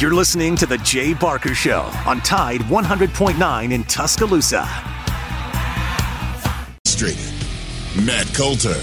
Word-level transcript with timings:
You're 0.00 0.12
listening 0.12 0.56
to 0.56 0.66
The 0.66 0.78
Jay 0.78 1.14
Barker 1.14 1.54
Show 1.54 1.82
on 2.04 2.20
Tide 2.22 2.62
100.9 2.62 3.72
in 3.72 3.84
Tuscaloosa. 3.84 4.68
Street. 6.84 7.32
Matt 8.04 8.26
Coulter, 8.34 8.74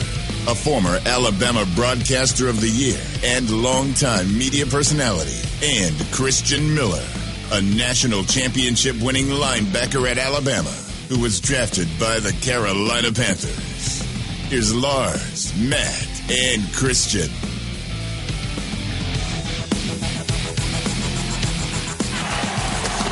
a 0.47 0.55
former 0.55 1.00
Alabama 1.05 1.66
Broadcaster 1.76 2.47
of 2.47 2.62
the 2.62 2.70
Year 2.70 3.00
and 3.26 3.50
longtime 3.50 4.36
media 4.38 4.66
personality, 4.66 5.36
and 5.62 5.94
Christian 6.13 6.73
Miller, 6.73 7.04
a 7.52 7.62
national 7.62 8.23
championship 8.23 8.96
winning 9.02 9.25
linebacker 9.25 10.09
at 10.09 10.18
Alabama 10.18 10.71
who 11.09 11.20
was 11.20 11.41
drafted 11.41 11.89
by 12.00 12.20
the 12.20 12.32
Carolina 12.41 13.12
Panthers. 13.12 14.02
Here's 14.50 14.73
Lars, 14.73 15.54
Matt, 15.59 16.07
and 16.32 16.73
Christian. 16.73 17.30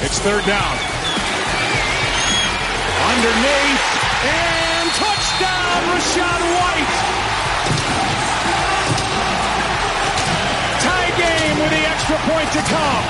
It's 0.02 0.18
third 0.20 0.46
down. 0.46 0.78
Underneath 3.04 3.84
and 4.24 4.90
touchdown, 4.96 5.80
Rachaad 5.92 6.42
White. 6.56 6.96
Tie 10.80 11.12
game 11.20 11.60
with 11.60 11.72
the 11.72 11.84
extra 11.84 12.16
point 12.32 12.50
to 12.54 12.62
come. 12.72 13.04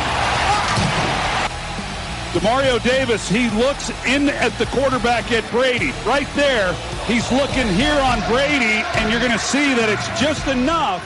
Demario 2.34 2.82
Davis, 2.84 3.30
he 3.30 3.50
looks 3.52 3.92
in 4.08 4.30
at 4.30 4.52
the 4.58 4.66
quarterback 4.68 5.32
at 5.32 5.50
Brady. 5.52 5.92
Right 6.08 6.28
there, 6.36 6.74
he's 7.06 7.32
looking 7.32 7.68
here 7.68 8.00
on 8.02 8.20
Brady, 8.28 8.84
and 8.96 9.12
you're 9.12 9.20
going 9.20 9.32
to 9.32 9.38
see 9.38 9.76
that 9.76 9.90
it's 9.90 10.08
just 10.20 10.48
enough 10.48 11.06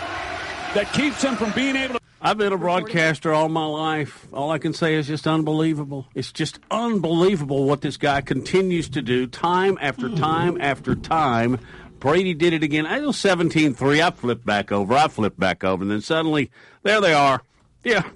that 0.73 0.91
keeps 0.93 1.21
him 1.21 1.35
from 1.35 1.51
being 1.51 1.75
able 1.75 1.95
to. 1.95 2.02
I've 2.26 2.38
been 2.38 2.54
a 2.54 2.58
broadcaster 2.58 3.34
all 3.34 3.50
my 3.50 3.66
life. 3.66 4.30
All 4.32 4.50
I 4.50 4.58
can 4.58 4.73
say 4.73 4.95
is 4.95 5.08
just 5.08 5.27
unbelievable. 5.27 6.08
It's 6.16 6.32
just 6.32 6.58
unbelievable 6.72 7.65
what 7.65 7.82
this 7.82 7.98
guy 7.98 8.21
continues 8.21 8.88
to 8.91 9.02
do 9.02 9.27
time 9.27 9.77
after 9.82 10.07
time 10.07 10.60
after 10.62 10.96
time. 10.96 11.60
Brady 11.99 12.34
did 12.34 12.54
it 12.54 12.63
again. 12.63 12.85
I 12.85 13.02
was 13.02 13.18
17 13.18 13.74
3. 13.74 14.02
I 14.02 14.12
flipped 14.12 14.46
back 14.46 14.71
over. 14.71 14.93
I 14.93 15.10
flipped 15.10 15.38
back 15.38 15.65
over. 15.65 15.84
And 15.84 15.91
then 15.91 15.99
suddenly, 15.99 16.49
there 16.84 17.02
they 17.02 17.13
are. 17.13 17.41
Yeah. 17.84 18.10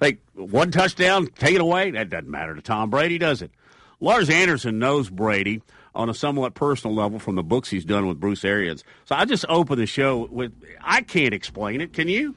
Like 0.00 0.20
one 0.34 0.70
touchdown, 0.70 1.26
take 1.26 1.56
it 1.56 1.60
away. 1.60 1.90
That 1.90 2.08
doesn't 2.08 2.30
matter 2.30 2.54
to 2.54 2.62
Tom 2.62 2.88
Brady, 2.88 3.18
does 3.18 3.42
it? 3.42 3.50
Lars 3.98 4.30
Anderson 4.30 4.78
knows 4.78 5.10
Brady 5.10 5.60
on 5.92 6.08
a 6.08 6.14
somewhat 6.14 6.54
personal 6.54 6.94
level 6.94 7.18
from 7.18 7.34
the 7.34 7.42
books 7.42 7.68
he's 7.68 7.84
done 7.84 8.06
with 8.06 8.20
Bruce 8.20 8.44
Arians. 8.44 8.84
So 9.06 9.16
I 9.16 9.24
just 9.24 9.44
open 9.48 9.80
the 9.80 9.86
show 9.86 10.28
with 10.30 10.52
I 10.80 11.02
can't 11.02 11.34
explain 11.34 11.80
it. 11.80 11.92
Can 11.92 12.06
you? 12.06 12.36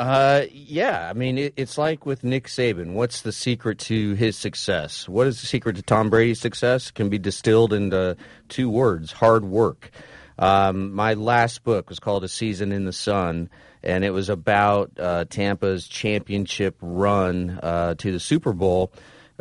Uh, 0.00 0.46
yeah. 0.50 1.10
I 1.10 1.12
mean, 1.12 1.36
it, 1.36 1.52
it's 1.58 1.76
like 1.76 2.06
with 2.06 2.24
Nick 2.24 2.46
Saban. 2.46 2.94
What's 2.94 3.20
the 3.20 3.32
secret 3.32 3.78
to 3.80 4.14
his 4.14 4.34
success? 4.34 5.06
What 5.06 5.26
is 5.26 5.42
the 5.42 5.46
secret 5.46 5.76
to 5.76 5.82
Tom 5.82 6.08
Brady's 6.08 6.40
success? 6.40 6.90
Can 6.90 7.10
be 7.10 7.18
distilled 7.18 7.74
into 7.74 8.16
two 8.48 8.70
words: 8.70 9.12
hard 9.12 9.44
work. 9.44 9.90
Um, 10.38 10.94
my 10.94 11.12
last 11.12 11.64
book 11.64 11.90
was 11.90 11.98
called 11.98 12.24
A 12.24 12.28
Season 12.28 12.72
in 12.72 12.86
the 12.86 12.94
Sun, 12.94 13.50
and 13.82 14.02
it 14.02 14.08
was 14.12 14.30
about 14.30 14.90
uh, 14.98 15.26
Tampa's 15.28 15.86
championship 15.86 16.76
run 16.80 17.60
uh, 17.62 17.94
to 17.98 18.10
the 18.10 18.20
Super 18.20 18.54
Bowl 18.54 18.94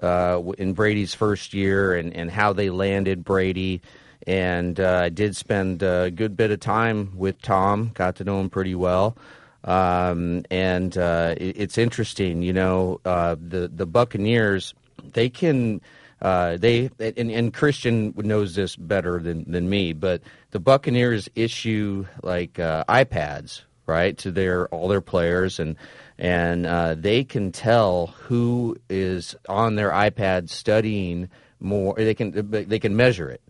uh, 0.03 0.41
in 0.57 0.73
Brady's 0.73 1.13
first 1.13 1.53
year, 1.53 1.93
and, 1.93 2.13
and 2.13 2.29
how 2.29 2.51
they 2.51 2.69
landed 2.69 3.23
Brady. 3.23 3.81
And 4.27 4.77
uh, 4.77 5.03
I 5.05 5.09
did 5.09 5.37
spend 5.37 5.83
a 5.83 6.11
good 6.11 6.35
bit 6.35 6.51
of 6.51 6.59
time 6.59 7.17
with 7.17 7.41
Tom. 7.41 7.91
Got 7.93 8.17
to 8.17 8.25
know 8.25 8.41
him 8.41 8.49
pretty 8.49 8.75
well. 8.75 9.17
Um, 9.63 10.45
and 10.49 10.97
uh, 10.97 11.35
it, 11.37 11.55
it's 11.57 11.77
interesting, 11.77 12.41
you 12.41 12.53
know, 12.53 13.01
uh, 13.05 13.35
the 13.39 13.67
the 13.67 13.85
Buccaneers 13.85 14.73
they 15.13 15.29
can 15.29 15.81
uh, 16.21 16.57
they 16.57 16.89
and, 16.99 17.31
and, 17.31 17.53
Christian 17.53 18.13
knows 18.15 18.55
this 18.55 18.75
better 18.75 19.19
than 19.19 19.49
than 19.49 19.69
me, 19.69 19.93
but 19.93 20.21
the 20.51 20.59
Buccaneers 20.59 21.29
issue 21.35 22.05
like 22.23 22.59
uh, 22.59 22.83
iPads 22.89 23.61
right 23.85 24.17
to 24.19 24.31
their 24.31 24.67
all 24.67 24.87
their 24.87 25.01
players 25.01 25.59
and 25.59 25.75
and 26.17 26.65
uh, 26.65 26.95
they 26.95 27.23
can 27.23 27.51
tell 27.51 28.07
who 28.07 28.77
is 28.89 29.35
on 29.47 29.75
their 29.75 29.91
iPad 29.91 30.49
studying 30.49 31.29
more. 31.59 31.95
They 31.95 32.13
can 32.13 32.31
they 32.51 32.79
can 32.79 32.95
measure 32.95 33.29
it. 33.29 33.41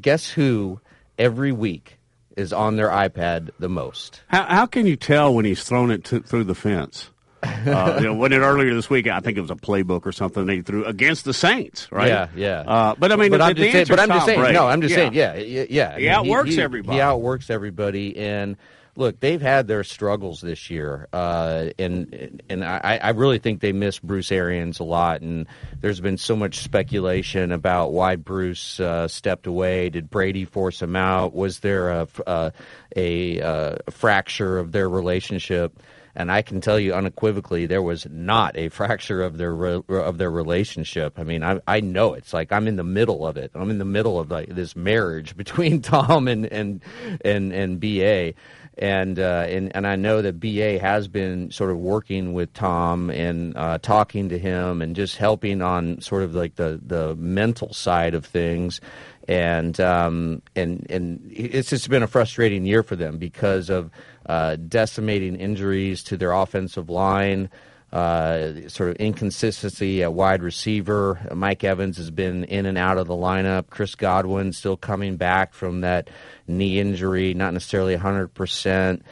Guess 0.00 0.30
who 0.30 0.80
every 1.18 1.52
week 1.52 1.98
is 2.40 2.52
on 2.52 2.76
their 2.76 2.88
iPad 2.88 3.50
the 3.58 3.68
most. 3.68 4.22
How, 4.28 4.44
how 4.44 4.66
can 4.66 4.86
you 4.86 4.96
tell 4.96 5.34
when 5.34 5.44
he's 5.44 5.62
thrown 5.62 5.90
it 5.90 6.04
to, 6.04 6.20
through 6.20 6.44
the 6.44 6.54
fence? 6.54 7.10
uh, 7.42 7.96
you 8.00 8.06
know, 8.06 8.14
when 8.14 8.32
it 8.32 8.38
earlier 8.38 8.74
this 8.74 8.90
week, 8.90 9.06
I 9.06 9.20
think 9.20 9.38
it 9.38 9.40
was 9.40 9.50
a 9.50 9.56
playbook 9.56 10.06
or 10.06 10.12
something 10.12 10.46
they 10.46 10.60
threw 10.60 10.84
against 10.84 11.24
the 11.24 11.34
Saints, 11.34 11.90
right? 11.90 12.08
Yeah, 12.08 12.28
yeah. 12.34 12.60
Uh, 12.60 12.94
but 12.98 13.12
I 13.12 13.16
mean, 13.16 13.30
but 13.30 13.38
the, 13.38 13.44
I'm 13.44 13.56
just 13.56 13.72
saying, 13.72 13.86
but 13.88 14.00
I'm 14.00 14.08
just 14.08 14.26
saying, 14.26 14.40
Brady. 14.40 14.54
no, 14.54 14.66
I'm 14.66 14.80
just 14.80 14.92
yeah. 14.92 14.96
saying, 14.96 15.14
yeah, 15.14 15.34
yeah. 15.34 15.66
He 15.66 15.80
I 15.80 15.96
mean, 15.96 16.08
outworks 16.08 16.54
he, 16.54 16.60
everybody. 16.60 16.96
He 16.96 17.00
outworks 17.00 17.50
everybody, 17.50 18.16
and 18.16 18.56
look, 19.00 19.18
they've 19.18 19.40
had 19.40 19.66
their 19.66 19.82
struggles 19.82 20.42
this 20.42 20.70
year, 20.70 21.08
uh, 21.12 21.70
and 21.78 22.42
and 22.48 22.64
I, 22.64 23.00
I 23.02 23.10
really 23.10 23.38
think 23.38 23.60
they 23.60 23.72
miss 23.72 23.98
Bruce 23.98 24.30
Arians 24.30 24.78
a 24.78 24.84
lot. 24.84 25.22
And 25.22 25.46
there's 25.80 26.00
been 26.00 26.18
so 26.18 26.36
much 26.36 26.58
speculation 26.58 27.50
about 27.50 27.92
why 27.92 28.16
Bruce 28.16 28.78
uh, 28.78 29.08
stepped 29.08 29.46
away. 29.46 29.88
Did 29.88 30.10
Brady 30.10 30.44
force 30.44 30.80
him 30.80 30.94
out? 30.94 31.34
Was 31.34 31.60
there 31.60 31.90
a 31.90 32.08
a, 32.26 32.52
a, 32.94 33.40
uh, 33.40 33.76
a 33.86 33.90
fracture 33.90 34.58
of 34.58 34.70
their 34.70 34.88
relationship? 34.88 35.80
And 36.14 36.30
I 36.30 36.42
can 36.42 36.60
tell 36.60 36.78
you 36.78 36.92
unequivocally, 36.92 37.66
there 37.66 37.82
was 37.82 38.06
not 38.10 38.56
a 38.56 38.68
fracture 38.80 39.22
of 39.22 39.38
their 39.38 39.54
re- 39.54 39.82
of 39.88 40.18
their 40.18 40.30
relationship. 40.30 41.18
I 41.18 41.24
mean, 41.24 41.42
I 41.42 41.60
I 41.66 41.80
know 41.80 42.14
it's 42.14 42.34
like 42.34 42.52
I'm 42.52 42.68
in 42.68 42.76
the 42.76 42.84
middle 42.84 43.26
of 43.26 43.38
it. 43.38 43.52
I'm 43.54 43.70
in 43.70 43.78
the 43.78 43.84
middle 43.84 44.20
of 44.20 44.30
like 44.30 44.54
this 44.54 44.76
marriage 44.76 45.36
between 45.38 45.80
Tom 45.80 46.28
and 46.28 46.44
and 46.46 46.82
and 47.24 47.52
and 47.52 47.80
Ba 47.80 48.34
and 48.80 49.18
uh, 49.18 49.44
and 49.46 49.76
and 49.76 49.86
I 49.86 49.94
know 49.94 50.22
that 50.22 50.40
BA 50.40 50.78
has 50.78 51.06
been 51.06 51.50
sort 51.50 51.70
of 51.70 51.76
working 51.76 52.32
with 52.32 52.52
Tom 52.54 53.10
and 53.10 53.54
uh, 53.56 53.78
talking 53.78 54.30
to 54.30 54.38
him 54.38 54.80
and 54.80 54.96
just 54.96 55.18
helping 55.18 55.60
on 55.60 56.00
sort 56.00 56.22
of 56.22 56.34
like 56.34 56.56
the 56.56 56.80
the 56.82 57.14
mental 57.16 57.74
side 57.74 58.14
of 58.14 58.24
things, 58.24 58.80
and 59.28 59.78
um, 59.80 60.40
and 60.56 60.86
and 60.88 61.20
it's 61.30 61.68
just 61.68 61.90
been 61.90 62.02
a 62.02 62.06
frustrating 62.06 62.64
year 62.64 62.82
for 62.82 62.96
them 62.96 63.18
because 63.18 63.68
of 63.68 63.90
uh, 64.24 64.56
decimating 64.56 65.36
injuries 65.36 66.02
to 66.04 66.16
their 66.16 66.32
offensive 66.32 66.88
line. 66.88 67.50
Uh, 67.92 68.68
sort 68.68 68.90
of 68.90 68.96
inconsistency 68.96 70.02
at 70.04 70.12
wide 70.12 70.44
receiver. 70.44 71.18
Mike 71.34 71.64
Evans 71.64 71.96
has 71.96 72.12
been 72.12 72.44
in 72.44 72.64
and 72.64 72.78
out 72.78 72.98
of 72.98 73.08
the 73.08 73.14
lineup. 73.14 73.68
Chris 73.68 73.96
Godwin 73.96 74.52
still 74.52 74.76
coming 74.76 75.16
back 75.16 75.54
from 75.54 75.80
that 75.80 76.08
knee 76.46 76.78
injury, 76.78 77.34
not 77.34 77.52
necessarily 77.52 77.96
100%. 77.96 79.02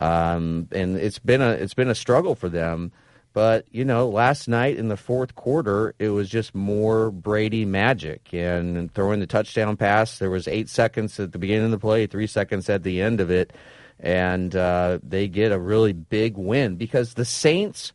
Um, 0.00 0.68
and 0.70 0.96
it's 0.96 1.18
been 1.18 1.42
a 1.42 1.50
it's 1.50 1.74
been 1.74 1.90
a 1.90 1.94
struggle 1.94 2.34
for 2.34 2.48
them. 2.48 2.92
But 3.32 3.66
you 3.70 3.84
know, 3.84 4.08
last 4.08 4.48
night 4.48 4.76
in 4.76 4.88
the 4.88 4.96
fourth 4.96 5.34
quarter, 5.34 5.94
it 5.98 6.10
was 6.10 6.28
just 6.28 6.54
more 6.54 7.10
Brady 7.10 7.64
magic 7.64 8.32
and 8.32 8.92
throwing 8.94 9.20
the 9.20 9.26
touchdown 9.26 9.76
pass. 9.76 10.18
There 10.18 10.30
was 10.30 10.48
eight 10.48 10.68
seconds 10.68 11.18
at 11.20 11.32
the 11.32 11.38
beginning 11.38 11.66
of 11.66 11.70
the 11.72 11.78
play, 11.78 12.06
three 12.06 12.26
seconds 12.26 12.68
at 12.68 12.82
the 12.82 13.02
end 13.02 13.20
of 13.20 13.30
it, 13.30 13.52
and 14.00 14.54
uh, 14.56 14.98
they 15.02 15.28
get 15.28 15.52
a 15.52 15.58
really 15.58 15.92
big 15.92 16.36
win 16.36 16.76
because 16.76 17.14
the 17.14 17.24
Saints 17.24 17.92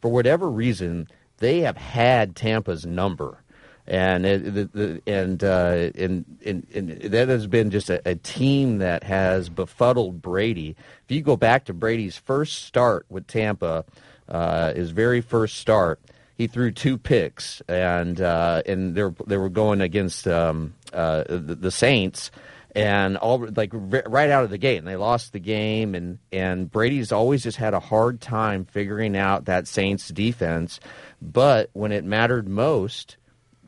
for 0.00 0.10
whatever 0.10 0.50
reason, 0.50 1.08
they 1.38 1.60
have 1.60 1.76
had 1.76 2.36
Tampa's 2.36 2.86
number. 2.86 3.42
And 3.88 4.26
it, 4.26 4.72
the, 4.72 5.00
and, 5.06 5.44
uh, 5.44 5.90
and, 5.94 6.24
and 6.44 6.66
and 6.74 6.90
that 7.02 7.28
has 7.28 7.46
been 7.46 7.70
just 7.70 7.88
a, 7.88 8.02
a, 8.04 8.16
team 8.16 8.78
that 8.78 9.04
has 9.04 9.48
befuddled 9.48 10.20
Brady. 10.20 10.74
If 11.04 11.14
you 11.14 11.22
go 11.22 11.36
back 11.36 11.66
to 11.66 11.72
Brady's 11.72 12.16
first 12.16 12.64
start 12.64 13.06
with 13.08 13.28
Tampa, 13.28 13.84
uh, 14.28 14.74
his 14.74 14.90
very 14.90 15.20
first 15.20 15.58
start, 15.58 16.00
he 16.36 16.48
threw 16.48 16.72
two 16.72 16.98
picks, 16.98 17.60
and 17.68 18.20
uh, 18.20 18.62
and 18.66 18.96
they 18.96 19.04
were, 19.04 19.14
they 19.24 19.36
were 19.36 19.48
going 19.48 19.80
against 19.80 20.26
um, 20.26 20.74
uh, 20.92 21.22
the, 21.28 21.54
the 21.54 21.70
Saints, 21.70 22.32
and 22.76 23.16
all 23.16 23.48
like 23.56 23.70
right 23.72 24.28
out 24.28 24.44
of 24.44 24.50
the 24.50 24.58
gate 24.58 24.76
and 24.76 24.86
they 24.86 24.96
lost 24.96 25.32
the 25.32 25.40
game 25.40 25.94
and 25.94 26.18
and 26.30 26.70
Brady's 26.70 27.10
always 27.10 27.42
just 27.42 27.56
had 27.56 27.72
a 27.72 27.80
hard 27.80 28.20
time 28.20 28.66
figuring 28.66 29.16
out 29.16 29.46
that 29.46 29.66
Saints 29.66 30.08
defense 30.08 30.78
but 31.22 31.70
when 31.72 31.90
it 31.90 32.04
mattered 32.04 32.46
most 32.46 33.16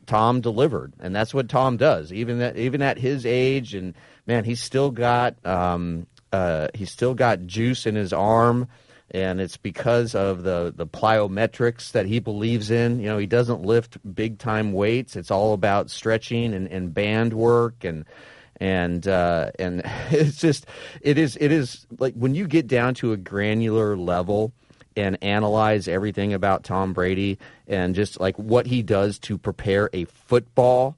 Tom 0.05 0.41
delivered 0.41 0.93
and 0.99 1.15
that's 1.15 1.33
what 1.33 1.49
Tom 1.49 1.77
does. 1.77 2.13
Even 2.13 2.39
that 2.39 2.55
even 2.55 2.83
at 2.83 2.99
his 2.99 3.25
age 3.25 3.73
and 3.73 3.95
man 4.27 4.43
he's 4.43 4.61
still 4.61 4.91
got 4.91 5.43
um, 5.43 6.05
uh, 6.31 6.67
he's 6.75 6.91
still 6.91 7.15
got 7.15 7.47
juice 7.47 7.87
in 7.87 7.95
his 7.95 8.13
arm 8.13 8.67
and 9.11 9.41
it's 9.41 9.57
because 9.57 10.13
of 10.13 10.43
the 10.43 10.71
the 10.75 10.85
plyometrics 10.85 11.93
that 11.93 12.05
he 12.05 12.19
believes 12.19 12.69
in. 12.69 12.99
You 12.99 13.07
know 13.07 13.17
he 13.17 13.25
doesn't 13.25 13.63
lift 13.63 13.97
big 14.13 14.37
time 14.37 14.71
weights. 14.71 15.15
It's 15.15 15.31
all 15.31 15.53
about 15.53 15.89
stretching 15.89 16.53
and, 16.53 16.67
and 16.67 16.93
band 16.93 17.33
work 17.33 17.83
and 17.83 18.05
and 18.59 19.07
uh, 19.07 19.51
and 19.59 19.81
it's 20.11 20.37
just 20.37 20.65
it 21.01 21.17
is 21.17 21.37
it 21.39 21.51
is 21.51 21.85
like 21.99 22.13
when 22.15 22.35
you 22.35 22.47
get 22.47 22.67
down 22.67 22.93
to 22.95 23.11
a 23.13 23.17
granular 23.17 23.95
level 23.97 24.51
and 24.95 25.17
analyze 25.21 25.87
everything 25.87 26.33
about 26.33 26.63
Tom 26.63 26.93
Brady 26.93 27.37
and 27.67 27.95
just 27.95 28.19
like 28.19 28.37
what 28.37 28.65
he 28.65 28.81
does 28.81 29.17
to 29.19 29.37
prepare 29.37 29.89
a 29.93 30.05
football 30.05 30.97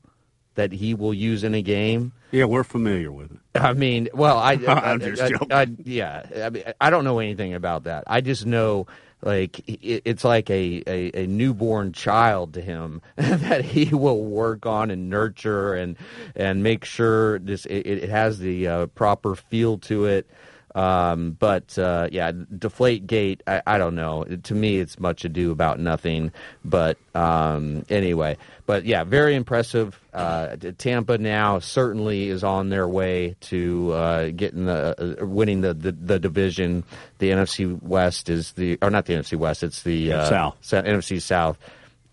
that 0.56 0.72
he 0.72 0.94
will 0.94 1.14
use 1.14 1.44
in 1.44 1.54
a 1.54 1.62
game. 1.62 2.12
Yeah, 2.32 2.46
we're 2.46 2.64
familiar 2.64 3.12
with 3.12 3.32
it. 3.32 3.38
I 3.56 3.74
mean, 3.74 4.08
well, 4.14 4.38
I, 4.38 4.54
I, 4.68 4.92
I'm 4.92 5.00
just 5.00 5.22
I- 5.22 5.30
joking. 5.30 5.52
I- 5.52 5.68
yeah, 5.84 6.24
I, 6.46 6.50
mean, 6.50 6.64
I 6.80 6.90
don't 6.90 7.04
know 7.04 7.20
anything 7.20 7.54
about 7.54 7.84
that. 7.84 8.06
I 8.08 8.22
just 8.22 8.46
know 8.46 8.88
like 9.24 9.64
it's 9.68 10.24
like 10.24 10.50
a, 10.50 10.84
a, 10.88 11.24
a 11.24 11.28
newborn 11.28 11.94
child 11.94 12.54
to 12.56 12.62
him 12.62 13.02
that 13.16 13.64
he 13.64 13.94
will 13.94 14.24
work 14.24 14.66
on 14.66 14.90
and 14.90 15.10
nurture 15.10 15.74
and 15.76 15.96
and 16.36 16.64
make 16.64 16.86
sure 16.86 17.40
this 17.40 17.66
it, 17.66 17.86
it 17.86 18.10
has 18.10 18.40
the 18.40 18.68
uh, 18.68 18.86
proper 18.88 19.36
feel 19.36 19.78
to 19.80 20.06
it. 20.06 20.30
Um, 20.76 21.32
but 21.32 21.78
uh, 21.78 22.08
yeah, 22.12 22.32
deflate 22.58 23.08
gate. 23.08 23.44
I, 23.48 23.62
I 23.68 23.78
don't 23.78 23.96
know. 23.96 24.24
To 24.24 24.56
me, 24.56 24.78
it's 24.78 25.00
much 25.00 25.26
ado 25.26 25.52
about 25.52 25.80
nothing. 25.80 26.32
But 26.64 26.98
um, 27.14 27.86
anyway, 27.90 28.38
but 28.66 28.86
yeah, 28.86 29.04
very 29.04 29.36
impressive. 29.36 30.00
Uh, 30.14 30.56
Tampa 30.78 31.18
now 31.18 31.60
certainly 31.60 32.30
is 32.30 32.44
on 32.44 32.70
their 32.70 32.88
way 32.88 33.36
to 33.42 33.92
uh, 33.92 34.30
getting 34.30 34.66
the 34.66 35.20
uh, 35.22 35.26
winning 35.26 35.62
the, 35.62 35.74
the 35.74 35.92
the 35.92 36.20
division. 36.20 36.84
The 37.20 37.32
NFC 37.32 37.82
West 37.82 38.30
is 38.30 38.54
the 38.54 38.78
or 38.82 38.90
not 38.90 39.06
the 39.06 39.14
NFC 39.14 39.38
West. 39.38 39.64
It's 39.64 39.84
the 39.84 40.14
uh, 40.14 40.30
South. 40.30 40.58
NFC 40.86 41.22
South. 41.22 41.58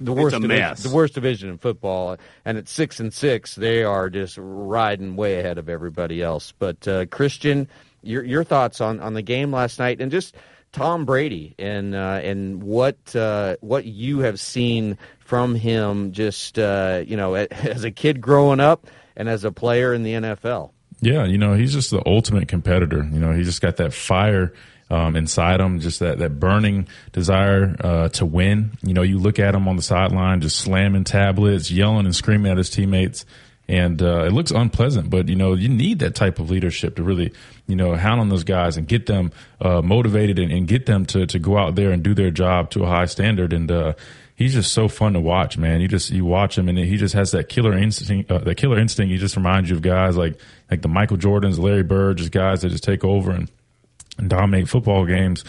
The 0.01 0.13
worst, 0.13 0.41
division, 0.41 0.77
the 0.81 0.95
worst 0.95 1.15
division 1.15 1.51
in 1.51 1.59
football, 1.59 2.19
and 2.45 2.57
at 2.57 2.69
six 2.69 3.01
and 3.01 3.13
six, 3.13 3.57
they 3.57 3.83
are 3.83 4.09
just 4.09 4.37
riding 4.39 5.17
way 5.17 5.41
ahead 5.41 5.59
of 5.59 5.69
everybody 5.69 6.23
else. 6.23 6.53
But 6.57 6.87
uh, 6.87 7.07
Christian, 7.07 7.69
your 8.03 8.25
your 8.25 8.45
thoughts 8.45 8.81
on, 8.81 9.01
on 9.01 9.15
the 9.15 9.23
game 9.23 9.53
last 9.53 9.79
night, 9.79 10.01
and 10.01 10.11
just 10.11 10.37
Tom 10.73 11.05
Brady, 11.05 11.55
and 11.59 11.95
uh, 11.95 12.21
and 12.23 12.63
what 12.63 13.15
uh, 13.17 13.57
what 13.61 13.85
you 13.85 14.21
have 14.21 14.39
seen 14.39 14.99
from 15.21 15.55
him, 15.55 16.13
just 16.13 16.59
uh, 16.59 17.03
you 17.07 17.17
know, 17.17 17.35
as 17.35 17.85
a 17.85 17.91
kid 17.91 18.21
growing 18.21 18.61
up, 18.61 18.87
and 19.17 19.29
as 19.29 19.45
a 19.45 19.53
player 19.53 19.95
in 19.95 20.03
the 20.03 20.13
NFL. 20.13 20.71
Yeah, 21.01 21.25
you 21.25 21.39
know, 21.39 21.55
he's 21.55 21.73
just 21.73 21.91
the 21.91 22.03
ultimate 22.07 22.49
competitor. 22.49 22.99
You 23.05 23.21
know, 23.21 23.33
he 23.33 23.45
just 23.45 23.61
got 23.61 23.77
that 23.77 23.93
fire 23.93 24.53
um, 24.91 25.17
inside 25.17 25.61
him, 25.61 25.81
just 25.81 26.01
that, 26.01 26.19
that 26.19 26.41
burning 26.41 26.89
desire 27.13 27.77
uh, 27.81 28.09
to 28.11 28.27
win. 28.27 28.73
You 28.83 28.95
know, 28.95 29.03
you 29.03 29.19
look 29.19 29.39
at 29.39 29.55
him 29.55 29.69
on 29.69 29.77
the 29.77 29.83
sideline, 29.83 30.41
just 30.41 30.59
slamming 30.59 31.05
tablets, 31.05 31.71
yelling 31.71 32.07
and 32.07 32.15
screaming 32.15 32.51
at 32.51 32.59
his 32.59 32.71
teammates. 32.71 33.25
And 33.69 34.03
uh, 34.03 34.25
it 34.25 34.33
looks 34.33 34.51
unpleasant, 34.51 35.11
but 35.11 35.29
you 35.29 35.37
know 35.37 35.53
you 35.53 35.69
need 35.69 35.99
that 35.99 36.15
type 36.15 36.39
of 36.39 36.51
leadership 36.51 36.97
to 36.97 37.03
really, 37.03 37.35
you 37.69 37.77
know, 37.77 37.95
hound 37.95 38.21
on 38.21 38.31
those 38.31 38.45
guys 38.45 38.77
and 38.77 38.89
get 38.89 39.07
them 39.07 39.31
uh, 39.61 39.83
motivated 39.83 40.39
and, 40.39 40.51
and 40.51 40.67
get 40.67 40.87
them 40.87 41.07
to 41.07 41.27
to 41.27 41.39
go 41.39 41.57
out 41.57 41.77
there 41.77 41.93
and 41.93 42.03
do 42.03 42.15
their 42.15 42.31
job 42.31 42.71
to 42.71 42.83
a 42.83 42.87
high 42.87 43.05
standard. 43.05 43.53
And 43.53 43.71
uh, 43.71 43.93
he's 44.35 44.55
just 44.55 44.73
so 44.73 44.89
fun 44.89 45.13
to 45.13 45.21
watch, 45.21 45.59
man. 45.59 45.81
You 45.81 45.87
just 45.87 46.11
you 46.11 46.25
watch 46.25 46.57
him, 46.57 46.69
and 46.69 46.79
he 46.79 46.97
just 46.97 47.15
has 47.15 47.31
that 47.33 47.49
killer 47.49 47.77
instinct. 47.77 48.31
Uh, 48.31 48.39
that 48.39 48.57
killer 48.57 48.79
instinct. 48.79 49.13
He 49.13 49.19
just 49.19 49.37
reminds 49.37 49.69
you 49.69 49.77
of 49.77 49.83
guys 49.83 50.17
like 50.17 50.41
like 50.71 50.83
the 50.83 50.89
Michael 50.89 51.19
Jordans, 51.19 51.59
Larry 51.59 51.83
Bird, 51.83 52.19
just 52.19 52.33
guys 52.33 52.63
that 52.63 52.71
just 52.71 52.85
take 52.85 53.05
over 53.05 53.31
and, 53.31 53.51
and 54.17 54.31
dominate 54.31 54.69
football 54.69 55.05
games. 55.05 55.45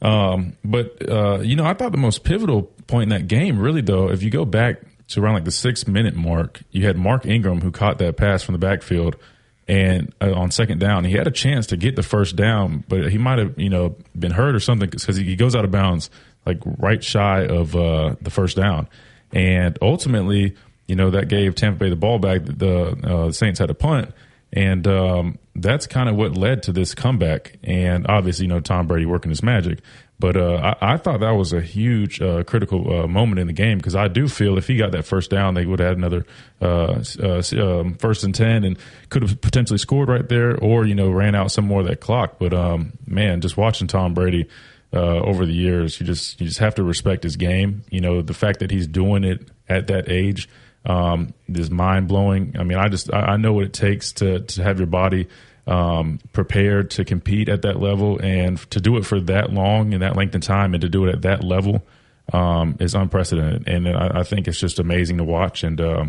Um, 0.00 0.56
but 0.64 1.08
uh, 1.10 1.40
you 1.40 1.56
know, 1.56 1.64
I 1.64 1.74
thought 1.74 1.92
the 1.92 1.98
most 1.98 2.22
pivotal 2.22 2.62
point 2.86 3.04
in 3.04 3.08
that 3.08 3.26
game, 3.26 3.58
really, 3.58 3.80
though, 3.80 4.10
if 4.10 4.22
you 4.22 4.30
go 4.30 4.44
back 4.44 4.82
to 5.08 5.22
around 5.22 5.34
like 5.34 5.44
the 5.44 5.50
six 5.50 5.88
minute 5.88 6.14
mark, 6.14 6.62
you 6.70 6.86
had 6.86 6.96
Mark 6.96 7.26
Ingram 7.26 7.60
who 7.60 7.70
caught 7.70 7.98
that 7.98 8.16
pass 8.16 8.42
from 8.42 8.52
the 8.52 8.58
backfield. 8.58 9.16
And 9.66 10.12
uh, 10.20 10.32
on 10.34 10.50
second 10.50 10.78
down, 10.78 11.04
he 11.04 11.12
had 11.12 11.26
a 11.26 11.30
chance 11.30 11.68
to 11.68 11.76
get 11.76 11.96
the 11.96 12.02
first 12.02 12.36
down, 12.36 12.84
but 12.86 13.10
he 13.10 13.18
might 13.18 13.38
have, 13.38 13.58
you 13.58 13.70
know, 13.70 13.96
been 14.18 14.32
hurt 14.32 14.54
or 14.54 14.60
something 14.60 14.90
because 14.90 15.16
he 15.16 15.36
goes 15.36 15.56
out 15.56 15.64
of 15.64 15.70
bounds 15.70 16.10
like 16.44 16.58
right 16.64 17.02
shy 17.02 17.46
of 17.46 17.74
uh, 17.74 18.16
the 18.20 18.30
first 18.30 18.56
down. 18.56 18.88
And 19.32 19.78
ultimately, 19.80 20.54
you 20.86 20.96
know, 20.96 21.10
that 21.10 21.28
gave 21.28 21.54
Tampa 21.54 21.78
Bay 21.78 21.90
the 21.90 21.96
ball 21.96 22.18
back. 22.18 22.42
The 22.44 22.96
uh, 23.02 23.32
Saints 23.32 23.58
had 23.58 23.70
a 23.70 23.74
punt, 23.74 24.12
and 24.52 24.86
um, 24.86 25.38
that's 25.56 25.86
kind 25.86 26.08
of 26.08 26.16
what 26.16 26.36
led 26.36 26.62
to 26.64 26.72
this 26.72 26.94
comeback. 26.94 27.58
And 27.64 28.06
obviously, 28.08 28.44
you 28.44 28.48
know, 28.48 28.60
Tom 28.60 28.86
Brady 28.86 29.06
working 29.06 29.30
his 29.30 29.42
magic. 29.42 29.80
But 30.18 30.36
uh, 30.36 30.74
I, 30.80 30.94
I 30.94 30.96
thought 30.96 31.20
that 31.20 31.32
was 31.32 31.52
a 31.52 31.60
huge 31.60 32.22
uh, 32.22 32.44
critical 32.44 33.00
uh, 33.00 33.06
moment 33.06 33.40
in 33.40 33.46
the 33.46 33.52
game 33.52 33.78
because 33.78 33.96
I 33.96 34.08
do 34.08 34.28
feel 34.28 34.56
if 34.56 34.68
he 34.68 34.76
got 34.76 34.92
that 34.92 35.04
first 35.04 35.30
down, 35.30 35.54
they 35.54 35.66
would 35.66 35.80
have 35.80 35.88
had 35.88 35.96
another 35.96 36.24
uh, 36.62 37.02
uh, 37.22 37.42
um, 37.60 37.94
first 37.94 38.22
and 38.22 38.34
ten 38.34 38.64
and 38.64 38.78
could 39.08 39.22
have 39.22 39.40
potentially 39.40 39.78
scored 39.78 40.08
right 40.08 40.28
there, 40.28 40.56
or 40.56 40.86
you 40.86 40.94
know, 40.94 41.10
ran 41.10 41.34
out 41.34 41.50
some 41.50 41.66
more 41.66 41.80
of 41.80 41.86
that 41.88 42.00
clock. 42.00 42.36
But 42.38 42.54
um, 42.54 42.92
man, 43.06 43.40
just 43.40 43.56
watching 43.56 43.88
Tom 43.88 44.14
Brady 44.14 44.48
uh, 44.92 45.18
over 45.20 45.44
the 45.44 45.52
years, 45.52 45.98
you 45.98 46.06
just 46.06 46.40
you 46.40 46.46
just 46.46 46.60
have 46.60 46.76
to 46.76 46.84
respect 46.84 47.24
his 47.24 47.36
game. 47.36 47.84
You 47.90 48.00
know, 48.00 48.22
the 48.22 48.34
fact 48.34 48.60
that 48.60 48.70
he's 48.70 48.86
doing 48.86 49.24
it 49.24 49.48
at 49.68 49.88
that 49.88 50.08
age 50.08 50.48
um, 50.86 51.34
is 51.48 51.70
mind 51.70 52.06
blowing. 52.06 52.54
I 52.58 52.62
mean, 52.62 52.78
I 52.78 52.88
just 52.88 53.12
I, 53.12 53.20
I 53.20 53.36
know 53.36 53.52
what 53.52 53.64
it 53.64 53.72
takes 53.72 54.12
to 54.12 54.40
to 54.40 54.62
have 54.62 54.78
your 54.78 54.86
body 54.86 55.28
um, 55.66 56.20
prepared 56.32 56.90
to 56.92 57.04
compete 57.04 57.48
at 57.48 57.62
that 57.62 57.80
level, 57.80 58.20
and 58.22 58.58
to 58.70 58.80
do 58.80 58.96
it 58.96 59.06
for 59.06 59.20
that 59.20 59.52
long 59.52 59.92
and 59.94 60.02
that 60.02 60.16
length 60.16 60.34
of 60.34 60.42
time, 60.42 60.74
and 60.74 60.80
to 60.82 60.88
do 60.88 61.06
it 61.06 61.14
at 61.14 61.22
that 61.22 61.44
level 61.44 61.84
um, 62.32 62.76
is 62.80 62.94
unprecedented. 62.94 63.68
And 63.68 63.88
I, 63.88 64.20
I 64.20 64.22
think 64.22 64.48
it's 64.48 64.58
just 64.58 64.78
amazing 64.78 65.18
to 65.18 65.24
watch. 65.24 65.62
And 65.62 65.80
uh, 65.80 66.06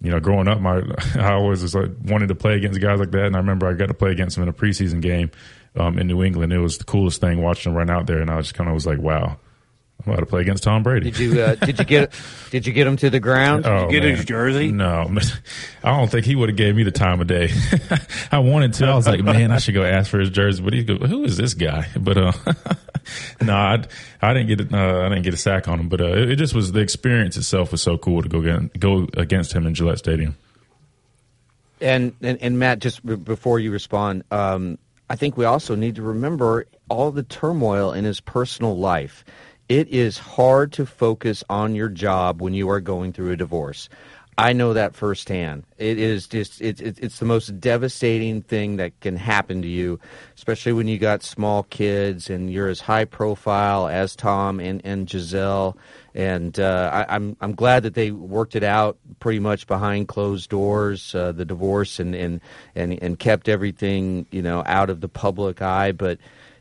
you 0.00 0.10
know, 0.10 0.20
growing 0.20 0.48
up, 0.48 0.60
my 0.60 0.82
I 1.14 1.32
always 1.32 1.62
was 1.62 1.74
like 1.74 1.90
wanted 2.04 2.28
to 2.28 2.34
play 2.34 2.54
against 2.54 2.80
guys 2.80 3.00
like 3.00 3.10
that, 3.12 3.26
and 3.26 3.36
I 3.36 3.38
remember 3.38 3.66
I 3.66 3.74
got 3.74 3.86
to 3.86 3.94
play 3.94 4.10
against 4.10 4.36
them 4.36 4.42
in 4.42 4.48
a 4.48 4.52
preseason 4.52 5.00
game 5.00 5.30
um, 5.76 5.98
in 5.98 6.06
New 6.06 6.22
England. 6.22 6.52
It 6.52 6.58
was 6.58 6.78
the 6.78 6.84
coolest 6.84 7.20
thing 7.20 7.42
watching 7.42 7.72
them 7.72 7.78
run 7.78 7.90
out 7.90 8.06
there, 8.06 8.20
and 8.20 8.30
I 8.30 8.40
just 8.40 8.54
kind 8.54 8.68
of 8.68 8.74
was 8.74 8.86
like, 8.86 8.98
wow. 8.98 9.38
I'm 10.06 10.12
about 10.12 10.20
to 10.20 10.26
play 10.26 10.42
against 10.42 10.62
Tom 10.62 10.82
Brady. 10.84 11.10
Did 11.10 11.18
you 11.18 11.42
uh, 11.42 11.54
did 11.56 11.78
you 11.78 11.84
get 11.84 12.12
did 12.50 12.66
you 12.66 12.72
get 12.72 12.86
him 12.86 12.96
to 12.98 13.10
the 13.10 13.18
ground? 13.20 13.66
Oh, 13.66 13.90
get 13.90 14.04
man. 14.04 14.14
his 14.14 14.24
jersey? 14.24 14.70
No, 14.70 15.10
I 15.82 15.96
don't 15.96 16.08
think 16.10 16.24
he 16.24 16.36
would 16.36 16.48
have 16.48 16.56
gave 16.56 16.76
me 16.76 16.84
the 16.84 16.92
time 16.92 17.20
of 17.20 17.26
day. 17.26 17.50
I 18.32 18.38
wanted 18.38 18.74
to. 18.74 18.86
I 18.86 18.94
was 18.94 19.06
like, 19.08 19.22
man, 19.22 19.50
I 19.50 19.58
should 19.58 19.74
go 19.74 19.82
ask 19.82 20.10
for 20.10 20.20
his 20.20 20.30
jersey. 20.30 20.62
But 20.62 20.72
he 20.72 20.84
go, 20.84 20.96
who 20.96 21.24
is 21.24 21.36
this 21.36 21.54
guy? 21.54 21.88
But 21.98 22.16
uh, 22.16 22.32
no, 23.42 23.54
I, 23.54 23.84
I 24.22 24.34
didn't 24.34 24.48
get 24.48 24.60
it. 24.60 24.72
Uh, 24.72 25.00
I 25.04 25.08
didn't 25.08 25.24
get 25.24 25.34
a 25.34 25.38
sack 25.38 25.66
on 25.66 25.80
him. 25.80 25.88
But 25.88 26.00
uh, 26.00 26.12
it, 26.16 26.30
it 26.30 26.36
just 26.36 26.54
was 26.54 26.70
the 26.72 26.80
experience 26.80 27.36
itself 27.36 27.72
was 27.72 27.82
so 27.82 27.98
cool 27.98 28.22
to 28.22 28.28
go 28.28 28.40
get, 28.40 28.78
go 28.78 29.08
against 29.14 29.52
him 29.52 29.66
in 29.66 29.74
Gillette 29.74 29.98
Stadium. 29.98 30.36
And, 31.80 32.14
and 32.22 32.38
and 32.40 32.58
Matt, 32.58 32.78
just 32.78 33.04
b- 33.04 33.16
before 33.16 33.60
you 33.60 33.70
respond, 33.72 34.24
um, 34.30 34.78
I 35.10 35.16
think 35.16 35.36
we 35.36 35.44
also 35.44 35.74
need 35.74 35.96
to 35.96 36.02
remember 36.02 36.66
all 36.88 37.10
the 37.10 37.22
turmoil 37.22 37.92
in 37.92 38.04
his 38.04 38.20
personal 38.20 38.76
life. 38.76 39.24
It 39.68 39.88
is 39.88 40.16
hard 40.16 40.72
to 40.72 40.86
focus 40.86 41.44
on 41.50 41.74
your 41.74 41.90
job 41.90 42.40
when 42.40 42.54
you 42.54 42.70
are 42.70 42.80
going 42.80 43.12
through 43.12 43.32
a 43.32 43.36
divorce. 43.36 43.88
I 44.38 44.52
know 44.52 44.72
that 44.72 44.94
firsthand. 44.94 45.64
It 45.78 45.98
is 45.98 46.28
just 46.28 46.62
it's 46.62 46.80
it's 46.80 47.18
the 47.18 47.24
most 47.24 47.58
devastating 47.60 48.40
thing 48.40 48.76
that 48.76 48.98
can 49.00 49.16
happen 49.16 49.62
to 49.62 49.68
you, 49.68 49.98
especially 50.36 50.72
when 50.72 50.86
you 50.86 50.96
got 50.96 51.24
small 51.24 51.64
kids 51.64 52.30
and 52.30 52.48
you're 52.48 52.68
as 52.68 52.80
high 52.80 53.04
profile 53.04 53.88
as 53.88 54.14
Tom 54.14 54.60
and 54.60 54.80
and 54.84 55.08
Gisele. 55.08 55.76
And 56.14 56.58
uh, 56.60 57.04
I, 57.08 57.16
I'm 57.16 57.36
I'm 57.40 57.52
glad 57.52 57.82
that 57.82 57.94
they 57.94 58.12
worked 58.12 58.54
it 58.54 58.62
out 58.62 58.96
pretty 59.18 59.40
much 59.40 59.66
behind 59.66 60.06
closed 60.06 60.48
doors, 60.50 61.16
uh, 61.16 61.32
the 61.32 61.44
divorce, 61.44 61.98
and, 61.98 62.14
and 62.14 62.40
and 62.76 62.96
and 63.02 63.18
kept 63.18 63.48
everything 63.48 64.24
you 64.30 64.40
know 64.40 64.62
out 64.66 64.88
of 64.88 65.00
the 65.00 65.08
public 65.08 65.60
eye. 65.60 65.90
But 65.90 66.18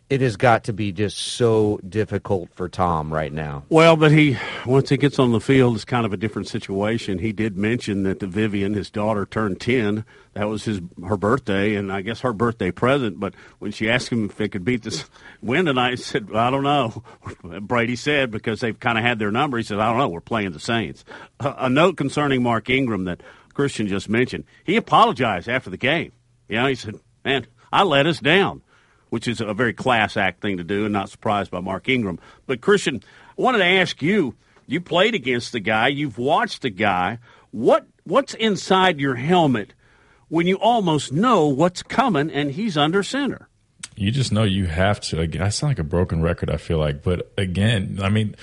it 0.09 0.21
has 0.21 0.37
got 0.37 0.63
to 0.63 0.73
be 0.73 0.93
just 0.93 1.17
so 1.17 1.79
difficult 1.87 2.49
for 2.53 2.69
Tom 2.69 3.13
right 3.13 3.31
now. 3.31 3.63
Well, 3.69 3.97
but 3.97 4.11
he 4.11 4.37
once 4.65 4.89
he 4.89 4.95
gets 4.95 5.19
on 5.19 5.33
the 5.33 5.41
field, 5.41 5.75
it's 5.75 5.83
kind 5.83 6.05
of 6.05 6.13
a 6.13 6.17
different 6.17 6.47
situation. 6.47 7.19
He 7.19 7.33
did 7.33 7.57
mention 7.57 8.03
that 8.03 8.19
the 8.19 8.27
Vivian, 8.27 8.73
his 8.73 8.89
daughter, 8.89 9.25
turned 9.25 9.59
ten. 9.59 10.05
That 10.33 10.47
was 10.47 10.63
his 10.63 10.79
her 11.05 11.17
birthday, 11.17 11.75
and 11.75 11.91
I 11.91 12.01
guess 12.01 12.21
her 12.21 12.31
birthday 12.31 12.71
present. 12.71 13.19
But 13.19 13.33
when 13.59 13.71
she 13.71 13.89
asked 13.89 14.09
him 14.09 14.25
if 14.25 14.37
they 14.37 14.47
could 14.47 14.63
beat 14.63 14.83
this 14.83 15.05
win 15.41 15.65
tonight, 15.65 15.91
he 15.91 15.97
said, 15.97 16.29
"I 16.33 16.51
don't 16.51 16.63
know." 16.63 17.03
Brady 17.61 17.97
said 17.97 18.31
because 18.31 18.61
they've 18.61 18.79
kind 18.79 18.97
of 18.97 19.03
had 19.03 19.19
their 19.19 19.31
number. 19.31 19.57
He 19.57 19.63
said, 19.63 19.79
"I 19.79 19.89
don't 19.89 19.99
know. 19.99 20.07
We're 20.07 20.21
playing 20.21 20.51
the 20.53 20.59
Saints." 20.59 21.03
A, 21.41 21.53
a 21.59 21.69
note 21.69 21.97
concerning 21.97 22.43
Mark 22.43 22.69
Ingram 22.69 23.05
that 23.05 23.21
Christian 23.53 23.87
just 23.87 24.07
mentioned. 24.07 24.45
He 24.63 24.77
apologized 24.77 25.49
after 25.49 25.69
the 25.69 25.77
game. 25.77 26.13
You 26.47 26.57
know, 26.57 26.67
he 26.67 26.75
said, 26.75 26.95
"Man, 27.25 27.45
I 27.73 27.83
let 27.83 28.05
us 28.05 28.21
down." 28.21 28.61
Which 29.09 29.27
is 29.27 29.41
a 29.41 29.53
very 29.53 29.73
class 29.73 30.17
act 30.17 30.41
thing 30.41 30.57
to 30.57 30.63
do, 30.63 30.85
and 30.85 30.93
not 30.93 31.09
surprised 31.09 31.51
by 31.51 31.59
Mark 31.59 31.89
Ingram. 31.89 32.19
But 32.45 32.61
Christian, 32.61 33.01
I 33.37 33.41
wanted 33.41 33.59
to 33.59 33.65
ask 33.65 34.01
you: 34.01 34.35
you 34.65 34.81
played 34.81 35.15
against 35.15 35.51
the 35.51 35.59
guy, 35.59 35.87
you've 35.87 36.17
watched 36.17 36.61
the 36.61 36.69
guy. 36.69 37.19
What 37.51 37.87
what's 38.03 38.33
inside 38.33 38.99
your 38.99 39.15
helmet 39.15 39.73
when 40.29 40.47
you 40.47 40.57
almost 40.57 41.11
know 41.11 41.47
what's 41.47 41.83
coming 41.83 42.29
and 42.29 42.51
he's 42.51 42.77
under 42.77 43.03
center? 43.03 43.47
you 43.97 44.11
just 44.11 44.31
know 44.31 44.43
you 44.43 44.67
have 44.67 44.99
to. 45.01 45.27
I 45.41 45.49
sound 45.49 45.71
like 45.71 45.79
a 45.79 45.83
broken 45.83 46.21
record. 46.21 46.49
I 46.49 46.57
feel 46.57 46.77
like, 46.77 47.01
but 47.01 47.31
again, 47.37 47.99
I 48.01 48.09
mean, 48.09 48.35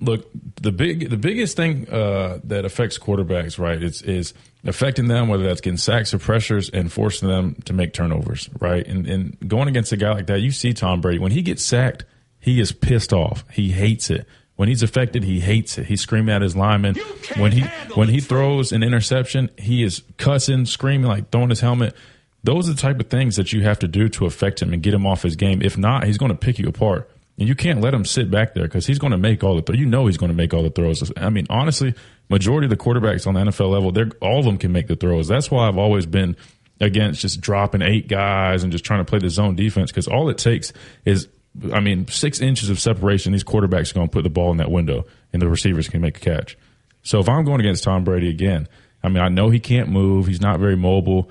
look, 0.00 0.30
the 0.60 0.70
big, 0.70 1.08
the 1.08 1.16
biggest 1.16 1.56
thing 1.56 1.88
uh, 1.88 2.40
that 2.44 2.64
affects 2.64 2.98
quarterbacks, 2.98 3.58
right? 3.58 3.82
Is 3.82 4.02
is 4.02 4.34
affecting 4.64 5.08
them, 5.08 5.28
whether 5.28 5.44
that's 5.44 5.60
getting 5.60 5.76
sacks 5.76 6.12
or 6.12 6.18
pressures, 6.18 6.68
and 6.70 6.92
forcing 6.92 7.28
them 7.28 7.56
to 7.64 7.72
make 7.72 7.92
turnovers, 7.92 8.48
right? 8.60 8.86
And 8.86 9.06
and 9.06 9.48
going 9.48 9.68
against 9.68 9.92
a 9.92 9.96
guy 9.96 10.12
like 10.12 10.26
that, 10.26 10.40
you 10.40 10.50
see 10.50 10.72
Tom 10.72 11.00
Brady 11.00 11.18
when 11.18 11.32
he 11.32 11.42
gets 11.42 11.64
sacked, 11.64 12.04
he 12.40 12.60
is 12.60 12.72
pissed 12.72 13.12
off. 13.12 13.44
He 13.50 13.70
hates 13.70 14.10
it. 14.10 14.26
When 14.56 14.68
he's 14.68 14.82
affected, 14.82 15.22
he 15.22 15.38
hates 15.38 15.78
it. 15.78 15.86
He's 15.86 16.00
screaming 16.00 16.34
at 16.34 16.42
his 16.42 16.56
lineman. 16.56 16.96
When 17.36 17.52
he 17.52 17.62
when 17.94 18.08
he 18.08 18.20
throws 18.20 18.72
an 18.72 18.82
interception, 18.82 19.50
he 19.56 19.84
is 19.84 20.02
cussing, 20.16 20.66
screaming, 20.66 21.06
like 21.06 21.30
throwing 21.30 21.50
his 21.50 21.60
helmet. 21.60 21.94
Those 22.42 22.68
are 22.68 22.72
the 22.72 22.80
type 22.80 22.98
of 22.98 23.08
things 23.08 23.36
that 23.36 23.52
you 23.52 23.62
have 23.62 23.78
to 23.80 23.88
do 23.88 24.08
to 24.10 24.26
affect 24.26 24.60
him 24.62 24.72
and 24.72 24.82
get 24.82 24.94
him 24.94 25.06
off 25.06 25.22
his 25.22 25.36
game. 25.36 25.62
If 25.62 25.76
not, 25.76 26.04
he's 26.04 26.18
going 26.18 26.32
to 26.32 26.38
pick 26.38 26.58
you 26.58 26.68
apart. 26.68 27.10
And 27.38 27.46
you 27.46 27.54
can't 27.54 27.80
let 27.80 27.94
him 27.94 28.04
sit 28.04 28.30
back 28.30 28.54
there 28.54 28.64
because 28.64 28.86
he's 28.86 28.98
going 28.98 29.12
to 29.12 29.18
make 29.18 29.44
all 29.44 29.54
the 29.54 29.62
throws. 29.62 29.78
You 29.78 29.86
know 29.86 30.06
he's 30.06 30.16
going 30.16 30.30
to 30.30 30.36
make 30.36 30.52
all 30.52 30.62
the 30.64 30.70
throws. 30.70 31.12
I 31.16 31.30
mean, 31.30 31.46
honestly, 31.48 31.94
majority 32.28 32.66
of 32.66 32.70
the 32.70 32.76
quarterbacks 32.76 33.26
on 33.26 33.34
the 33.34 33.40
NFL 33.40 33.70
level, 33.70 33.92
they're 33.92 34.10
all 34.20 34.38
of 34.38 34.44
them 34.44 34.58
can 34.58 34.72
make 34.72 34.86
the 34.86 34.96
throws. 34.96 35.28
That's 35.28 35.50
why 35.50 35.68
I've 35.68 35.78
always 35.78 36.06
been 36.06 36.36
against 36.80 37.20
just 37.20 37.40
dropping 37.40 37.82
eight 37.82 38.08
guys 38.08 38.62
and 38.62 38.70
just 38.70 38.84
trying 38.84 39.00
to 39.00 39.04
play 39.04 39.18
the 39.18 39.30
zone 39.30 39.56
defense 39.56 39.90
because 39.90 40.06
all 40.06 40.28
it 40.28 40.38
takes 40.38 40.72
is 41.04 41.28
I 41.72 41.80
mean, 41.80 42.06
six 42.08 42.40
inches 42.40 42.70
of 42.70 42.78
separation, 42.78 43.32
these 43.32 43.44
quarterbacks 43.44 43.90
are 43.90 43.94
going 43.94 44.08
to 44.08 44.12
put 44.12 44.22
the 44.22 44.30
ball 44.30 44.50
in 44.52 44.58
that 44.58 44.70
window, 44.70 45.06
and 45.32 45.42
the 45.42 45.48
receivers 45.48 45.88
can 45.88 46.00
make 46.00 46.16
a 46.18 46.20
catch. 46.20 46.56
So 47.02 47.20
if 47.20 47.28
I'm 47.28 47.44
going 47.44 47.60
against 47.60 47.84
Tom 47.84 48.04
Brady 48.04 48.28
again, 48.28 48.68
I 49.02 49.08
mean, 49.08 49.22
I 49.22 49.28
know 49.28 49.50
he 49.50 49.60
can't 49.60 49.88
move. 49.88 50.26
He's 50.26 50.40
not 50.40 50.60
very 50.60 50.76
mobile. 50.76 51.30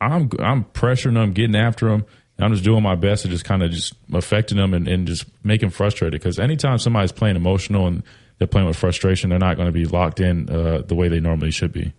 I'm 0.00 0.30
I'm 0.38 0.64
pressuring 0.64 1.22
him, 1.22 1.32
getting 1.32 1.56
after 1.56 1.88
him. 1.88 2.04
I'm 2.38 2.52
just 2.52 2.64
doing 2.64 2.82
my 2.82 2.96
best 2.96 3.22
to 3.22 3.28
just 3.28 3.46
kind 3.46 3.62
of 3.62 3.70
just 3.70 3.94
affecting 4.12 4.58
him 4.58 4.74
and, 4.74 4.86
and 4.86 5.06
just 5.06 5.24
make 5.42 5.62
him 5.62 5.70
frustrated. 5.70 6.20
Because 6.20 6.38
anytime 6.38 6.78
somebody's 6.78 7.12
playing 7.12 7.36
emotional 7.36 7.86
and 7.86 8.02
they're 8.38 8.46
playing 8.46 8.66
with 8.66 8.76
frustration, 8.76 9.30
they're 9.30 9.38
not 9.38 9.56
going 9.56 9.66
to 9.66 9.72
be 9.72 9.86
locked 9.86 10.20
in 10.20 10.50
uh, 10.50 10.82
the 10.86 10.94
way 10.94 11.08
they 11.08 11.20
normally 11.20 11.50
should 11.50 11.72
be. 11.72 11.92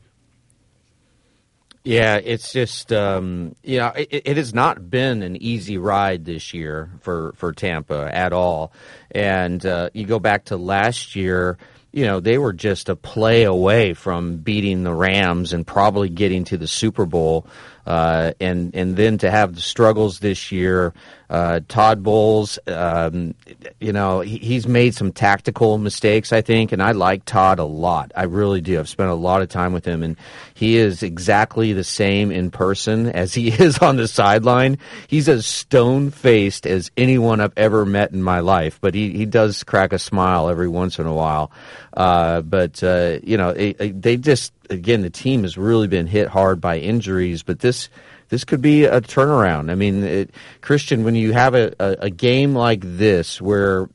Yeah, 1.88 2.20
it's 2.22 2.52
just 2.52 2.92
um, 2.92 3.56
you 3.64 3.78
know 3.78 3.94
it, 3.96 4.24
it, 4.26 4.36
has 4.36 4.54
not 4.54 4.90
been 4.90 5.24
an 5.24 5.42
easy 5.42 5.78
ride 5.78 6.26
this 6.26 6.54
year 6.54 6.92
for 7.00 7.32
for 7.38 7.54
Tampa 7.54 8.14
at 8.14 8.34
all. 8.34 8.74
And 9.12 9.66
uh, 9.66 9.92
you 9.94 10.06
go 10.06 10.20
back 10.20 10.46
to 10.46 10.58
last 10.58 11.16
year, 11.16 11.58
you 11.94 12.04
know 12.04 12.20
they 12.20 12.38
were 12.38 12.52
just 12.52 12.90
a 12.90 12.98
play 12.98 13.44
away 13.44 13.94
from 13.94 14.36
beating 14.36 14.84
the 14.84 14.94
Rams 14.94 15.54
and 15.54 15.66
probably 15.66 16.10
getting 16.10 16.44
to 16.46 16.58
the 16.58 16.68
Super 16.68 17.06
Bowl. 17.06 17.48
Uh, 17.86 18.34
and 18.42 18.76
and 18.76 18.98
then 18.98 19.18
to 19.20 19.32
have 19.32 19.56
the 19.56 19.62
struggles 19.62 20.20
this 20.20 20.52
year, 20.52 20.94
uh, 21.30 21.60
Todd 21.68 22.04
Bowles, 22.04 22.58
um, 22.68 23.36
you 23.82 23.92
know, 23.92 24.22
he, 24.22 24.38
he's 24.38 24.66
made 24.66 24.96
some 24.96 25.12
tactical 25.12 25.78
mistakes, 25.78 26.32
I 26.32 26.42
think, 26.42 26.72
and 26.72 26.82
I 26.82 26.94
like 26.94 27.26
Todd 27.26 27.60
a 27.60 27.66
lot. 27.66 28.14
I 28.16 28.24
really 28.24 28.62
do. 28.62 28.80
I've 28.80 28.88
spent 28.88 29.10
a 29.10 29.16
lot 29.16 29.42
of 29.42 29.50
time 29.50 29.74
with 29.74 29.84
him, 29.84 30.04
and 30.04 30.16
he 30.54 30.78
is 30.78 31.04
exactly 31.04 31.74
the 31.74 31.84
same 31.84 32.32
in 32.32 32.50
person 32.50 33.08
as 33.12 33.34
he 33.34 33.50
is 33.50 33.78
on 33.80 33.98
the 33.98 34.08
sideline. 34.08 34.78
He's 35.08 35.28
as 35.28 35.46
stone 35.46 36.12
faced 36.12 36.66
as 36.66 36.92
anyone 36.96 37.42
I've 37.42 37.58
ever 37.58 37.86
met 37.86 38.12
in 38.12 38.24
my 38.24 38.40
life, 38.40 38.80
but 38.80 38.94
he, 38.94 39.12
he 39.12 39.26
does 39.26 39.64
crack 39.64 39.92
a 39.92 40.00
smile 40.00 40.48
every 40.50 40.70
once 40.70 40.98
in 40.98 41.08
a 41.08 41.14
while. 41.14 41.52
Uh, 41.94 42.42
but 42.42 42.82
uh, 42.84 43.18
you 43.24 43.38
know, 43.38 43.50
it, 43.50 43.82
it, 43.82 44.02
they 44.02 44.16
just 44.18 44.54
again 44.70 45.02
the 45.02 45.10
team 45.10 45.42
has 45.42 45.58
really 45.58 45.88
been 45.88 46.08
hit 46.08 46.28
hard 46.28 46.62
by 46.62 46.78
injuries, 46.78 47.44
but 47.44 47.60
this 47.60 47.90
this 48.30 48.44
could 48.44 48.62
be 48.62 48.86
a 48.86 49.02
turnaround. 49.02 49.72
I 49.72 49.76
mean, 49.76 50.04
it, 50.04 50.32
Christian, 50.62 51.04
when 51.04 51.16
you 51.16 51.34
have 51.34 51.56
a, 51.56 51.74
a, 51.80 51.96
a 52.02 52.10
game 52.10 52.54
like 52.54 52.82
this 52.84 53.42
where 53.42 53.90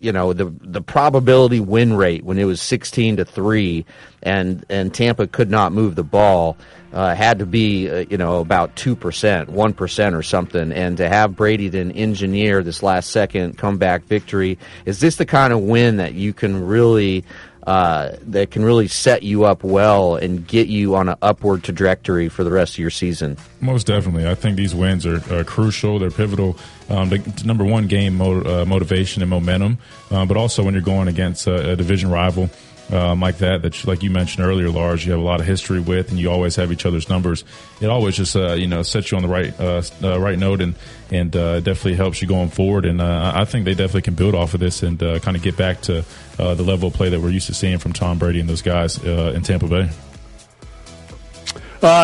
you 0.00 0.12
know 0.12 0.32
the 0.32 0.46
the 0.62 0.80
probability 0.80 1.60
win 1.60 1.92
rate 1.92 2.24
when 2.24 2.38
it 2.38 2.44
was 2.44 2.60
16 2.60 3.18
to 3.18 3.24
3 3.24 3.84
and 4.22 4.64
and 4.68 4.92
Tampa 4.92 5.26
could 5.26 5.50
not 5.50 5.72
move 5.72 5.94
the 5.94 6.02
ball 6.02 6.56
uh, 6.92 7.14
had 7.14 7.38
to 7.38 7.46
be 7.46 7.88
uh, 7.88 8.04
you 8.08 8.16
know 8.16 8.40
about 8.40 8.74
2%, 8.76 8.96
1% 8.96 10.14
or 10.14 10.22
something 10.22 10.72
and 10.72 10.96
to 10.96 11.08
have 11.08 11.36
Brady 11.36 11.68
then 11.68 11.92
engineer 11.92 12.62
this 12.62 12.82
last 12.82 13.10
second 13.10 13.58
comeback 13.58 14.04
victory 14.04 14.58
is 14.86 15.00
this 15.00 15.16
the 15.16 15.26
kind 15.26 15.52
of 15.52 15.60
win 15.60 15.98
that 15.98 16.14
you 16.14 16.32
can 16.32 16.66
really 16.66 17.24
uh, 17.66 18.12
that 18.22 18.50
can 18.50 18.64
really 18.64 18.88
set 18.88 19.22
you 19.22 19.44
up 19.44 19.62
well 19.62 20.16
and 20.16 20.46
get 20.46 20.68
you 20.68 20.94
on 20.94 21.08
an 21.08 21.16
upward 21.22 21.62
trajectory 21.62 22.28
for 22.28 22.44
the 22.44 22.50
rest 22.50 22.74
of 22.74 22.78
your 22.78 22.90
season. 22.90 23.36
Most 23.60 23.86
definitely, 23.86 24.26
I 24.26 24.34
think 24.34 24.56
these 24.56 24.74
wins 24.74 25.06
are, 25.06 25.22
are 25.34 25.44
crucial. 25.44 25.98
They're 25.98 26.10
pivotal. 26.10 26.56
Um, 26.88 27.12
number 27.44 27.64
one 27.64 27.86
game 27.86 28.16
mo- 28.16 28.42
uh, 28.42 28.64
motivation 28.64 29.22
and 29.22 29.30
momentum, 29.30 29.78
uh, 30.10 30.26
but 30.26 30.36
also 30.36 30.64
when 30.64 30.74
you're 30.74 30.82
going 30.82 31.06
against 31.06 31.46
a 31.46 31.76
division 31.76 32.10
rival 32.10 32.50
um, 32.92 33.20
like 33.20 33.38
that 33.38 33.62
that 33.62 33.84
like 33.86 34.02
you 34.02 34.10
mentioned 34.10 34.44
earlier, 34.44 34.68
Lars, 34.68 35.04
you 35.04 35.12
have 35.12 35.20
a 35.20 35.24
lot 35.24 35.40
of 35.40 35.46
history 35.46 35.80
with, 35.80 36.10
and 36.10 36.18
you 36.18 36.30
always 36.30 36.56
have 36.56 36.72
each 36.72 36.84
other's 36.84 37.08
numbers. 37.08 37.44
It 37.80 37.88
always 37.88 38.16
just 38.16 38.34
uh, 38.34 38.54
you 38.54 38.66
know 38.66 38.82
sets 38.82 39.10
you 39.10 39.16
on 39.16 39.22
the 39.22 39.28
right 39.28 39.58
uh, 39.60 39.82
uh, 40.02 40.18
right 40.20 40.38
note, 40.38 40.60
and 40.60 40.74
and 41.10 41.34
uh, 41.36 41.60
definitely 41.60 41.94
helps 41.94 42.20
you 42.20 42.28
going 42.28 42.48
forward. 42.48 42.84
And 42.84 43.00
uh, 43.00 43.32
I 43.34 43.44
think 43.44 43.64
they 43.64 43.74
definitely 43.74 44.02
can 44.02 44.14
build 44.14 44.34
off 44.34 44.54
of 44.54 44.60
this 44.60 44.82
and 44.82 45.00
uh, 45.02 45.20
kind 45.20 45.36
of 45.36 45.42
get 45.42 45.56
back 45.56 45.82
to 45.82 46.04
the 46.36 46.62
level 46.62 46.88
of 46.88 46.94
play 46.94 47.10
that 47.10 47.20
we're 47.20 47.30
used 47.30 47.48
to 47.48 47.54
seeing 47.54 47.78
from 47.78 47.92
Tom 47.92 48.18
Brady 48.18 48.40
and 48.40 48.48
those 48.48 48.62
guys 48.62 48.96
in 49.04 49.42
Tampa 49.42 49.66
Bay. 49.66 49.90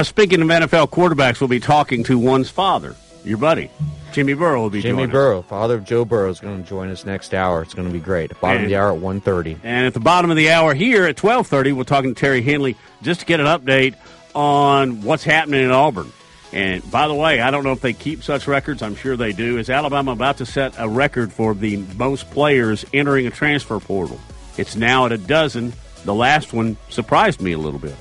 speaking 0.02 0.42
of 0.42 0.48
NFL 0.48 0.90
quarterbacks, 0.90 1.40
we'll 1.40 1.48
be 1.48 1.58
talking 1.58 2.04
to 2.04 2.18
one's 2.18 2.50
father, 2.50 2.94
your 3.26 3.38
buddy. 3.38 3.70
Jimmy 4.12 4.34
Burrow 4.34 4.62
will 4.62 4.70
be 4.70 4.80
Jimmy 4.80 5.06
Burrow, 5.06 5.42
father 5.42 5.74
of 5.74 5.84
Joe 5.84 6.04
Burrow, 6.04 6.30
is 6.30 6.40
going 6.40 6.62
to 6.62 6.68
join 6.68 6.88
us 6.88 7.04
next 7.04 7.34
hour. 7.34 7.60
It's 7.60 7.74
going 7.74 7.88
to 7.88 7.92
be 7.92 8.00
great. 8.00 8.30
Bottom 8.40 8.56
and, 8.56 8.64
of 8.64 8.70
the 8.70 8.76
hour 8.76 8.92
at 8.94 9.00
1.30. 9.00 9.58
And 9.62 9.86
at 9.86 9.94
the 9.94 10.00
bottom 10.00 10.30
of 10.30 10.36
the 10.36 10.50
hour 10.50 10.72
here 10.72 11.04
at 11.04 11.16
12.30, 11.16 11.74
we're 11.74 11.84
talking 11.84 12.14
to 12.14 12.18
Terry 12.18 12.40
Henley 12.40 12.76
just 13.02 13.20
to 13.20 13.26
get 13.26 13.40
an 13.40 13.46
update 13.46 13.94
on 14.34 15.02
what's 15.02 15.24
happening 15.24 15.62
in 15.62 15.70
Auburn. 15.70 16.12
And 16.52 16.88
by 16.90 17.08
the 17.08 17.14
way, 17.14 17.40
I 17.40 17.50
don't 17.50 17.64
know 17.64 17.72
if 17.72 17.80
they 17.80 17.92
keep 17.92 18.22
such 18.22 18.46
records. 18.46 18.80
I'm 18.80 18.94
sure 18.94 19.16
they 19.16 19.32
do. 19.32 19.58
Is 19.58 19.68
Alabama 19.68 20.12
about 20.12 20.38
to 20.38 20.46
set 20.46 20.74
a 20.78 20.88
record 20.88 21.32
for 21.32 21.54
the 21.54 21.76
most 21.96 22.30
players 22.30 22.84
entering 22.94 23.26
a 23.26 23.30
transfer 23.30 23.78
portal? 23.80 24.20
It's 24.56 24.76
now 24.76 25.04
at 25.04 25.12
a 25.12 25.18
dozen. 25.18 25.74
The 26.04 26.14
last 26.14 26.52
one 26.52 26.76
surprised 26.88 27.42
me 27.42 27.52
a 27.52 27.58
little 27.58 27.80
bit. 27.80 27.96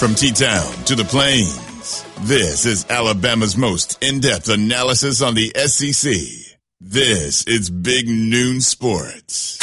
From 0.00 0.14
T 0.14 0.32
Town 0.32 0.72
to 0.86 0.94
the 0.94 1.04
Plains, 1.04 2.06
this 2.22 2.64
is 2.64 2.86
Alabama's 2.88 3.54
most 3.54 4.02
in 4.02 4.20
depth 4.20 4.48
analysis 4.48 5.20
on 5.20 5.34
the 5.34 5.52
SEC. 5.66 6.14
This 6.80 7.44
is 7.44 7.68
Big 7.68 8.08
Noon 8.08 8.62
Sports. 8.62 9.58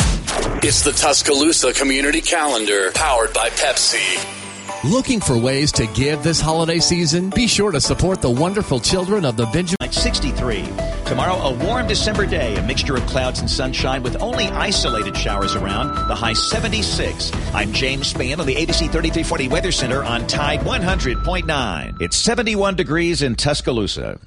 It's 0.62 0.84
the 0.84 0.92
Tuscaloosa 0.92 1.74
Community 1.74 2.22
Calendar, 2.22 2.92
powered 2.94 3.34
by 3.34 3.50
Pepsi. 3.50 4.47
Looking 4.84 5.20
for 5.22 5.36
ways 5.36 5.72
to 5.74 5.88
give 5.88 6.22
this 6.22 6.40
holiday 6.40 6.78
season? 6.78 7.32
Be 7.32 7.48
sure 7.48 7.72
to 7.72 7.82
support 7.82 8.22
the 8.22 8.30
wonderful 8.30 8.80
children 8.80 9.26
of 9.26 9.36
the 9.36 9.48
Benjamin. 9.48 9.92
63. 9.92 10.64
Tomorrow, 11.06 11.34
a 11.34 11.66
warm 11.66 11.88
December 11.88 12.28
day, 12.28 12.56
a 12.56 12.62
mixture 12.62 12.96
of 12.96 13.04
clouds 13.08 13.40
and 13.40 13.50
sunshine 13.50 14.04
with 14.04 14.22
only 14.22 14.46
isolated 14.46 15.18
showers 15.18 15.56
around. 15.56 16.08
The 16.08 16.14
high 16.14 16.34
76. 16.34 17.32
I'm 17.56 17.74
James 17.74 18.14
Spann 18.14 18.38
on 18.38 18.46
the 18.46 18.54
ABC 18.54 18.92
3340 18.92 19.48
Weather 19.48 19.72
Center 19.72 20.04
on 20.04 20.28
Tide 20.28 20.60
100.9. 20.60 21.98
It's 22.00 22.16
71 22.16 22.76
degrees 22.76 23.24
in 23.24 23.34
Tuscaloosa. 23.34 24.20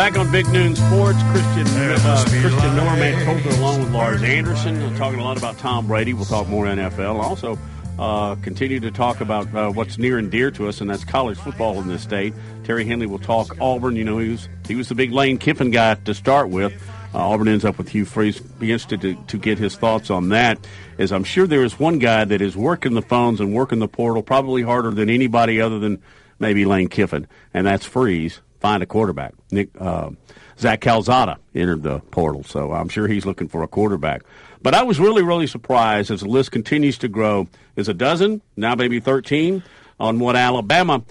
Back 0.00 0.16
on 0.16 0.32
Big 0.32 0.48
Noon 0.48 0.74
Sports, 0.74 1.18
Christian 1.24 1.66
uh, 1.66 2.24
Christian 2.26 2.74
Norman 2.74 3.22
Coulter 3.22 3.50
along 3.60 3.80
with 3.80 3.92
Lars 3.92 4.22
Anderson, 4.22 4.80
uh, 4.80 4.96
talking 4.96 5.20
a 5.20 5.22
lot 5.22 5.36
about 5.36 5.58
Tom 5.58 5.86
Brady. 5.86 6.14
We'll 6.14 6.24
talk 6.24 6.48
more 6.48 6.64
NFL. 6.64 7.16
Also, 7.16 7.58
uh, 7.98 8.34
continue 8.36 8.80
to 8.80 8.90
talk 8.90 9.20
about 9.20 9.54
uh, 9.54 9.68
what's 9.70 9.98
near 9.98 10.16
and 10.16 10.30
dear 10.30 10.50
to 10.52 10.68
us, 10.68 10.80
and 10.80 10.88
that's 10.88 11.04
college 11.04 11.36
football 11.36 11.78
in 11.82 11.86
this 11.86 12.00
state. 12.00 12.32
Terry 12.64 12.86
Henley 12.86 13.04
will 13.04 13.18
talk 13.18 13.54
Auburn. 13.60 13.94
You 13.94 14.04
know, 14.04 14.16
he 14.16 14.30
was 14.30 14.48
he 14.66 14.74
was 14.74 14.88
the 14.88 14.94
big 14.94 15.12
Lane 15.12 15.36
Kiffin 15.36 15.70
guy 15.70 15.96
to 15.96 16.14
start 16.14 16.48
with. 16.48 16.72
Uh, 17.14 17.18
Auburn 17.18 17.48
ends 17.48 17.66
up 17.66 17.76
with 17.76 17.90
Hugh 17.90 18.06
Freeze. 18.06 18.40
Be 18.40 18.72
interested 18.72 19.02
to, 19.02 19.14
to 19.26 19.36
get 19.36 19.58
his 19.58 19.76
thoughts 19.76 20.08
on 20.08 20.30
that. 20.30 20.66
As 20.96 21.12
I'm 21.12 21.24
sure 21.24 21.46
there 21.46 21.62
is 21.62 21.78
one 21.78 21.98
guy 21.98 22.24
that 22.24 22.40
is 22.40 22.56
working 22.56 22.94
the 22.94 23.02
phones 23.02 23.38
and 23.38 23.52
working 23.52 23.80
the 23.80 23.88
portal 23.88 24.22
probably 24.22 24.62
harder 24.62 24.92
than 24.92 25.10
anybody 25.10 25.60
other 25.60 25.78
than 25.78 26.00
maybe 26.38 26.64
Lane 26.64 26.88
Kiffin, 26.88 27.26
and 27.52 27.66
that's 27.66 27.84
Freeze 27.84 28.40
find 28.60 28.82
a 28.82 28.86
quarterback. 28.86 29.34
Nick 29.50 29.70
uh, 29.78 30.10
Zach 30.58 30.80
Calzada 30.80 31.38
entered 31.54 31.82
the 31.82 32.00
portal, 32.10 32.44
so 32.44 32.72
I'm 32.72 32.88
sure 32.88 33.08
he's 33.08 33.26
looking 33.26 33.48
for 33.48 33.62
a 33.62 33.68
quarterback. 33.68 34.22
But 34.62 34.74
I 34.74 34.82
was 34.82 35.00
really, 35.00 35.22
really 35.22 35.46
surprised 35.46 36.10
as 36.10 36.20
the 36.20 36.28
list 36.28 36.52
continues 36.52 36.98
to 36.98 37.08
grow. 37.08 37.48
Is 37.76 37.88
a 37.88 37.94
dozen 37.94 38.42
now, 38.56 38.74
maybe 38.74 39.00
13 39.00 39.62
on 39.98 40.18
what 40.18 40.36
Alabama 40.36 41.02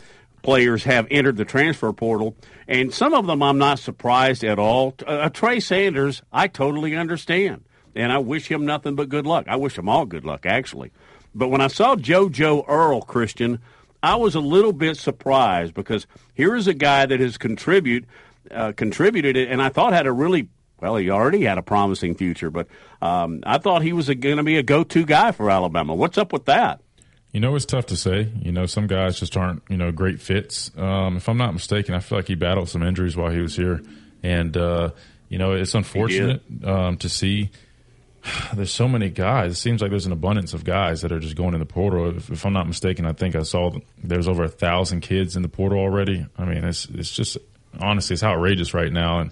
players 0.44 0.84
have 0.84 1.08
entered 1.12 1.36
the 1.38 1.46
transfer 1.46 1.92
portal, 1.92 2.36
and 2.68 2.94
some 2.94 3.14
of 3.14 3.28
them 3.28 3.42
I'm 3.42 3.58
not 3.58 3.80
surprised 3.80 4.44
at 4.44 4.60
all. 4.60 4.94
Uh, 5.06 5.30
Trey 5.30 5.60
Sanders, 5.60 6.22
I 6.32 6.48
totally 6.48 6.96
understand, 6.96 7.64
and 7.96 8.12
I 8.12 8.20
wish 8.20 8.50
him 8.50 8.66
nothing 8.66 8.96
but 8.96 9.10
good 9.10 9.26
luck. 9.26 9.48
I 9.48 9.56
wish 9.56 9.78
him 9.78 9.90
all 9.90 10.06
good 10.06 10.26
luck, 10.26 10.46
actually. 10.46 10.92
But 11.34 11.50
when 11.50 11.62
I 11.62 11.68
saw 11.68 11.96
JoJo 11.96 12.66
Earle, 12.68 13.02
Christian, 13.02 13.60
I 14.02 14.16
was 14.16 14.36
a 14.36 14.40
little 14.40 14.74
bit 14.74 14.98
surprised 14.98 15.74
because 15.74 16.08
here 16.34 16.56
is 16.56 16.68
a 16.68 16.74
guy 16.74 17.06
that 17.06 17.20
has 17.20 17.38
contribute 17.38 18.06
uh, 18.52 18.72
contributed 18.76 19.36
and 19.36 19.62
I 19.62 19.70
thought 19.70 19.94
had 19.94 20.08
a 20.08 20.12
really 20.12 20.48
well, 20.82 20.96
he 20.96 21.10
already 21.10 21.44
had 21.44 21.58
a 21.58 21.62
promising 21.62 22.16
future, 22.16 22.50
but 22.50 22.68
um, 23.02 23.44
I 23.46 23.58
thought 23.58 23.82
he 23.82 23.94
was 23.94 24.08
going 24.08 24.38
to 24.38 24.44
be 24.44 24.58
a 24.58 24.64
go-to 24.64 25.06
guy 25.06 25.32
for 25.32 25.50
Alabama. 25.50 25.94
What's 25.94 26.18
up 26.18 26.32
with 26.32 26.46
that? 26.46 26.82
You 27.32 27.40
know, 27.40 27.56
it's 27.56 27.66
tough 27.66 27.88
to 27.88 27.98
say. 27.98 28.32
You 28.42 28.52
know, 28.52 28.66
some 28.66 28.88
guys 28.88 29.20
just 29.20 29.38
aren't, 29.38 29.62
you 29.70 29.78
know, 29.78 29.92
great 29.92 30.20
fits. 30.20 30.72
Um, 30.78 31.18
if 31.18 31.30
I'm 31.30 31.38
not 31.38 31.54
mistaken, 31.54 31.94
I 31.94 32.00
feel 32.00 32.18
like 32.18 32.28
he 32.28 32.36
battled 32.36 32.70
some 32.70 32.82
injuries 32.82 33.16
while 33.16 33.30
he 33.30 33.40
was 33.40 33.56
here. 33.56 33.82
And, 34.24 34.56
uh, 34.58 34.92
you 35.28 35.38
know, 35.38 35.54
it's 35.54 35.76
unfortunate 35.76 36.42
um, 36.64 36.98
to 36.98 37.10
see 37.10 37.52
there's 38.54 38.72
so 38.72 38.88
many 38.88 39.10
guys. 39.10 39.54
It 39.54 39.56
seems 39.56 39.82
like 39.82 39.92
there's 39.92 40.06
an 40.06 40.12
abundance 40.12 40.54
of 40.54 40.64
guys 40.64 41.02
that 41.02 41.12
are 41.12 41.20
just 41.20 41.36
going 41.36 41.54
in 41.54 41.60
the 41.60 41.66
portal. 41.66 42.16
If, 42.16 42.30
if 42.30 42.46
I'm 42.46 42.54
not 42.54 42.68
mistaken, 42.68 43.06
I 43.06 43.14
think 43.14 43.36
I 43.36 43.44
saw 43.44 43.72
there's 44.04 44.28
over 44.28 44.44
a 44.44 44.50
thousand 44.50 45.02
kids 45.02 45.36
in 45.36 45.42
the 45.42 45.50
portal 45.50 45.80
already. 45.80 46.26
I 46.38 46.46
mean, 46.46 46.64
it's 46.64 46.86
it's 46.86 47.12
just 47.12 47.38
honestly, 47.80 48.16
it's 48.16 48.24
outrageous 48.24 48.74
right 48.74 48.92
now. 48.92 49.20
And 49.20 49.32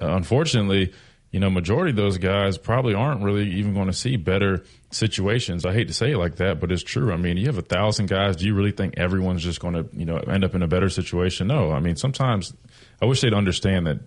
uh, 0.00 0.14
unfortunately, 0.14 0.92
you 1.30 1.40
know, 1.40 1.50
majority 1.50 1.90
of 1.90 1.96
those 1.96 2.18
guys 2.18 2.58
probably 2.58 2.94
aren't 2.94 3.22
really 3.22 3.50
even 3.54 3.74
going 3.74 3.88
to 3.88 3.92
see 3.92 4.16
better 4.16 4.62
situations. 4.92 5.66
I 5.66 5.72
hate 5.72 5.88
to 5.88 5.94
say 5.94 6.12
it 6.12 6.18
like 6.18 6.36
that, 6.36 6.60
but 6.60 6.70
it's 6.70 6.84
true. 6.84 7.12
I 7.12 7.16
mean, 7.16 7.36
you 7.36 7.46
have 7.46 7.58
a 7.58 7.62
thousand 7.62 8.08
guys. 8.08 8.36
Do 8.36 8.46
you 8.46 8.54
really 8.54 8.70
think 8.70 8.94
everyone's 8.98 9.42
just 9.42 9.58
going 9.58 9.74
to, 9.74 9.88
you 9.92 10.04
know, 10.04 10.18
end 10.18 10.44
up 10.44 10.54
in 10.54 10.62
a 10.62 10.68
better 10.68 10.88
situation? 10.88 11.48
No. 11.48 11.72
I 11.72 11.80
mean, 11.80 11.96
sometimes 11.96 12.54
I 13.02 13.06
wish 13.06 13.20
they'd 13.20 13.34
understand 13.34 13.88
that 13.88 13.98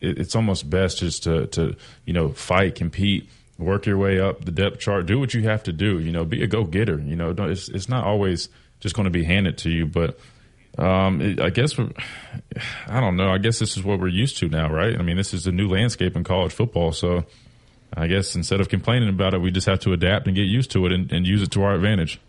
it, 0.00 0.18
it's 0.18 0.34
almost 0.34 0.68
best 0.68 0.98
just 0.98 1.22
to, 1.22 1.46
to, 1.48 1.76
you 2.04 2.12
know, 2.12 2.30
fight, 2.30 2.74
compete, 2.74 3.30
work 3.62 3.86
your 3.86 3.98
way 3.98 4.20
up 4.20 4.44
the 4.44 4.52
depth 4.52 4.80
chart, 4.80 5.06
do 5.06 5.18
what 5.18 5.34
you 5.34 5.42
have 5.42 5.62
to 5.64 5.72
do. 5.72 5.98
You 5.98 6.12
know, 6.12 6.24
be 6.24 6.42
a 6.42 6.46
go 6.46 6.64
getter. 6.64 6.98
You 6.98 7.16
know, 7.16 7.34
it's 7.38 7.68
it's 7.68 7.88
not 7.88 8.04
always 8.04 8.48
just 8.80 8.94
going 8.94 9.04
to 9.04 9.10
be 9.10 9.24
handed 9.24 9.58
to 9.58 9.70
you, 9.70 9.86
but 9.86 10.18
um, 10.78 11.20
it, 11.20 11.40
I 11.40 11.50
guess 11.50 11.78
I 11.78 13.00
don't 13.00 13.16
know. 13.16 13.30
I 13.30 13.38
guess 13.38 13.58
this 13.58 13.76
is 13.76 13.82
what 13.82 14.00
we're 14.00 14.08
used 14.08 14.38
to 14.38 14.48
now, 14.48 14.70
right? 14.70 14.98
I 14.98 15.02
mean, 15.02 15.16
this 15.16 15.34
is 15.34 15.44
the 15.44 15.52
new 15.52 15.68
landscape 15.68 16.16
in 16.16 16.24
college 16.24 16.52
football. 16.52 16.92
So 16.92 17.24
I 17.94 18.06
guess 18.06 18.34
instead 18.34 18.60
of 18.60 18.68
complaining 18.68 19.08
about 19.08 19.34
it, 19.34 19.40
we 19.40 19.50
just 19.50 19.66
have 19.66 19.80
to 19.80 19.92
adapt 19.92 20.26
and 20.26 20.34
get 20.34 20.42
used 20.42 20.70
to 20.72 20.86
it 20.86 20.92
and, 20.92 21.12
and 21.12 21.26
use 21.26 21.42
it 21.42 21.50
to 21.52 21.62
our 21.62 21.74
advantage. 21.74 22.20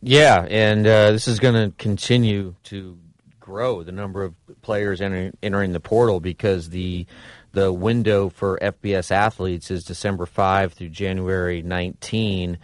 Yeah, 0.00 0.46
and 0.50 0.86
uh, 0.86 1.12
this 1.12 1.28
is 1.28 1.40
going 1.40 1.54
to 1.54 1.74
continue 1.76 2.54
to 2.64 2.98
grow 3.40 3.82
the 3.82 3.92
number 3.92 4.22
of 4.22 4.34
players 4.62 5.00
entering, 5.00 5.36
entering 5.42 5.72
the 5.72 5.80
portal 5.80 6.20
because 6.20 6.70
the 6.70 7.06
the 7.54 7.72
window 7.72 8.28
for 8.28 8.58
FBS 8.60 9.10
athletes 9.10 9.70
is 9.70 9.84
December 9.84 10.26
5 10.26 10.74
through 10.74 10.90
January 10.90 11.62
19. 11.62 12.58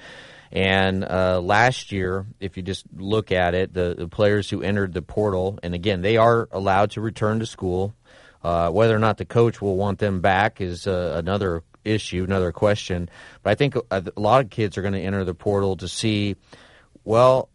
And 0.53 1.05
uh, 1.05 1.41
last 1.41 1.93
year, 1.93 2.27
if 2.41 2.57
you 2.57 2.63
just 2.63 2.85
look 2.97 3.31
at 3.31 3.55
it, 3.55 3.73
the, 3.73 3.95
the, 3.97 4.09
players 4.09 4.51
who 4.51 4.63
entered 4.63 4.93
the 4.93 5.01
portal, 5.01 5.61
and 5.63 5.75
again, 5.75 6.03
they 6.03 6.17
are 6.17 6.49
allowed 6.51 6.91
to 6.93 7.01
return 7.01 7.39
to 7.39 7.47
school. 7.47 7.95
Uh, 8.43 8.71
whether 8.71 8.95
or 8.95 8.99
not 8.99 9.17
the 9.17 9.25
coach 9.25 9.63
will 9.63 9.77
want 9.77 10.01
them 10.01 10.21
back 10.21 10.61
is 10.61 10.89
uh, 10.89 11.15
another 11.17 11.63
issue, 11.85 12.25
another 12.25 12.51
question. 12.51 13.09
But 13.43 13.51
I 13.51 13.55
think 13.55 13.77
a, 13.77 13.85
a 13.91 14.21
lot 14.21 14.45
of 14.45 14.51
kids 14.51 14.77
are 14.77 14.83
going 14.83 14.95
to 14.95 15.01
enter 15.01 15.25
the 15.25 15.35
portal 15.35 15.77
to 15.77 15.87
see, 15.87 16.35
well, 17.05 17.49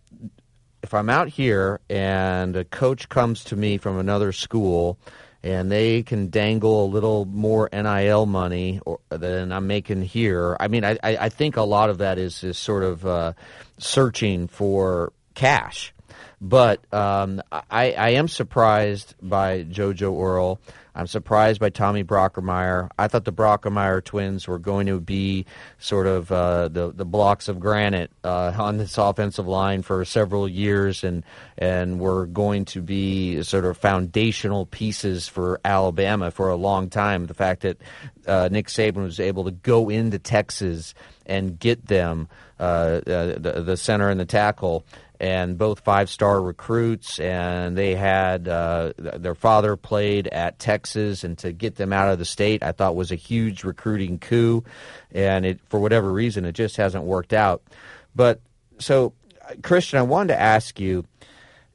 if 0.81 0.93
I'm 0.93 1.09
out 1.09 1.27
here 1.27 1.81
and 1.89 2.55
a 2.55 2.63
coach 2.63 3.09
comes 3.09 3.43
to 3.45 3.55
me 3.55 3.77
from 3.77 3.97
another 3.97 4.31
school 4.31 4.99
and 5.45 5.71
they 5.71 6.01
can 6.01 6.31
dangle 6.31 6.85
a 6.85 6.87
little 6.87 7.25
more 7.25 7.69
NIL 7.71 8.25
money 8.25 8.81
or, 8.83 8.99
than 9.09 9.51
I'm 9.51 9.67
making 9.67 10.01
here. 10.01 10.57
I 10.59 10.67
mean, 10.67 10.83
I, 10.83 10.97
I 11.03 11.29
think 11.29 11.55
a 11.55 11.61
lot 11.61 11.91
of 11.91 11.99
that 11.99 12.17
is, 12.17 12.43
is 12.43 12.57
sort 12.57 12.83
of 12.83 13.05
uh, 13.05 13.33
searching 13.77 14.47
for 14.47 15.13
cash. 15.35 15.93
But 16.41 16.91
um, 16.91 17.43
I, 17.51 17.91
I 17.91 18.09
am 18.09 18.27
surprised 18.27 19.13
by 19.21 19.63
JoJo 19.65 20.19
Earle. 20.19 20.59
I'm 20.95 21.07
surprised 21.07 21.59
by 21.59 21.69
Tommy 21.71 22.05
Brockermeyer. 22.05 22.89
I 22.97 23.09
thought 23.09 23.25
the 23.25 23.33
Brockermeyer 23.33 24.01
twins 24.01 24.47
were 24.47 24.59
going 24.59 24.87
to 24.87 25.01
be 25.01 25.45
sort 25.77 26.07
of 26.07 26.31
uh, 26.31 26.69
the 26.69 26.91
the 26.93 27.03
blocks 27.03 27.49
of 27.49 27.59
granite 27.59 28.11
uh, 28.23 28.53
on 28.57 28.77
this 28.77 28.97
offensive 28.97 29.45
line 29.45 29.81
for 29.81 30.05
several 30.05 30.47
years, 30.47 31.03
and 31.03 31.23
and 31.57 31.99
were 31.99 32.27
going 32.27 32.63
to 32.65 32.81
be 32.81 33.43
sort 33.43 33.65
of 33.65 33.77
foundational 33.77 34.65
pieces 34.65 35.27
for 35.27 35.59
Alabama 35.65 36.31
for 36.31 36.49
a 36.49 36.55
long 36.55 36.89
time. 36.89 37.25
The 37.25 37.33
fact 37.33 37.63
that 37.63 37.81
uh, 38.25 38.47
Nick 38.49 38.67
Saban 38.67 39.03
was 39.03 39.19
able 39.19 39.43
to 39.43 39.51
go 39.51 39.89
into 39.89 40.17
Texas 40.17 40.93
and 41.25 41.59
get 41.59 41.87
them 41.87 42.29
uh, 42.57 42.63
uh, 42.63 43.37
the, 43.37 43.63
the 43.65 43.75
center 43.77 44.09
and 44.09 44.19
the 44.19 44.25
tackle 44.25 44.85
and 45.19 45.57
both 45.57 45.79
five 45.81 46.09
star 46.09 46.41
recruits, 46.41 47.19
and 47.19 47.77
they 47.77 47.95
had 47.95 48.47
uh, 48.47 48.93
their 48.97 49.35
father 49.35 49.75
played 49.75 50.27
at 50.27 50.59
Texas, 50.59 51.23
and 51.23 51.37
to 51.39 51.51
get 51.51 51.75
them 51.75 51.93
out 51.93 52.09
of 52.09 52.19
the 52.19 52.25
state, 52.25 52.63
I 52.63 52.71
thought 52.71 52.95
was 52.95 53.11
a 53.11 53.15
huge 53.15 53.63
recruiting 53.63 54.19
coup, 54.19 54.63
and 55.11 55.45
it 55.45 55.59
for 55.69 55.79
whatever 55.79 56.11
reason 56.11 56.45
it 56.45 56.53
just 56.53 56.77
hasn't 56.77 57.03
worked 57.03 57.33
out. 57.33 57.63
But 58.15 58.41
so, 58.79 59.13
Christian, 59.61 59.99
I 59.99 60.03
wanted 60.03 60.33
to 60.33 60.41
ask 60.41 60.79
you. 60.79 61.05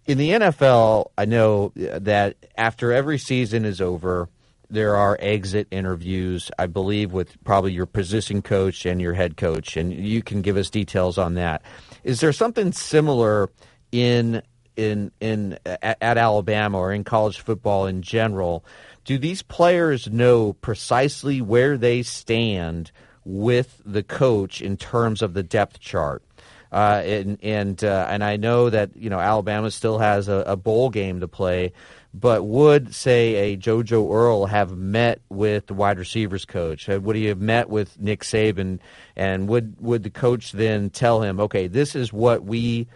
In 0.07 0.19
the 0.19 0.31
NFL, 0.31 1.11
I 1.17 1.25
know 1.27 1.73
that 1.77 2.35
after 2.57 2.93
every 2.93 3.19
season 3.19 3.65
is 3.65 3.81
over, 3.81 4.29
there 4.71 4.97
are 4.97 5.17
exit 5.21 5.67
interviews, 5.71 6.51
I 6.59 6.67
believe, 6.67 7.13
with 7.13 7.43
probably 7.45 7.73
your 7.73 7.87
position 7.87 8.41
coach 8.41 8.87
and 8.87 9.01
your 9.01 9.15
head 9.15 9.37
coach, 9.37 9.77
and 9.77 9.93
you 9.93 10.23
can 10.23 10.43
give 10.43 10.57
us 10.57 10.71
details 10.71 11.19
on 11.19 11.35
that. 11.35 11.63
Is 12.05 12.21
there 12.21 12.33
something 12.33 12.73
similar 12.73 13.51
in 13.93 14.43
in 14.77 15.13
in 15.21 15.59
at, 15.67 15.99
at 16.01 16.19
Alabama 16.19 16.79
or 16.79 16.93
in 16.93 17.05
college 17.05 17.41
football 17.41 17.87
in 17.87 18.03
general? 18.03 18.65
Do 19.05 19.19
these 19.19 19.43
players 19.43 20.09
know 20.09 20.53
precisely 20.55 21.41
where 21.41 21.77
they 21.77 22.03
stand 22.03 22.93
with 23.25 23.81
the 23.85 24.03
coach 24.03 24.61
in 24.63 24.77
terms 24.77 25.23
of 25.23 25.35
the 25.35 25.43
depth 25.43 25.81
chart? 25.81 26.23
Uh, 26.73 27.03
and 27.05 27.39
and 27.43 27.83
uh, 27.83 28.07
and 28.09 28.23
I 28.23 28.37
know 28.37 28.71
that 28.71 28.97
you 28.97 29.11
know 29.11 29.19
Alabama 29.19 29.71
still 29.71 29.99
has 29.99 30.29
a, 30.29 30.45
a 30.47 30.57
bowl 30.57 30.91
game 30.91 31.21
to 31.21 31.29
play, 31.29 31.73
but 32.13 32.45
would 32.45 32.95
say 32.95 33.53
a 33.53 33.57
JoJo 33.57 34.13
Earle 34.13 34.47
have 34.47 34.77
met 34.77 35.21
with 35.29 35.67
the 35.67 35.75
wide 35.75 35.99
receivers 35.99 36.45
coach? 36.45 36.89
Uh, 36.89 37.01
would 37.01 37.17
he 37.17 37.27
have 37.27 37.41
met 37.41 37.69
with 37.69 38.01
Nick 38.01 38.23
Saban? 38.23 38.81
And 39.17 39.49
would 39.49 39.77
would 39.81 40.03
the 40.03 40.11
coach 40.11 40.53
then 40.53 40.91
tell 40.91 41.23
him, 41.23 41.41
okay, 41.41 41.67
this 41.67 41.95
is 41.95 42.13
what 42.13 42.45
we 42.45 42.89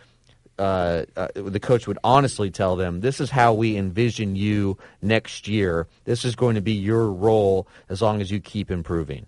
uh, 0.58 1.04
uh, 1.16 1.28
the 1.34 1.60
coach 1.60 1.86
would 1.86 1.98
honestly 2.04 2.50
tell 2.50 2.76
them, 2.76 3.00
"This 3.00 3.20
is 3.20 3.30
how 3.30 3.54
we 3.54 3.76
envision 3.76 4.36
you 4.36 4.78
next 5.02 5.48
year. 5.48 5.88
This 6.04 6.24
is 6.24 6.36
going 6.36 6.54
to 6.54 6.60
be 6.60 6.72
your 6.72 7.10
role 7.10 7.66
as 7.88 8.00
long 8.00 8.20
as 8.20 8.30
you 8.30 8.40
keep 8.40 8.70
improving." 8.70 9.26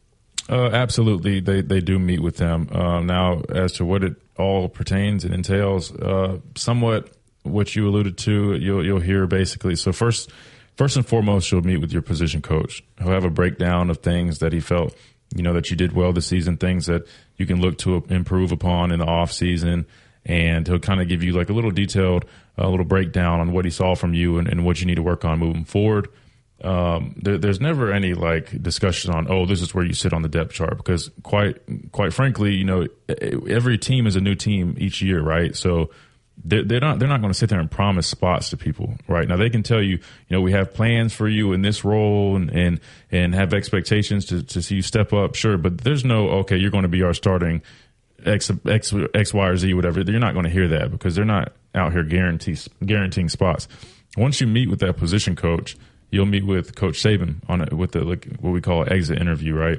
Uh, 0.49 0.67
absolutely, 0.67 1.41
they 1.41 1.63
they 1.63 1.81
do 1.81 1.99
meet 1.99 2.21
with 2.21 2.37
them. 2.37 2.69
Uh, 2.71 3.01
now, 3.01 3.43
as 3.49 3.73
to 3.73 3.85
what 3.85 4.05
it 4.05 4.15
all 4.39 4.69
pertains 4.69 5.25
and 5.25 5.35
entails, 5.35 5.93
uh, 5.97 6.39
somewhat 6.55 7.16
what 7.47 7.75
you 7.75 7.89
alluded 7.89 8.19
to, 8.19 8.55
you'll 8.57 8.85
you'll 8.85 9.01
hear 9.01 9.27
basically. 9.27 9.77
So 9.77 9.93
first, 9.93 10.31
first 10.77 10.97
and 10.97 11.07
foremost, 11.07 11.51
you'll 11.51 11.63
meet 11.63 11.79
with 11.79 11.93
your 11.93 12.03
position 12.03 12.43
coach. 12.43 12.83
He'll 12.99 13.11
have 13.11 13.25
a 13.25 13.31
breakdown 13.31 13.91
of 13.91 13.99
things 13.99 14.39
that 14.41 14.53
he 14.53 14.61
felt, 14.61 14.95
you 15.35 15.43
know, 15.43 15.53
that 15.53 15.71
you 15.71 15.77
did 15.77 15.93
well 15.93 16.13
this 16.13 16.27
season, 16.27 16.57
things 16.57 16.87
that 16.87 17.07
you 17.37 17.47
can 17.47 17.61
look 17.61 17.79
to 17.79 18.05
improve 18.09 18.53
upon 18.53 18.93
in 18.93 18.99
the 19.01 19.07
off 19.07 19.33
season, 19.33 19.87
and 20.25 20.67
he'll 20.67 20.79
kind 20.79 21.01
of 21.01 21.09
give 21.09 21.23
you 21.23 21.33
like 21.33 21.51
a 21.51 21.53
little 21.53 21.71
detailed, 21.71 22.25
a 22.59 22.69
little 22.69 22.85
breakdown 22.85 23.41
on 23.41 23.53
what 23.53 23.65
he 23.65 23.71
saw 23.71 23.95
from 23.95 24.15
you 24.15 24.39
and, 24.39 24.49
and 24.49 24.65
what 24.65 24.81
you 24.81 24.87
need 24.87 24.97
to 24.97 25.03
work 25.03 25.25
on 25.25 25.39
moving 25.39 25.65
forward. 25.65 26.09
Um, 26.63 27.15
there, 27.23 27.37
there's 27.37 27.61
never 27.61 27.93
any 27.93 28.15
like 28.15 28.63
discussion 28.63 29.13
on 29.13 29.31
oh 29.31 29.45
this 29.45 29.61
is 29.61 29.75
where 29.75 29.85
you 29.85 29.93
sit 29.93 30.15
on 30.15 30.23
the 30.23 30.29
depth 30.29 30.55
chart 30.55 30.79
because 30.79 31.11
quite 31.23 31.61
quite 31.93 32.15
frankly 32.15 32.55
you 32.55 32.65
know 32.65 32.87
every 33.47 33.77
team 33.77 34.07
is 34.07 34.17
a 34.17 34.23
new 34.23 34.35
team 34.35 34.75
each 34.79 35.03
year 35.03 35.21
right 35.21 35.55
so 35.55 35.91
they're, 36.45 36.63
they're 36.63 36.81
not 36.81 36.99
they're 36.99 37.09
not 37.09 37.21
going 37.21 37.33
to 37.33 37.39
sit 37.39 37.49
there 37.49 37.61
and 37.61 37.71
promise 37.71 38.07
spots 38.07 38.51
to 38.51 38.57
people 38.57 38.95
right 39.09 39.27
now 39.29 39.37
they 39.37 39.51
can 39.51 39.63
tell 39.63 39.83
you 39.83 39.95
you 39.95 40.01
know 40.31 40.41
we 40.41 40.53
have 40.53 40.75
plans 40.75 41.13
for 41.13 41.29
you 41.29 41.53
in 41.53 41.63
this 41.63 41.85
role 41.85 42.37
and 42.37 42.51
and, 42.51 42.81
and 43.11 43.35
have 43.35 43.55
expectations 43.55 44.27
to, 44.27 44.43
to 44.43 44.61
see 44.61 44.77
you 44.77 44.83
step 44.83 45.13
up 45.13 45.35
sure 45.35 45.57
but 45.57 45.79
there's 45.79 46.05
no 46.05 46.29
okay 46.29 46.57
you're 46.57 46.71
going 46.71 46.83
to 46.83 46.89
be 46.89 47.03
our 47.03 47.15
starting 47.15 47.63
X, 48.25 48.51
X, 48.67 48.95
X, 49.15 49.35
Y, 49.35 49.47
or 49.47 49.57
Z, 49.57 49.75
whatever. 49.75 50.01
You're 50.01 50.19
not 50.19 50.33
going 50.33 50.45
to 50.45 50.51
hear 50.51 50.69
that 50.69 50.91
because 50.91 51.15
they're 51.15 51.25
not 51.25 51.53
out 51.75 51.93
here 51.93 52.03
guarantee, 52.03 52.57
guaranteeing 52.85 53.29
spots. 53.29 53.69
Once 54.17 54.41
you 54.41 54.47
meet 54.47 54.69
with 54.69 54.81
that 54.81 54.97
position 54.97 55.37
coach, 55.37 55.77
you'll 56.11 56.27
meet 56.27 56.45
with 56.45 56.75
Coach 56.75 57.03
Saban 57.03 57.37
on 57.49 57.61
it 57.61 57.73
with 57.73 57.93
the 57.93 58.05
like, 58.05 58.27
what 58.41 58.51
we 58.51 58.61
call 58.61 58.91
exit 58.91 59.21
interview, 59.21 59.55
right? 59.55 59.79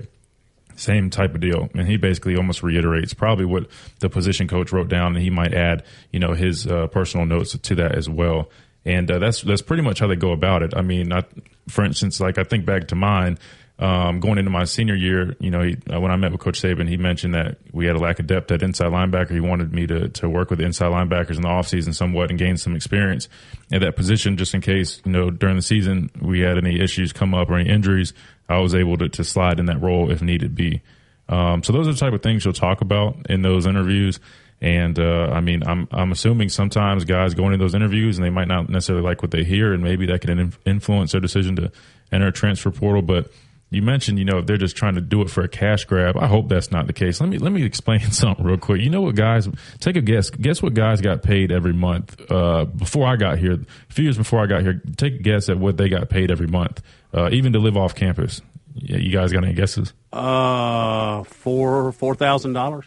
Same 0.78 1.10
type 1.10 1.36
of 1.36 1.42
deal. 1.42 1.70
And 1.74 1.88
he 1.88 1.98
basically 1.98 2.38
almost 2.38 2.63
reiterates 2.63 3.13
probably 3.13 3.46
what 3.46 3.68
the 4.00 4.10
position 4.10 4.48
coach 4.48 4.72
wrote 4.72 4.88
down, 4.88 5.16
and 5.16 5.24
he 5.24 5.30
might 5.30 5.54
add, 5.54 5.84
you 6.12 6.20
know, 6.20 6.34
his 6.34 6.66
uh, 6.68 6.88
personal 6.88 7.26
notes 7.26 7.58
to 7.58 7.76
that 7.76 7.96
as 7.96 8.08
well. 8.08 8.50
And 8.86 9.12
uh, 9.12 9.20
that's 9.20 9.42
that's 9.42 9.62
pretty 9.62 9.84
much 9.84 10.00
how 10.00 10.08
they 10.08 10.16
go 10.16 10.32
about 10.32 10.63
it. 10.63 10.74
I 10.76 10.82
mean, 10.82 11.12
I, 11.12 11.24
for 11.68 11.84
instance, 11.84 12.20
like 12.22 12.38
I 12.38 12.44
think 12.44 12.66
back 12.66 12.88
to 12.90 12.96
mine, 12.96 13.38
Um, 13.80 14.20
going 14.20 14.40
into 14.40 14.50
my 14.50 14.63
senior 14.63 14.96
year, 14.96 15.36
you 15.40 15.52
know, 15.52 15.62
he, 15.62 15.78
uh, 15.94 16.00
when 16.00 16.10
I 16.10 16.16
met 16.16 16.32
with 16.32 16.42
Coach 16.42 16.60
Saban, 16.60 16.90
he 16.90 16.98
mentioned 16.98 17.36
that 17.36 17.58
we 17.72 17.86
had 17.86 17.96
a 17.96 18.00
lack 18.00 18.18
of 18.18 18.26
depth 18.26 18.52
at 18.52 18.63
inside 18.63 18.92
linebacker. 18.92 19.32
He 19.32 19.40
wanted 19.40 19.72
me 19.72 19.86
to 19.86 20.10
to 20.10 20.28
work 20.28 20.50
with 20.50 20.58
the 20.58 20.66
inside 20.66 20.92
linebackers 20.92 21.36
in 21.36 21.44
the 21.44 21.48
offseason 21.48 21.94
somewhat 21.94 22.32
and 22.32 22.40
gain 22.40 22.58
some 22.58 22.76
experience 22.76 23.30
at 23.72 23.82
that 23.82 23.96
position, 23.96 24.36
just 24.36 24.56
in 24.56 24.62
case 24.62 25.00
you 25.06 25.12
know 25.12 25.30
during 25.30 25.56
the 25.56 25.62
season 25.62 26.10
we 26.20 26.40
had 26.40 26.58
any 26.58 26.80
issues 26.80 27.13
come 27.13 27.36
up 27.36 27.50
or 27.50 27.58
any 27.58 27.70
injuries. 27.70 28.13
I 28.50 28.60
was 28.60 28.74
able 28.74 28.98
to, 28.98 29.10
to 29.10 29.24
slide 29.24 29.60
in 29.60 29.68
that 29.68 29.82
role 29.82 30.10
if 30.10 30.22
needed 30.22 30.56
be. 30.56 30.82
Um, 31.30 31.62
so 31.62 31.74
those 31.74 31.88
are 31.88 31.92
the 31.92 32.00
type 32.00 32.13
of 32.13 32.24
things 32.24 32.46
you'll 32.46 32.54
talk 32.54 32.82
about 32.82 33.30
in 33.30 33.42
those 33.42 33.68
interviews. 33.68 34.20
And 34.60 34.98
uh, 34.98 35.30
I 35.32 35.42
mean, 35.42 35.62
I'm 35.68 35.88
I'm 35.92 36.12
assuming 36.12 36.50
sometimes 36.50 37.06
guys 37.06 37.36
go 37.36 37.46
into 37.46 37.58
those 37.58 37.76
interviews 37.76 38.18
and 38.18 38.26
they 38.26 38.32
might 38.32 38.48
not 38.48 38.70
necessarily 38.70 39.04
like 39.04 39.22
what 39.22 39.30
they 39.30 39.44
hear, 39.44 39.72
and 39.72 39.84
maybe 39.84 40.08
that 40.08 40.22
can 40.22 40.54
influence 40.66 41.12
their 41.12 41.22
decision 41.22 41.56
to 41.58 41.72
enter 42.12 42.28
a 42.28 42.32
transfer 42.32 42.72
portal. 42.72 43.04
But 43.04 43.32
you 43.69 43.82
mentioned, 43.82 44.17
you 44.17 44.23
know, 44.23 44.38
if 44.38 44.45
they're 44.45 44.58
just 44.58 44.77
trying 44.77 44.95
to 44.95 45.01
do 45.01 45.21
it 45.21 45.30
for 45.30 45.43
a 45.43 45.49
cash 45.49 45.84
grab. 45.86 46.15
I 46.15 46.27
hope 46.27 46.47
that's 46.47 46.71
not 46.71 46.88
the 46.88 46.93
case. 46.93 47.19
Let 47.19 47.30
me 47.30 47.38
let 47.38 47.51
me 47.51 47.63
explain 47.63 47.99
something 48.12 48.45
real 48.45 48.58
quick. 48.58 48.82
You 48.82 48.89
know 48.89 49.01
what, 49.01 49.15
guys? 49.15 49.49
Take 49.80 49.97
a 49.97 50.01
guess. 50.01 50.30
Guess 50.30 50.62
what 50.62 50.73
guys 50.73 51.01
got 51.01 51.21
paid 51.21 51.51
every 51.51 51.73
month 51.73 52.19
uh, 52.32 52.65
before 52.65 53.08
I 53.08 53.17
got 53.17 53.39
here. 53.39 53.53
A 53.53 53.93
few 53.93 54.03
years 54.03 54.17
before 54.17 54.41
I 54.41 54.47
got 54.47 54.62
here, 54.62 54.82
take 54.95 55.15
a 55.15 55.23
guess 55.23 55.49
at 55.49 55.58
what 55.58 55.77
they 55.77 55.89
got 55.89 56.10
paid 56.10 56.32
every 56.32 56.47
month, 56.47 56.82
uh, 57.13 57.30
even 57.32 57.53
to 57.53 57.60
live 57.60 57.75
off 57.75 57.93
campus. 57.93 58.41
Yeah, 58.73 58.97
you 58.97 59.12
guys 59.12 59.34
got 59.34 59.43
any 59.43 59.53
guesses? 59.53 59.93
Uh, 60.13 61.23
four 61.23 61.91
four 61.91 62.15
thousand 62.15 62.53
dollars 62.53 62.86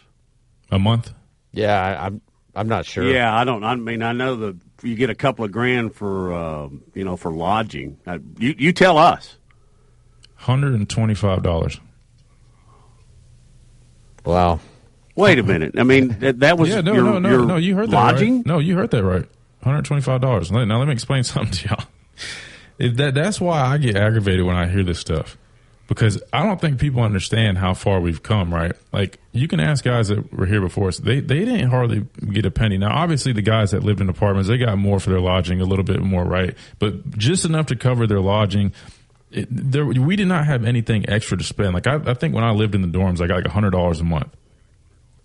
a 0.71 0.79
month. 0.79 1.13
Yeah, 1.51 1.79
I, 1.79 2.07
I'm 2.07 2.21
I'm 2.55 2.67
not 2.67 2.85
sure. 2.85 3.03
Yeah, 3.03 3.35
I 3.35 3.43
don't. 3.43 3.63
I 3.63 3.75
mean, 3.75 4.01
I 4.01 4.13
know 4.13 4.35
that 4.37 4.57
you 4.81 4.95
get 4.95 5.09
a 5.09 5.15
couple 5.15 5.45
of 5.45 5.51
grand 5.51 5.93
for 5.93 6.33
uh, 6.33 6.69
you 6.95 7.03
know 7.03 7.17
for 7.17 7.31
lodging. 7.31 7.99
Uh, 8.07 8.19
you 8.37 8.55
you 8.57 8.71
tell 8.73 8.97
us. 8.97 9.37
Hundred 10.41 10.73
and 10.73 10.89
twenty-five 10.89 11.43
dollars. 11.43 11.79
Wow. 14.25 14.59
Wait 15.15 15.37
a 15.37 15.43
minute. 15.43 15.77
I 15.77 15.83
mean, 15.83 16.17
that, 16.19 16.39
that 16.39 16.57
was 16.57 16.69
yeah. 16.69 16.81
No, 16.81 16.93
your, 16.93 17.03
no, 17.03 17.19
no, 17.19 17.43
no. 17.43 17.57
You 17.57 17.75
heard 17.75 17.91
that 17.91 17.95
lodging? 17.95 18.37
right. 18.37 18.45
No, 18.47 18.57
you 18.57 18.75
heard 18.75 18.89
that 18.89 19.03
right. 19.03 19.21
One 19.59 19.75
hundred 19.75 19.85
twenty-five 19.85 20.19
dollars. 20.19 20.51
Now 20.51 20.79
let 20.79 20.87
me 20.87 20.93
explain 20.93 21.23
something 21.25 21.51
to 21.51 21.69
y'all. 21.69 21.85
If 22.79 22.95
that 22.95 23.13
that's 23.13 23.39
why 23.39 23.61
I 23.61 23.77
get 23.77 23.95
aggravated 23.95 24.43
when 24.43 24.55
I 24.55 24.67
hear 24.67 24.83
this 24.83 24.99
stuff 24.99 25.37
because 25.87 26.19
I 26.33 26.43
don't 26.43 26.59
think 26.59 26.79
people 26.79 27.03
understand 27.03 27.57
how 27.57 27.75
far 27.75 27.99
we've 27.99 28.23
come. 28.23 28.51
Right? 28.51 28.71
Like 28.91 29.19
you 29.33 29.47
can 29.47 29.59
ask 29.59 29.83
guys 29.83 30.07
that 30.07 30.33
were 30.33 30.47
here 30.47 30.61
before 30.61 30.87
us. 30.87 30.97
They 30.97 31.19
they 31.19 31.45
didn't 31.45 31.69
hardly 31.69 32.07
get 32.31 32.47
a 32.47 32.51
penny. 32.51 32.79
Now, 32.79 32.95
obviously, 32.95 33.33
the 33.33 33.43
guys 33.43 33.69
that 33.71 33.83
lived 33.83 34.01
in 34.01 34.09
apartments 34.09 34.49
they 34.49 34.57
got 34.57 34.75
more 34.79 34.99
for 34.99 35.11
their 35.11 35.19
lodging, 35.19 35.61
a 35.61 35.65
little 35.65 35.85
bit 35.85 36.01
more, 36.01 36.23
right? 36.23 36.55
But 36.79 37.17
just 37.17 37.45
enough 37.45 37.67
to 37.67 37.75
cover 37.75 38.07
their 38.07 38.21
lodging 38.21 38.73
it, 39.31 39.47
there, 39.49 39.85
we 39.85 40.15
did 40.15 40.27
not 40.27 40.45
have 40.45 40.65
anything 40.65 41.09
extra 41.09 41.37
to 41.37 41.43
spend. 41.43 41.73
Like 41.73 41.87
I, 41.87 41.95
I 42.05 42.13
think 42.13 42.35
when 42.35 42.43
I 42.43 42.51
lived 42.51 42.75
in 42.75 42.81
the 42.81 42.87
dorms, 42.87 43.21
I 43.21 43.27
got 43.27 43.35
like 43.35 43.45
a 43.45 43.51
hundred 43.51 43.71
dollars 43.71 43.99
a 43.99 44.03
month. 44.03 44.35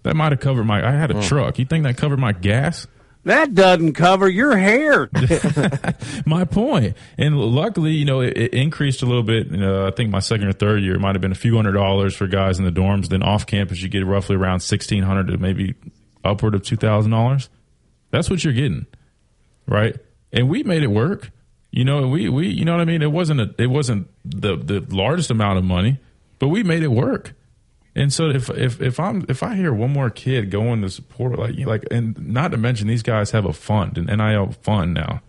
That 0.03 0.15
might 0.15 0.33
have 0.33 0.41
covered 0.41 0.65
my. 0.65 0.87
I 0.87 0.93
had 0.93 1.11
a 1.11 1.15
mm. 1.15 1.23
truck. 1.25 1.59
You 1.59 1.65
think 1.65 1.85
that 1.85 1.97
covered 1.97 2.21
my 2.21 2.33
gas? 2.33 2.87
That 3.25 3.55
doesn't 3.55 3.95
cover 3.95 4.29
your 4.29 4.57
hair. 4.57 5.11
my 6.27 6.45
point. 6.45 6.97
And 7.19 7.37
luckily, 7.37 7.91
you 7.91 8.05
know, 8.05 8.21
it, 8.21 8.37
it 8.37 8.55
increased 8.55 9.03
a 9.03 9.07
little 9.07 9.25
bit. 9.25 9.49
You 9.49 9.57
know, 9.57 9.85
I 9.85 9.91
think 9.91 10.11
my 10.11 10.21
second 10.21 10.47
or 10.47 10.53
third 10.53 10.81
year 10.83 10.95
it 10.95 11.01
might 11.01 11.17
have 11.17 11.23
been 11.23 11.33
a 11.33 11.37
few 11.37 11.57
hundred 11.57 11.73
dollars 11.73 12.15
for 12.15 12.29
guys 12.29 12.61
in 12.61 12.65
the 12.65 12.71
dorms. 12.71 13.09
Then 13.09 13.25
off 13.25 13.45
campus, 13.45 13.83
you 13.83 13.89
get 13.89 14.07
roughly 14.07 14.37
around 14.37 14.61
sixteen 14.61 15.03
hundred 15.03 15.27
to 15.27 15.39
maybe 15.39 15.75
upward 16.25 16.55
of 16.55 16.63
two 16.63 16.77
thousand 16.77 17.11
dollars. 17.11 17.49
That's 18.13 18.31
what 18.31 18.45
you're 18.45 18.53
getting, 18.53 18.87
right? 19.67 19.97
And 20.33 20.49
we 20.49 20.63
made 20.63 20.85
it 20.85 20.91
work. 20.91 21.33
You 21.77 21.85
know, 21.85 22.09
we, 22.09 22.31
we 22.31 22.49
you 22.49 22.65
know 22.65 22.73
what 22.73 22.81
I 22.81 22.87
mean. 22.87 23.03
It 23.03 23.13
wasn't 23.13 23.39
a, 23.39 23.55
it 23.59 23.67
wasn't 23.67 24.09
the 24.25 24.57
the 24.57 24.81
largest 24.89 25.31
amount 25.31 25.59
of 25.59 25.65
money, 25.65 25.99
but 26.39 26.49
we 26.49 26.63
made 26.63 26.83
it 26.83 26.89
work. 26.89 27.35
And 27.95 28.11
so 28.11 28.31
if 28.31 28.49
if 28.49 28.81
if 28.81 28.99
I'm 28.99 29.27
if 29.29 29.43
I 29.43 29.57
hear 29.57 29.75
one 29.75 29.93
more 29.93 30.09
kid 30.09 30.51
going 30.51 30.81
to 30.81 30.89
support 30.89 31.39
like 31.39 31.55
like 31.67 31.85
and 31.91 32.19
not 32.29 32.53
to 32.53 32.57
mention 32.57 32.89
these 32.89 33.03
guys 33.03 33.33
have 33.33 33.45
a 33.45 33.53
fund 33.53 33.99
an 33.99 34.07
NIL 34.07 34.53
fund 34.63 34.95
now 34.95 35.21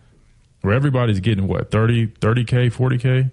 where 0.62 0.72
everybody's 0.72 1.20
getting 1.20 1.46
what 1.48 1.70
30 1.70 2.06
30k 2.06 2.72
40k 2.72 3.30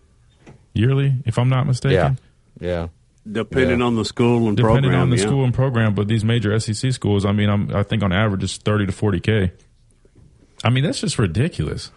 yearly 0.73 1.15
if 1.25 1.39
I'm 1.39 1.47
not 1.47 1.67
mistaken. 1.67 2.19
Yeah. 2.59 2.67
Yeah. 2.67 2.87
Depending 3.31 3.79
yeah. 3.79 3.85
on 3.85 3.95
the 3.95 4.03
school 4.03 4.49
and 4.49 4.57
depending 4.57 4.91
program, 4.91 5.01
on 5.03 5.09
the 5.09 5.15
yeah. 5.15 5.23
school 5.23 5.45
and 5.45 5.53
program, 5.53 5.95
but 5.95 6.09
these 6.09 6.25
major 6.25 6.59
SEC 6.59 6.91
schools, 6.91 7.23
I 7.23 7.31
mean, 7.31 7.49
I'm, 7.49 7.73
I 7.73 7.83
think 7.83 8.03
on 8.03 8.11
average 8.11 8.43
it's 8.43 8.57
30 8.57 8.87
to 8.87 8.91
40k. 8.91 9.51
I 10.65 10.69
mean, 10.69 10.83
that's 10.83 10.99
just 10.99 11.17
ridiculous. 11.17 11.91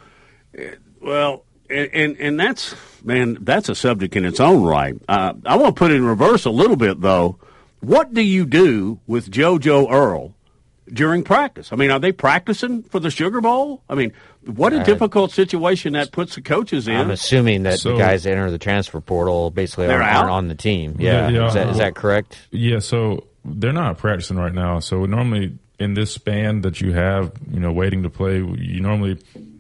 Eh, 0.57 0.77
Well, 1.01 1.45
and, 1.71 1.91
and, 1.93 2.17
and 2.19 2.41
that's 2.41 2.75
man, 3.05 3.39
that's 3.41 3.69
a 3.69 3.75
subject 3.75 4.17
in 4.17 4.25
its 4.25 4.41
own 4.41 4.65
right. 4.65 4.95
Uh, 5.09 5.35
I 5.45 5.57
want 5.57 5.77
to 5.77 5.79
put 5.79 5.91
it 5.91 5.97
in 5.97 6.05
reverse 6.05 6.45
a 6.45 6.51
little 6.51 6.77
bit 6.77 7.01
though. 7.01 7.39
What 7.81 8.13
do 8.13 8.23
you 8.23 8.45
do 8.45 9.01
with 9.07 9.31
JoJo 9.31 9.91
Earle 9.91 10.35
during 10.93 11.23
practice? 11.23 11.73
I 11.73 11.77
mean, 11.77 11.91
are 11.91 12.01
they 12.01 12.11
practicing 12.11 12.83
for 12.83 12.99
the 12.99 13.11
Sugar 13.11 13.41
Bowl? 13.41 13.83
I 13.89 13.95
mean, 13.95 14.13
what 14.45 14.73
a 14.73 14.81
uh, 14.81 14.85
difficult 14.85 15.31
situation 15.31 15.93
that 15.93 16.11
puts 16.11 16.35
the 16.35 16.41
coaches 16.41 16.89
in. 16.89 16.97
I'm 16.97 17.11
assuming 17.11 17.63
that 17.65 17.79
so, 17.79 17.93
the 17.93 17.99
guys 17.99 18.25
that 18.25 18.33
enter 18.33 18.51
the 18.51 18.59
transfer 18.59 19.01
portal 19.01 19.51
basically 19.51 19.87
aren't, 19.87 20.03
aren't, 20.03 20.31
on 20.31 20.49
the 20.49 20.57
team. 20.57 20.97
Yeah, 20.99 21.29
yeah, 21.29 21.47
is, 21.47 21.55
that, 21.55 21.69
is 21.69 21.79
that 21.79 21.95
correct? 21.95 22.37
Yeah, 22.51 22.81
so 22.81 23.29
they're 23.45 23.73
not 23.73 23.99
practicing 23.99 24.39
right 24.39 24.55
now. 24.55 24.81
So 24.81 25.07
normally 25.07 25.57
in 25.79 25.95
this 25.95 26.11
span 26.11 26.63
that 26.63 26.81
you 26.81 26.93
have, 26.93 27.33
you 27.51 27.61
know, 27.61 27.73
waiting 27.73 28.03
to 28.03 28.11
play, 28.11 28.39
you 28.39 28.81
normally 28.81 29.19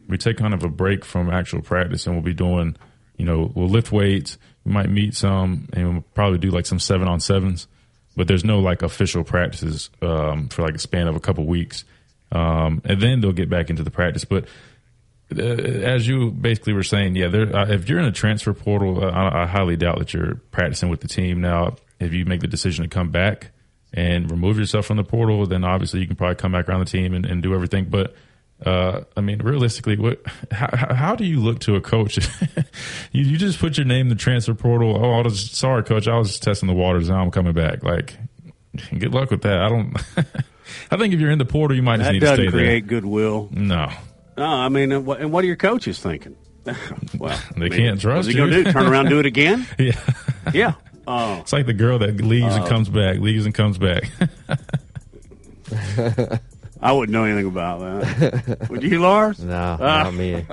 we 0.08 0.18
take 0.18 0.38
kind 0.38 0.54
of 0.54 0.64
a 0.64 0.68
break 0.68 1.04
from 1.04 1.30
actual 1.30 1.62
practice 1.62 2.06
and 2.06 2.16
we'll 2.16 2.24
be 2.24 2.34
doing, 2.34 2.76
you 3.16 3.24
know, 3.24 3.52
we'll 3.54 3.68
lift 3.68 3.92
weights. 3.92 4.38
We 4.64 4.72
might 4.72 4.90
meet 4.90 5.14
some 5.14 5.68
and 5.72 5.92
we'll 5.92 6.04
probably 6.14 6.38
do 6.38 6.50
like 6.50 6.66
some 6.66 6.80
seven 6.80 7.06
on 7.06 7.20
sevens, 7.20 7.68
but 8.16 8.26
there's 8.26 8.44
no 8.44 8.58
like 8.58 8.82
official 8.82 9.22
practices 9.22 9.90
um, 10.02 10.48
for 10.48 10.62
like 10.62 10.74
a 10.74 10.78
span 10.78 11.06
of 11.06 11.16
a 11.16 11.20
couple 11.20 11.44
weeks. 11.46 11.84
Um, 12.32 12.82
and 12.84 13.00
then 13.00 13.20
they'll 13.20 13.32
get 13.32 13.48
back 13.50 13.70
into 13.70 13.82
the 13.82 13.90
practice. 13.90 14.24
But 14.24 14.46
uh, 15.36 15.42
as 15.42 16.08
you 16.08 16.30
basically 16.30 16.72
were 16.72 16.82
saying, 16.82 17.16
yeah, 17.16 17.26
uh, 17.26 17.66
if 17.68 17.88
you're 17.88 17.98
in 17.98 18.06
a 18.06 18.12
transfer 18.12 18.54
portal, 18.54 19.04
uh, 19.04 19.10
I, 19.10 19.42
I 19.42 19.46
highly 19.46 19.76
doubt 19.76 19.98
that 19.98 20.14
you're 20.14 20.36
practicing 20.50 20.88
with 20.88 21.00
the 21.00 21.08
team. 21.08 21.40
Now, 21.40 21.76
if 22.00 22.12
you 22.12 22.24
make 22.24 22.40
the 22.40 22.48
decision 22.48 22.84
to 22.84 22.88
come 22.88 23.10
back 23.10 23.50
and 23.92 24.30
remove 24.30 24.58
yourself 24.58 24.86
from 24.86 24.96
the 24.96 25.04
portal, 25.04 25.46
then 25.46 25.64
obviously 25.64 26.00
you 26.00 26.06
can 26.06 26.16
probably 26.16 26.36
come 26.36 26.52
back 26.52 26.68
around 26.68 26.80
the 26.80 26.86
team 26.86 27.14
and, 27.14 27.26
and 27.26 27.42
do 27.42 27.54
everything. 27.54 27.86
But 27.86 28.14
uh, 28.64 29.02
I 29.16 29.20
mean, 29.20 29.38
realistically, 29.38 29.96
what? 29.96 30.20
How, 30.50 30.94
how, 30.94 31.14
do 31.14 31.24
you 31.24 31.40
look 31.40 31.60
to 31.60 31.76
a 31.76 31.80
coach? 31.80 32.18
you, 33.12 33.24
you 33.24 33.38
just 33.38 33.58
put 33.60 33.78
your 33.78 33.86
name 33.86 34.06
in 34.06 34.08
the 34.08 34.16
transfer 34.16 34.54
portal. 34.54 34.96
Oh, 34.96 35.12
I 35.12 35.22
was 35.22 35.50
sorry, 35.50 35.84
coach. 35.84 36.08
I 36.08 36.18
was 36.18 36.28
just 36.28 36.42
testing 36.42 36.66
the 36.66 36.74
waters. 36.74 37.08
Now 37.08 37.22
I'm 37.22 37.30
coming 37.30 37.52
back. 37.52 37.84
Like, 37.84 38.16
good 38.98 39.14
luck 39.14 39.30
with 39.30 39.42
that. 39.42 39.62
I 39.62 39.68
don't. 39.68 39.96
I 40.90 40.96
think 40.96 41.14
if 41.14 41.20
you're 41.20 41.30
in 41.30 41.38
the 41.38 41.44
portal, 41.44 41.76
you 41.76 41.82
might 41.82 41.98
just 41.98 42.10
need 42.10 42.20
to 42.20 42.26
stay 42.34 42.42
there. 42.42 42.50
create 42.50 42.86
goodwill. 42.86 43.48
No. 43.52 43.90
No, 44.36 44.44
I 44.44 44.68
mean, 44.68 44.92
and 44.92 45.06
what, 45.06 45.20
are 45.20 45.46
your 45.46 45.56
coaches 45.56 45.98
thinking? 45.98 46.36
well, 47.18 47.40
they 47.56 47.66
I 47.66 47.68
mean, 47.68 47.72
can't 47.72 48.00
trust 48.00 48.26
what's 48.26 48.28
he 48.28 48.34
you. 48.34 48.38
going 48.38 48.50
to 48.50 48.64
do? 48.64 48.72
Turn 48.72 48.86
around 48.86 49.06
and 49.06 49.10
do 49.10 49.18
it 49.20 49.26
again? 49.26 49.66
yeah. 49.78 49.98
Yeah. 50.52 50.74
Oh. 51.06 51.38
It's 51.40 51.52
like 51.52 51.66
the 51.66 51.72
girl 51.72 51.98
that 52.00 52.20
leaves 52.20 52.54
and 52.54 52.66
comes 52.66 52.88
back, 52.88 53.18
leaves 53.18 53.46
and 53.46 53.54
comes 53.54 53.78
back. 53.78 54.10
I 56.80 56.92
wouldn't 56.92 57.12
know 57.12 57.24
anything 57.24 57.46
about 57.46 57.80
that. 57.80 58.68
Would 58.70 58.82
you, 58.82 59.00
Lars? 59.00 59.40
No, 59.40 59.52
uh, 59.54 59.76
not 59.78 60.14
me. 60.14 60.46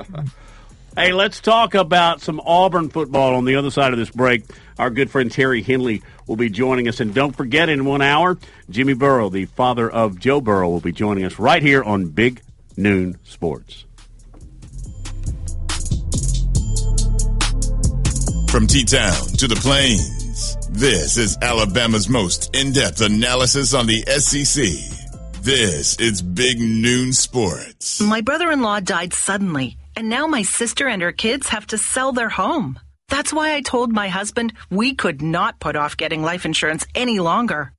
hey, 0.96 1.14
let's 1.14 1.40
talk 1.40 1.76
about 1.76 2.22
some 2.22 2.40
Auburn 2.40 2.90
football 2.90 3.36
on 3.36 3.46
the 3.46 3.56
other 3.56 3.70
side 3.70 3.94
of 3.94 4.00
this 4.00 4.10
break. 4.10 4.44
Our 4.80 4.90
good 4.90 5.12
friend 5.12 5.32
Terry 5.32 5.62
Henley 5.62 6.02
will 6.28 6.36
be 6.36 6.50
joining 6.50 6.88
us. 6.88 7.00
And 7.00 7.14
don't 7.14 7.36
forget, 7.36 7.70
in 7.70 7.86
one 7.86 8.02
hour, 8.02 8.38
Jimmy 8.70 8.94
Burrow, 8.94 9.30
the 9.30 9.46
father 9.46 9.90
of 9.90 10.20
Joe 10.20 10.42
Burrow, 10.42 10.70
will 10.70 10.82
be 10.82 10.92
joining 10.92 11.26
us 11.26 11.38
right 11.38 11.62
here 11.62 11.84
on 11.84 12.08
Big 12.08 12.42
Noon 12.76 13.18
Sports. 13.24 13.86
From 18.50 18.68
T 18.68 18.86
Town 18.86 19.28
to 19.38 19.48
the 19.48 19.60
Plains, 19.62 20.56
this 20.70 21.18
is 21.18 21.38
Alabama's 21.42 22.08
most 22.08 22.56
in 22.56 22.72
depth 22.72 23.02
analysis 23.02 23.74
on 23.74 23.86
the 23.86 24.02
SEC. 24.04 24.95
This 25.46 25.98
is 25.98 26.24
Big 26.24 26.60
Noon 26.60 27.14
Sports. 27.14 28.02
My 28.02 28.22
brother 28.22 28.52
in 28.52 28.64
law 28.64 28.80
died 28.80 29.14
suddenly, 29.14 29.78
and 29.96 30.10
now 30.10 30.26
my 30.26 30.42
sister 30.42 30.88
and 30.88 31.04
her 31.04 31.12
kids 31.12 31.50
have 31.50 31.68
to 31.68 31.78
sell 31.78 32.14
their 32.14 32.30
home. 32.30 32.80
That's 33.10 33.32
why 33.32 33.54
I 33.54 33.62
told 33.62 33.94
my 33.94 34.08
husband 34.08 34.54
we 34.72 34.96
could 34.96 35.22
not 35.22 35.60
put 35.60 35.76
off 35.76 35.98
getting 35.98 36.24
life 36.24 36.46
insurance 36.46 36.88
any 36.96 37.20
longer. 37.20 37.75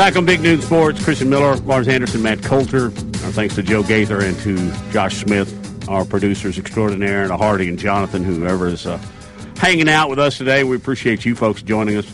Back 0.00 0.16
on 0.16 0.24
Big 0.24 0.40
Noon 0.40 0.62
Sports, 0.62 1.04
Christian 1.04 1.28
Miller, 1.28 1.56
Lars 1.56 1.86
Anderson, 1.86 2.22
Matt 2.22 2.42
Coulter. 2.42 2.86
Our 2.86 3.32
thanks 3.32 3.54
to 3.56 3.62
Joe 3.62 3.82
Gaither 3.82 4.18
and 4.22 4.34
to 4.38 4.56
Josh 4.92 5.18
Smith, 5.18 5.90
our 5.90 6.06
producers 6.06 6.58
extraordinaire, 6.58 7.24
and 7.24 7.32
Hardy 7.32 7.68
and 7.68 7.78
Jonathan, 7.78 8.24
whoever 8.24 8.66
is 8.66 8.86
uh, 8.86 8.96
hanging 9.58 9.90
out 9.90 10.08
with 10.08 10.18
us 10.18 10.38
today. 10.38 10.64
We 10.64 10.74
appreciate 10.74 11.26
you 11.26 11.36
folks 11.36 11.60
joining 11.60 11.98
us. 11.98 12.10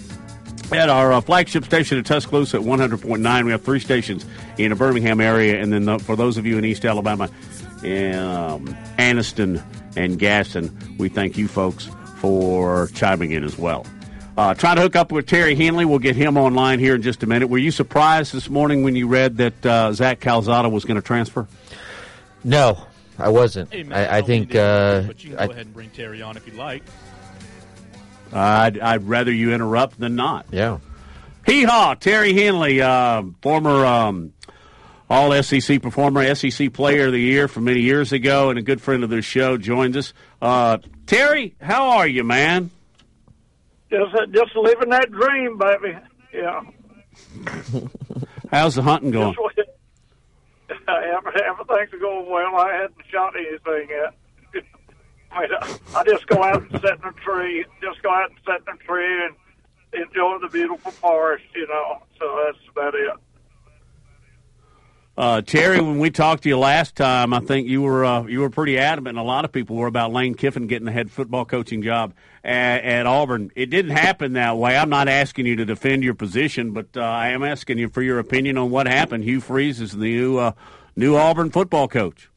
At 0.72 0.88
our 0.88 1.12
uh, 1.12 1.20
flagship 1.20 1.64
station 1.64 1.96
in 1.96 2.02
Tuscaloosa 2.02 2.56
at 2.56 2.64
100.9, 2.64 3.44
we 3.44 3.52
have 3.52 3.62
three 3.62 3.78
stations 3.78 4.26
in 4.58 4.70
the 4.70 4.76
Birmingham 4.76 5.20
area, 5.20 5.62
and 5.62 5.72
then 5.72 5.84
the, 5.84 6.00
for 6.00 6.16
those 6.16 6.38
of 6.38 6.44
you 6.44 6.58
in 6.58 6.64
East 6.64 6.84
Alabama, 6.84 7.30
um, 7.82 8.66
Anniston 8.98 9.62
and 9.96 10.18
Gadsden, 10.18 10.96
we 10.98 11.08
thank 11.08 11.38
you 11.38 11.46
folks 11.46 11.88
for 12.16 12.88
chiming 12.94 13.30
in 13.30 13.44
as 13.44 13.56
well. 13.56 13.86
Uh, 14.36 14.52
trying 14.52 14.76
to 14.76 14.82
hook 14.82 14.96
up 14.96 15.10
with 15.10 15.26
Terry 15.26 15.54
Henley. 15.54 15.86
We'll 15.86 15.98
get 15.98 16.14
him 16.14 16.36
online 16.36 16.78
here 16.78 16.94
in 16.94 17.02
just 17.02 17.22
a 17.22 17.26
minute. 17.26 17.48
Were 17.48 17.56
you 17.56 17.70
surprised 17.70 18.34
this 18.34 18.50
morning 18.50 18.82
when 18.82 18.94
you 18.94 19.08
read 19.08 19.38
that 19.38 19.64
uh, 19.64 19.92
Zach 19.94 20.20
Calzada 20.20 20.68
was 20.68 20.84
going 20.84 20.96
to 20.96 21.02
transfer? 21.02 21.46
No, 22.44 22.86
I 23.18 23.30
wasn't. 23.30 23.72
Hey, 23.72 23.82
Matt, 23.82 24.12
I, 24.12 24.18
I 24.18 24.22
think. 24.22 24.54
Uh, 24.54 25.02
but 25.02 25.24
you 25.24 25.30
can 25.30 25.38
go 25.38 25.42
I, 25.42 25.46
ahead 25.46 25.66
and 25.66 25.74
bring 25.74 25.88
Terry 25.90 26.20
on 26.20 26.36
if 26.36 26.46
you'd 26.46 26.56
like. 26.56 26.82
I'd, 28.32 28.78
I'd 28.78 29.08
rather 29.08 29.32
you 29.32 29.54
interrupt 29.54 29.98
than 29.98 30.16
not. 30.16 30.46
Yeah. 30.50 30.80
Hee 31.46 31.62
haw! 31.62 31.94
Terry 31.94 32.34
Henley, 32.34 32.82
uh, 32.82 33.22
former 33.40 33.86
um, 33.86 34.34
All 35.08 35.42
SEC 35.42 35.80
performer, 35.80 36.34
SEC 36.34 36.72
Player 36.72 37.06
of 37.06 37.12
the 37.12 37.20
Year 37.20 37.48
from 37.48 37.64
many 37.64 37.80
years 37.80 38.12
ago, 38.12 38.50
and 38.50 38.58
a 38.58 38.62
good 38.62 38.82
friend 38.82 39.02
of 39.02 39.08
the 39.10 39.22
show, 39.22 39.56
joins 39.56 39.96
us. 39.96 40.12
Uh, 40.42 40.78
Terry, 41.06 41.54
how 41.60 41.90
are 41.90 42.06
you, 42.06 42.24
man? 42.24 42.70
Just, 43.90 44.32
just 44.32 44.56
living 44.56 44.90
that 44.90 45.10
dream, 45.10 45.58
baby. 45.58 45.96
Yeah. 46.32 46.60
How's 48.50 48.74
the 48.74 48.82
hunting 48.82 49.10
going? 49.10 49.34
Just, 49.56 49.68
everything's 50.88 52.00
going 52.00 52.30
well. 52.30 52.56
I 52.56 52.72
hadn't 52.72 52.96
shot 53.10 53.34
anything 53.36 53.88
yet. 53.90 54.14
I, 55.32 55.40
mean, 55.40 55.50
I 55.94 56.04
just 56.04 56.26
go 56.26 56.42
out 56.42 56.62
and 56.62 56.80
sit 56.80 56.98
in 57.02 57.08
a 57.08 57.12
tree, 57.12 57.64
just 57.80 58.02
go 58.02 58.10
out 58.10 58.30
and 58.30 58.38
sit 58.44 58.62
in 58.68 58.74
a 58.74 58.76
tree 58.78 59.26
and 59.26 59.34
enjoy 59.92 60.38
the 60.40 60.48
beautiful 60.48 60.90
forest, 60.90 61.44
you 61.54 61.66
know. 61.68 62.02
So 62.18 62.44
that's 62.44 62.58
about 62.70 62.94
it. 62.94 63.10
Uh, 65.16 65.40
Terry, 65.40 65.80
when 65.80 65.98
we 65.98 66.10
talked 66.10 66.42
to 66.42 66.48
you 66.50 66.58
last 66.58 66.94
time, 66.94 67.32
I 67.32 67.40
think 67.40 67.68
you 67.68 67.80
were 67.80 68.04
uh, 68.04 68.26
you 68.26 68.40
were 68.40 68.50
pretty 68.50 68.76
adamant, 68.76 69.16
and 69.16 69.18
a 69.18 69.26
lot 69.26 69.46
of 69.46 69.52
people 69.52 69.76
were 69.76 69.86
about 69.86 70.12
Lane 70.12 70.34
Kiffin 70.34 70.66
getting 70.66 70.84
the 70.84 70.92
head 70.92 71.10
football 71.10 71.46
coaching 71.46 71.80
job 71.80 72.12
at, 72.44 72.84
at 72.84 73.06
Auburn. 73.06 73.50
It 73.56 73.70
didn't 73.70 73.92
happen 73.92 74.34
that 74.34 74.58
way. 74.58 74.76
I'm 74.76 74.90
not 74.90 75.08
asking 75.08 75.46
you 75.46 75.56
to 75.56 75.64
defend 75.64 76.04
your 76.04 76.12
position, 76.12 76.72
but 76.72 76.88
uh, 76.94 77.00
I 77.00 77.28
am 77.28 77.42
asking 77.42 77.78
you 77.78 77.88
for 77.88 78.02
your 78.02 78.18
opinion 78.18 78.58
on 78.58 78.70
what 78.70 78.86
happened. 78.86 79.24
Hugh 79.24 79.40
Freeze 79.40 79.80
is 79.80 79.92
the 79.92 80.04
new 80.04 80.36
uh, 80.36 80.52
new 80.96 81.16
Auburn 81.16 81.50
football 81.50 81.88
coach. 81.88 82.28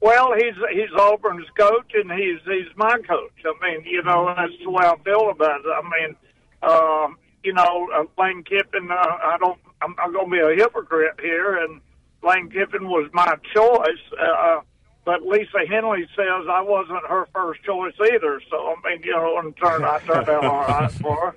Well, 0.00 0.32
he's 0.36 0.54
he's 0.72 0.90
Auburn's 0.98 1.46
coach, 1.56 1.92
and 1.94 2.10
he's 2.10 2.40
he's 2.44 2.76
my 2.76 2.98
coach. 3.06 3.40
I 3.44 3.52
mean, 3.64 3.84
you 3.86 4.02
know, 4.02 4.34
that's 4.36 4.52
the 4.64 4.68
way 4.68 4.84
I 4.84 4.96
feel 5.04 5.30
about 5.30 5.60
it. 5.60 5.66
I 5.68 5.82
mean, 5.82 6.16
um, 6.60 7.18
you 7.44 7.52
know, 7.52 7.88
uh, 7.94 8.20
Lane 8.20 8.42
Kiffin. 8.42 8.90
Uh, 8.90 8.94
I 8.94 9.36
don't. 9.38 9.60
I'm 9.98 10.12
going 10.12 10.26
to 10.26 10.30
be 10.30 10.40
a 10.40 10.54
hypocrite 10.56 11.20
here, 11.20 11.56
and 11.56 11.80
Lane 12.22 12.50
Kiffin 12.50 12.88
was 12.88 13.10
my 13.12 13.34
choice. 13.54 14.20
Uh, 14.20 14.60
but 15.04 15.22
Lisa 15.22 15.66
Henley 15.68 16.06
says 16.14 16.46
I 16.48 16.60
wasn't 16.60 17.04
her 17.08 17.26
first 17.34 17.62
choice 17.64 17.94
either. 18.00 18.40
So 18.50 18.56
I 18.56 18.88
mean, 18.88 19.02
you 19.02 19.12
know, 19.12 19.40
in 19.40 19.52
turn, 19.54 19.84
I 19.84 19.98
turned 20.00 20.28
out 20.28 20.44
all 20.44 20.62
right 20.62 20.92
for 20.92 21.16
her. 21.16 21.36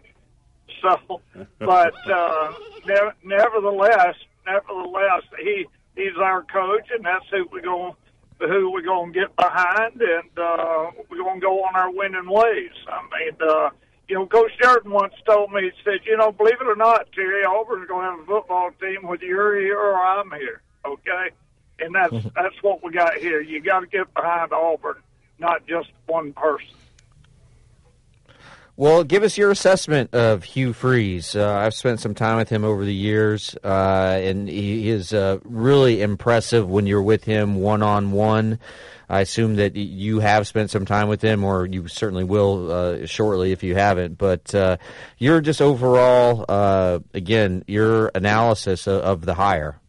So, 0.81 1.21
but 1.60 1.95
uh, 2.12 2.53
ne- 2.86 3.12
nevertheless, 3.23 4.15
nevertheless, 4.45 5.23
he 5.39 5.65
he's 5.95 6.15
our 6.21 6.43
coach, 6.43 6.88
and 6.93 7.03
that's 7.03 7.25
who 7.31 7.47
we're 7.51 7.62
going 7.62 7.93
who 8.39 8.71
we're 8.71 8.81
going 8.81 9.13
to 9.13 9.19
get 9.19 9.36
behind, 9.36 9.99
and 9.99 10.38
uh, 10.38 10.91
we're 11.10 11.23
going 11.23 11.39
to 11.39 11.45
go 11.45 11.63
on 11.63 11.75
our 11.75 11.91
winning 11.91 12.29
ways. 12.29 12.71
I 12.88 13.01
mean, 13.01 13.38
uh, 13.41 13.69
you 14.07 14.15
know, 14.15 14.25
Coach 14.25 14.51
Shug 14.61 14.75
Jordan 14.75 14.91
once 14.91 15.13
told 15.25 15.51
me, 15.51 15.63
he 15.63 15.71
said, 15.83 15.99
you 16.05 16.17
know, 16.17 16.31
believe 16.31 16.61
it 16.61 16.67
or 16.67 16.75
not, 16.75 17.11
Terry, 17.13 17.43
Auburn's 17.43 17.87
going 17.87 18.05
to 18.05 18.11
have 18.11 18.19
a 18.19 18.25
football 18.25 18.71
team 18.79 19.03
whether 19.03 19.25
you're 19.25 19.59
here 19.59 19.79
or 19.79 19.95
I'm 19.95 20.31
here. 20.31 20.61
Okay, 20.85 21.29
and 21.79 21.95
that's 21.95 22.23
that's 22.35 22.61
what 22.61 22.83
we 22.83 22.91
got 22.91 23.15
here. 23.15 23.41
You 23.41 23.61
got 23.61 23.79
to 23.79 23.87
get 23.87 24.13
behind 24.13 24.53
Auburn, 24.53 24.97
not 25.39 25.65
just 25.65 25.89
one 26.05 26.33
person. 26.33 26.67
Well, 28.77 29.05
give 29.05 29.23
us 29.23 29.37
your 29.37 29.51
assessment 29.51 30.13
of 30.13 30.43
Hugh 30.43 30.73
Freeze. 30.73 31.33
Uh, 31.33 31.49
I've 31.49 31.73
spent 31.73 32.01
some 32.01 32.13
time 32.13 32.37
with 32.37 32.49
him 32.49 32.65
over 32.65 32.83
the 32.83 32.93
years, 32.93 33.55
uh, 33.63 34.19
and 34.21 34.49
he 34.49 34.89
is 34.89 35.13
uh, 35.13 35.39
really 35.45 36.01
impressive 36.01 36.69
when 36.69 36.85
you're 36.85 37.01
with 37.01 37.23
him 37.23 37.55
one 37.55 37.81
on 37.81 38.11
one. 38.11 38.59
I 39.09 39.21
assume 39.21 39.55
that 39.55 39.75
you 39.75 40.19
have 40.19 40.47
spent 40.47 40.71
some 40.71 40.85
time 40.85 41.07
with 41.07 41.21
him, 41.21 41.43
or 41.43 41.65
you 41.65 41.87
certainly 41.87 42.23
will 42.23 42.71
uh, 42.71 43.05
shortly 43.05 43.51
if 43.51 43.63
you 43.63 43.75
haven't. 43.75 44.17
But 44.17 44.53
uh, 44.55 44.77
you're 45.17 45.41
just 45.41 45.61
overall, 45.61 46.45
uh, 46.47 46.99
again, 47.13 47.63
your 47.67 48.11
analysis 48.15 48.87
of, 48.87 49.01
of 49.01 49.25
the 49.25 49.33
hire. 49.33 49.79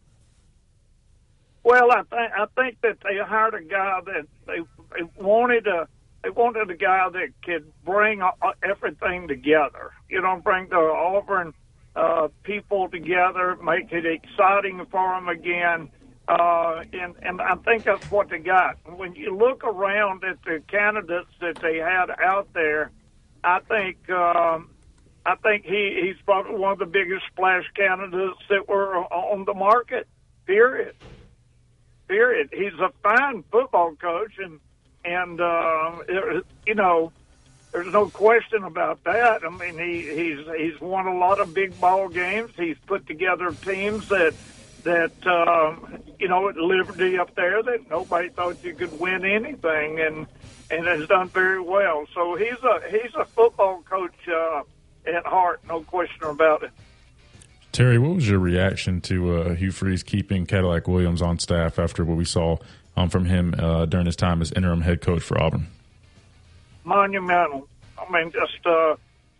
Well, 1.62 1.90
I 1.90 2.02
think 2.02 2.32
I 2.32 2.46
think 2.54 2.80
that 2.82 2.98
they 3.02 3.18
hired 3.18 3.54
a 3.54 3.62
guy 3.62 4.00
that 4.04 4.26
they, 4.46 4.60
they 4.94 5.02
wanted 5.20 5.66
a 5.66 5.88
they 6.22 6.30
wanted 6.30 6.70
a 6.70 6.76
guy 6.76 7.08
that 7.08 7.28
could 7.44 7.72
bring 7.84 8.22
everything 8.62 9.28
together. 9.28 9.92
You 10.08 10.22
know, 10.22 10.40
bring 10.42 10.68
the 10.68 10.76
Auburn 10.76 11.54
uh, 11.96 12.28
people 12.44 12.88
together, 12.88 13.56
make 13.56 13.90
it 13.90 14.06
exciting 14.06 14.86
for 14.90 15.14
them 15.14 15.28
again. 15.28 15.88
Uh, 16.28 16.82
and 16.92 17.14
and 17.22 17.40
I 17.40 17.54
think 17.56 17.84
that's 17.84 18.10
what 18.10 18.30
they 18.30 18.38
got. 18.38 18.78
When 18.96 19.14
you 19.14 19.36
look 19.36 19.62
around 19.62 20.24
at 20.24 20.42
the 20.42 20.60
candidates 20.66 21.30
that 21.40 21.56
they 21.56 21.76
had 21.76 22.10
out 22.10 22.52
there, 22.52 22.90
I 23.44 23.60
think 23.60 24.10
um, 24.10 24.70
I 25.24 25.36
think 25.36 25.64
he 25.64 26.00
he's 26.02 26.16
probably 26.24 26.56
one 26.56 26.72
of 26.72 26.78
the 26.80 26.86
biggest 26.86 27.26
splash 27.32 27.64
candidates 27.76 28.40
that 28.48 28.68
were 28.68 28.96
on 28.96 29.44
the 29.44 29.54
market. 29.54 30.08
Period. 30.46 30.96
Period. 32.08 32.50
He's 32.52 32.74
a 32.80 32.90
fine 33.04 33.44
football 33.52 33.94
coach, 33.94 34.32
and 34.38 34.58
and 35.04 35.40
uh, 35.40 35.92
you 36.66 36.74
know, 36.74 37.12
there's 37.72 37.92
no 37.92 38.08
question 38.08 38.64
about 38.64 39.04
that. 39.04 39.44
I 39.44 39.48
mean, 39.48 39.78
he 39.78 40.02
he's 40.02 40.46
he's 40.58 40.80
won 40.80 41.06
a 41.06 41.16
lot 41.16 41.40
of 41.40 41.54
big 41.54 41.80
ball 41.80 42.08
games. 42.08 42.50
He's 42.56 42.78
put 42.86 43.06
together 43.06 43.52
teams 43.52 44.08
that 44.08 44.34
that 44.86 45.26
um, 45.26 46.02
you 46.18 46.28
know 46.28 46.48
at 46.48 46.56
Liberty 46.56 47.18
up 47.18 47.34
there 47.34 47.62
that 47.62 47.90
nobody 47.90 48.28
thought 48.30 48.62
you 48.64 48.74
could 48.74 48.98
win 48.98 49.24
anything, 49.24 50.00
and 50.00 50.26
and 50.70 50.86
has 50.86 51.06
done 51.08 51.28
very 51.28 51.60
well. 51.60 52.06
So 52.14 52.36
he's 52.36 52.62
a 52.62 52.80
he's 52.90 53.14
a 53.14 53.24
football 53.24 53.82
coach 53.82 54.14
uh, 54.28 54.62
at 55.06 55.26
heart, 55.26 55.60
no 55.68 55.82
question 55.82 56.24
about 56.24 56.62
it. 56.62 56.70
Terry, 57.72 57.98
what 57.98 58.14
was 58.14 58.28
your 58.28 58.38
reaction 58.38 59.00
to 59.02 59.36
uh, 59.36 59.54
Hugh 59.54 59.70
Freeze 59.70 60.02
keeping 60.02 60.46
Cadillac 60.46 60.88
Williams 60.88 61.20
on 61.20 61.38
staff 61.38 61.78
after 61.78 62.04
what 62.04 62.16
we 62.16 62.24
saw 62.24 62.56
um, 62.96 63.10
from 63.10 63.26
him 63.26 63.54
uh, 63.58 63.84
during 63.84 64.06
his 64.06 64.16
time 64.16 64.40
as 64.40 64.50
interim 64.52 64.80
head 64.80 65.02
coach 65.02 65.22
for 65.22 65.38
Auburn? 65.38 65.66
Monumental. 66.84 67.68
I 67.98 68.10
mean, 68.10 68.32
just 68.32 68.64
uh, 68.64 68.96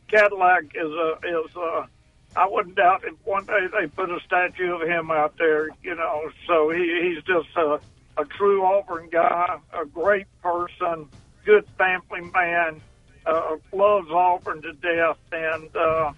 Cadillac 0.09 0.65
is 0.75 0.91
a 0.91 1.13
is 1.25 1.57
a. 1.57 1.89
I 2.37 2.47
wouldn't 2.47 2.77
doubt 2.77 3.03
if 3.05 3.15
one 3.25 3.47
day 3.47 3.67
they 3.73 3.87
put 3.87 4.11
a 4.11 4.21
statue 4.27 4.75
of 4.75 4.83
him 4.83 5.11
out 5.11 5.37
there. 5.39 5.69
You 5.83 5.95
know, 5.95 6.31
so 6.47 6.71
he, 6.71 7.01
he's 7.03 7.25
just 7.25 7.49
a, 7.57 7.81
a 8.19 8.25
true 8.25 8.65
Auburn 8.65 9.09
guy, 9.11 9.59
a 9.73 9.87
great 9.87 10.27
person, 10.43 11.09
good 11.45 11.67
family 11.79 12.31
man, 12.33 12.81
uh, 13.25 13.57
loves 13.73 14.09
Auburn 14.11 14.63
to 14.63 14.73
death, 14.75 15.19
and 15.33 15.75
uh, 15.75 16.13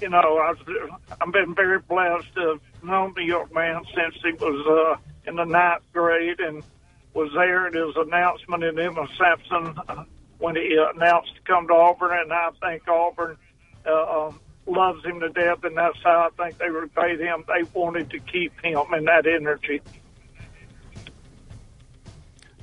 you 0.00 0.08
know, 0.08 0.38
I've 0.38 0.58
I've 1.20 1.32
been 1.32 1.54
very 1.54 1.78
blessed 1.78 2.34
to 2.34 2.48
have 2.48 2.84
known 2.84 3.12
the 3.14 3.24
young 3.24 3.48
man 3.52 3.82
since 3.94 4.14
he 4.22 4.32
was 4.32 4.98
uh, 4.98 5.28
in 5.28 5.36
the 5.36 5.44
ninth 5.44 5.82
grade 5.92 6.40
and 6.40 6.62
was 7.14 7.30
there 7.34 7.66
at 7.66 7.74
his 7.74 7.94
announcement 7.96 8.64
in 8.64 8.78
Emma 8.78 9.06
Sansom 9.18 9.78
when 10.38 10.56
he 10.56 10.78
announced 10.94 11.34
to 11.36 11.42
come 11.42 11.68
to 11.68 11.74
Auburn, 11.74 12.18
and 12.18 12.32
I 12.32 12.50
think 12.60 12.88
Auburn 12.88 13.36
uh, 13.86 14.26
um, 14.26 14.40
loves 14.70 15.04
him 15.04 15.20
to 15.20 15.28
death, 15.28 15.64
and 15.64 15.76
that's 15.76 15.98
how 16.02 16.30
I 16.30 16.42
think 16.42 16.58
they 16.58 16.70
repaid 16.70 17.20
him. 17.20 17.44
They 17.46 17.62
wanted 17.74 18.10
to 18.10 18.18
keep 18.20 18.52
him 18.60 18.92
and 18.92 19.06
that 19.08 19.26
energy. 19.26 19.80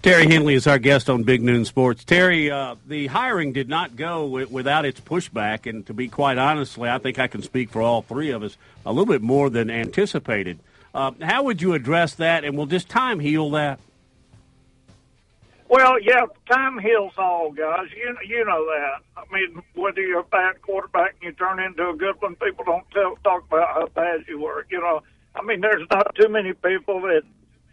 Terry 0.03 0.27
Henley 0.27 0.53
is 0.53 0.67
our 0.67 0.79
guest 0.79 1.09
on 1.09 1.23
Big 1.23 1.41
Noon 1.41 1.65
Sports. 1.65 2.03
Terry, 2.03 2.49
uh, 2.49 2.75
the 2.85 3.07
hiring 3.07 3.51
did 3.51 3.67
not 3.67 3.95
go 3.95 4.23
w- 4.23 4.47
without 4.49 4.85
its 4.85 5.01
pushback, 5.01 5.69
and 5.69 5.85
to 5.87 5.93
be 5.93 6.07
quite 6.07 6.37
honestly, 6.37 6.87
I 6.89 6.97
think 6.97 7.19
I 7.19 7.27
can 7.27 7.41
speak 7.41 7.71
for 7.71 7.81
all 7.81 8.03
three 8.03 8.29
of 8.29 8.43
us 8.43 8.57
a 8.85 8.91
little 8.91 9.07
bit 9.07 9.21
more 9.21 9.49
than 9.49 9.69
anticipated. 9.69 10.59
Uh, 10.93 11.11
how 11.21 11.43
would 11.43 11.61
you 11.61 11.73
address 11.73 12.15
that, 12.15 12.45
and 12.45 12.55
will 12.55 12.67
just 12.67 12.87
time 12.87 13.19
heal 13.19 13.49
that? 13.51 13.79
Well, 15.69 15.99
yeah, 16.01 16.25
time 16.49 16.79
heals 16.79 17.13
all, 17.17 17.51
guys. 17.51 17.87
You 17.95 18.15
you 18.25 18.45
know 18.45 18.65
that. 18.65 19.03
I 19.17 19.23
mean, 19.33 19.61
whether 19.75 20.01
you're 20.01 20.21
a 20.21 20.23
bad 20.23 20.61
quarterback 20.61 21.15
and 21.15 21.23
you 21.23 21.31
turn 21.33 21.59
into 21.59 21.89
a 21.89 21.95
good 21.95 22.15
one, 22.19 22.35
people 22.35 22.63
don't 22.65 22.89
tell, 22.91 23.17
talk 23.23 23.43
about 23.47 23.67
how 23.73 23.87
bad 23.87 24.21
you 24.29 24.39
were. 24.39 24.65
You 24.69 24.79
know, 24.79 25.01
I 25.35 25.41
mean, 25.43 25.61
there's 25.61 25.85
not 25.91 26.15
too 26.15 26.29
many 26.29 26.53
people 26.53 27.01
that 27.01 27.23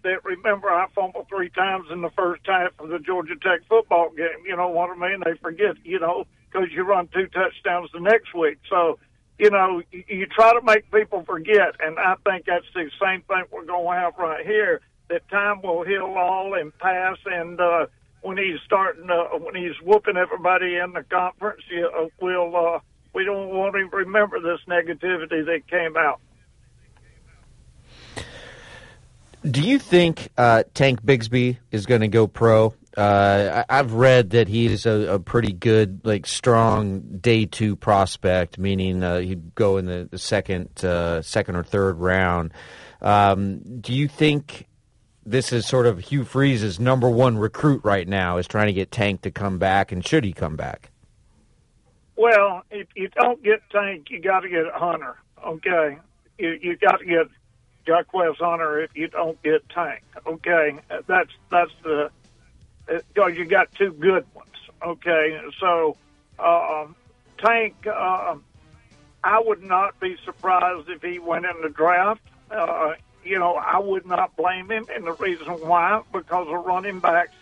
that 0.02 0.24
remember 0.24 0.70
I 0.70 0.86
fumbled 0.94 1.28
three 1.28 1.50
times 1.50 1.86
in 1.90 2.02
the 2.02 2.10
first 2.10 2.42
half 2.46 2.72
of 2.78 2.88
the 2.88 2.98
Georgia 2.98 3.36
Tech 3.36 3.60
football 3.68 4.10
game. 4.10 4.44
You 4.44 4.56
know 4.56 4.68
what 4.68 4.90
I 4.90 4.96
mean? 4.96 5.22
They 5.24 5.34
forget, 5.40 5.76
you 5.84 6.00
know, 6.00 6.26
because 6.50 6.68
you 6.72 6.82
run 6.82 7.08
two 7.08 7.26
touchdowns 7.28 7.90
the 7.92 8.00
next 8.00 8.34
week. 8.34 8.58
So, 8.68 8.98
you 9.38 9.50
know, 9.50 9.82
you, 9.92 10.04
you 10.08 10.26
try 10.26 10.52
to 10.52 10.60
make 10.62 10.90
people 10.90 11.24
forget, 11.24 11.74
and 11.80 11.98
I 11.98 12.16
think 12.26 12.46
that's 12.46 12.66
the 12.74 12.90
same 13.02 13.22
thing 13.22 13.44
we're 13.50 13.64
going 13.64 13.96
to 13.96 14.00
have 14.02 14.14
right 14.18 14.44
here. 14.44 14.80
That 15.08 15.28
time 15.28 15.60
will 15.62 15.84
heal 15.84 16.14
all 16.16 16.54
and 16.54 16.76
pass, 16.78 17.18
and 17.26 17.60
uh, 17.60 17.86
when 18.22 18.38
he's 18.38 18.58
starting, 18.64 19.10
uh, 19.10 19.36
when 19.38 19.54
he's 19.54 19.78
whooping 19.82 20.16
everybody 20.16 20.76
in 20.76 20.92
the 20.92 21.02
conference, 21.02 21.62
you, 21.70 21.86
uh, 21.86 22.08
we'll 22.20 22.56
uh, 22.56 22.78
we 23.14 23.24
don't 23.24 23.50
want 23.50 23.74
to 23.74 23.96
remember 23.96 24.40
this 24.40 24.60
negativity 24.66 25.44
that 25.44 25.68
came 25.68 25.96
out. 25.96 26.20
Do 29.48 29.60
you 29.60 29.78
think 29.78 30.30
uh, 30.38 30.64
Tank 30.72 31.04
Bigsby 31.04 31.58
is 31.70 31.84
going 31.84 32.00
to 32.00 32.08
go 32.08 32.26
pro? 32.26 32.74
Uh, 32.96 33.64
I, 33.68 33.76
have 33.76 33.92
read 33.92 34.30
that 34.30 34.48
he's 34.48 34.86
a, 34.86 35.14
a, 35.14 35.18
pretty 35.18 35.52
good, 35.52 36.00
like 36.04 36.26
strong 36.26 37.18
day 37.20 37.44
two 37.44 37.76
prospect, 37.76 38.56
meaning 38.56 39.02
uh, 39.02 39.18
he'd 39.18 39.54
go 39.54 39.76
in 39.76 39.86
the, 39.86 40.08
the 40.10 40.16
second, 40.16 40.82
uh, 40.84 41.20
second 41.20 41.56
or 41.56 41.64
third 41.64 41.98
round. 41.98 42.52
Um, 43.02 43.80
do 43.80 43.92
you 43.92 44.08
think 44.08 44.66
this 45.26 45.52
is 45.52 45.66
sort 45.66 45.86
of 45.86 45.98
Hugh 45.98 46.24
Freeze's 46.24 46.78
number 46.78 47.08
one 47.08 47.38
recruit 47.38 47.82
right 47.84 48.06
now? 48.06 48.36
Is 48.36 48.46
trying 48.46 48.66
to 48.66 48.72
get 48.72 48.90
Tank 48.90 49.22
to 49.22 49.30
come 49.30 49.58
back, 49.58 49.92
and 49.92 50.04
should 50.04 50.24
he 50.24 50.32
come 50.32 50.56
back? 50.56 50.90
Well, 52.16 52.62
if 52.70 52.88
you 52.94 53.08
don't 53.08 53.42
get 53.42 53.62
Tank, 53.70 54.10
you 54.10 54.20
got 54.20 54.40
to 54.40 54.48
get 54.48 54.66
Hunter. 54.72 55.16
Okay, 55.44 55.98
you 56.38 56.58
you 56.62 56.76
got 56.76 56.98
to 56.98 57.04
get 57.04 57.26
Jarquez 57.86 58.36
Hunter 58.38 58.80
if 58.80 58.90
you 58.94 59.08
don't 59.08 59.40
get 59.42 59.68
Tank. 59.68 60.02
Okay, 60.26 60.78
that's 61.06 61.30
that's 61.50 61.72
the 61.82 62.10
because 62.86 63.36
you 63.36 63.44
got 63.46 63.72
two 63.72 63.92
good 63.92 64.26
ones. 64.34 64.50
Okay, 64.84 65.40
so 65.58 65.96
uh, 66.38 66.86
Tank, 67.38 67.74
uh, 67.86 68.36
I 69.22 69.40
would 69.40 69.62
not 69.62 69.98
be 70.00 70.16
surprised 70.24 70.88
if 70.88 71.02
he 71.02 71.18
went 71.18 71.46
in 71.46 71.62
the 71.62 71.70
draft. 71.70 72.22
Uh, 72.50 72.94
you 73.24 73.38
know, 73.38 73.54
I 73.54 73.78
would 73.78 74.06
not 74.06 74.36
blame 74.36 74.70
him, 74.70 74.86
and 74.94 75.06
the 75.06 75.12
reason 75.12 75.46
why 75.46 76.02
because 76.12 76.46
a 76.48 76.56
running 76.56 77.00
back's 77.00 77.32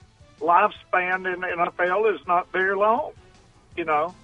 lifespan 0.41 1.33
in 1.33 1.41
the 1.41 1.47
NFL 1.47 2.15
is 2.15 2.27
not 2.27 2.51
very 2.53 2.77
long. 2.77 3.13
You 3.77 3.85
know, 3.85 4.15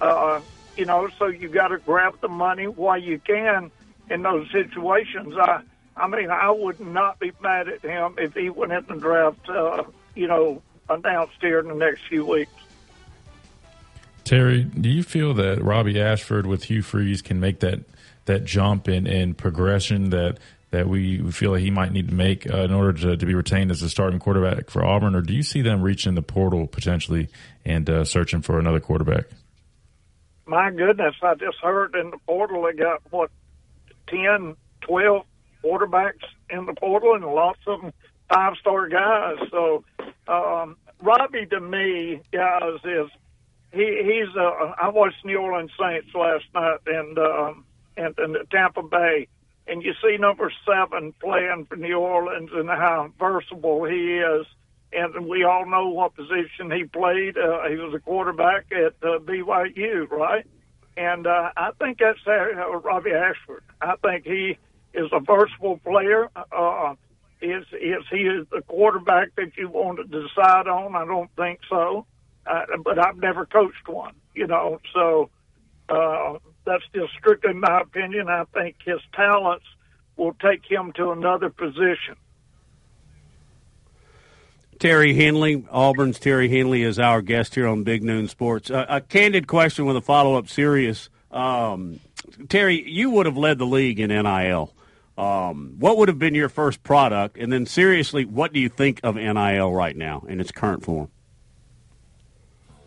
uh, 0.00 0.40
you 0.76 0.84
know, 0.84 1.08
so 1.18 1.26
you 1.26 1.48
got 1.48 1.68
to 1.68 1.78
grab 1.78 2.20
the 2.20 2.28
money 2.28 2.66
while 2.66 2.98
you 2.98 3.18
can 3.18 3.70
in 4.08 4.22
those 4.22 4.50
situations. 4.50 5.34
I, 5.36 5.62
I 5.96 6.06
mean, 6.06 6.30
I 6.30 6.50
would 6.50 6.80
not 6.80 7.18
be 7.18 7.32
mad 7.42 7.68
at 7.68 7.82
him 7.82 8.14
if 8.18 8.34
he 8.34 8.50
went 8.50 8.72
in 8.72 8.84
the 8.86 8.96
draft. 8.96 9.48
Uh, 9.48 9.84
you 10.14 10.26
know, 10.26 10.62
announced 10.88 11.36
here 11.40 11.60
in 11.60 11.68
the 11.68 11.74
next 11.74 12.02
few 12.08 12.24
weeks. 12.24 12.52
Terry, 14.24 14.64
do 14.64 14.88
you 14.88 15.02
feel 15.02 15.34
that 15.34 15.62
Robbie 15.62 16.00
Ashford 16.00 16.46
with 16.46 16.64
Hugh 16.64 16.82
Freeze 16.82 17.22
can 17.22 17.40
make 17.40 17.60
that 17.60 17.80
that 18.26 18.44
jump 18.44 18.88
in, 18.88 19.06
in 19.06 19.34
progression 19.34 20.10
that 20.10 20.38
that 20.70 20.88
we 20.88 21.30
feel 21.32 21.50
like 21.52 21.62
he 21.62 21.70
might 21.70 21.92
need 21.92 22.08
to 22.08 22.14
make 22.14 22.48
uh, 22.52 22.58
in 22.58 22.72
order 22.72 22.92
to, 22.92 23.16
to 23.16 23.26
be 23.26 23.34
retained 23.34 23.70
as 23.70 23.82
a 23.82 23.90
starting 23.90 24.20
quarterback 24.20 24.70
for 24.70 24.84
Auburn, 24.84 25.14
or 25.14 25.20
do 25.20 25.34
you 25.34 25.42
see 25.42 25.62
them 25.62 25.82
reaching 25.82 26.14
the 26.14 26.22
portal 26.22 26.66
potentially 26.66 27.28
and 27.64 27.88
uh, 27.90 28.04
searching 28.04 28.40
for 28.42 28.58
another 28.58 28.80
quarterback? 28.80 29.24
My 30.46 30.70
goodness, 30.70 31.14
I 31.22 31.34
just 31.34 31.58
heard 31.62 31.94
in 31.94 32.10
the 32.10 32.18
portal 32.26 32.62
they 32.62 32.72
got 32.72 33.02
what 33.10 33.30
10, 34.08 34.56
12 34.82 35.22
quarterbacks 35.64 36.24
in 36.48 36.66
the 36.66 36.74
portal, 36.74 37.14
and 37.14 37.24
lots 37.24 37.60
of 37.66 37.80
them 37.80 37.92
five 38.32 38.54
star 38.60 38.88
guys. 38.88 39.36
So 39.50 39.84
um, 40.28 40.76
Robbie 41.02 41.46
to 41.46 41.60
me, 41.60 42.20
guys, 42.32 42.80
is 42.84 43.10
he 43.72 44.02
he's 44.04 44.36
uh, 44.36 44.72
I 44.80 44.88
watched 44.88 45.24
New 45.24 45.38
Orleans 45.38 45.70
Saints 45.78 46.08
last 46.14 46.44
night 46.54 46.78
and 46.86 47.18
um, 47.18 47.64
and 47.96 48.14
and 48.18 48.36
Tampa 48.50 48.82
Bay, 48.82 49.28
and 49.70 49.82
you 49.82 49.94
see 50.02 50.16
number 50.18 50.52
seven 50.66 51.14
playing 51.20 51.66
for 51.68 51.76
New 51.76 51.98
Orleans 51.98 52.50
and 52.52 52.68
how 52.68 53.12
versatile 53.18 53.84
he 53.84 54.18
is. 54.18 54.46
And 54.92 55.26
we 55.28 55.44
all 55.44 55.66
know 55.66 55.88
what 55.88 56.16
position 56.16 56.72
he 56.72 56.84
played. 56.84 57.38
Uh, 57.38 57.68
he 57.68 57.76
was 57.76 57.94
a 57.94 58.00
quarterback 58.00 58.66
at 58.72 58.94
uh, 59.08 59.20
BYU, 59.20 60.10
right? 60.10 60.44
And 60.96 61.28
uh, 61.28 61.50
I 61.56 61.70
think 61.78 61.98
that's 62.00 62.18
uh, 62.26 62.76
Robbie 62.78 63.12
Ashford. 63.12 63.62
I 63.80 63.94
think 64.02 64.26
he 64.26 64.58
is 64.92 65.08
a 65.12 65.20
versatile 65.20 65.78
player. 65.78 66.28
Uh, 66.34 66.94
is 67.40 67.64
is 67.72 68.04
he 68.10 68.18
is 68.18 68.46
the 68.50 68.62
quarterback 68.62 69.34
that 69.36 69.56
you 69.56 69.68
want 69.68 69.98
to 69.98 70.04
decide 70.04 70.66
on? 70.66 70.96
I 70.96 71.06
don't 71.06 71.30
think 71.36 71.60
so. 71.70 72.06
Uh, 72.44 72.64
but 72.84 72.98
I've 72.98 73.16
never 73.18 73.46
coached 73.46 73.88
one, 73.88 74.14
you 74.34 74.48
know. 74.48 74.80
So 74.92 75.30
uh, 75.88 76.38
that's 76.70 76.84
just 76.94 77.12
strictly 77.14 77.52
my 77.52 77.80
opinion. 77.80 78.28
I 78.28 78.44
think 78.54 78.76
his 78.84 79.00
talents 79.12 79.64
will 80.16 80.34
take 80.34 80.64
him 80.64 80.92
to 80.92 81.10
another 81.10 81.50
position. 81.50 82.14
Terry 84.78 85.12
Henley, 85.14 85.66
Auburn's 85.70 86.20
Terry 86.20 86.48
Henley 86.48 86.82
is 86.82 86.98
our 86.98 87.22
guest 87.22 87.56
here 87.56 87.66
on 87.66 87.82
Big 87.82 88.04
Noon 88.04 88.28
Sports. 88.28 88.70
Uh, 88.70 88.86
a 88.88 89.00
candid 89.00 89.48
question 89.48 89.84
with 89.84 89.96
a 89.96 90.00
follow 90.00 90.36
up 90.36 90.48
serious. 90.48 91.10
Um, 91.32 91.98
Terry, 92.48 92.88
you 92.88 93.10
would 93.10 93.26
have 93.26 93.36
led 93.36 93.58
the 93.58 93.66
league 93.66 93.98
in 93.98 94.10
NIL. 94.10 94.72
Um, 95.18 95.74
what 95.78 95.98
would 95.98 96.08
have 96.08 96.18
been 96.18 96.34
your 96.36 96.48
first 96.48 96.82
product? 96.82 97.36
And 97.36 97.52
then, 97.52 97.66
seriously, 97.66 98.24
what 98.24 98.52
do 98.52 98.60
you 98.60 98.68
think 98.68 99.00
of 99.02 99.16
NIL 99.16 99.72
right 99.72 99.96
now 99.96 100.24
in 100.28 100.40
its 100.40 100.52
current 100.52 100.84
form? 100.84 101.10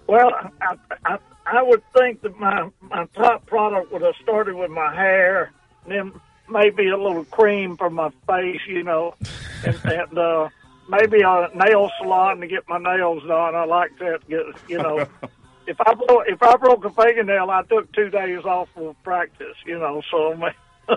Well, 0.07 0.31
I, 0.61 0.77
I, 1.05 1.17
I 1.45 1.61
would 1.61 1.83
think 1.93 2.21
that 2.21 2.39
my, 2.39 2.69
my 2.81 3.05
top 3.15 3.45
product 3.45 3.91
would 3.91 4.01
have 4.01 4.15
started 4.21 4.55
with 4.55 4.71
my 4.71 4.93
hair, 4.93 5.51
and 5.85 5.93
then 5.93 6.21
maybe 6.49 6.89
a 6.89 6.97
little 6.97 7.25
cream 7.25 7.77
for 7.77 7.89
my 7.89 8.09
face, 8.27 8.61
you 8.67 8.83
know, 8.83 9.15
and, 9.65 9.79
and 9.85 10.17
uh, 10.17 10.49
maybe 10.89 11.21
a 11.21 11.49
nail 11.55 11.91
salon 11.99 12.39
to 12.41 12.47
get 12.47 12.67
my 12.67 12.77
nails 12.77 13.23
done. 13.23 13.55
I 13.55 13.65
like 13.65 13.97
that. 13.99 14.27
Get 14.27 14.45
you 14.67 14.77
know, 14.77 14.99
if 15.67 15.79
I 15.81 15.93
broke, 15.93 16.27
if 16.27 16.41
I 16.41 16.55
broke 16.57 16.85
a 16.85 16.89
fingernail, 16.89 17.49
I 17.49 17.63
took 17.63 17.91
two 17.93 18.09
days 18.09 18.43
off 18.45 18.69
of 18.75 18.95
practice. 19.03 19.57
You 19.65 19.79
know, 19.79 20.01
so. 20.09 20.51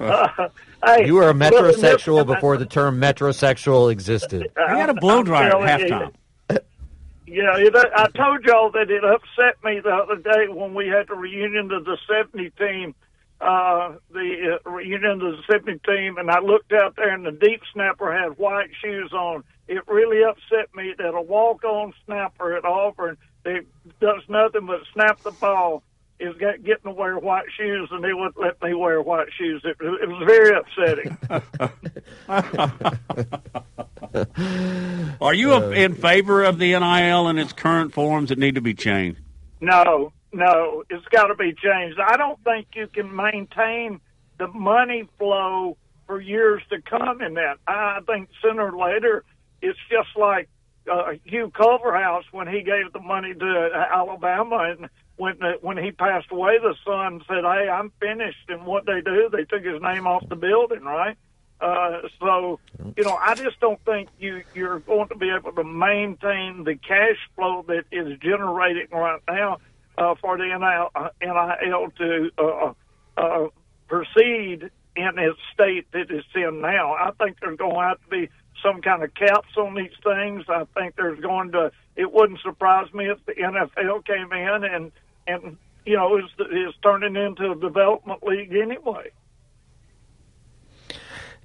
uh, 0.00 0.48
hey, 0.84 1.06
you 1.06 1.14
were 1.14 1.30
a 1.30 1.34
metrosexual 1.34 2.26
before 2.26 2.56
the 2.58 2.66
term 2.66 3.00
metrosexual 3.00 3.90
existed. 3.90 4.50
I 4.56 4.78
had 4.78 4.90
a 4.90 4.94
blow 4.94 5.22
dryer 5.22 5.56
at 5.64 5.80
halftime. 5.80 6.12
Yeah, 7.30 7.58
it, 7.58 7.74
I 7.76 8.08
told 8.16 8.44
y'all 8.44 8.70
that 8.70 8.90
it 8.90 9.04
upset 9.04 9.62
me 9.62 9.80
the 9.80 9.90
other 9.90 10.16
day 10.16 10.48
when 10.48 10.72
we 10.72 10.88
had 10.88 11.08
the 11.08 11.14
reunion 11.14 11.70
of 11.72 11.84
the 11.84 11.98
70 12.08 12.50
team, 12.58 12.94
uh, 13.40 13.96
the 14.10 14.58
uh, 14.64 14.70
reunion 14.70 15.20
of 15.20 15.36
the 15.36 15.42
70 15.50 15.78
team, 15.86 16.16
and 16.16 16.30
I 16.30 16.40
looked 16.40 16.72
out 16.72 16.96
there 16.96 17.14
and 17.14 17.26
the 17.26 17.32
deep 17.32 17.60
snapper 17.74 18.16
had 18.16 18.38
white 18.38 18.70
shoes 18.82 19.12
on. 19.12 19.44
It 19.68 19.86
really 19.86 20.22
upset 20.24 20.74
me 20.74 20.94
that 20.96 21.14
a 21.14 21.20
walk 21.20 21.64
on 21.64 21.92
snapper 22.06 22.56
at 22.56 22.64
Auburn 22.64 23.18
that 23.44 23.66
does 24.00 24.22
nothing 24.28 24.66
but 24.66 24.80
snap 24.94 25.20
the 25.20 25.32
ball 25.32 25.82
is 26.20 26.34
getting 26.38 26.82
to 26.84 26.90
wear 26.90 27.18
white 27.18 27.46
shoes, 27.56 27.88
and 27.92 28.02
they 28.02 28.12
wouldn't 28.12 28.38
let 28.38 28.60
me 28.62 28.74
wear 28.74 29.00
white 29.00 29.28
shoes. 29.36 29.62
It, 29.64 29.76
it 29.80 30.08
was 30.08 30.22
very 30.26 30.56
upsetting. 30.56 31.16
Are 35.20 35.34
you 35.34 35.54
uh, 35.54 35.70
in 35.70 35.94
favor 35.94 36.44
of 36.44 36.58
the 36.58 36.78
NIL 36.78 37.28
in 37.28 37.38
its 37.38 37.52
current 37.52 37.92
forms 37.92 38.30
that 38.30 38.38
need 38.38 38.56
to 38.56 38.60
be 38.60 38.74
changed? 38.74 39.20
No, 39.60 40.12
no, 40.32 40.84
it's 40.90 41.06
got 41.06 41.26
to 41.28 41.34
be 41.34 41.52
changed. 41.52 41.98
I 42.00 42.16
don't 42.16 42.42
think 42.44 42.68
you 42.74 42.88
can 42.88 43.14
maintain 43.14 44.00
the 44.38 44.48
money 44.48 45.08
flow 45.18 45.76
for 46.06 46.20
years 46.20 46.62
to 46.70 46.80
come 46.82 47.20
in 47.20 47.34
that. 47.34 47.58
I 47.66 48.00
think 48.06 48.28
sooner 48.42 48.72
or 48.72 48.78
later, 48.78 49.24
it's 49.62 49.78
just 49.90 50.08
like 50.16 50.48
uh, 50.90 51.12
Hugh 51.24 51.52
Culverhouse 51.54 52.24
when 52.32 52.48
he 52.48 52.62
gave 52.62 52.92
the 52.92 53.00
money 53.00 53.34
to 53.34 53.70
Alabama 53.92 54.74
and 54.76 54.88
when 55.18 55.36
when 55.60 55.76
he 55.76 55.90
passed 55.90 56.30
away, 56.30 56.58
the 56.58 56.74
son 56.84 57.22
said, 57.28 57.44
"Hey, 57.44 57.68
I'm 57.68 57.92
finished." 58.00 58.48
And 58.48 58.64
what 58.64 58.86
they 58.86 59.00
do, 59.00 59.28
they 59.30 59.44
took 59.44 59.64
his 59.64 59.82
name 59.82 60.06
off 60.06 60.28
the 60.28 60.36
building, 60.36 60.82
right? 60.82 61.16
Uh, 61.60 62.02
so, 62.20 62.60
you 62.96 63.02
know, 63.02 63.18
I 63.20 63.34
just 63.34 63.58
don't 63.60 63.84
think 63.84 64.08
you 64.18 64.44
you're 64.54 64.78
going 64.78 65.08
to 65.08 65.16
be 65.16 65.30
able 65.30 65.52
to 65.52 65.64
maintain 65.64 66.64
the 66.64 66.76
cash 66.76 67.18
flow 67.34 67.64
that 67.66 67.84
is 67.90 68.16
generating 68.20 68.86
right 68.92 69.20
now 69.28 69.58
uh, 69.98 70.14
for 70.20 70.38
the 70.38 70.44
NIL, 70.44 70.90
uh, 70.94 71.88
to 71.98 72.30
uh, 72.38 72.72
uh, 73.16 73.48
proceed 73.88 74.70
in 74.94 75.18
its 75.18 75.38
state 75.52 75.90
that 75.92 76.10
it's 76.10 76.26
in 76.34 76.60
now. 76.60 76.92
I 76.92 77.10
think 77.18 77.38
there's 77.40 77.58
going 77.58 77.74
to 77.74 77.80
have 77.80 78.00
to 78.02 78.08
be 78.08 78.28
some 78.62 78.80
kind 78.80 79.02
of 79.02 79.14
caps 79.14 79.56
on 79.56 79.74
these 79.74 79.90
things. 80.04 80.44
I 80.48 80.64
think 80.74 80.94
there's 80.96 81.20
going 81.20 81.52
to. 81.52 81.72
It 81.96 82.12
wouldn't 82.12 82.40
surprise 82.40 82.92
me 82.94 83.06
if 83.06 83.18
the 83.26 83.34
NFL 83.34 84.04
came 84.06 84.32
in 84.32 84.64
and 84.64 84.92
and 85.28 85.56
you 85.84 85.96
know 85.96 86.16
is 86.16 86.24
is 86.50 86.74
turning 86.82 87.16
into 87.16 87.52
a 87.52 87.56
development 87.56 88.22
league 88.22 88.54
anyway. 88.54 89.10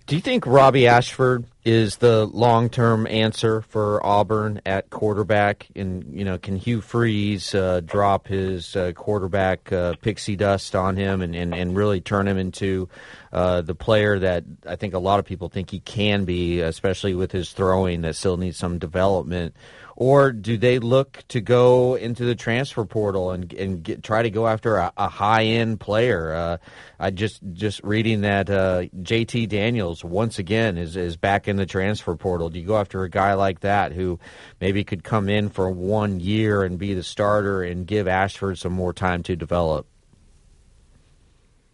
Do 0.05 0.15
you 0.15 0.21
think 0.21 0.45
Robbie 0.45 0.85
Ashford 0.85 1.45
is 1.63 1.95
the 1.97 2.25
long-term 2.25 3.07
answer 3.07 3.61
for 3.61 4.05
Auburn 4.05 4.59
at 4.65 4.89
quarterback? 4.89 5.67
And 5.77 6.13
you 6.13 6.25
know, 6.25 6.37
can 6.37 6.57
Hugh 6.57 6.81
Freeze 6.81 7.55
uh, 7.55 7.79
drop 7.85 8.27
his 8.27 8.75
uh, 8.75 8.91
quarterback 8.91 9.71
uh, 9.71 9.93
pixie 10.01 10.35
dust 10.35 10.75
on 10.75 10.97
him 10.97 11.21
and, 11.21 11.33
and, 11.33 11.55
and 11.55 11.73
really 11.73 12.01
turn 12.01 12.27
him 12.27 12.37
into 12.37 12.89
uh, 13.31 13.61
the 13.61 13.75
player 13.75 14.19
that 14.19 14.43
I 14.67 14.75
think 14.75 14.93
a 14.93 14.99
lot 14.99 15.19
of 15.19 15.25
people 15.25 15.47
think 15.47 15.69
he 15.69 15.79
can 15.79 16.25
be, 16.25 16.59
especially 16.59 17.15
with 17.15 17.31
his 17.31 17.53
throwing 17.53 18.01
that 18.01 18.17
still 18.17 18.35
needs 18.35 18.57
some 18.57 18.79
development? 18.79 19.55
Or 19.95 20.31
do 20.31 20.57
they 20.57 20.79
look 20.79 21.23
to 21.29 21.41
go 21.41 21.95
into 21.95 22.25
the 22.25 22.35
transfer 22.35 22.85
portal 22.85 23.31
and 23.31 23.53
and 23.53 23.83
get, 23.83 24.03
try 24.03 24.23
to 24.23 24.29
go 24.29 24.47
after 24.47 24.77
a, 24.77 24.91
a 24.97 25.07
high 25.07 25.45
end 25.45 25.79
player? 25.79 26.33
Uh, 26.33 26.57
I 26.99 27.11
just 27.11 27.41
just 27.53 27.83
reading 27.83 28.21
that 28.21 28.49
uh, 28.49 28.83
JT 29.01 29.49
Daniels 29.49 30.03
once 30.03 30.39
again 30.39 30.77
is 30.77 30.95
is 30.95 31.17
back 31.17 31.47
in 31.47 31.57
the 31.57 31.65
transfer 31.65 32.15
portal. 32.15 32.49
Do 32.49 32.59
you 32.59 32.65
go 32.65 32.77
after 32.77 33.03
a 33.03 33.09
guy 33.09 33.33
like 33.33 33.61
that 33.61 33.91
who 33.91 34.19
maybe 34.59 34.83
could 34.83 35.03
come 35.03 35.29
in 35.29 35.49
for 35.49 35.69
one 35.69 36.19
year 36.19 36.63
and 36.63 36.77
be 36.77 36.93
the 36.93 37.03
starter 37.03 37.63
and 37.63 37.85
give 37.85 38.07
Ashford 38.07 38.57
some 38.57 38.73
more 38.73 38.93
time 38.93 39.23
to 39.23 39.35
develop? 39.35 39.85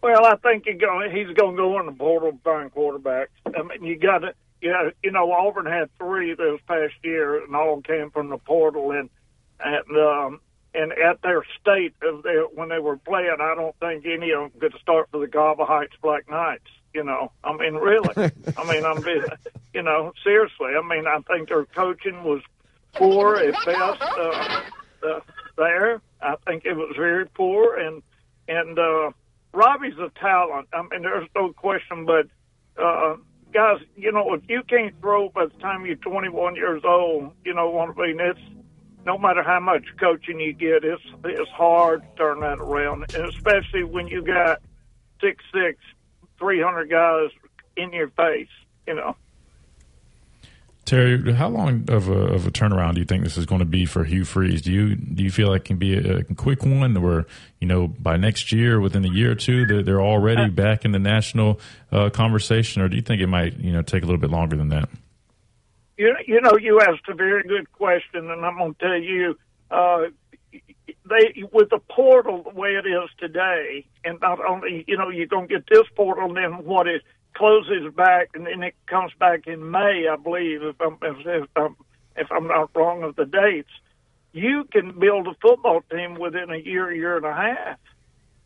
Well, 0.02 0.24
I 0.24 0.36
think 0.36 0.64
he's 0.66 0.78
going 0.78 1.10
to 1.10 1.34
go 1.34 1.78
in 1.78 1.86
the 1.86 1.92
portal 1.92 2.38
find 2.42 2.72
quarterbacks. 2.72 3.28
I 3.46 3.62
mean, 3.62 3.84
you 3.84 3.98
got 3.98 4.18
to 4.18 4.34
yeah, 4.62 4.90
you 5.02 5.10
know, 5.10 5.32
Auburn 5.32 5.66
had 5.66 5.88
three 5.98 6.34
this 6.34 6.60
past 6.66 6.94
year, 7.02 7.42
and 7.42 7.54
all 7.56 7.80
came 7.80 8.10
from 8.10 8.28
the 8.28 8.38
portal. 8.38 8.92
And 8.92 9.08
and 9.58 9.96
um, 9.96 10.40
and 10.74 10.92
at 10.92 11.22
their 11.22 11.44
state 11.60 11.94
of 12.02 12.22
their, 12.22 12.44
when 12.44 12.68
they 12.68 12.78
were 12.78 12.96
playing, 12.96 13.36
I 13.40 13.54
don't 13.54 13.74
think 13.80 14.04
any 14.06 14.32
of 14.32 14.52
them 14.52 14.60
could 14.60 14.80
start 14.80 15.08
for 15.10 15.18
the 15.20 15.26
Cahaba 15.26 15.66
Heights 15.66 15.94
Black 16.02 16.28
Knights. 16.28 16.68
You 16.92 17.04
know, 17.04 17.32
I 17.42 17.56
mean, 17.56 17.74
really. 17.74 18.14
I 18.56 18.72
mean, 18.72 18.84
I'm, 18.84 19.04
you 19.72 19.82
know, 19.82 20.12
seriously. 20.24 20.72
I 20.76 20.86
mean, 20.86 21.06
I 21.06 21.20
think 21.20 21.48
their 21.48 21.64
coaching 21.64 22.24
was 22.24 22.42
poor 22.94 23.36
at 23.36 23.54
best 23.64 24.02
uh, 24.02 24.62
uh, 25.06 25.20
there. 25.56 26.02
I 26.20 26.34
think 26.46 26.64
it 26.64 26.74
was 26.74 26.94
very 26.96 27.26
poor, 27.26 27.78
and 27.78 28.02
and 28.48 28.78
uh, 28.78 29.12
Robbie's 29.54 29.98
a 29.98 30.10
talent. 30.20 30.68
I 30.72 30.82
mean, 30.82 31.02
there's 31.02 31.28
no 31.34 31.52
question, 31.52 32.04
but. 32.04 32.26
Uh, 32.80 33.16
guys, 33.52 33.80
you 33.96 34.12
know, 34.12 34.34
if 34.34 34.42
you 34.48 34.62
can't 34.68 34.98
throw 35.00 35.28
by 35.28 35.46
the 35.46 35.58
time 35.60 35.84
you're 35.86 35.96
21 35.96 36.56
years 36.56 36.82
old, 36.84 37.32
you 37.44 37.54
know 37.54 37.70
what 37.70 37.90
I 37.90 38.06
mean? 38.06 38.20
It's 38.20 38.40
no 39.06 39.18
matter 39.18 39.42
how 39.42 39.60
much 39.60 39.84
coaching 39.98 40.40
you 40.40 40.52
get, 40.52 40.84
it's 40.84 41.02
it's 41.24 41.50
hard 41.50 42.02
to 42.02 42.08
turn 42.16 42.40
that 42.40 42.58
around, 42.58 43.14
and 43.14 43.24
especially 43.26 43.84
when 43.84 44.08
you 44.08 44.22
got 44.22 44.60
six 45.20 45.42
six, 45.52 45.78
three 46.38 46.60
hundred 46.60 46.90
guys 46.90 47.30
in 47.76 47.92
your 47.92 48.10
face, 48.10 48.48
you 48.86 48.94
know. 48.94 49.16
Terry, 50.90 51.32
how 51.34 51.48
long 51.48 51.84
of 51.88 52.08
a, 52.08 52.18
of 52.18 52.48
a 52.48 52.50
turnaround 52.50 52.94
do 52.94 53.00
you 53.00 53.04
think 53.04 53.22
this 53.22 53.36
is 53.36 53.46
going 53.46 53.60
to 53.60 53.64
be 53.64 53.86
for 53.86 54.02
Hugh 54.02 54.24
Freeze? 54.24 54.60
Do 54.60 54.72
you 54.72 54.96
do 54.96 55.22
you 55.22 55.30
feel 55.30 55.48
like 55.48 55.60
it 55.60 55.64
can 55.66 55.76
be 55.76 55.96
a, 55.96 56.16
a 56.18 56.24
quick 56.34 56.64
one, 56.64 56.96
or 56.96 57.28
you 57.60 57.68
know 57.68 57.86
by 57.86 58.16
next 58.16 58.50
year, 58.50 58.80
within 58.80 59.04
a 59.04 59.08
year 59.08 59.30
or 59.30 59.34
two, 59.36 59.66
they're, 59.66 59.84
they're 59.84 60.02
already 60.02 60.42
uh, 60.42 60.48
back 60.48 60.84
in 60.84 60.90
the 60.90 60.98
national 60.98 61.60
uh, 61.92 62.10
conversation, 62.10 62.82
or 62.82 62.88
do 62.88 62.96
you 62.96 63.02
think 63.02 63.22
it 63.22 63.28
might 63.28 63.56
you 63.60 63.72
know 63.72 63.82
take 63.82 64.02
a 64.02 64.06
little 64.06 64.20
bit 64.20 64.30
longer 64.30 64.56
than 64.56 64.70
that? 64.70 64.88
You 65.96 66.12
you 66.26 66.40
know 66.40 66.56
you 66.60 66.80
asked 66.80 67.08
a 67.08 67.14
very 67.14 67.44
good 67.44 67.70
question, 67.70 68.28
and 68.28 68.44
I'm 68.44 68.58
going 68.58 68.74
to 68.74 68.80
tell 68.80 69.00
you. 69.00 69.38
Uh, 69.70 70.06
they 71.08 71.44
with 71.52 71.70
the 71.70 71.78
portal 71.88 72.42
the 72.42 72.50
way 72.50 72.70
it 72.70 72.86
is 72.86 73.10
today, 73.16 73.86
and 74.04 74.18
not 74.20 74.44
only 74.44 74.84
you 74.88 74.96
know 74.96 75.08
you're 75.08 75.26
going 75.26 75.46
to 75.46 75.54
get 75.54 75.68
this 75.70 75.86
portal, 75.94 76.24
and 76.24 76.36
then 76.36 76.64
what 76.64 76.88
is 76.88 77.00
closes 77.34 77.92
back, 77.94 78.30
and 78.34 78.46
then 78.46 78.62
it 78.62 78.74
comes 78.86 79.12
back 79.18 79.46
in 79.46 79.70
May, 79.70 80.06
I 80.10 80.16
believe, 80.16 80.62
if 80.62 80.80
I'm 80.80 80.98
if, 81.02 81.48
I'm 81.56 81.76
if 82.16 82.30
I'm 82.30 82.48
not 82.48 82.70
wrong 82.74 83.02
of 83.02 83.16
the 83.16 83.26
dates. 83.26 83.70
You 84.32 84.64
can 84.70 84.98
build 84.98 85.26
a 85.26 85.34
football 85.42 85.82
team 85.90 86.14
within 86.14 86.50
a 86.50 86.56
year, 86.56 86.92
year 86.92 87.16
and 87.16 87.26
a 87.26 87.34
half. 87.34 87.78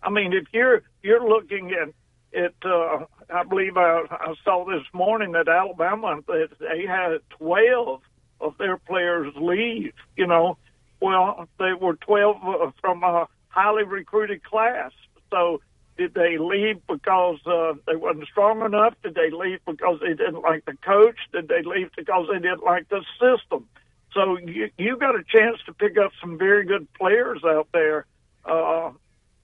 I 0.03 0.11
mean, 0.11 0.33
if 0.33 0.47
you're 0.53 0.83
you're 1.03 1.29
looking 1.29 1.73
at 1.73 1.89
it, 2.33 2.55
uh, 2.65 3.05
I 3.31 3.45
believe 3.45 3.77
I, 3.77 4.03
I 4.11 4.35
saw 4.45 4.65
this 4.65 4.83
morning 4.93 5.33
that 5.33 5.49
Alabama 5.49 6.21
that 6.27 6.49
they 6.59 6.87
had 6.87 7.19
twelve 7.31 8.03
of 8.41 8.57
their 8.59 8.77
players 8.77 9.33
leave. 9.37 9.93
You 10.17 10.27
know, 10.27 10.57
well 11.01 11.49
they 11.59 11.73
were 11.73 11.97
twelve 11.97 12.37
uh, 12.45 12.71
from 12.81 13.03
a 13.03 13.27
highly 13.49 13.85
recruited 13.85 14.43
class, 14.43 14.93
so 15.31 15.61
did 15.97 16.15
they 16.15 16.39
leave 16.39 16.81
because 16.89 17.39
uh, 17.47 17.75
they 17.87 17.95
wasn't 17.95 18.27
strong 18.27 18.65
enough? 18.65 18.95
Did 19.03 19.15
they 19.15 19.31
leave 19.31 19.61
because 19.67 20.01
they 20.01 20.15
didn't 20.15 20.43
like 20.43 20.65
the 20.65 20.77
coach? 20.85 21.17
Did 21.33 21.49
they 21.49 21.63
leave 21.63 21.91
because 21.97 22.29
they 22.33 22.39
didn't 22.39 22.65
like 22.65 22.89
the 22.89 23.05
system? 23.21 23.67
So 24.13 24.39
you 24.39 24.71
you 24.79 24.97
got 24.97 25.15
a 25.15 25.25
chance 25.25 25.59
to 25.67 25.73
pick 25.73 25.97
up 25.99 26.13
some 26.21 26.39
very 26.39 26.65
good 26.65 26.93
players 26.95 27.43
out 27.45 27.69
there, 27.73 28.07
uh, 28.45 28.91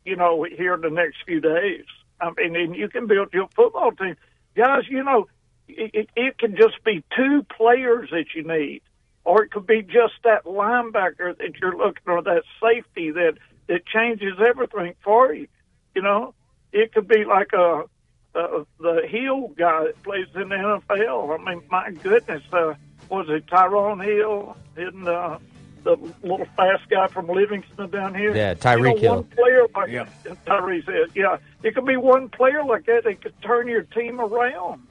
you 0.05 0.16
know, 0.16 0.44
here 0.44 0.74
in 0.74 0.80
the 0.80 0.90
next 0.90 1.18
few 1.26 1.40
days. 1.40 1.84
I 2.20 2.30
mean, 2.36 2.55
and 2.57 2.76
you 2.76 2.88
can 2.88 3.07
build 3.07 3.32
your 3.32 3.48
football 3.55 3.92
team, 3.92 4.16
guys. 4.57 4.84
You 4.88 5.03
know, 5.03 5.28
it, 5.68 6.09
it 6.16 6.38
can 6.38 6.57
just 6.57 6.82
be 6.84 7.03
two 7.16 7.44
players 7.57 8.11
that 8.11 8.26
you 8.34 8.42
need, 8.42 8.82
or 9.24 9.42
it 9.42 9.51
could 9.51 9.66
be 9.66 9.82
just 9.82 10.14
that 10.24 10.44
linebacker 10.44 11.36
that 11.38 11.57
you're 11.61 11.76
looking, 11.76 12.03
or 12.07 12.22
that 12.22 12.42
safety 12.61 13.11
that 13.11 13.34
that 13.68 13.86
changes 13.86 14.34
everything 14.44 14.94
for 15.03 15.32
you. 15.32 15.48
You 15.94 16.03
know, 16.03 16.34
it 16.72 16.92
could 16.92 17.08
be 17.08 17.24
like 17.24 17.52
a, 17.52 17.84
a 18.34 18.66
the 18.78 19.02
heel 19.08 19.48
guy 19.56 19.84
that 19.84 20.02
plays 20.02 20.26
in 20.34 20.48
the 20.48 20.54
NFL. 20.54 21.38
I 21.38 21.44
mean, 21.44 21.62
my 21.70 21.90
goodness, 21.90 22.42
uh, 22.52 22.74
was 23.08 23.26
it 23.28 23.46
Tyrone 23.48 24.00
Hill 24.00 24.56
and 24.76 25.08
uh, 25.08 25.38
the 25.82 25.96
little 26.22 26.46
fast 26.56 26.88
guy 26.88 27.08
from 27.08 27.28
Livingston 27.28 27.90
down 27.90 28.14
here? 28.14 28.34
Yeah, 28.34 28.54
Tyreek 28.54 28.78
you 28.78 28.84
know, 28.84 29.00
Hill. 29.00 29.14
One 29.14 29.24
player 29.24 29.66
like 29.74 29.90
yeah. 29.90 30.06
Tyree 30.46 30.82
said, 30.84 31.10
yeah, 31.14 31.38
it 31.62 31.74
could 31.74 31.86
be 31.86 31.96
one 31.96 32.28
player 32.28 32.64
like 32.64 32.86
that 32.86 33.04
that 33.04 33.20
could 33.20 33.40
turn 33.42 33.68
your 33.68 33.82
team 33.82 34.20
around, 34.20 34.86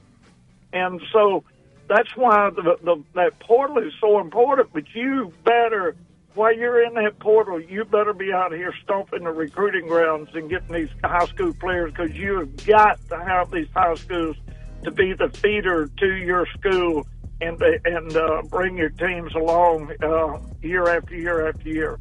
and 0.72 1.00
so 1.12 1.44
that's 1.88 2.16
why 2.16 2.50
the, 2.50 2.76
the 2.82 3.02
that 3.14 3.38
portal 3.40 3.78
is 3.78 3.92
so 4.00 4.20
important. 4.20 4.70
But 4.72 4.84
you 4.94 5.32
better 5.44 5.96
while 6.34 6.54
you're 6.54 6.82
in 6.84 6.94
that 6.94 7.18
portal, 7.18 7.60
you 7.60 7.84
better 7.84 8.12
be 8.12 8.32
out 8.32 8.52
here 8.52 8.72
stomping 8.84 9.24
the 9.24 9.32
recruiting 9.32 9.86
grounds 9.86 10.28
and 10.34 10.48
getting 10.48 10.72
these 10.72 10.88
high 11.02 11.26
school 11.26 11.52
players 11.54 11.92
because 11.92 12.12
you 12.12 12.38
have 12.38 12.66
got 12.66 13.00
to 13.08 13.18
have 13.18 13.50
these 13.50 13.68
high 13.74 13.94
schools 13.94 14.36
to 14.84 14.90
be 14.90 15.12
the 15.12 15.28
feeder 15.30 15.88
to 15.98 16.14
your 16.14 16.46
school 16.58 17.06
and 17.40 17.60
and 17.84 18.16
uh, 18.16 18.42
bring 18.48 18.76
your 18.76 18.90
teams 18.90 19.34
along 19.34 19.90
uh, 20.02 20.38
year 20.62 20.88
after 20.88 21.14
year 21.16 21.48
after 21.48 21.68
year. 21.68 21.98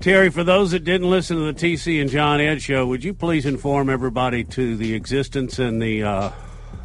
Terry, 0.00 0.30
for 0.30 0.44
those 0.44 0.70
that 0.70 0.84
didn't 0.84 1.10
listen 1.10 1.36
to 1.36 1.52
the 1.52 1.54
TC 1.54 2.00
and 2.00 2.08
John 2.08 2.40
Ed 2.40 2.62
show, 2.62 2.86
would 2.86 3.04
you 3.04 3.12
please 3.12 3.44
inform 3.44 3.90
everybody 3.90 4.44
to 4.44 4.76
the 4.76 4.94
existence 4.94 5.58
and 5.58 5.82
the 5.82 6.02
uh, 6.04 6.30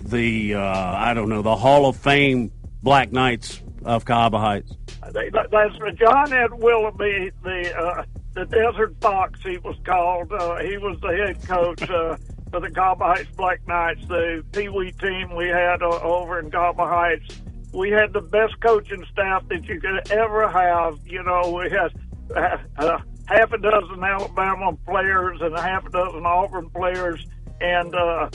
the 0.01 0.55
uh, 0.55 0.59
I 0.61 1.13
don't 1.13 1.29
know 1.29 1.41
the 1.41 1.55
Hall 1.55 1.85
of 1.85 1.95
Fame 1.95 2.51
Black 2.83 3.13
Knights 3.13 3.61
of 3.85 4.03
Cahaba 4.05 4.39
Heights? 4.39 4.75
That's 5.13 5.99
John 5.99 6.33
Ed 6.33 6.53
Willoughby, 6.53 7.31
the 7.43 7.77
uh, 7.77 8.03
the 8.33 8.45
Desert 8.45 8.95
Fox. 8.99 9.41
He 9.41 9.57
was 9.59 9.77
called. 9.85 10.31
Uh, 10.31 10.57
he 10.57 10.77
was 10.77 10.99
the 11.01 11.15
head 11.15 11.47
coach 11.47 11.81
uh, 11.83 12.17
for 12.51 12.59
the 12.59 12.69
Cahaba 12.69 13.15
Heights 13.15 13.29
Black 13.35 13.65
Knights, 13.67 14.05
the 14.07 14.43
Pee 14.51 14.69
Wee 14.69 14.91
team 14.91 15.35
we 15.35 15.47
had 15.47 15.81
uh, 15.81 15.99
over 16.01 16.39
in 16.39 16.51
Cahaba 16.51 16.87
Heights. 16.87 17.41
We 17.73 17.91
had 17.91 18.13
the 18.13 18.21
best 18.21 18.59
coaching 18.61 19.05
staff 19.11 19.47
that 19.49 19.65
you 19.65 19.79
could 19.79 20.11
ever 20.11 20.47
have. 20.49 20.99
You 21.05 21.23
know, 21.23 21.51
we 21.51 21.69
had 21.69 21.93
uh, 22.35 22.57
uh, 22.77 22.99
half 23.27 23.51
a 23.51 23.57
dozen 23.57 24.03
Alabama 24.03 24.77
players 24.85 25.39
and 25.41 25.57
half 25.57 25.85
a 25.85 25.89
dozen 25.89 26.25
Auburn 26.25 26.69
players, 26.69 27.25
and 27.61 27.93
uh, 27.93 28.29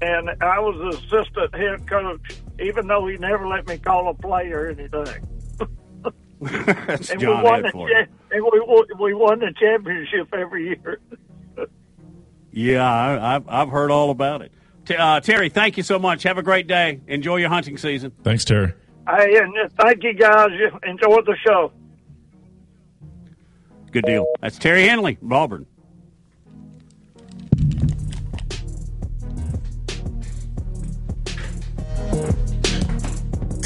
and 0.00 0.30
I 0.42 0.58
was 0.58 0.96
assistant 0.96 1.54
head 1.54 1.88
coach, 1.88 2.36
even 2.60 2.86
though 2.86 3.06
he 3.06 3.16
never 3.18 3.46
let 3.46 3.66
me 3.66 3.78
call 3.78 4.08
a 4.08 4.14
play 4.14 4.50
or 4.50 4.68
anything. 4.68 5.06
That's 6.40 7.10
and 7.10 7.20
John 7.20 7.38
we 7.38 7.42
won 7.42 7.66
Ed 7.66 7.72
the 7.72 8.08
and 8.30 8.44
we, 8.44 8.94
we 8.98 9.14
won 9.14 9.38
the 9.40 9.52
championship 9.58 10.28
every 10.34 10.68
year. 10.68 11.00
yeah, 12.52 12.90
I, 12.90 13.32
have 13.32 13.48
I've 13.48 13.68
heard 13.68 13.90
all 13.90 14.10
about 14.10 14.42
it. 14.42 14.52
Uh, 14.96 15.20
Terry, 15.20 15.48
thank 15.48 15.76
you 15.76 15.82
so 15.82 15.98
much. 15.98 16.22
Have 16.22 16.38
a 16.38 16.42
great 16.42 16.66
day. 16.66 17.00
Enjoy 17.08 17.36
your 17.36 17.48
hunting 17.48 17.76
season. 17.76 18.12
Thanks, 18.22 18.44
Terry. 18.44 18.72
Hey, 19.08 19.36
and 19.38 19.54
thank 19.80 20.02
you 20.02 20.14
guys. 20.14 20.50
Enjoy 20.84 21.20
the 21.22 21.36
show. 21.44 21.72
Good 23.90 24.04
deal. 24.04 24.26
That's 24.40 24.58
Terry 24.58 24.86
Henley, 24.86 25.18
Auburn. 25.30 25.66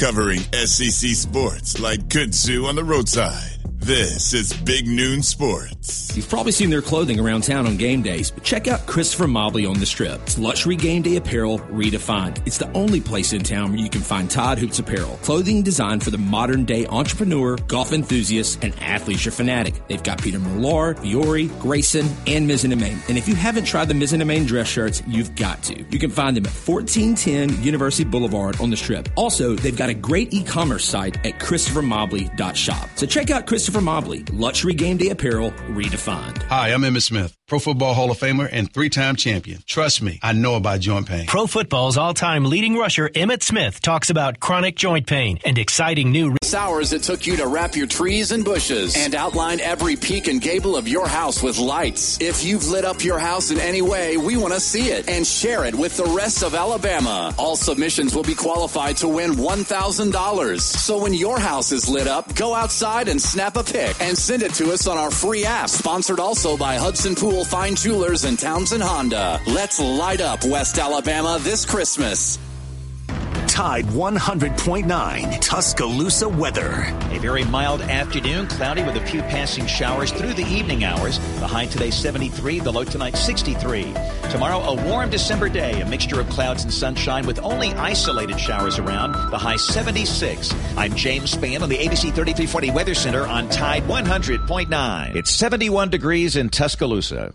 Covering 0.01 0.39
SEC 0.51 1.11
sports 1.11 1.79
like 1.79 1.99
kudzu 2.09 2.67
on 2.67 2.73
the 2.75 2.83
roadside. 2.83 3.60
This 3.83 4.35
is 4.35 4.53
Big 4.53 4.85
Noon 4.85 5.23
Sports. 5.23 6.15
You've 6.15 6.29
probably 6.29 6.51
seen 6.51 6.69
their 6.69 6.83
clothing 6.83 7.19
around 7.19 7.45
town 7.45 7.65
on 7.65 7.77
game 7.77 8.03
days, 8.03 8.29
but 8.29 8.43
check 8.43 8.67
out 8.67 8.85
Christopher 8.85 9.27
Mobley 9.27 9.65
on 9.65 9.79
the 9.79 9.87
strip. 9.87 10.21
It's 10.21 10.37
luxury 10.37 10.75
game 10.75 11.01
day 11.01 11.15
apparel 11.15 11.57
redefined. 11.57 12.45
It's 12.45 12.59
the 12.59 12.71
only 12.73 13.01
place 13.01 13.33
in 13.33 13.41
town 13.41 13.71
where 13.71 13.79
you 13.79 13.89
can 13.89 14.01
find 14.01 14.29
Todd 14.29 14.59
Hoops 14.59 14.77
apparel. 14.77 15.17
Clothing 15.23 15.63
designed 15.63 16.03
for 16.03 16.11
the 16.11 16.19
modern 16.19 16.63
day 16.63 16.85
entrepreneur, 16.85 17.57
golf 17.67 17.91
enthusiast, 17.91 18.63
and 18.63 18.71
athleisure 18.75 19.33
fanatic. 19.33 19.73
They've 19.87 20.03
got 20.03 20.21
Peter 20.21 20.37
Millar, 20.37 20.93
Fiore, 20.93 21.47
Greyson, 21.47 22.07
and 22.27 22.47
Mizzen 22.47 22.71
and 22.71 22.81
Main. 22.81 22.99
And 23.09 23.17
if 23.17 23.27
you 23.27 23.33
haven't 23.33 23.65
tried 23.65 23.87
the 23.87 23.95
Mizzen 23.95 24.21
and 24.21 24.27
Main 24.27 24.45
dress 24.45 24.67
shirts, 24.67 25.01
you've 25.07 25.35
got 25.35 25.63
to. 25.63 25.83
You 25.89 25.97
can 25.97 26.11
find 26.11 26.37
them 26.37 26.45
at 26.45 26.53
1410 26.53 27.63
University 27.63 28.03
Boulevard 28.03 28.61
on 28.61 28.69
the 28.69 28.77
strip. 28.77 29.09
Also, 29.15 29.55
they've 29.55 29.75
got 29.75 29.89
a 29.89 29.95
great 29.95 30.31
e-commerce 30.35 30.85
site 30.85 31.17
at 31.25 31.39
christophermobley.shop. 31.39 32.89
So 32.93 33.07
check 33.07 33.31
out 33.31 33.47
Christopher 33.47 33.71
Christopher 33.81 34.01
Mobley, 34.01 34.23
luxury 34.31 34.73
game 34.73 34.97
day 34.97 35.09
apparel 35.09 35.51
redefined. 35.69 36.43
Hi, 36.43 36.71
I'm 36.71 36.81
Emmitt 36.81 37.01
Smith, 37.01 37.35
Pro 37.47 37.59
Football 37.59 37.93
Hall 37.93 38.11
of 38.11 38.19
Famer 38.19 38.47
and 38.51 38.71
three-time 38.71 39.15
champion. 39.15 39.63
Trust 39.65 40.01
me, 40.01 40.19
I 40.21 40.33
know 40.33 40.55
about 40.55 40.81
joint 40.81 41.07
pain. 41.07 41.25
Pro 41.25 41.47
Football's 41.47 41.97
all-time 41.97 42.45
leading 42.45 42.77
rusher 42.77 43.09
Emmitt 43.09 43.41
Smith 43.41 43.81
talks 43.81 44.09
about 44.09 44.39
chronic 44.39 44.75
joint 44.75 45.07
pain 45.07 45.39
and 45.45 45.57
exciting 45.57 46.11
new 46.11 46.35
hours 46.53 46.93
it 46.93 47.03
took 47.03 47.25
you 47.25 47.37
to 47.37 47.47
wrap 47.47 47.75
your 47.75 47.87
trees 47.87 48.31
and 48.31 48.43
bushes 48.43 48.95
and 48.97 49.15
outline 49.15 49.59
every 49.61 49.95
peak 49.95 50.27
and 50.27 50.41
gable 50.41 50.75
of 50.75 50.87
your 50.87 51.07
house 51.07 51.41
with 51.41 51.57
lights. 51.57 52.19
If 52.21 52.43
you've 52.43 52.67
lit 52.67 52.85
up 52.85 53.03
your 53.03 53.19
house 53.19 53.51
in 53.51 53.59
any 53.59 53.81
way, 53.81 54.17
we 54.17 54.37
want 54.37 54.53
to 54.53 54.59
see 54.59 54.89
it 54.89 55.07
and 55.07 55.25
share 55.25 55.65
it 55.65 55.75
with 55.75 55.95
the 55.97 56.05
rest 56.05 56.43
of 56.43 56.53
Alabama. 56.53 57.33
All 57.37 57.55
submissions 57.55 58.15
will 58.15 58.23
be 58.23 58.35
qualified 58.35 58.97
to 58.97 59.07
win 59.07 59.31
$1,000. 59.31 60.59
So 60.59 61.01
when 61.01 61.13
your 61.13 61.39
house 61.39 61.71
is 61.71 61.87
lit 61.87 62.07
up, 62.07 62.35
go 62.35 62.53
outside 62.53 63.07
and 63.07 63.21
snap 63.21 63.55
a 63.55 63.60
pic 63.63 63.99
and 64.01 64.17
send 64.17 64.43
it 64.43 64.53
to 64.55 64.71
us 64.71 64.87
on 64.87 64.97
our 64.97 65.11
free 65.11 65.45
app, 65.45 65.69
sponsored 65.69 66.19
also 66.19 66.57
by 66.57 66.75
Hudson 66.75 67.15
Poole 67.15 67.45
Fine 67.45 67.75
Jewelers 67.75 68.23
and 68.23 68.37
Townsend 68.37 68.83
Honda. 68.83 69.39
Let's 69.47 69.79
light 69.79 70.21
up 70.21 70.43
West 70.45 70.77
Alabama 70.77 71.37
this 71.41 71.65
Christmas. 71.65 72.37
Tide 73.51 73.83
100.9 73.87 75.41
Tuscaloosa 75.41 76.29
weather. 76.29 76.85
A 77.11 77.19
very 77.19 77.43
mild 77.43 77.81
afternoon, 77.81 78.47
cloudy 78.47 78.81
with 78.81 78.95
a 78.95 79.05
few 79.05 79.21
passing 79.23 79.67
showers 79.67 80.09
through 80.09 80.35
the 80.35 80.45
evening 80.45 80.85
hours. 80.85 81.19
The 81.41 81.47
high 81.47 81.65
today 81.65 81.91
73, 81.91 82.61
the 82.61 82.71
low 82.71 82.85
tonight 82.85 83.17
63. 83.17 83.93
Tomorrow, 84.29 84.59
a 84.59 84.87
warm 84.87 85.09
December 85.09 85.49
day, 85.49 85.81
a 85.81 85.85
mixture 85.85 86.21
of 86.21 86.29
clouds 86.29 86.63
and 86.63 86.73
sunshine 86.73 87.27
with 87.27 87.39
only 87.39 87.73
isolated 87.73 88.39
showers 88.39 88.79
around. 88.79 89.11
The 89.31 89.37
high 89.37 89.57
76. 89.57 90.55
I'm 90.77 90.95
James 90.95 91.35
Spann 91.35 91.61
on 91.61 91.67
the 91.67 91.77
ABC 91.77 92.03
3340 92.03 92.71
Weather 92.71 92.95
Center 92.95 93.27
on 93.27 93.49
Tide 93.49 93.83
100.9. 93.83 95.15
It's 95.17 95.29
71 95.29 95.89
degrees 95.89 96.37
in 96.37 96.47
Tuscaloosa. 96.47 97.33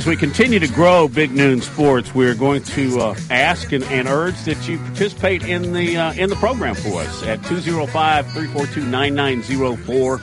As 0.00 0.06
we 0.06 0.16
continue 0.16 0.58
to 0.58 0.66
grow 0.66 1.06
Big 1.08 1.30
Noon 1.30 1.60
Sports, 1.60 2.14
we're 2.14 2.34
going 2.34 2.62
to 2.62 3.00
uh, 3.00 3.14
ask 3.28 3.70
and, 3.72 3.84
and, 3.84 4.08
urge 4.08 4.40
that 4.44 4.66
you 4.66 4.78
participate 4.78 5.44
in 5.44 5.74
the 5.74 5.98
uh, 5.98 6.14
in 6.14 6.30
the 6.30 6.36
program 6.36 6.74
for 6.74 7.02
us 7.02 7.22
at 7.24 7.38
205-342-9904. 7.40 10.22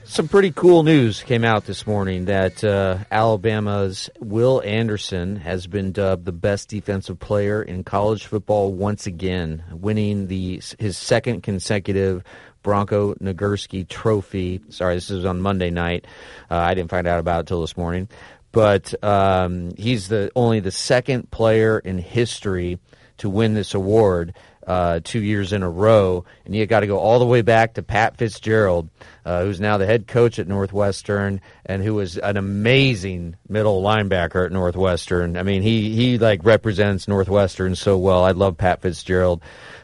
some 0.05 0.27
pretty 0.27 0.51
cool 0.51 0.83
news 0.83 1.23
came 1.23 1.43
out 1.43 1.65
this 1.65 1.87
morning 1.87 2.25
that 2.25 2.63
uh, 2.63 2.99
Alabama's 3.11 4.09
Will 4.19 4.61
Anderson 4.63 5.35
has 5.37 5.65
been 5.67 5.91
dubbed 5.91 6.25
the 6.25 6.31
best 6.31 6.69
defensive 6.69 7.19
player 7.19 7.61
in 7.61 7.83
college 7.83 8.25
football 8.25 8.71
once 8.71 9.07
again, 9.07 9.63
winning 9.71 10.27
the 10.27 10.61
his 10.77 10.97
second 10.97 11.41
consecutive 11.41 12.23
Bronco 12.61 13.15
Nagurski 13.15 13.87
Trophy. 13.87 14.61
Sorry, 14.69 14.95
this 14.95 15.09
is 15.09 15.25
on 15.25 15.41
Monday 15.41 15.71
night. 15.71 16.05
Uh, 16.49 16.57
I 16.57 16.75
didn't 16.75 16.91
find 16.91 17.07
out 17.07 17.19
about 17.19 17.41
it 17.41 17.47
till 17.47 17.61
this 17.61 17.75
morning, 17.75 18.07
but 18.51 18.93
um, 19.03 19.71
he's 19.75 20.07
the 20.07 20.31
only 20.35 20.59
the 20.59 20.71
second 20.71 21.31
player 21.31 21.79
in 21.79 21.97
history 21.97 22.79
to 23.17 23.29
win 23.29 23.53
this 23.53 23.73
award 23.73 24.33
uh, 24.65 24.99
two 25.03 25.21
years 25.21 25.53
in 25.53 25.63
a 25.63 25.69
row, 25.69 26.25
and 26.45 26.55
you 26.55 26.65
got 26.65 26.81
to 26.81 26.87
go 26.87 26.97
all 26.97 27.19
the 27.19 27.25
way 27.25 27.41
back 27.41 27.75
to 27.75 27.83
Pat 27.83 28.17
Fitzgerald 28.17 28.89
uh, 29.25 29.43
who's 29.43 29.59
now 29.59 29.77
the 29.77 29.85
head 29.85 30.07
coach 30.07 30.37
at 30.37 30.47
Northwestern 30.47 31.41
and 31.65 31.83
who 31.83 31.95
was 31.95 32.17
an 32.17 32.37
amazing 32.37 33.35
middle 33.49 33.81
linebacker 33.81 34.45
at 34.45 34.51
Northwestern. 34.51 35.35
I 35.35 35.43
mean, 35.43 35.63
he 35.63 35.95
he 35.95 36.17
like 36.19 36.43
represents 36.43 37.07
Northwestern 37.07 37.75
so 37.75 37.97
well. 37.97 38.23
I 38.23 38.31
love 38.31 38.57
Pat 38.57 38.81
Fitzgerald, 38.81 39.41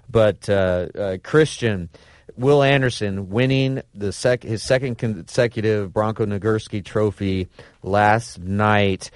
but 0.10 0.48
uh, 0.50 0.88
uh, 0.96 1.18
Christian. 1.24 1.90
Will 2.38 2.64
Anderson 2.64 3.30
winning 3.30 3.82
the 3.94 4.14
sec- 4.14 4.44
his 4.44 4.64
second 4.64 4.98
consecutive 4.98 5.92
Bronco 5.92 6.26
Nagurski 6.26 6.84
Trophy 6.84 7.50
last 7.84 8.40
night. 8.40 9.12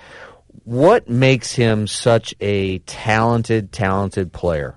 What 0.65 1.09
makes 1.09 1.53
him 1.53 1.87
such 1.87 2.35
a 2.41 2.79
talented, 2.79 3.71
talented 3.71 4.33
player? 4.33 4.75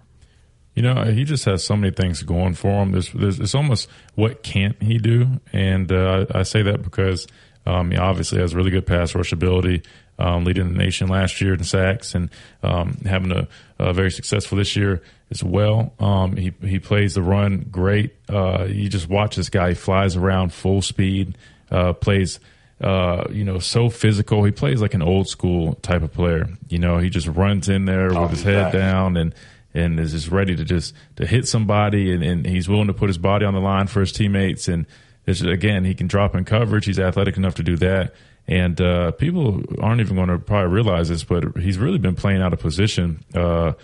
You 0.79 0.83
know, 0.83 1.03
he 1.07 1.25
just 1.25 1.45
has 1.47 1.65
so 1.65 1.77
many 1.77 1.93
things 1.93 2.23
going 2.23 2.55
for 2.55 2.69
him. 2.69 2.93
There's, 2.93 3.11
there's 3.11 3.41
it's 3.41 3.57
almost 3.57 3.89
what 4.15 4.45
can't 4.45 4.81
he 4.81 4.99
do? 4.99 5.41
And 5.53 5.91
uh, 5.91 6.27
I, 6.33 6.39
I, 6.39 6.43
say 6.45 6.63
that 6.63 6.85
because 6.85 7.27
um, 7.67 7.91
he 7.91 7.97
obviously 7.97 8.39
has 8.39 8.55
really 8.55 8.71
good 8.71 8.87
pass 8.87 9.13
rush 9.13 9.33
ability, 9.33 9.83
um, 10.21 10.45
leading 10.45 10.69
the 10.69 10.79
nation 10.79 11.09
last 11.09 11.41
year 11.41 11.55
in 11.55 11.65
sacks 11.65 12.15
and 12.15 12.31
um, 12.63 12.97
having 13.07 13.33
a, 13.33 13.49
a, 13.81 13.93
very 13.93 14.13
successful 14.13 14.57
this 14.57 14.77
year 14.77 15.03
as 15.33 15.43
well. 15.43 15.95
Um, 15.99 16.37
he 16.37 16.53
he 16.63 16.79
plays 16.79 17.15
the 17.15 17.23
run 17.23 17.67
great. 17.73 18.15
Uh, 18.29 18.69
you 18.71 18.89
just 18.89 19.09
watch 19.09 19.35
this 19.35 19.51
guy; 19.51 19.71
he 19.71 19.75
flies 19.75 20.15
around 20.15 20.53
full 20.53 20.81
speed, 20.81 21.37
uh, 21.73 21.93
plays. 21.93 22.39
Uh, 22.81 23.25
you 23.33 23.43
know, 23.43 23.59
so 23.59 23.91
physical. 23.91 24.45
He 24.45 24.53
plays 24.53 24.81
like 24.81 24.95
an 24.95 25.03
old 25.03 25.27
school 25.27 25.75
type 25.83 26.03
of 26.03 26.13
player. 26.13 26.47
You 26.69 26.79
know, 26.79 26.99
he 26.99 27.11
just 27.11 27.27
runs 27.27 27.69
in 27.69 27.87
there 27.87 28.17
oh, 28.17 28.23
with 28.23 28.31
his 28.31 28.45
head 28.45 28.73
down 28.73 29.17
and 29.17 29.35
and 29.79 30.01
is 30.01 30.13
just 30.13 30.29
ready 30.29 30.57
to 30.57 30.65
just 30.65 30.95
to 31.17 31.27
hit 31.27 31.47
somebody, 31.47 32.13
and, 32.13 32.23
and 32.23 32.47
he's 32.47 32.69
willing 32.69 32.89
to 32.89 32.95
put 32.95 33.09
his 33.09 33.19
body 33.19 33.45
on 33.45 33.55
the 33.55 33.61
line 33.61 33.87
for 33.87 34.01
his 34.01 34.13
teammates. 34.13 34.69
And 34.69 34.87
again, 35.27 35.85
he 35.85 35.95
can 35.95 36.07
drop 36.07 36.35
in 36.35 36.45
coverage. 36.45 36.87
He's 36.87 36.99
athletic 36.99 37.37
enough 37.37 37.55
to 37.57 37.63
do 37.63 37.77
that. 37.77 38.15
And 38.47 38.81
uh, 38.81 39.13
people 39.13 39.63
aren't 39.79 40.01
even 40.01 40.17
going 40.17 40.29
to 40.29 40.39
probably 40.39 40.73
realize 40.73 41.11
this, 41.11 41.23
but 41.23 41.57
he's 41.59 41.77
really 41.77 41.99
been 41.99 42.15
playing 42.15 42.41
out 42.41 42.55
of 42.55 42.61
position. 42.61 43.23
Uh, 43.35 43.75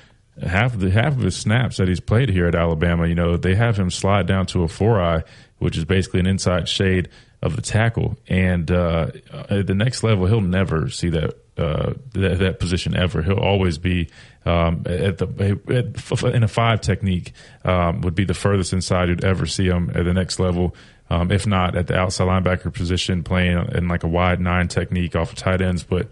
half 0.42 0.74
of 0.74 0.80
the 0.80 0.90
half 0.90 1.12
of 1.12 1.20
his 1.20 1.36
snaps 1.36 1.76
that 1.76 1.86
he's 1.86 2.00
played 2.00 2.30
here 2.30 2.46
at 2.46 2.54
Alabama, 2.54 3.06
you 3.06 3.14
know, 3.14 3.36
they 3.36 3.54
have 3.54 3.76
him 3.76 3.90
slide 3.90 4.26
down 4.26 4.46
to 4.46 4.62
a 4.62 4.68
four 4.68 5.00
eye, 5.00 5.22
which 5.58 5.76
is 5.76 5.84
basically 5.84 6.20
an 6.20 6.26
inside 6.26 6.68
shade 6.68 7.10
of 7.42 7.56
the 7.56 7.62
tackle. 7.62 8.16
And 8.26 8.70
uh, 8.70 9.08
at 9.50 9.66
the 9.66 9.74
next 9.74 10.02
level, 10.02 10.26
he'll 10.26 10.40
never 10.40 10.88
see 10.88 11.10
that 11.10 11.34
uh, 11.56 11.92
that, 12.14 12.38
that, 12.40 12.58
position 12.58 12.96
ever. 12.96 13.22
He'll 13.22 13.38
always 13.38 13.78
be 13.78 14.08
um, 14.46 14.82
at 14.86 15.18
the 15.18 15.58
at, 15.68 16.34
in 16.34 16.42
a 16.42 16.48
five 16.48 16.80
technique 16.80 17.32
um, 17.64 18.02
would 18.02 18.14
be 18.14 18.24
the 18.24 18.34
furthest 18.34 18.72
inside 18.72 19.08
you'd 19.08 19.24
ever 19.24 19.46
see 19.46 19.66
him 19.66 19.90
at 19.94 20.04
the 20.04 20.12
next 20.12 20.38
level. 20.38 20.74
Um, 21.10 21.30
if 21.30 21.46
not 21.46 21.76
at 21.76 21.86
the 21.86 21.96
outside 21.96 22.26
linebacker 22.26 22.72
position, 22.72 23.22
playing 23.22 23.68
in 23.74 23.88
like 23.88 24.04
a 24.04 24.08
wide 24.08 24.40
nine 24.40 24.68
technique 24.68 25.14
off 25.14 25.32
of 25.32 25.38
tight 25.38 25.60
ends. 25.60 25.82
But 25.82 26.08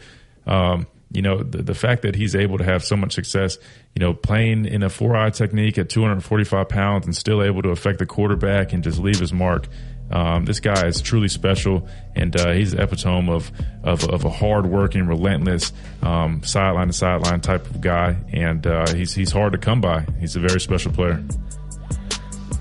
um, 0.47 0.87
you 1.11 1.23
know 1.23 1.43
the, 1.43 1.63
the 1.63 1.75
fact 1.75 2.03
that 2.03 2.15
he's 2.15 2.35
able 2.35 2.59
to 2.59 2.65
have 2.65 2.85
so 2.85 2.97
much 2.97 3.13
success, 3.13 3.59
you 3.95 4.01
know, 4.01 4.15
playing 4.15 4.65
in 4.65 4.83
a 4.83 4.89
four 4.89 5.17
eye 5.17 5.31
technique 5.31 5.79
at 5.79 5.89
245 5.89 6.69
pounds 6.69 7.07
and 7.07 7.17
still 7.17 7.43
able 7.43 7.63
to 7.63 7.71
affect 7.71 7.99
the 7.99 8.07
quarterback 8.07 8.73
and 8.73 8.83
just 8.83 8.99
leave 8.99 9.19
his 9.19 9.33
mark. 9.33 9.67
Um, 10.13 10.45
this 10.45 10.61
guy 10.61 10.87
is 10.87 11.01
truly 11.01 11.29
special, 11.29 11.89
and 12.15 12.37
uh, 12.39 12.53
he's 12.53 12.73
the 12.73 12.83
epitome 12.83 13.31
of 13.31 13.51
of, 13.83 14.05
of 14.11 14.25
a 14.25 14.31
hard-working, 14.31 15.07
relentless, 15.07 15.73
um, 16.03 16.43
sideline 16.45 16.89
to 16.89 16.93
sideline 16.93 17.41
type 17.41 17.65
of 17.71 17.81
guy, 17.81 18.17
and 18.33 18.67
uh, 18.67 18.93
he's 18.95 19.15
he's 19.15 19.33
hard 19.33 19.53
to 19.53 19.59
come 19.59 19.81
by. 19.81 20.05
He's 20.21 20.37
a 20.37 20.41
very 20.41 20.61
special 20.61 20.93
player. 20.93 21.23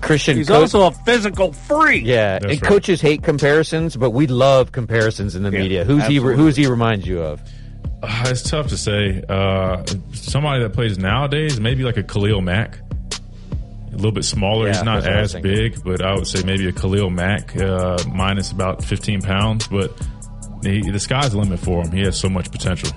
Christian, 0.00 0.36
He's 0.36 0.48
coach- 0.48 0.62
also 0.74 0.86
a 0.88 0.90
physical 0.90 1.52
freak. 1.52 2.04
yeah, 2.04 2.38
That's 2.40 2.44
and 2.54 2.62
right. 2.62 2.68
coaches 2.68 3.00
hate 3.00 3.22
comparisons, 3.22 3.96
but 3.96 4.10
we 4.10 4.26
love 4.26 4.72
comparisons 4.72 5.36
in 5.36 5.44
the 5.44 5.50
Yeah, 5.52 5.58
media. 5.60 5.84
Who's 5.84 5.98
he? 6.06 6.16
absolutely. 6.16 6.36
Who 6.36 6.46
does 6.46 6.56
he 6.56 6.66
remind 6.66 7.06
you 7.06 7.20
of? 7.22 7.40
Uh, 8.02 8.24
it's 8.26 8.42
tough 8.42 8.66
to 8.68 8.76
say. 8.76 9.22
Uh, 9.28 9.84
somebody 10.12 10.60
that 10.64 10.72
plays 10.72 10.98
nowadays, 10.98 11.60
maybe 11.60 11.84
like 11.84 11.98
a 11.98 12.02
Khalil 12.02 12.40
Mack. 12.40 12.78
A 13.92 13.96
little 13.96 14.12
bit 14.12 14.24
smaller. 14.24 14.66
Yeah, 14.66 14.72
He's 14.74 14.82
not 14.82 15.02
that's 15.02 15.06
what 15.06 15.16
I 15.16 15.20
was 15.20 15.34
as 15.34 15.42
big, 15.42 15.84
but 15.84 16.02
I 16.02 16.14
would 16.14 16.26
say 16.26 16.42
maybe 16.42 16.66
a 16.66 16.72
Khalil 16.72 17.10
Mack 17.10 17.54
uh, 17.56 17.98
minus 18.10 18.50
about 18.50 18.82
15 18.82 19.20
pounds. 19.20 19.68
But 19.68 19.92
he, 20.62 20.90
the 20.90 20.98
sky's 20.98 21.32
the 21.32 21.38
limit 21.38 21.60
for 21.60 21.82
him. 21.82 21.92
He 21.92 22.00
has 22.02 22.18
so 22.18 22.28
much 22.28 22.50
potential. 22.50 22.90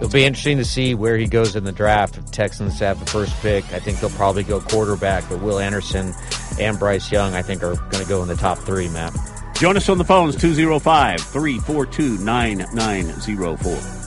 It'll 0.00 0.12
be 0.12 0.24
interesting 0.24 0.58
to 0.58 0.64
see 0.64 0.94
where 0.94 1.16
he 1.16 1.26
goes 1.26 1.56
in 1.56 1.64
the 1.64 1.72
draft. 1.72 2.16
If 2.16 2.30
Texans 2.30 2.78
have 2.78 3.00
the 3.00 3.06
first 3.06 3.34
pick, 3.42 3.64
I 3.72 3.80
think 3.80 3.98
they'll 3.98 4.10
probably 4.10 4.44
go 4.44 4.60
quarterback. 4.60 5.28
But 5.28 5.42
Will 5.42 5.58
Anderson 5.58 6.14
and 6.60 6.78
Bryce 6.78 7.10
Young, 7.10 7.34
I 7.34 7.42
think, 7.42 7.62
are 7.64 7.74
going 7.74 8.02
to 8.02 8.08
go 8.08 8.22
in 8.22 8.28
the 8.28 8.36
top 8.36 8.58
three. 8.58 8.88
Matt. 8.88 9.12
Join 9.56 9.76
us 9.76 9.88
on 9.88 9.98
the 9.98 10.04
phones 10.04 10.36
205 10.36 11.20
342 11.20 12.24
9904. 12.24 13.97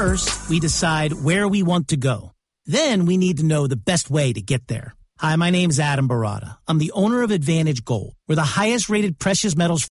First, 0.00 0.48
we 0.48 0.60
decide 0.60 1.12
where 1.12 1.46
we 1.46 1.62
want 1.62 1.88
to 1.88 1.98
go. 1.98 2.32
Then 2.64 3.04
we 3.04 3.18
need 3.18 3.36
to 3.36 3.44
know 3.44 3.66
the 3.66 3.76
best 3.76 4.08
way 4.08 4.32
to 4.32 4.40
get 4.40 4.66
there. 4.66 4.94
Hi, 5.18 5.36
my 5.36 5.50
name 5.50 5.68
is 5.68 5.78
Adam 5.78 6.08
Baratta. 6.08 6.56
I'm 6.66 6.78
the 6.78 6.90
owner 6.92 7.20
of 7.20 7.30
Advantage 7.30 7.84
Gold. 7.84 8.14
We're 8.26 8.36
the 8.36 8.42
highest 8.42 8.88
rated 8.88 9.18
precious 9.18 9.54
metals. 9.58 9.90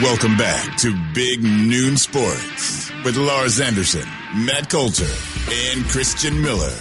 Welcome 0.00 0.38
back 0.38 0.78
to 0.78 0.98
Big 1.12 1.42
Noon 1.42 1.98
Sports 1.98 2.90
with 3.04 3.18
Lars 3.18 3.60
Anderson, 3.60 4.08
Matt 4.34 4.70
Coulter, 4.70 5.12
and 5.52 5.84
Christian 5.84 6.40
Miller. 6.40 6.72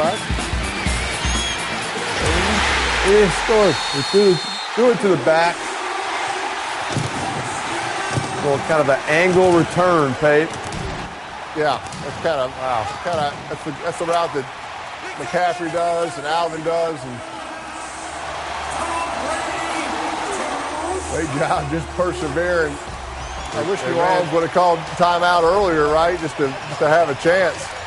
Offside? 0.00 0.18
Yeah, 3.10 3.30
score. 3.44 3.66
We 3.66 4.02
threw, 4.02 4.34
threw 4.74 4.90
it 4.92 5.00
to 5.00 5.08
the 5.08 5.22
back. 5.24 5.56
Well, 8.44 8.58
kind 8.68 8.80
of 8.80 8.88
an 8.88 9.00
angle 9.08 9.52
return, 9.52 10.14
Pate. 10.14 10.48
Yeah, 11.56 11.76
that's 12.02 12.16
kind 12.22 12.40
of 12.40 12.50
wow. 12.58 12.86
Kind 13.02 13.18
of 13.20 13.34
that's 13.48 13.64
the 13.64 13.70
that's 13.84 13.98
the 13.98 14.06
route 14.06 14.32
that 14.32 14.44
McCaffrey 15.18 15.70
does 15.72 16.16
and 16.16 16.26
Alvin 16.26 16.62
does, 16.64 16.98
and 17.04 17.20
great 21.10 21.28
job 21.38 21.70
just 21.70 21.86
persevering. 21.88 22.72
I 23.52 23.68
wish 23.68 23.82
New 23.82 23.98
Orleans 24.00 24.32
would 24.32 24.44
have 24.44 24.52
called 24.52 24.78
timeout 24.96 25.42
earlier, 25.42 25.92
right? 25.92 26.18
Just 26.20 26.36
to 26.36 26.46
just 26.46 26.78
to 26.78 26.88
have 26.88 27.10
a 27.10 27.14
chance. 27.16 27.79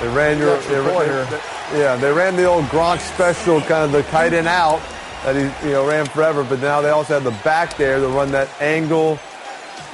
They 0.00 0.08
ran 0.08 0.38
your, 0.38 0.58
they, 0.60 0.74
they- 0.74 1.78
yeah, 1.80 1.96
they 1.96 2.12
ran 2.12 2.36
the 2.36 2.44
old 2.44 2.64
Gronk 2.66 3.00
special, 3.00 3.60
kind 3.62 3.84
of 3.84 3.92
the 3.92 4.02
kite 4.04 4.32
in 4.34 4.46
out 4.46 4.80
that 5.24 5.34
he 5.34 5.66
you 5.68 5.72
know 5.72 5.86
ran 5.88 6.06
forever. 6.06 6.44
But 6.44 6.60
now 6.60 6.80
they 6.80 6.90
also 6.90 7.14
have 7.14 7.24
the 7.24 7.30
back 7.42 7.76
there 7.76 7.98
to 7.98 8.06
run 8.08 8.30
that 8.32 8.48
angle, 8.60 9.18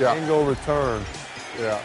angle 0.01 0.45
return. 0.45 1.03
Yeah. 1.59 1.81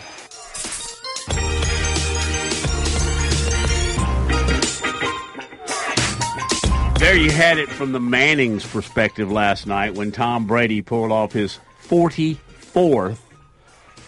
There 7.00 7.16
you 7.16 7.30
had 7.32 7.60
it 7.60 7.70
from 7.70 7.92
the 7.92 8.00
Manning's 8.00 8.66
perspective 8.66 9.32
last 9.32 9.68
night 9.68 9.94
when 9.94 10.12
Tom 10.12 10.46
Brady 10.48 10.82
pulled 10.82 11.12
off 11.12 11.32
his 11.32 11.60
44th 11.88 13.18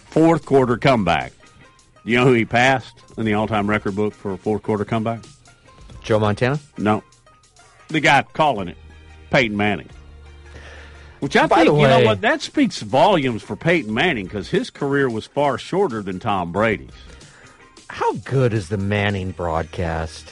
fourth 0.09 0.45
quarter 0.45 0.75
comeback. 0.75 1.31
You 2.03 2.17
know 2.17 2.25
who 2.25 2.33
he 2.33 2.45
passed 2.45 2.93
in 3.17 3.25
the 3.25 3.33
all 3.33 3.47
time 3.47 3.69
record 3.69 3.95
book 3.95 4.13
for 4.13 4.33
a 4.33 4.37
fourth 4.37 4.63
quarter 4.63 4.85
comeback? 4.85 5.21
Joe 6.03 6.19
Montana? 6.19 6.59
No. 6.77 7.03
The 7.89 7.99
guy 7.99 8.23
calling 8.33 8.67
it, 8.67 8.77
Peyton 9.31 9.57
Manning. 9.57 9.89
Which 11.19 11.35
I 11.35 11.47
By 11.47 11.57
think, 11.63 11.69
the 11.69 11.75
you 11.81 11.87
know 11.87 12.05
what, 12.05 12.21
that 12.21 12.41
speaks 12.41 12.81
volumes 12.81 13.43
for 13.43 13.55
Peyton 13.55 13.93
Manning 13.93 14.25
because 14.25 14.49
his 14.49 14.69
career 14.69 15.09
was 15.09 15.25
far 15.25 15.57
shorter 15.57 16.01
than 16.01 16.19
Tom 16.19 16.51
Brady's. 16.53 16.91
How 17.89 18.13
good 18.13 18.53
is 18.53 18.69
the 18.69 18.77
Manning 18.77 19.31
broadcast? 19.31 20.31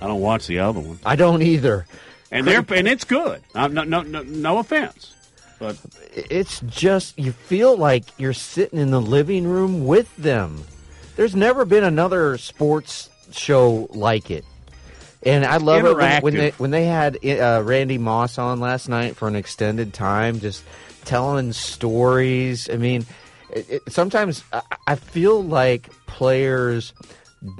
I 0.00 0.06
don't 0.06 0.20
watch 0.20 0.46
the 0.46 0.60
other 0.60 0.80
one. 0.80 0.98
I 1.04 1.16
don't 1.16 1.42
either. 1.42 1.86
And 2.30 2.46
they're 2.46 2.64
and 2.70 2.88
it's 2.88 3.04
good. 3.04 3.42
Uh, 3.54 3.68
no, 3.68 3.84
no, 3.84 4.00
no, 4.00 4.22
no 4.22 4.58
offense, 4.58 5.12
but 5.58 5.76
It's 6.14 6.60
just 6.60 7.18
you 7.18 7.32
feel 7.32 7.76
like 7.76 8.04
you're 8.18 8.32
sitting 8.32 8.78
in 8.78 8.90
the 8.90 9.00
living 9.02 9.46
room 9.46 9.86
with 9.86 10.14
them. 10.16 10.64
There's 11.22 11.36
never 11.36 11.64
been 11.64 11.84
another 11.84 12.36
sports 12.36 13.08
show 13.30 13.86
like 13.92 14.28
it. 14.32 14.44
And 15.22 15.46
I 15.46 15.58
love 15.58 15.84
it 15.84 15.96
when, 15.96 16.20
when 16.20 16.34
they 16.34 16.50
when 16.58 16.70
they 16.72 16.84
had 16.84 17.24
uh, 17.24 17.62
Randy 17.64 17.96
Moss 17.96 18.38
on 18.38 18.58
last 18.58 18.88
night 18.88 19.14
for 19.14 19.28
an 19.28 19.36
extended 19.36 19.94
time, 19.94 20.40
just 20.40 20.64
telling 21.04 21.52
stories. 21.52 22.68
I 22.68 22.76
mean, 22.76 23.06
it, 23.52 23.70
it, 23.70 23.82
sometimes 23.92 24.42
I, 24.52 24.62
I 24.88 24.96
feel 24.96 25.44
like 25.44 25.90
players 26.06 26.92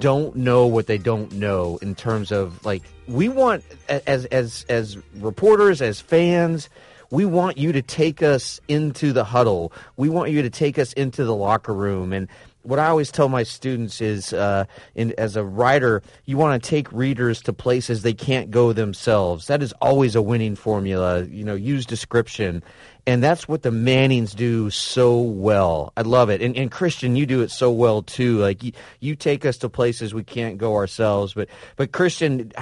don't 0.01 0.35
know 0.35 0.67
what 0.67 0.87
they 0.87 0.97
don't 0.97 1.31
know 1.31 1.79
in 1.81 1.95
terms 1.95 2.33
of 2.33 2.65
like 2.65 2.83
we 3.07 3.29
want 3.29 3.63
as 3.87 4.25
as 4.25 4.65
as 4.67 4.97
reporters 5.15 5.81
as 5.81 6.01
fans 6.01 6.67
we 7.11 7.25
want 7.25 7.57
you 7.57 7.71
to 7.71 7.81
take 7.81 8.23
us 8.23 8.59
into 8.67 9.13
the 9.13 9.23
huddle 9.23 9.71
we 9.95 10.09
want 10.09 10.31
you 10.31 10.41
to 10.41 10.49
take 10.49 10.79
us 10.79 10.93
into 10.93 11.25
the 11.25 11.35
locker 11.35 11.73
room 11.73 12.11
and 12.13 12.27
what 12.63 12.79
I 12.79 12.87
always 12.87 13.11
tell 13.11 13.29
my 13.29 13.43
students 13.43 14.01
is, 14.01 14.33
uh, 14.33 14.65
in, 14.95 15.13
as 15.17 15.35
a 15.35 15.43
writer, 15.43 16.01
you 16.25 16.37
want 16.37 16.61
to 16.61 16.69
take 16.69 16.91
readers 16.91 17.41
to 17.43 17.53
places 17.53 18.01
they 18.01 18.13
can't 18.13 18.49
go 18.49 18.73
themselves. 18.73 19.47
That 19.47 19.61
is 19.61 19.73
always 19.81 20.15
a 20.15 20.21
winning 20.21 20.55
formula. 20.55 21.23
You 21.23 21.43
know, 21.43 21.55
use 21.55 21.85
description, 21.85 22.63
and 23.05 23.21
that's 23.21 23.47
what 23.47 23.63
the 23.63 23.71
Mannings 23.71 24.33
do 24.33 24.69
so 24.69 25.19
well. 25.19 25.91
I 25.97 26.01
love 26.01 26.29
it, 26.29 26.41
and, 26.41 26.55
and 26.55 26.71
Christian, 26.71 27.15
you 27.17 27.25
do 27.25 27.41
it 27.41 27.51
so 27.51 27.69
well 27.69 28.01
too. 28.01 28.37
Like 28.37 28.63
you, 28.63 28.71
you 29.01 29.15
take 29.15 29.45
us 29.45 29.57
to 29.57 29.69
places 29.69 30.13
we 30.13 30.23
can't 30.23 30.57
go 30.57 30.75
ourselves. 30.75 31.33
But, 31.33 31.49
but 31.75 31.91
Christian, 31.91 32.53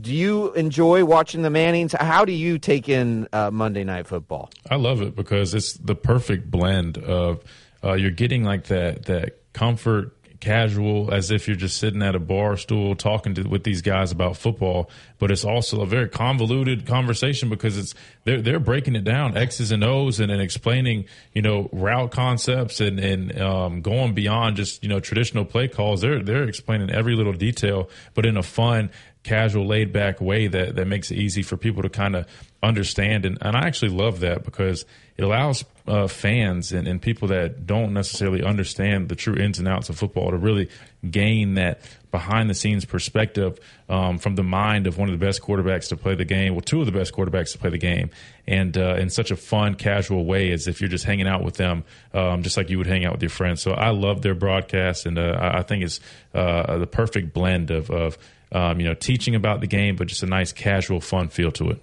do 0.00 0.14
you 0.14 0.52
enjoy 0.52 1.04
watching 1.06 1.42
the 1.42 1.50
Mannings? 1.50 1.94
How 1.98 2.26
do 2.26 2.32
you 2.32 2.58
take 2.58 2.88
in 2.88 3.26
uh, 3.32 3.50
Monday 3.50 3.84
Night 3.84 4.06
Football? 4.06 4.50
I 4.70 4.76
love 4.76 5.00
it 5.00 5.16
because 5.16 5.54
it's 5.54 5.74
the 5.74 5.94
perfect 5.94 6.50
blend 6.50 6.98
of 6.98 7.42
uh, 7.82 7.94
you're 7.94 8.10
getting 8.10 8.44
like 8.44 8.64
that 8.64 9.04
that 9.06 9.52
comfort 9.52 10.16
casual 10.40 11.12
as 11.12 11.30
if 11.30 11.46
you're 11.46 11.56
just 11.56 11.76
sitting 11.76 12.02
at 12.02 12.14
a 12.14 12.18
bar 12.18 12.56
stool 12.56 12.94
talking 12.96 13.34
to, 13.34 13.42
with 13.42 13.62
these 13.62 13.82
guys 13.82 14.10
about 14.10 14.36
football. 14.36 14.90
But 15.18 15.30
it's 15.30 15.44
also 15.44 15.82
a 15.82 15.86
very 15.86 16.08
convoluted 16.08 16.86
conversation 16.86 17.50
because 17.50 17.76
it's 17.76 17.94
they're 18.24 18.40
they're 18.40 18.58
breaking 18.58 18.96
it 18.96 19.04
down 19.04 19.36
x's 19.36 19.70
and 19.70 19.84
o's 19.84 20.18
and, 20.18 20.32
and 20.32 20.40
explaining 20.40 21.04
you 21.34 21.42
know 21.42 21.68
route 21.72 22.10
concepts 22.10 22.80
and 22.80 22.98
and 22.98 23.38
um, 23.38 23.82
going 23.82 24.14
beyond 24.14 24.56
just 24.56 24.82
you 24.82 24.88
know 24.88 24.98
traditional 24.98 25.44
play 25.44 25.68
calls. 25.68 26.00
They're 26.00 26.22
they're 26.22 26.48
explaining 26.48 26.90
every 26.90 27.14
little 27.14 27.34
detail 27.34 27.90
but 28.14 28.26
in 28.26 28.36
a 28.36 28.42
fun 28.42 28.90
casual 29.22 29.66
laid 29.66 29.92
back 29.92 30.20
way 30.20 30.46
that 30.46 30.76
that 30.76 30.86
makes 30.86 31.10
it 31.10 31.18
easy 31.18 31.42
for 31.42 31.56
people 31.56 31.82
to 31.82 31.90
kind 31.90 32.16
of 32.16 32.26
understand. 32.62 33.26
And, 33.26 33.38
and 33.42 33.56
I 33.56 33.66
actually 33.66 33.90
love 33.90 34.20
that 34.20 34.44
because 34.44 34.84
it 35.16 35.22
allows 35.22 35.64
uh, 35.90 36.06
fans 36.06 36.72
and, 36.72 36.86
and 36.86 37.02
people 37.02 37.26
that 37.28 37.66
don't 37.66 37.92
necessarily 37.92 38.44
understand 38.44 39.08
the 39.08 39.16
true 39.16 39.34
ins 39.34 39.58
and 39.58 39.66
outs 39.66 39.88
of 39.88 39.98
football 39.98 40.30
to 40.30 40.36
really 40.36 40.68
gain 41.10 41.54
that 41.54 41.80
behind 42.12 42.48
the 42.48 42.54
scenes 42.54 42.84
perspective 42.84 43.58
um, 43.88 44.18
from 44.18 44.36
the 44.36 44.42
mind 44.42 44.86
of 44.86 44.98
one 44.98 45.08
of 45.08 45.18
the 45.18 45.24
best 45.24 45.42
quarterbacks 45.42 45.88
to 45.88 45.96
play 45.96 46.14
the 46.14 46.24
game, 46.24 46.54
well, 46.54 46.60
two 46.60 46.78
of 46.78 46.86
the 46.86 46.92
best 46.92 47.12
quarterbacks 47.12 47.50
to 47.52 47.58
play 47.58 47.70
the 47.70 47.78
game, 47.78 48.08
and 48.46 48.78
uh, 48.78 48.94
in 48.96 49.10
such 49.10 49.32
a 49.32 49.36
fun, 49.36 49.74
casual 49.74 50.24
way 50.24 50.52
as 50.52 50.68
if 50.68 50.80
you're 50.80 50.90
just 50.90 51.04
hanging 51.04 51.26
out 51.26 51.42
with 51.42 51.54
them, 51.54 51.82
um, 52.14 52.42
just 52.42 52.56
like 52.56 52.70
you 52.70 52.78
would 52.78 52.86
hang 52.86 53.04
out 53.04 53.12
with 53.12 53.22
your 53.22 53.30
friends. 53.30 53.60
So 53.60 53.72
I 53.72 53.90
love 53.90 54.22
their 54.22 54.34
broadcast, 54.34 55.06
and 55.06 55.18
uh, 55.18 55.38
I 55.40 55.62
think 55.62 55.82
it's 55.82 55.98
uh, 56.34 56.78
the 56.78 56.86
perfect 56.86 57.32
blend 57.32 57.72
of, 57.72 57.90
of 57.90 58.16
um, 58.52 58.78
you 58.78 58.86
know 58.86 58.94
teaching 58.94 59.34
about 59.34 59.60
the 59.60 59.66
game, 59.66 59.96
but 59.96 60.06
just 60.06 60.22
a 60.22 60.26
nice, 60.26 60.52
casual, 60.52 61.00
fun 61.00 61.28
feel 61.28 61.50
to 61.52 61.70
it. 61.70 61.82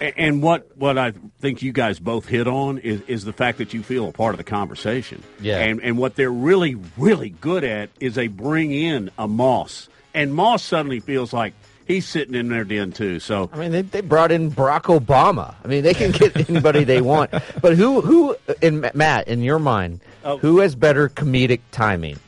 And 0.00 0.42
what, 0.42 0.76
what 0.76 0.96
I 0.98 1.12
think 1.40 1.62
you 1.62 1.72
guys 1.72 1.98
both 1.98 2.26
hit 2.26 2.46
on 2.46 2.78
is, 2.78 3.00
is 3.08 3.24
the 3.24 3.32
fact 3.32 3.58
that 3.58 3.74
you 3.74 3.82
feel 3.82 4.08
a 4.08 4.12
part 4.12 4.34
of 4.34 4.38
the 4.38 4.44
conversation. 4.44 5.22
Yeah. 5.40 5.58
And, 5.58 5.80
and 5.82 5.98
what 5.98 6.14
they're 6.14 6.30
really, 6.30 6.76
really 6.96 7.30
good 7.30 7.64
at 7.64 7.90
is 8.00 8.14
they 8.14 8.28
bring 8.28 8.70
in 8.72 9.10
a 9.18 9.26
Moss. 9.26 9.88
And 10.14 10.32
Moss 10.34 10.62
suddenly 10.62 11.00
feels 11.00 11.32
like 11.32 11.52
he's 11.86 12.06
sitting 12.06 12.34
in 12.34 12.48
their 12.48 12.64
den, 12.64 12.92
too. 12.92 13.18
So 13.18 13.50
I 13.52 13.58
mean, 13.58 13.72
they, 13.72 13.82
they 13.82 14.00
brought 14.00 14.30
in 14.30 14.50
Barack 14.52 14.82
Obama. 14.82 15.54
I 15.64 15.68
mean, 15.68 15.82
they 15.82 15.94
can 15.94 16.12
get 16.12 16.36
anybody 16.50 16.84
they 16.84 17.00
want. 17.00 17.30
But 17.60 17.76
who, 17.76 18.00
who, 18.00 18.36
in 18.62 18.88
Matt, 18.94 19.26
in 19.28 19.42
your 19.42 19.58
mind, 19.58 20.00
Oh. 20.24 20.36
who 20.36 20.58
has 20.58 20.74
better 20.74 21.08
comedic 21.08 21.60
timing, 21.70 22.18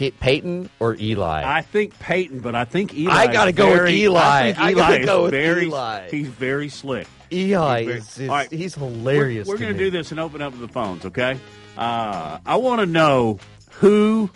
P- 0.00 0.12
Peyton 0.12 0.70
or 0.78 0.96
Eli? 0.98 1.42
I 1.44 1.60
think 1.60 1.98
Peyton, 1.98 2.40
but 2.40 2.54
I 2.54 2.64
think 2.64 2.94
Eli. 2.94 3.12
I 3.12 3.26
gotta 3.26 3.50
is 3.50 3.56
go 3.56 3.70
with 3.70 3.90
Eli. 3.90 4.18
I 4.18 4.42
think 4.44 4.58
I 4.58 4.70
Eli 4.70 4.80
gotta 4.80 5.04
go 5.04 5.22
with 5.24 5.32
very, 5.32 5.66
Eli. 5.66 6.08
He's 6.08 6.26
very 6.26 6.70
slick. 6.70 7.06
Eli 7.30 7.80
He's 7.82 7.86
very- 7.86 7.98
is, 7.98 8.18
is 8.18 8.28
right. 8.30 8.50
he's 8.50 8.74
hilarious. 8.76 9.46
We're, 9.46 9.54
we're 9.54 9.58
to 9.58 9.64
going 9.64 9.76
to 9.76 9.78
do 9.78 9.90
this 9.90 10.10
and 10.10 10.18
open 10.18 10.40
up 10.40 10.58
the 10.58 10.68
phones, 10.68 11.04
okay? 11.04 11.38
Uh, 11.76 12.38
I 12.46 12.56
want 12.56 12.80
to 12.80 12.86
know 12.86 13.40
who, 13.72 14.30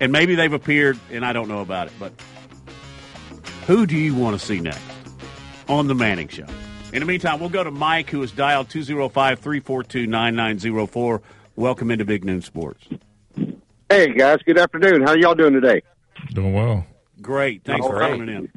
and 0.00 0.12
maybe 0.12 0.34
they've 0.34 0.52
appeared 0.52 0.98
and 1.10 1.24
I 1.24 1.32
don't 1.32 1.48
know 1.48 1.60
about 1.60 1.86
it, 1.86 1.94
but 1.98 2.12
who 3.66 3.86
do 3.86 3.96
you 3.96 4.14
want 4.14 4.38
to 4.38 4.46
see 4.46 4.60
next 4.60 4.82
on 5.66 5.86
The 5.86 5.94
Manning 5.94 6.28
Show? 6.28 6.46
In 6.92 7.00
the 7.00 7.06
meantime, 7.06 7.40
we'll 7.40 7.48
go 7.48 7.64
to 7.64 7.70
Mike, 7.70 8.10
who 8.10 8.20
has 8.20 8.32
dialed 8.32 8.68
205 8.68 9.38
342 9.38 10.06
9904. 10.06 11.22
Welcome 11.56 11.90
into 11.90 12.04
Big 12.04 12.22
Noon 12.22 12.42
Sports. 12.42 12.86
Hey 13.90 14.14
guys, 14.14 14.38
good 14.46 14.56
afternoon. 14.56 15.02
How 15.02 15.14
y'all 15.14 15.34
doing 15.34 15.52
today? 15.52 15.82
Doing 16.32 16.52
well. 16.52 16.86
Great. 17.20 17.64
Thanks 17.64 17.84
All 17.84 17.90
for 17.90 17.98
right. 17.98 18.12
coming 18.12 18.28
in. 18.28 18.52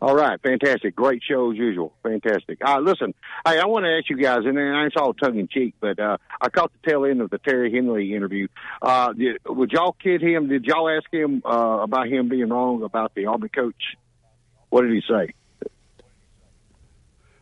All 0.00 0.14
right, 0.14 0.40
fantastic, 0.40 0.96
great 0.96 1.22
show 1.22 1.50
as 1.50 1.58
usual, 1.58 1.92
fantastic. 2.02 2.58
Uh, 2.64 2.78
listen, 2.78 3.12
hey, 3.46 3.58
I 3.58 3.66
want 3.66 3.84
to 3.84 3.90
ask 3.90 4.08
you 4.08 4.16
guys, 4.16 4.46
and 4.46 4.56
then 4.56 4.64
it's 4.86 4.96
all 4.96 5.12
tongue 5.12 5.38
in 5.38 5.48
cheek, 5.48 5.74
but 5.80 5.98
uh, 5.98 6.16
I 6.40 6.48
caught 6.48 6.72
the 6.72 6.88
tail 6.88 7.04
end 7.04 7.20
of 7.20 7.28
the 7.28 7.36
Terry 7.36 7.70
Henley 7.70 8.14
interview. 8.14 8.48
Uh, 8.80 9.12
did, 9.12 9.36
would 9.44 9.70
y'all 9.70 9.92
kid 9.92 10.22
him? 10.22 10.48
Did 10.48 10.64
y'all 10.64 10.88
ask 10.88 11.12
him 11.12 11.42
uh, 11.44 11.80
about 11.82 12.06
him 12.06 12.30
being 12.30 12.48
wrong 12.48 12.84
about 12.84 13.14
the 13.14 13.26
Army 13.26 13.50
coach? 13.50 13.96
What 14.70 14.82
did 14.82 14.92
he 14.92 15.02
say? 15.06 15.34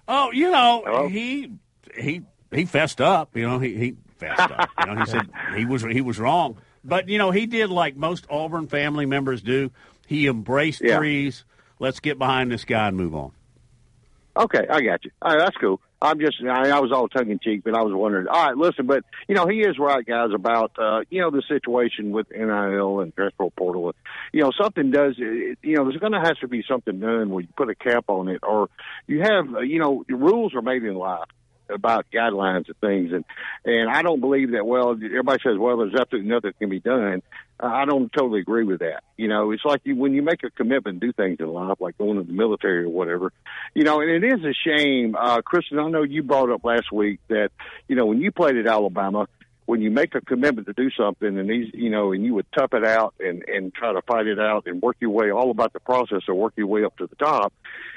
Oh, 0.08 0.32
you 0.32 0.50
know, 0.50 1.08
he 1.08 1.52
he 1.96 2.22
he 2.50 2.64
fessed 2.64 3.00
up. 3.00 3.36
You 3.36 3.46
know, 3.46 3.60
he 3.60 3.76
he 3.76 3.96
fessed 4.16 4.50
up. 4.50 4.70
You 4.80 4.86
know, 4.86 5.04
he 5.04 5.06
said 5.06 5.28
he 5.54 5.64
was 5.66 5.82
he 5.84 6.00
was 6.00 6.18
wrong. 6.18 6.56
But 6.86 7.08
you 7.08 7.18
know, 7.18 7.30
he 7.30 7.46
did 7.46 7.70
like 7.70 7.96
most 7.96 8.26
Auburn 8.30 8.68
family 8.68 9.06
members 9.06 9.42
do. 9.42 9.70
He 10.06 10.26
embraced 10.26 10.82
Yeah. 10.82 10.98
Freeze. 10.98 11.44
Let's 11.78 12.00
get 12.00 12.18
behind 12.18 12.50
this 12.50 12.64
guy 12.64 12.88
and 12.88 12.96
move 12.96 13.14
on. 13.14 13.32
Okay, 14.36 14.66
I 14.68 14.80
got 14.82 15.04
you. 15.04 15.10
All 15.20 15.32
right, 15.32 15.38
that's 15.38 15.56
cool. 15.56 15.80
I'm 16.00 16.20
just, 16.20 16.36
I, 16.42 16.68
I 16.68 16.80
was 16.80 16.92
all 16.92 17.08
tongue 17.08 17.30
in 17.30 17.38
cheek, 17.38 17.62
but 17.64 17.74
I 17.74 17.82
was 17.82 17.94
wondering. 17.94 18.28
All 18.28 18.46
right, 18.46 18.56
listen, 18.56 18.86
but 18.86 19.02
you 19.28 19.34
know, 19.34 19.46
he 19.46 19.60
is 19.60 19.78
right, 19.78 20.04
guys, 20.04 20.28
about 20.34 20.72
uh, 20.78 21.00
you 21.08 21.22
know 21.22 21.30
the 21.30 21.42
situation 21.48 22.10
with 22.10 22.30
NIL 22.30 23.00
and 23.00 23.14
transfer 23.16 23.48
portal. 23.56 23.94
You 24.32 24.42
know, 24.42 24.52
something 24.60 24.90
does. 24.90 25.14
It, 25.18 25.58
you 25.62 25.76
know, 25.76 25.84
there's 25.84 25.96
going 26.00 26.12
to 26.12 26.20
have 26.20 26.38
to 26.40 26.48
be 26.48 26.62
something 26.68 27.00
done 27.00 27.30
where 27.30 27.42
you 27.42 27.48
put 27.56 27.70
a 27.70 27.74
cap 27.74 28.04
on 28.08 28.28
it, 28.28 28.40
or 28.42 28.68
you 29.06 29.20
have, 29.20 29.54
uh, 29.54 29.60
you 29.60 29.78
know, 29.78 30.04
the 30.06 30.16
rules 30.16 30.54
are 30.54 30.62
made 30.62 30.84
in 30.84 30.94
life 30.94 31.28
about 31.68 32.06
guidelines 32.12 32.66
and 32.66 32.76
things, 32.80 33.12
and 33.12 33.24
and 33.64 33.90
I 33.90 34.02
don't 34.02 34.20
believe 34.20 34.52
that. 34.52 34.66
Well, 34.66 34.92
everybody 34.92 35.42
says, 35.42 35.58
well, 35.58 35.78
there's 35.78 35.94
absolutely 35.94 36.30
nothing 36.30 36.50
that 36.50 36.58
can 36.58 36.68
be 36.68 36.80
done. 36.80 37.22
I 37.58 37.86
don't 37.86 38.12
totally 38.12 38.40
agree 38.40 38.64
with 38.64 38.80
that. 38.80 39.02
You 39.16 39.28
know, 39.28 39.50
it's 39.50 39.64
like 39.64 39.80
you 39.84 39.96
when 39.96 40.12
you 40.12 40.22
make 40.22 40.42
a 40.44 40.50
commitment 40.50 41.00
do 41.00 41.12
things 41.12 41.38
in 41.40 41.48
life, 41.48 41.78
like 41.80 41.96
going 41.96 42.18
to 42.18 42.24
the 42.24 42.32
military 42.32 42.84
or 42.84 42.90
whatever. 42.90 43.32
You 43.74 43.84
know, 43.84 44.00
and 44.00 44.10
it 44.10 44.24
is 44.24 44.44
a 44.44 44.52
shame, 44.52 45.16
uh, 45.18 45.40
Kristen. 45.40 45.78
I 45.78 45.88
know 45.88 46.02
you 46.02 46.22
brought 46.22 46.50
up 46.50 46.64
last 46.64 46.92
week 46.92 47.20
that 47.28 47.50
you 47.88 47.96
know 47.96 48.06
when 48.06 48.20
you 48.20 48.30
played 48.30 48.56
at 48.56 48.66
Alabama, 48.66 49.26
when 49.66 49.82
you 49.82 49.90
make 49.90 50.14
a 50.14 50.20
commitment 50.20 50.68
to 50.68 50.72
do 50.72 50.90
something, 50.90 51.38
and 51.38 51.50
these, 51.50 51.70
you 51.74 51.90
know, 51.90 52.12
and 52.12 52.24
you 52.24 52.34
would 52.34 52.46
tough 52.56 52.72
it 52.72 52.84
out 52.84 53.14
and 53.20 53.44
and 53.48 53.74
try 53.74 53.92
to 53.92 54.00
fight 54.02 54.26
it 54.26 54.38
out 54.38 54.66
and 54.66 54.80
work 54.80 54.96
your 55.00 55.10
way 55.10 55.30
all 55.30 55.50
about 55.50 55.72
the 55.72 55.80
process 55.80 56.22
of 56.28 56.36
work 56.36 56.54
your 56.56 56.68
way 56.68 56.84
up 56.84 56.96
to 56.96 57.06
the 57.06 57.16
top. 57.16 57.52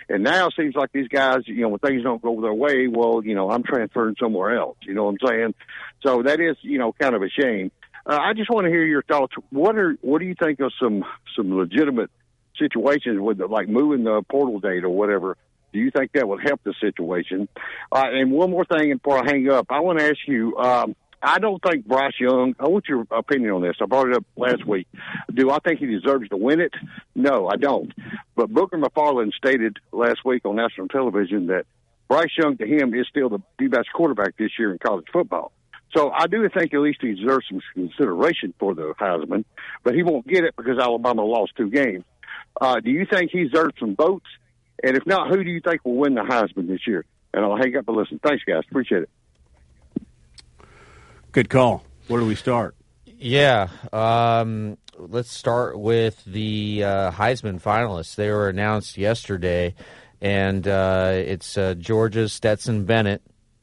And 0.10 0.24
now 0.24 0.48
it 0.48 0.54
seems 0.58 0.76
like 0.76 0.92
these 0.92 1.08
guys, 1.08 1.42
you 1.46 1.62
know, 1.62 1.70
when 1.70 1.80
things 1.80 2.02
don't 2.04 2.22
go 2.22 2.42
their 2.42 2.54
way, 2.54 2.88
well, 2.88 3.24
you 3.24 3.36
know, 3.36 3.52
I'm 3.52 3.62
transferring 3.62 4.16
somewhere 4.20 4.58
else. 4.58 4.78
You 4.82 4.96
know 4.96 5.04
what 5.06 5.16
I'm 5.22 5.28
saying? 5.30 5.54
So 6.02 6.24
that 6.24 6.40
is, 6.40 6.58
you 6.62 6.80
know, 6.80 6.92
kind 6.94 7.14
of 7.14 7.22
a 7.22 7.30
shame. 7.30 7.72
Uh, 8.06 8.18
I 8.20 8.34
just 8.34 8.50
want 8.50 8.66
to 8.66 8.72
hear 8.72 8.84
your 8.84 9.04
thoughts. 9.04 9.34
What 9.52 9.78
are 9.78 9.96
what 10.02 10.20
do 10.20 10.26
you 10.26 10.36
think 10.42 10.60
of 10.62 10.72
some 10.82 11.06
some 11.36 11.56
legitimate 11.56 12.10
situations 12.58 13.20
with 13.20 13.40
like 13.40 13.70
moving 13.70 14.04
the 14.04 14.24
portal 14.28 14.60
date 14.60 14.84
or 14.84 14.90
whatever? 14.90 15.38
Do 15.72 15.78
you 15.78 15.92
think 15.92 16.14
that 16.14 16.28
would 16.28 16.42
help 16.44 16.62
the 16.64 16.74
situation? 16.82 17.48
Uh, 17.92 18.06
and 18.12 18.32
one 18.32 18.50
more 18.50 18.66
thing, 18.66 18.92
before 18.96 19.20
I 19.20 19.26
hang 19.26 19.52
up, 19.52 19.68
I 19.70 19.82
want 19.82 20.00
to 20.00 20.06
ask 20.06 20.18
you. 20.26 20.58
Um, 20.58 20.96
I 21.22 21.40
don't 21.40 21.62
think 21.62 21.86
Bryce 21.86 22.14
Young. 22.20 22.56
I 22.60 22.68
want 22.68 22.88
your 22.88 23.06
opinion 23.12 23.52
on 23.52 23.62
this. 23.62 23.76
I 23.82 23.86
brought 23.86 24.08
it 24.08 24.16
up 24.16 24.26
last 24.38 24.66
week. 24.66 24.88
Do 25.34 25.52
I 25.52 25.60
think 25.60 25.80
he 25.80 25.86
deserves 25.86 26.30
to 26.30 26.38
win 26.38 26.62
it? 26.62 26.74
No, 27.14 27.48
I 27.48 27.58
don't. 27.58 27.92
But 28.36 28.54
Booger 28.54 28.82
McFarland 28.82 29.34
stated 29.34 29.78
last 29.92 30.24
week 30.24 30.46
on 30.46 30.56
national 30.56 30.88
television 30.88 31.48
that 31.48 31.66
Bryce 32.08 32.32
Young 32.38 32.58
to 32.58 32.66
him 32.66 32.94
is 32.94 33.06
still 33.10 33.30
the, 33.30 33.40
the 33.58 33.68
best 33.68 33.90
quarterback 33.94 34.38
this 34.38 34.52
year 34.58 34.72
in 34.72 34.80
college 34.80 35.06
football. 35.12 35.52
So 35.96 36.12
I 36.12 36.28
do 36.28 36.48
think 36.50 36.74
at 36.74 36.80
least 36.80 37.00
he 37.02 37.16
deserves 37.16 37.46
some 37.50 37.62
consideration 37.74 38.54
for 38.60 38.76
the 38.76 38.94
Heisman, 39.00 39.44
but 39.84 39.96
he 39.96 40.04
won't 40.04 40.28
get 40.28 40.44
it 40.44 40.56
because 40.56 40.78
Alabama 40.80 41.24
lost 41.24 41.54
two 41.58 41.70
games. 41.70 42.04
Uh, 42.60 42.80
do 42.80 42.92
you 42.92 43.06
think 43.12 43.32
he 43.32 43.44
deserves 43.44 43.74
some 43.80 43.96
votes? 43.96 44.28
And 44.84 44.96
if 44.96 45.06
not, 45.06 45.30
who 45.30 45.44
do 45.44 45.50
you 45.50 45.62
think 45.62 45.84
will 45.84 45.96
win 45.98 46.16
the 46.16 46.22
Heisman 46.22 46.68
this 46.68 46.88
year? 46.88 47.06
And 47.34 47.44
I'll 47.44 47.58
hang 47.58 47.76
up 47.76 47.88
and 47.88 47.98
listen. 47.98 48.20
Thanks, 48.24 48.44
guys. 48.44 48.64
Appreciate 48.70 49.04
it. 49.04 49.10
Good 51.32 51.50
call. 51.50 51.84
Where 52.08 52.20
do 52.20 52.26
we 52.26 52.36
start? 52.36 52.76
Yeah. 53.06 53.68
Um, 53.94 54.78
let's 54.98 55.32
start 55.32 55.80
with 55.80 56.24
the 56.26 56.84
uh, 56.84 57.12
Heisman 57.12 57.62
finalists. 57.62 58.16
They 58.16 58.30
were 58.32 58.50
announced 58.50 58.98
yesterday, 58.98 59.76
and 60.22 60.68
uh, 60.68 61.12
it's 61.14 61.58
uh, 61.58 61.76
Georgia's 61.76 62.34
Stetson 62.34 62.86
Bennett. 62.86 63.22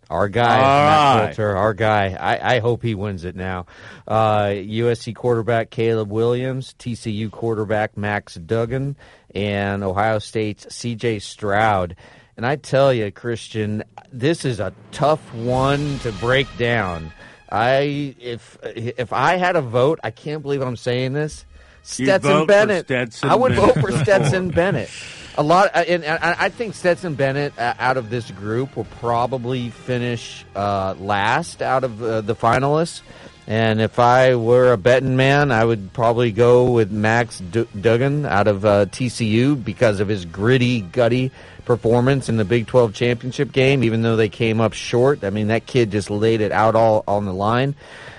Our 0.09 0.29
guy, 0.29 0.59
All 0.59 0.62
Matt 0.62 1.17
right. 1.19 1.27
Coulter, 1.37 1.57
our 1.57 1.75
guy. 1.75 2.14
I, 2.14 2.57
I 2.57 2.59
hope 2.61 2.85
he 2.85 2.95
wins 2.95 3.25
it 3.25 3.35
now. 3.35 3.67
Uh, 4.07 4.51
USC 4.51 5.17
quarterback 5.17 5.71
Caleb 5.71 6.12
Williams, 6.12 6.77
TCU 6.79 7.29
quarterback 7.29 7.97
Max 7.97 8.37
Duggan, 8.37 8.97
and 9.35 9.83
Ohio 9.83 10.21
State's 10.21 10.67
CJ 10.67 11.23
Stroud. 11.23 11.97
And 12.37 12.47
I 12.47 12.55
tell 12.55 12.93
you, 12.93 13.11
Christian, 13.11 13.83
this 14.12 14.45
is 14.45 14.61
a 14.61 14.73
tough 14.93 15.35
one 15.35 15.99
to 16.01 16.12
break 16.12 16.47
down. 16.57 17.12
I 17.51 18.14
if 18.18 18.59
if 18.64 19.12
I 19.12 19.36
had 19.36 19.57
a 19.57 19.62
vote, 19.62 20.01
I 20.03 20.11
can't 20.11 20.42
believe 20.42 20.62
I'm 20.62 20.76
saying 20.76 21.12
this. 21.12 21.44
Stetson 21.82 22.47
Bennett. 22.47 22.86
Stetson 22.86 23.30
I 23.30 23.36
would 23.36 23.55
Bennett. 23.55 23.74
vote 23.76 23.80
for 23.80 23.92
Stetson 23.92 24.49
Bennett. 24.51 24.90
A 25.38 25.42
lot, 25.42 25.70
uh, 25.74 25.84
and 25.86 26.03
and 26.03 26.22
I 26.22 26.47
I 26.47 26.49
think 26.49 26.74
Stetson 26.74 27.14
Bennett 27.14 27.57
uh, 27.59 27.74
out 27.78 27.97
of 27.97 28.11
this 28.11 28.30
group 28.30 28.76
will 28.76 28.86
probably 28.99 29.70
finish 29.70 30.44
uh, 30.57 30.94
last 30.99 31.62
out 31.62 31.84
of 31.84 32.03
uh, 32.03 32.20
the 32.22 32.34
finalists. 32.34 33.03
And 33.49 33.80
if 33.80 34.01
I 34.01 34.34
were 34.34 34.72
a 34.72 34.76
betting 34.76 35.14
man, 35.14 35.53
I 35.53 35.64
would 35.64 35.92
probably 35.92 36.32
go 36.32 36.72
with 36.72 36.90
Max 36.90 37.38
D- 37.38 37.68
Duggan 37.80 38.26
out 38.26 38.49
of 38.49 38.64
uh, 38.64 38.86
TCU 38.86 39.62
because 39.62 40.01
of 40.01 40.09
his 40.09 40.24
gritty, 40.24 40.80
gutty 40.80 41.30
performance 41.67 42.31
in 42.31 42.39
the 42.39 42.45
Big 42.45 42.67
12 42.67 42.95
championship 42.95 43.53
game. 43.53 43.85
Even 43.85 44.01
though 44.01 44.17
they 44.17 44.31
came 44.31 44.61
up 44.61 44.73
short, 44.73 45.23
I 45.23 45.31
mean 45.31 45.49
that 45.49 45.67
kid 45.67 45.91
just 45.91 46.09
laid 46.09 46.41
it 46.41 46.53
out 46.53 46.75
all 46.75 47.05
on 47.07 47.27
the 47.27 47.35
line. 47.35 47.75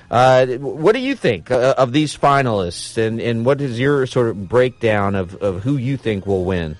Uh, 0.09 0.45
what 0.57 0.93
do 0.93 0.99
you 0.99 1.15
think 1.15 1.51
uh, 1.51 1.73
of 1.77 1.91
these 1.91 2.15
finalists, 2.17 2.97
and, 2.97 3.19
and 3.19 3.45
what 3.45 3.59
is 3.59 3.77
your 3.77 4.05
sort 4.05 4.29
of 4.29 4.47
breakdown 4.47 5.15
of, 5.15 5.35
of 5.41 5.63
who 5.63 5.75
you 5.75 5.97
think 5.97 6.25
will 6.25 6.45
win? 6.45 6.77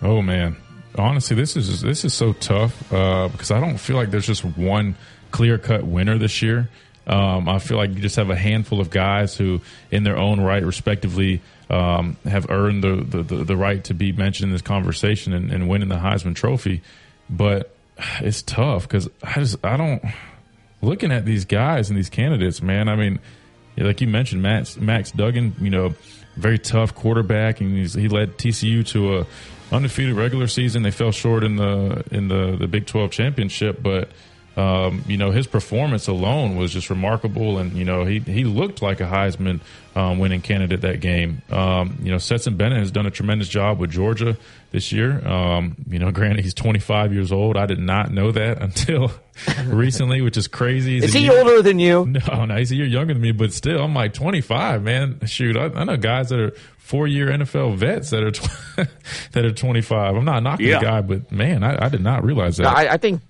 Oh 0.00 0.22
man, 0.22 0.56
honestly, 0.96 1.36
this 1.36 1.56
is 1.56 1.82
this 1.82 2.04
is 2.04 2.14
so 2.14 2.32
tough 2.32 2.92
uh, 2.92 3.28
because 3.28 3.50
I 3.50 3.60
don't 3.60 3.78
feel 3.78 3.96
like 3.96 4.10
there's 4.10 4.26
just 4.26 4.44
one 4.44 4.96
clear 5.30 5.58
cut 5.58 5.84
winner 5.84 6.16
this 6.16 6.40
year. 6.40 6.70
Um, 7.06 7.48
I 7.48 7.58
feel 7.58 7.76
like 7.76 7.90
you 7.90 8.00
just 8.00 8.16
have 8.16 8.30
a 8.30 8.36
handful 8.36 8.80
of 8.80 8.90
guys 8.90 9.36
who, 9.36 9.60
in 9.90 10.04
their 10.04 10.16
own 10.16 10.40
right, 10.40 10.64
respectively, 10.64 11.42
um, 11.68 12.16
have 12.24 12.50
earned 12.50 12.82
the, 12.82 13.22
the, 13.22 13.44
the, 13.44 13.56
right 13.56 13.82
to 13.84 13.94
be 13.94 14.12
mentioned 14.12 14.48
in 14.48 14.52
this 14.52 14.62
conversation 14.62 15.32
and, 15.32 15.50
and 15.50 15.68
winning 15.68 15.88
the 15.88 15.96
Heisman 15.96 16.34
Trophy. 16.34 16.82
But 17.28 17.74
it's 18.20 18.42
tough 18.42 18.88
because 18.88 19.08
I 19.22 19.34
just 19.34 19.56
I 19.64 19.76
don't 19.76 20.02
looking 20.84 21.10
at 21.10 21.24
these 21.24 21.44
guys 21.44 21.88
and 21.88 21.98
these 21.98 22.10
candidates, 22.10 22.62
man, 22.62 22.88
I 22.88 22.96
mean, 22.96 23.18
like 23.76 24.00
you 24.00 24.06
mentioned, 24.06 24.42
Max, 24.42 24.76
Max 24.76 25.10
Duggan, 25.10 25.54
you 25.60 25.70
know, 25.70 25.94
very 26.36 26.58
tough 26.58 26.94
quarterback, 26.94 27.60
and 27.60 27.76
he 27.76 28.08
led 28.08 28.38
TCU 28.38 28.86
to 28.88 29.18
a 29.18 29.26
undefeated 29.72 30.14
regular 30.14 30.46
season. 30.46 30.82
They 30.82 30.90
fell 30.90 31.12
short 31.12 31.44
in 31.44 31.56
the 31.56 32.04
in 32.10 32.28
the 32.28 32.56
the 32.58 32.66
Big 32.66 32.86
Twelve 32.86 33.10
championship, 33.10 33.82
but 33.82 34.10
um, 34.56 35.04
you 35.08 35.16
know 35.16 35.30
his 35.30 35.46
performance 35.46 36.06
alone 36.06 36.56
was 36.56 36.72
just 36.72 36.90
remarkable, 36.90 37.58
and 37.58 37.72
you 37.72 37.84
know 37.84 38.04
he 38.04 38.20
he 38.20 38.44
looked 38.44 38.82
like 38.82 39.00
a 39.00 39.04
Heisman 39.04 39.60
um, 39.96 40.18
winning 40.18 40.42
candidate 40.42 40.82
that 40.82 41.00
game. 41.00 41.42
Um, 41.50 41.98
you 42.02 42.12
know 42.12 42.18
Stetson 42.18 42.56
Bennett 42.56 42.78
has 42.78 42.90
done 42.90 43.06
a 43.06 43.10
tremendous 43.10 43.48
job 43.48 43.78
with 43.78 43.90
Georgia 43.90 44.36
this 44.70 44.92
year. 44.92 45.26
Um, 45.26 45.76
you 45.88 45.98
know, 45.98 46.10
granted 46.12 46.44
he's 46.44 46.54
25 46.54 47.12
years 47.12 47.32
old. 47.32 47.56
I 47.56 47.66
did 47.66 47.80
not 47.80 48.12
know 48.12 48.30
that 48.32 48.62
until 48.62 49.10
recently, 49.66 50.20
which 50.20 50.36
is 50.36 50.46
crazy. 50.46 50.94
He's 50.94 51.04
is 51.04 51.12
he 51.14 51.24
year, 51.24 51.38
older 51.38 51.62
than 51.62 51.78
you? 51.78 52.06
No, 52.06 52.44
no, 52.44 52.56
he's 52.56 52.70
a 52.70 52.76
year 52.76 52.86
younger 52.86 53.14
than 53.14 53.22
me, 53.22 53.32
but 53.32 53.52
still, 53.52 53.82
I'm 53.82 53.94
like 53.94 54.14
25, 54.14 54.82
man. 54.82 55.26
Shoot, 55.26 55.56
I, 55.56 55.66
I 55.66 55.84
know 55.84 55.96
guys 55.96 56.28
that 56.28 56.38
are 56.38 56.52
four 56.78 57.06
year 57.06 57.28
NFL 57.28 57.76
vets 57.76 58.10
that 58.10 58.22
are 58.22 58.30
tw- 58.30 58.88
that 59.32 59.44
are 59.44 59.52
25. 59.52 60.16
I'm 60.16 60.24
not 60.24 60.42
knocking 60.42 60.66
yeah. 60.66 60.78
the 60.78 60.84
guy, 60.84 61.00
but 61.00 61.32
man, 61.32 61.64
I, 61.64 61.86
I 61.86 61.88
did 61.88 62.02
not 62.02 62.24
realize 62.24 62.58
that. 62.58 62.66
I, 62.66 62.92
I 62.92 62.96
think 62.98 63.22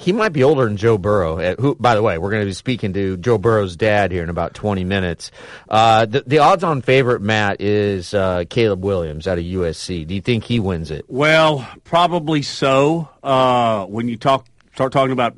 he 0.00 0.12
might 0.12 0.32
be 0.32 0.42
older 0.42 0.64
than 0.64 0.78
Joe 0.78 0.96
Burrow. 0.96 1.38
Uh, 1.38 1.54
who, 1.58 1.74
by 1.74 1.94
the 1.94 2.02
way, 2.02 2.16
we're 2.16 2.30
going 2.30 2.42
to 2.42 2.46
be 2.46 2.54
speaking 2.54 2.94
to 2.94 3.18
Joe 3.18 3.36
Burrow's 3.36 3.76
dad 3.76 4.10
here 4.10 4.22
in 4.22 4.30
about 4.30 4.54
20 4.54 4.82
minutes. 4.82 5.30
Uh, 5.68 6.06
the, 6.06 6.22
the 6.26 6.38
odds-on 6.38 6.80
favorite, 6.80 7.20
Matt, 7.20 7.60
is 7.60 8.14
uh, 8.14 8.44
Caleb 8.48 8.82
Williams 8.82 9.28
out 9.28 9.36
of 9.36 9.44
USC. 9.44 10.06
Do 10.06 10.14
you 10.14 10.22
think 10.22 10.44
he 10.44 10.58
wins 10.58 10.90
it? 10.90 11.04
Well, 11.08 11.68
probably 11.84 12.40
so. 12.40 13.10
Uh, 13.22 13.84
when 13.86 14.08
you 14.08 14.16
talk 14.16 14.46
start 14.72 14.92
talking 14.92 15.12
about 15.12 15.36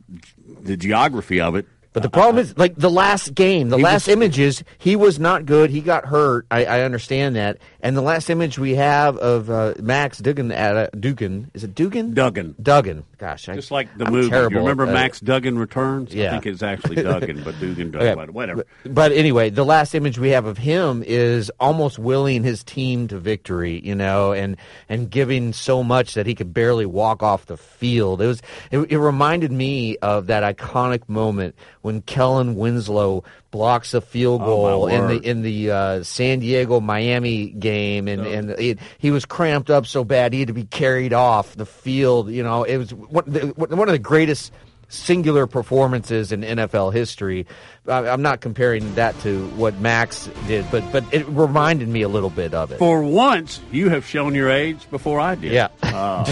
the 0.62 0.76
geography 0.76 1.40
of 1.40 1.56
it, 1.56 1.66
but 1.92 2.02
the 2.02 2.10
problem 2.10 2.42
is, 2.42 2.56
like 2.56 2.74
the 2.74 2.90
last 2.90 3.34
game, 3.34 3.68
the 3.68 3.76
last 3.76 4.06
was, 4.06 4.14
images, 4.14 4.64
he 4.78 4.96
was 4.96 5.18
not 5.18 5.44
good. 5.44 5.68
He 5.68 5.80
got 5.80 6.06
hurt. 6.06 6.46
I, 6.50 6.64
I, 6.64 6.80
understand 6.82 7.36
that. 7.36 7.58
And 7.84 7.96
the 7.96 8.00
last 8.00 8.30
image 8.30 8.60
we 8.60 8.76
have 8.76 9.16
of 9.16 9.50
uh, 9.50 9.74
Max 9.80 10.18
Duggan 10.18 10.52
at 10.52 10.76
uh, 10.76 10.86
Dugan 10.98 11.50
is 11.52 11.64
it 11.64 11.74
Dugan? 11.74 12.14
Duggan. 12.14 12.54
Duggan. 12.62 13.04
Gosh, 13.18 13.48
I, 13.48 13.56
just 13.56 13.72
like 13.72 13.88
the 13.98 14.06
I'm 14.06 14.12
movie. 14.12 14.28
You 14.28 14.42
remember 14.60 14.86
Max 14.86 15.18
Duggan 15.18 15.58
returns? 15.58 16.14
Yeah. 16.14 16.28
I 16.28 16.30
think 16.30 16.46
it's 16.46 16.62
actually 16.62 17.02
Duggan, 17.02 17.42
but 17.42 17.58
Dugan, 17.58 17.90
Duggan, 17.92 18.18
okay. 18.20 18.30
whatever. 18.30 18.64
But, 18.84 18.94
but, 18.94 19.12
anyway, 19.12 19.50
the 19.50 19.64
last 19.64 19.96
image 19.96 20.16
we 20.16 20.30
have 20.30 20.46
of 20.46 20.58
him 20.58 21.02
is 21.04 21.50
almost 21.58 21.98
willing 21.98 22.44
his 22.44 22.62
team 22.62 23.08
to 23.08 23.18
victory. 23.18 23.80
You 23.84 23.96
know, 23.96 24.32
and 24.32 24.56
and 24.88 25.10
giving 25.10 25.52
so 25.52 25.82
much 25.82 26.14
that 26.14 26.24
he 26.24 26.36
could 26.36 26.54
barely 26.54 26.86
walk 26.86 27.24
off 27.24 27.46
the 27.46 27.56
field. 27.56 28.22
It 28.22 28.28
was. 28.28 28.42
It, 28.70 28.78
it 28.92 28.98
reminded 28.98 29.50
me 29.50 29.96
of 29.98 30.28
that 30.28 30.56
iconic 30.56 31.08
moment 31.08 31.56
when 31.80 32.02
Kellen 32.02 32.54
Winslow 32.54 33.24
blocks 33.52 33.94
a 33.94 34.00
field 34.00 34.42
oh, 34.42 34.46
goal 34.46 34.84
oh, 34.84 34.86
in 34.88 35.06
the 35.06 35.16
in 35.20 35.42
the 35.42 35.70
uh, 35.70 36.02
San 36.02 36.40
Diego 36.40 36.80
Miami 36.80 37.50
game, 37.50 38.08
and 38.08 38.26
and 38.26 38.50
it, 38.50 38.80
he 38.98 39.12
was 39.12 39.24
cramped 39.24 39.70
up 39.70 39.86
so 39.86 40.02
bad 40.02 40.32
he 40.32 40.40
had 40.40 40.48
to 40.48 40.54
be 40.54 40.64
carried 40.64 41.12
off 41.12 41.54
the 41.54 41.66
field. 41.66 42.28
You 42.30 42.42
know, 42.42 42.64
it 42.64 42.78
was 42.78 42.92
one, 42.92 43.26
one 43.54 43.88
of 43.88 43.92
the 43.92 44.00
greatest 44.00 44.52
singular 44.92 45.46
performances 45.46 46.32
in 46.32 46.42
NFL 46.42 46.92
history. 46.92 47.46
I'm 47.88 48.22
not 48.22 48.40
comparing 48.40 48.94
that 48.94 49.18
to 49.20 49.48
what 49.50 49.80
Max 49.80 50.28
did, 50.46 50.70
but 50.70 50.92
but 50.92 51.04
it 51.12 51.26
reminded 51.26 51.88
me 51.88 52.02
a 52.02 52.08
little 52.08 52.30
bit 52.30 52.54
of 52.54 52.70
it. 52.70 52.78
For 52.78 53.02
once, 53.02 53.60
you 53.72 53.88
have 53.88 54.06
shown 54.06 54.34
your 54.34 54.50
age 54.50 54.88
before 54.90 55.18
I 55.18 55.34
did. 55.34 55.52
Yeah, 55.52 55.68
uh, 55.82 56.24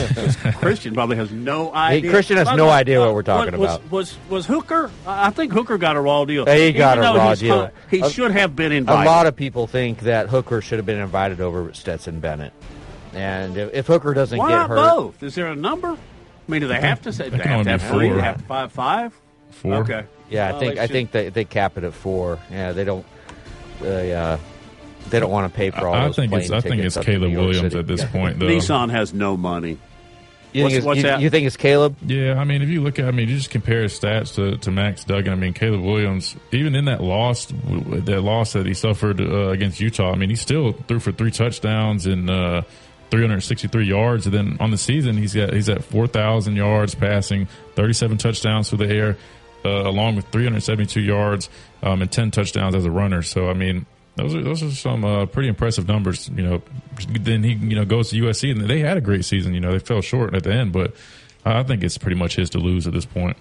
Christian 0.58 0.94
probably 0.94 1.16
has 1.16 1.32
no 1.32 1.72
idea. 1.74 2.02
Hey, 2.02 2.08
Christian 2.08 2.36
has 2.36 2.54
no 2.56 2.68
idea 2.68 3.00
what 3.00 3.14
we're 3.14 3.22
talking 3.22 3.58
was, 3.58 3.74
about. 3.74 3.90
Was 3.90 4.16
was 4.28 4.46
Hooker? 4.46 4.90
I 5.06 5.30
think 5.30 5.52
Hooker 5.52 5.78
got 5.78 5.96
a 5.96 6.00
raw 6.00 6.24
deal. 6.24 6.46
He 6.46 6.72
got 6.72 6.98
a 6.98 7.00
raw 7.00 7.34
deal. 7.34 7.70
he 7.90 8.00
a, 8.00 8.10
should 8.10 8.30
have 8.30 8.54
been 8.54 8.72
invited. 8.72 9.08
A 9.08 9.10
lot 9.10 9.26
of 9.26 9.34
people 9.34 9.66
think 9.66 10.00
that 10.00 10.28
Hooker 10.28 10.60
should 10.60 10.78
have 10.78 10.86
been 10.86 11.00
invited 11.00 11.40
over 11.40 11.72
Stetson 11.72 12.20
Bennett. 12.20 12.52
And 13.12 13.56
if, 13.56 13.74
if 13.74 13.86
Hooker 13.86 14.14
doesn't 14.14 14.38
Why 14.38 14.50
get 14.50 14.68
hurt, 14.68 14.76
both? 14.76 15.22
Is 15.22 15.34
there 15.34 15.48
a 15.48 15.56
number? 15.56 15.96
I 16.50 16.52
mean, 16.52 16.62
do 16.62 16.68
they 16.68 16.80
have 16.80 17.02
to 17.02 17.12
say? 17.12 17.30
Do 17.30 17.36
they 17.36 17.44
have 17.44 17.64
to 17.64 17.70
have 17.70 17.82
three? 17.82 18.08
They 18.08 18.20
have 18.20 18.38
to 18.38 18.44
five 18.44 18.72
five? 18.72 19.20
Four. 19.50 19.74
Okay. 19.76 20.04
Yeah, 20.28 20.48
I 20.48 20.50
well, 20.50 20.60
think 20.60 20.78
I 20.78 20.86
think 20.88 21.10
they 21.12 21.28
they 21.28 21.44
cap 21.44 21.78
it 21.78 21.84
at 21.84 21.94
four. 21.94 22.40
Yeah, 22.50 22.72
they 22.72 22.82
don't. 22.82 23.06
They 23.80 24.12
uh, 24.12 24.36
they 25.10 25.20
don't 25.20 25.30
want 25.30 25.52
to 25.52 25.56
pay 25.56 25.70
for 25.70 25.86
all. 25.86 25.94
I 25.94 26.10
think 26.10 26.32
it's 26.32 26.50
I 26.50 26.60
think 26.60 26.82
it's 26.82 26.96
Caleb 26.96 27.32
Williams 27.32 27.72
City. 27.72 27.78
at 27.78 27.86
this 27.86 28.04
point. 28.04 28.40
Though 28.40 28.46
Nissan 28.46 28.90
has 28.90 29.14
no 29.14 29.36
money. 29.36 29.78
You 30.52 30.64
what's, 30.64 30.74
think, 30.74 30.84
what's 30.84 31.02
you, 31.02 31.16
you, 31.18 31.30
think 31.30 31.46
it's 31.46 31.56
Caleb? 31.56 31.96
Yeah, 32.04 32.34
I 32.34 32.42
mean, 32.42 32.60
if 32.60 32.68
you 32.68 32.82
look 32.82 32.98
at, 32.98 33.04
I 33.04 33.12
mean, 33.12 33.28
you 33.28 33.36
just 33.36 33.50
compare 33.50 33.82
his 33.82 33.96
stats 33.96 34.34
to, 34.34 34.56
to 34.58 34.72
Max 34.72 35.04
Duggan. 35.04 35.32
I 35.32 35.36
mean, 35.36 35.52
Caleb 35.52 35.82
Williams, 35.82 36.34
even 36.50 36.74
in 36.74 36.86
that 36.86 37.00
loss, 37.00 37.46
that 37.46 38.20
loss 38.22 38.54
that 38.54 38.66
he 38.66 38.74
suffered 38.74 39.20
uh, 39.20 39.50
against 39.50 39.78
Utah, 39.78 40.10
I 40.10 40.16
mean, 40.16 40.28
he 40.28 40.34
still 40.34 40.72
threw 40.72 40.98
for 40.98 41.12
three 41.12 41.30
touchdowns 41.30 42.06
and 42.06 42.28
uh, 42.28 42.62
363 43.10 43.84
yards. 43.84 44.26
And 44.26 44.34
then 44.34 44.56
on 44.60 44.70
the 44.70 44.78
season, 44.78 45.16
he's 45.16 45.34
got 45.34 45.52
he's 45.52 45.68
at 45.68 45.84
4,000 45.84 46.56
yards 46.56 46.94
passing, 46.94 47.48
37 47.74 48.18
touchdowns 48.18 48.68
through 48.68 48.86
the 48.86 48.88
air, 48.88 49.16
uh, 49.64 49.68
along 49.68 50.16
with 50.16 50.26
372 50.28 51.00
yards 51.00 51.48
um, 51.82 52.02
and 52.02 52.10
10 52.10 52.30
touchdowns 52.30 52.74
as 52.74 52.84
a 52.84 52.90
runner. 52.90 53.22
So 53.22 53.48
I 53.48 53.54
mean, 53.54 53.86
those 54.16 54.34
are 54.34 54.42
those 54.42 54.62
are 54.62 54.70
some 54.70 55.04
uh, 55.04 55.26
pretty 55.26 55.48
impressive 55.48 55.88
numbers. 55.88 56.28
You 56.28 56.42
know, 56.42 56.62
then 57.20 57.42
he 57.42 57.52
you 57.52 57.76
know 57.76 57.84
goes 57.84 58.10
to 58.10 58.20
USC 58.22 58.50
and 58.50 58.68
they 58.68 58.80
had 58.80 58.96
a 58.96 59.00
great 59.00 59.24
season. 59.24 59.54
You 59.54 59.60
know, 59.60 59.72
they 59.72 59.78
fell 59.78 60.00
short 60.00 60.34
at 60.34 60.44
the 60.44 60.52
end, 60.52 60.72
but 60.72 60.94
I 61.44 61.62
think 61.62 61.82
it's 61.82 61.98
pretty 61.98 62.16
much 62.16 62.36
his 62.36 62.50
to 62.50 62.58
lose 62.58 62.86
at 62.86 62.92
this 62.92 63.06
point. 63.06 63.36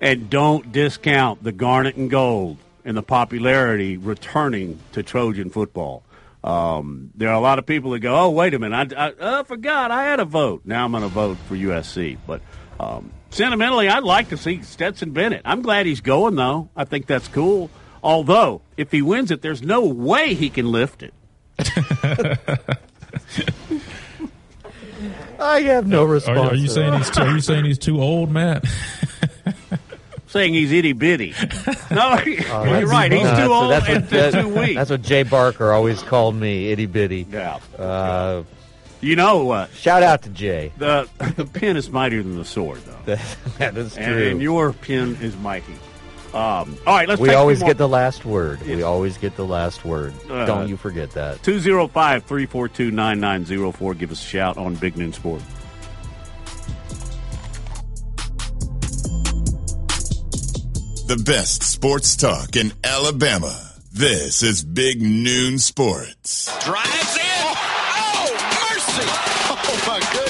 And 0.00 0.30
don't 0.30 0.70
discount 0.70 1.42
the 1.42 1.52
garnet 1.52 1.96
and 1.96 2.08
gold 2.08 2.58
and 2.84 2.96
the 2.96 3.02
popularity 3.02 3.96
returning 3.96 4.78
to 4.92 5.02
Trojan 5.02 5.50
football. 5.50 6.02
Um, 6.44 7.10
there 7.14 7.28
are 7.30 7.34
a 7.34 7.40
lot 7.40 7.58
of 7.58 7.66
people 7.66 7.90
that 7.92 8.00
go, 8.00 8.14
"Oh, 8.16 8.30
wait 8.30 8.54
a 8.54 8.58
minute, 8.58 8.92
I, 8.96 9.08
I, 9.08 9.40
I 9.40 9.42
forgot 9.42 9.90
I 9.90 10.04
had 10.04 10.20
a 10.20 10.24
vote. 10.24 10.62
Now 10.64 10.84
I'm 10.84 10.92
going 10.92 11.02
to 11.02 11.08
vote 11.08 11.36
for 11.48 11.56
USC." 11.56 12.18
But 12.26 12.40
um, 12.78 13.12
sentimentally, 13.30 13.88
I'd 13.88 14.04
like 14.04 14.28
to 14.28 14.36
see 14.36 14.62
Stetson 14.62 15.10
Bennett. 15.10 15.42
I'm 15.44 15.62
glad 15.62 15.86
he's 15.86 16.00
going, 16.00 16.36
though. 16.36 16.68
I 16.76 16.84
think 16.84 17.06
that's 17.06 17.28
cool. 17.28 17.70
Although, 18.02 18.62
if 18.76 18.92
he 18.92 19.02
wins 19.02 19.30
it, 19.30 19.42
there's 19.42 19.62
no 19.62 19.84
way 19.86 20.34
he 20.34 20.50
can 20.50 20.70
lift 20.70 21.02
it. 21.02 21.12
I 25.40 25.60
have 25.62 25.86
no 25.86 26.04
response. 26.04 26.38
Are, 26.38 26.50
are 26.50 26.54
you 26.54 26.68
saying 26.68 26.92
he's 26.94 27.10
too, 27.10 27.22
are 27.22 27.30
you 27.30 27.40
saying 27.40 27.64
he's 27.64 27.78
too 27.78 28.00
old, 28.00 28.30
Matt? 28.30 28.64
saying 30.28 30.54
he's 30.54 30.72
itty 30.72 30.92
bitty. 30.92 31.34
No, 31.90 32.18
oh, 32.18 32.64
you're 32.78 32.86
right. 32.86 33.10
He's 33.10 33.22
too 33.22 33.50
old 33.50 33.70
that's 33.70 33.88
and 33.88 34.10
what, 34.10 34.42
too 34.42 34.48
weak. 34.48 34.76
That's 34.76 34.90
what 34.90 35.00
Jay 35.00 35.22
Barker 35.22 35.72
always 35.72 36.02
called 36.02 36.34
me, 36.34 36.70
itty 36.70 36.84
bitty. 36.84 37.26
Yeah. 37.30 37.60
Uh, 37.78 38.42
you 39.00 39.16
know 39.16 39.44
what? 39.44 39.70
Shout 39.72 40.02
out 40.02 40.22
to 40.22 40.28
Jay. 40.28 40.72
The 40.76 41.08
the 41.36 41.46
pen 41.46 41.76
is 41.76 41.88
mightier 41.88 42.22
than 42.22 42.36
the 42.36 42.44
sword, 42.44 42.80
though. 42.84 43.16
that 43.58 43.76
is 43.76 43.94
true. 43.94 44.04
And, 44.04 44.22
and, 44.22 44.42
your 44.42 44.72
pen 44.72 45.16
is 45.22 45.36
mighty. 45.38 45.72
Um, 46.34 46.76
all 46.86 46.94
right, 46.94 47.08
let's. 47.08 47.20
We 47.20 47.30
always 47.30 47.62
get 47.62 47.78
the 47.78 47.88
last 47.88 48.26
word. 48.26 48.60
We 48.62 48.82
always 48.82 49.16
get 49.16 49.36
the 49.36 49.46
last 49.46 49.84
word. 49.84 50.12
Uh, 50.28 50.44
Don't 50.44 50.68
you 50.68 50.76
forget 50.76 51.12
that. 51.12 51.42
205 51.42 52.24
342 52.24 52.90
9904. 52.90 53.94
Give 53.94 54.12
us 54.12 54.22
a 54.22 54.26
shout 54.26 54.58
on 54.58 54.74
Big 54.74 54.96
Noon 54.96 55.14
Sport. 55.14 55.40
The 61.08 61.16
best 61.16 61.62
sports 61.62 62.16
talk 62.16 62.54
in 62.54 62.70
Alabama. 62.84 63.58
This 63.90 64.42
is 64.42 64.62
Big 64.62 65.00
Noon 65.00 65.58
Sports. 65.58 66.54
Drives 66.62 67.16
in. 67.16 67.46
Oh, 67.96 68.30
mercy. 68.68 69.08
Oh, 69.48 69.84
my 69.88 70.00
goodness. 70.12 70.27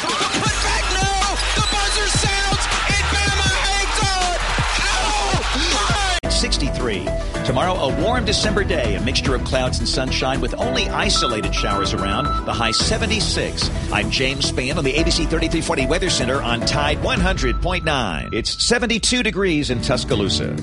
Tomorrow, 7.48 7.76
a 7.76 8.02
warm 8.02 8.26
December 8.26 8.62
day, 8.62 8.96
a 8.96 9.00
mixture 9.00 9.34
of 9.34 9.42
clouds 9.44 9.78
and 9.78 9.88
sunshine 9.88 10.42
with 10.42 10.52
only 10.58 10.86
isolated 10.90 11.54
showers 11.54 11.94
around, 11.94 12.44
the 12.44 12.52
high 12.52 12.72
76. 12.72 13.70
I'm 13.90 14.10
James 14.10 14.52
Spann 14.52 14.76
on 14.76 14.84
the 14.84 14.92
ABC 14.92 15.30
3340 15.30 15.86
Weather 15.86 16.10
Center 16.10 16.42
on 16.42 16.60
Tide 16.60 16.98
100.9. 16.98 18.34
It's 18.34 18.62
72 18.62 19.22
degrees 19.22 19.70
in 19.70 19.80
Tuscaloosa. 19.80 20.54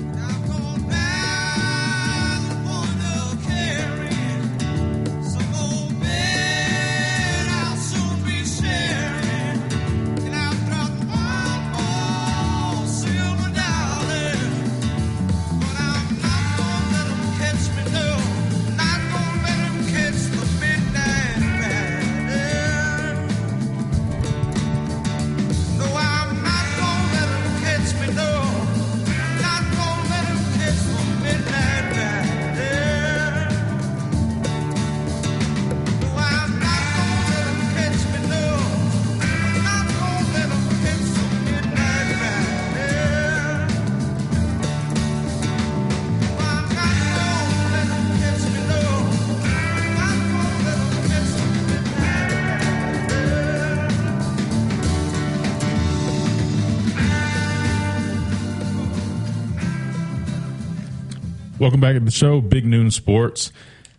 Welcome 61.58 61.80
back 61.80 61.94
to 61.94 62.00
the 62.00 62.10
show, 62.10 62.40
Big 62.40 62.66
Noon 62.66 62.90
Sports. 62.90 63.50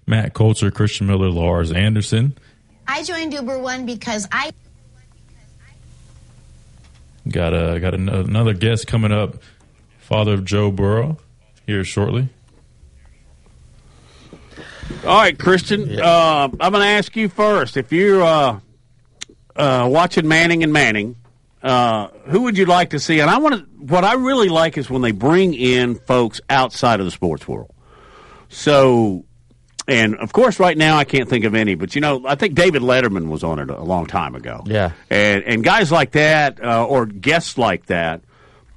Matt 0.06 0.34
Coulter, 0.34 0.72
Christian 0.72 1.08
Miller, 1.08 1.30
Lars 1.30 1.72
Anderson. 1.72 2.38
I 2.88 3.04
joined 3.04 3.34
Uber 3.34 3.60
One 3.60 3.86
because 3.86 4.28
I 4.32 4.52
Got 7.28 7.54
a 7.54 7.78
got 7.82 7.94
an- 7.94 8.08
another 8.08 8.54
guest 8.54 8.88
coming 8.88 9.12
up, 9.12 9.36
father 10.00 10.34
of 10.34 10.46
Joe 10.46 10.72
Burrow, 10.72 11.18
here 11.66 11.84
shortly. 11.84 12.30
All 15.06 15.18
right, 15.18 15.38
Christian. 15.38 16.00
Uh, 16.00 16.48
I'm 16.62 16.72
going 16.72 16.82
to 16.82 16.86
ask 16.88 17.14
you 17.18 17.28
first. 17.28 17.76
If 17.76 17.92
you're 17.92 18.24
uh, 18.24 18.60
uh, 19.58 19.90
watching 19.92 20.26
Manning 20.26 20.64
and 20.64 20.72
Manning, 20.72 21.18
uh, 21.64 22.08
who 22.26 22.42
would 22.44 22.58
you 22.58 22.66
like 22.66 22.92
to 22.92 23.00
see? 23.00 23.20
And 23.20 23.30
I 23.30 23.38
want 23.38 23.56
to. 23.56 23.62
What 23.94 24.04
I 24.04 24.14
really 24.14 24.50
like 24.50 24.78
is 24.78 24.90
when 24.90 25.02
they 25.02 25.12
bring 25.12 25.54
in 25.54 25.96
folks 25.96 26.42
outside 26.50 27.00
of 27.00 27.06
the 27.06 27.12
sports 27.12 27.48
world. 27.48 27.72
So, 28.50 29.26
and 29.88 30.16
of 30.16 30.34
course, 30.34 30.60
right 30.60 30.78
now 30.78 30.98
I 30.98 31.04
can't 31.04 31.30
think 31.30 31.46
of 31.46 31.56
any. 31.56 31.76
But 31.76 31.96
you 31.96 32.02
know, 32.02 32.26
I 32.26 32.36
think 32.36 32.56
David 32.56 32.82
Letterman 32.82 33.28
was 33.30 33.44
on 33.44 33.60
it 33.60 33.70
a 33.70 33.82
long 33.84 34.06
time 34.06 34.36
ago. 34.36 34.64
Yeah. 34.66 34.92
and 35.10 35.44
and 35.44 35.64
guys 35.64 35.92
like 35.92 36.12
that 36.12 36.64
uh, 36.64 36.86
or 36.86 37.06
guests 37.06 37.58
like 37.58 37.88
that. 37.88 38.22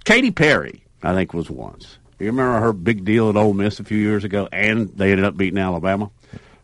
Katy 0.04 0.30
Perry, 0.30 0.82
I 1.02 1.14
think, 1.14 1.34
was 1.34 1.50
once. 1.50 1.98
You 2.18 2.26
remember 2.26 2.60
her 2.60 2.72
big 2.72 3.04
deal 3.04 3.28
at 3.30 3.36
Ole 3.36 3.54
Miss 3.54 3.80
a 3.80 3.84
few 3.84 3.98
years 3.98 4.24
ago, 4.24 4.48
and 4.52 4.88
they 4.96 5.10
ended 5.10 5.24
up 5.24 5.36
beating 5.36 5.58
Alabama. 5.58 6.10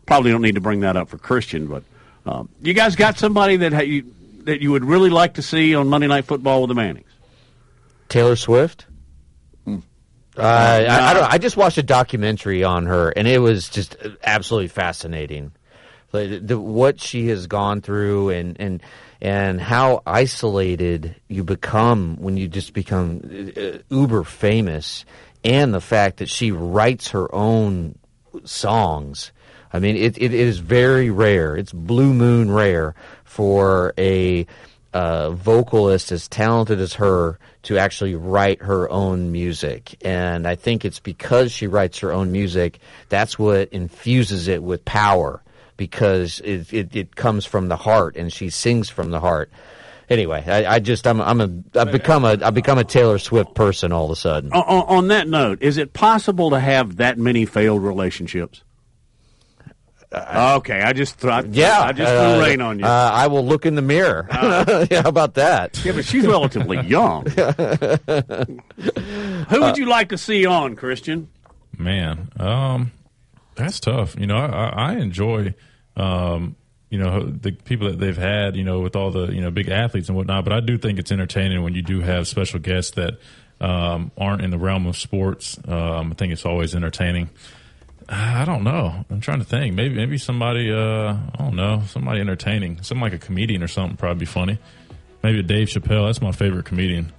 Probably 0.05 0.31
don't 0.31 0.41
need 0.41 0.55
to 0.55 0.61
bring 0.61 0.81
that 0.81 0.95
up 0.95 1.09
for 1.09 1.17
Christian, 1.17 1.67
but 1.67 1.83
um, 2.25 2.49
you 2.61 2.73
guys 2.73 2.95
got 2.95 3.17
somebody 3.17 3.57
that 3.57 3.73
ha- 3.73 3.81
you 3.81 4.13
that 4.47 4.61
you 4.61 4.71
would 4.71 4.85
really 4.85 5.09
like 5.09 5.33
to 5.33 5.41
see 5.41 5.75
on 5.75 5.89
Monday 5.89 6.07
Night 6.07 6.23
Football 6.23 6.61
with 6.61 6.69
the 6.69 6.75
Mannings. 6.75 7.11
Taylor 8.07 8.37
Swift. 8.37 8.85
Hmm. 9.65 9.79
Uh, 10.37 10.41
I, 10.41 11.09
I, 11.09 11.13
don't, 11.13 11.33
I 11.33 11.37
just 11.37 11.57
watched 11.57 11.77
a 11.77 11.83
documentary 11.83 12.63
on 12.63 12.85
her, 12.85 13.09
and 13.09 13.27
it 13.27 13.39
was 13.39 13.67
just 13.67 13.97
absolutely 14.23 14.69
fascinating. 14.69 15.51
Like, 16.13 16.47
the, 16.47 16.57
what 16.57 17.01
she 17.01 17.27
has 17.27 17.47
gone 17.47 17.81
through, 17.81 18.29
and 18.29 18.55
and 18.59 18.81
and 19.21 19.59
how 19.59 20.01
isolated 20.05 21.15
you 21.27 21.43
become 21.43 22.15
when 22.15 22.37
you 22.37 22.47
just 22.47 22.71
become 22.71 23.51
uh, 23.57 23.79
uber 23.89 24.23
famous, 24.23 25.03
and 25.43 25.73
the 25.73 25.81
fact 25.81 26.17
that 26.17 26.29
she 26.29 26.51
writes 26.51 27.09
her 27.09 27.33
own 27.35 27.99
songs. 28.45 29.33
I 29.73 29.79
mean, 29.79 29.97
it, 29.97 30.17
it 30.17 30.33
is 30.33 30.59
very 30.59 31.09
rare. 31.09 31.57
It's 31.57 31.73
blue 31.73 32.13
moon 32.13 32.49
rare 32.49 32.95
for 33.37 33.93
a 33.99 34.47
uh, 34.93 35.29
vocalist 35.29 36.11
as 36.11 36.27
talented 36.27 36.79
as 36.79 36.95
her 36.95 37.37
to 37.61 37.77
actually 37.77 38.15
write 38.15 38.63
her 38.63 38.89
own 38.89 39.31
music. 39.31 39.95
And 40.03 40.47
I 40.47 40.55
think 40.55 40.83
it's 40.83 40.99
because 40.99 41.51
she 41.51 41.67
writes 41.67 41.99
her 41.99 42.11
own 42.11 42.31
music 42.31 42.79
that's 43.09 43.37
what 43.37 43.69
infuses 43.69 44.47
it 44.47 44.63
with 44.63 44.83
power 44.85 45.43
because 45.77 46.39
it, 46.39 46.73
it, 46.73 46.95
it 46.95 47.15
comes 47.15 47.45
from 47.45 47.67
the 47.67 47.77
heart 47.77 48.15
and 48.15 48.33
she 48.33 48.49
sings 48.49 48.89
from 48.89 49.11
the 49.11 49.19
heart. 49.19 49.51
Anyway, 50.09 50.43
I, 50.47 50.65
I 50.65 50.79
just 50.79 51.05
I'm 51.05 51.21
I'm 51.21 51.41
a 51.41 51.79
I've 51.79 51.91
become 51.91 52.25
a 52.25 52.39
I've 52.41 52.55
become 52.55 52.79
a 52.79 52.83
Taylor 52.83 53.19
Swift 53.19 53.53
person 53.53 53.91
all 53.91 54.05
of 54.05 54.11
a 54.11 54.15
sudden. 54.15 54.51
On, 54.51 54.63
on, 54.63 54.97
on 54.97 55.07
that 55.09 55.27
note, 55.27 55.61
is 55.61 55.77
it 55.77 55.93
possible 55.93 56.49
to 56.49 56.59
have 56.59 56.95
that 56.95 57.19
many 57.19 57.45
failed 57.45 57.83
relationships? 57.83 58.63
Okay, 60.13 60.81
I 60.81 60.93
just 60.93 61.15
threw, 61.15 61.31
Yeah, 61.51 61.81
I 61.81 61.91
just 61.91 62.11
uh, 62.11 62.35
threw 62.35 62.45
rain 62.45 62.61
on 62.61 62.79
you. 62.79 62.85
Uh, 62.85 63.11
I 63.13 63.27
will 63.27 63.45
look 63.45 63.65
in 63.65 63.75
the 63.75 63.81
mirror. 63.81 64.27
yeah, 64.89 65.01
how 65.01 65.09
about 65.09 65.33
that? 65.35 65.83
yeah, 65.83 65.91
but 65.91 66.05
she's 66.05 66.25
relatively 66.25 66.79
young. 66.81 67.25
Who 69.49 69.61
would 69.61 69.77
you 69.77 69.85
like 69.85 70.09
to 70.09 70.17
see 70.17 70.45
on, 70.45 70.75
Christian? 70.75 71.29
Man, 71.77 72.29
um, 72.39 72.91
that's 73.55 73.79
tough. 73.79 74.15
You 74.17 74.27
know, 74.27 74.37
I, 74.37 74.69
I 74.69 74.93
enjoy, 74.95 75.53
um, 75.95 76.55
you 76.89 76.99
know, 76.99 77.23
the 77.23 77.51
people 77.51 77.89
that 77.89 77.99
they've 77.99 78.17
had, 78.17 78.55
you 78.55 78.63
know, 78.63 78.79
with 78.79 78.95
all 78.95 79.11
the 79.11 79.27
you 79.27 79.41
know 79.41 79.51
big 79.51 79.69
athletes 79.69 80.07
and 80.07 80.17
whatnot. 80.17 80.43
But 80.43 80.53
I 80.53 80.59
do 80.61 80.77
think 80.77 80.99
it's 80.99 81.11
entertaining 81.11 81.61
when 81.63 81.75
you 81.75 81.81
do 81.81 81.99
have 82.01 82.27
special 82.27 82.59
guests 82.59 82.91
that 82.91 83.19
um, 83.59 84.11
aren't 84.17 84.41
in 84.41 84.51
the 84.51 84.57
realm 84.57 84.85
of 84.87 84.97
sports. 84.97 85.57
Um, 85.67 86.11
I 86.11 86.15
think 86.15 86.33
it's 86.33 86.45
always 86.45 86.73
entertaining. 86.75 87.29
I 88.09 88.45
don't 88.45 88.63
know. 88.63 89.05
I'm 89.09 89.19
trying 89.19 89.39
to 89.39 89.45
think. 89.45 89.75
Maybe 89.75 89.95
maybe 89.95 90.17
somebody. 90.17 90.71
Uh, 90.71 91.13
I 91.13 91.35
don't 91.39 91.55
know. 91.55 91.83
Somebody 91.87 92.21
entertaining. 92.21 92.81
Something 92.81 93.01
like 93.01 93.13
a 93.13 93.17
comedian 93.17 93.61
or 93.61 93.67
something. 93.67 93.97
Probably 93.97 94.19
be 94.21 94.25
funny. 94.25 94.59
Maybe 95.23 95.43
Dave 95.43 95.67
Chappelle. 95.67 96.07
That's 96.07 96.21
my 96.21 96.31
favorite 96.31 96.65
comedian. 96.65 97.11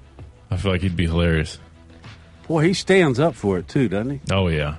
I 0.50 0.56
feel 0.56 0.72
like 0.72 0.80
he'd 0.80 0.96
be 0.96 1.06
hilarious. 1.06 1.58
Boy, 2.46 2.64
he 2.64 2.74
stands 2.74 3.20
up 3.20 3.34
for 3.34 3.58
it 3.58 3.68
too, 3.68 3.88
doesn't 3.88 4.10
he? 4.10 4.20
Oh 4.32 4.48
yeah, 4.48 4.76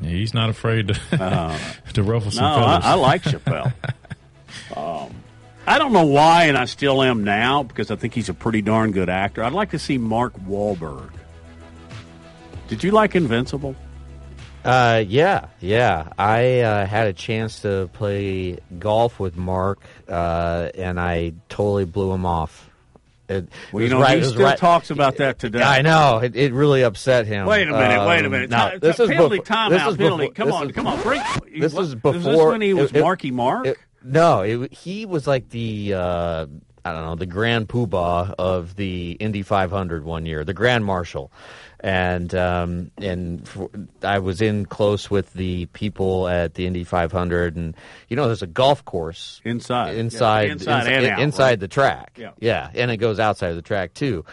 Yeah, 0.00 0.10
he's 0.10 0.32
not 0.32 0.48
afraid 0.48 0.88
to 0.88 1.22
Uh, 1.22 1.58
to 1.92 2.02
ruffle 2.02 2.30
some 2.30 2.44
no, 2.44 2.64
I. 2.64 2.80
I 2.82 2.94
like 2.94 3.22
Chappelle. 3.22 3.74
um, 4.76 5.14
I 5.66 5.78
don't 5.78 5.92
know 5.92 6.06
why, 6.06 6.44
and 6.44 6.56
I 6.56 6.64
still 6.64 7.02
am 7.02 7.24
now 7.24 7.62
because 7.62 7.90
I 7.90 7.96
think 7.96 8.14
he's 8.14 8.30
a 8.30 8.34
pretty 8.34 8.62
darn 8.62 8.90
good 8.92 9.10
actor. 9.10 9.44
I'd 9.44 9.52
like 9.52 9.70
to 9.72 9.78
see 9.78 9.98
Mark 9.98 10.32
Wahlberg. 10.40 11.10
Did 12.68 12.82
you 12.82 12.90
like 12.90 13.14
Invincible? 13.14 13.76
Uh, 14.64 15.02
yeah, 15.06 15.46
yeah. 15.60 16.08
I 16.18 16.60
uh, 16.60 16.86
had 16.86 17.08
a 17.08 17.12
chance 17.12 17.60
to 17.62 17.90
play 17.94 18.58
golf 18.78 19.18
with 19.18 19.36
Mark, 19.36 19.80
uh, 20.08 20.68
and 20.76 21.00
I 21.00 21.32
totally 21.48 21.84
blew 21.84 22.12
him 22.12 22.24
off. 22.24 22.68
It, 23.28 23.48
Well, 23.72 23.82
you 23.82 23.88
know, 23.88 24.00
right- 24.00 24.18
he 24.22 24.24
still 24.28 24.42
right- 24.44 24.58
talks 24.58 24.90
about 24.90 25.16
that 25.16 25.38
today. 25.38 25.62
I 25.62 25.82
know 25.82 26.18
it, 26.18 26.36
it 26.36 26.52
really 26.52 26.82
upset 26.84 27.26
him. 27.26 27.46
Wait 27.46 27.66
a 27.66 27.72
minute, 27.72 28.06
wait 28.06 28.22
a 28.22 28.26
Um, 28.26 28.30
minute. 28.32 28.50
no, 28.50 28.78
this 28.78 29.00
is 29.00 29.08
penalty 29.08 29.38
befo- 29.38 29.54
timeout, 29.54 29.70
this 29.70 29.86
is 29.88 29.96
penalty. 29.96 30.24
befo- 30.28 30.34
Come 30.34 30.46
this 30.48 30.54
on, 30.56 30.66
is- 30.68 30.74
come 30.76 30.86
on. 30.86 31.02
Bring, 31.02 31.22
This 31.60 31.72
was 31.72 31.94
before 31.94 32.12
this 32.20 32.36
when 32.52 32.60
he 32.60 32.74
was 32.74 32.92
it- 32.92 33.00
Marky 33.00 33.30
Mark? 33.30 33.66
no, 34.04 34.42
he 34.70 35.06
was 35.06 35.26
like 35.26 35.48
the 35.50 35.94
uh, 35.94 36.46
I 36.84 36.92
don't 36.92 37.04
know 37.04 37.14
the 37.14 37.26
Grand 37.26 37.68
Poobah 37.68 38.34
of 38.38 38.74
the 38.76 39.12
Indy 39.12 39.42
500 39.42 40.04
one 40.04 40.26
year, 40.26 40.44
the 40.44 40.54
Grand 40.54 40.84
Marshal, 40.84 41.30
and 41.80 42.34
um, 42.34 42.90
and 42.98 43.46
for, 43.46 43.70
I 44.02 44.18
was 44.18 44.42
in 44.42 44.66
close 44.66 45.10
with 45.10 45.32
the 45.32 45.66
people 45.66 46.26
at 46.28 46.54
the 46.54 46.66
Indy 46.66 46.84
500, 46.84 47.56
and 47.56 47.76
you 48.08 48.16
know 48.16 48.26
there's 48.26 48.42
a 48.42 48.48
golf 48.48 48.84
course 48.84 49.40
inside, 49.44 49.96
inside, 49.96 50.44
Yeah, 50.46 50.52
inside 50.52 50.86
and 50.88 51.06
out, 51.06 51.20
inside 51.20 51.42
right? 51.44 51.60
the 51.60 51.68
track, 51.68 52.16
Yeah. 52.18 52.32
yeah, 52.40 52.70
and 52.74 52.90
it 52.90 52.96
goes 52.96 53.20
outside 53.20 53.50
of 53.50 53.56
the 53.56 53.62
track 53.62 53.94
too, 53.94 54.24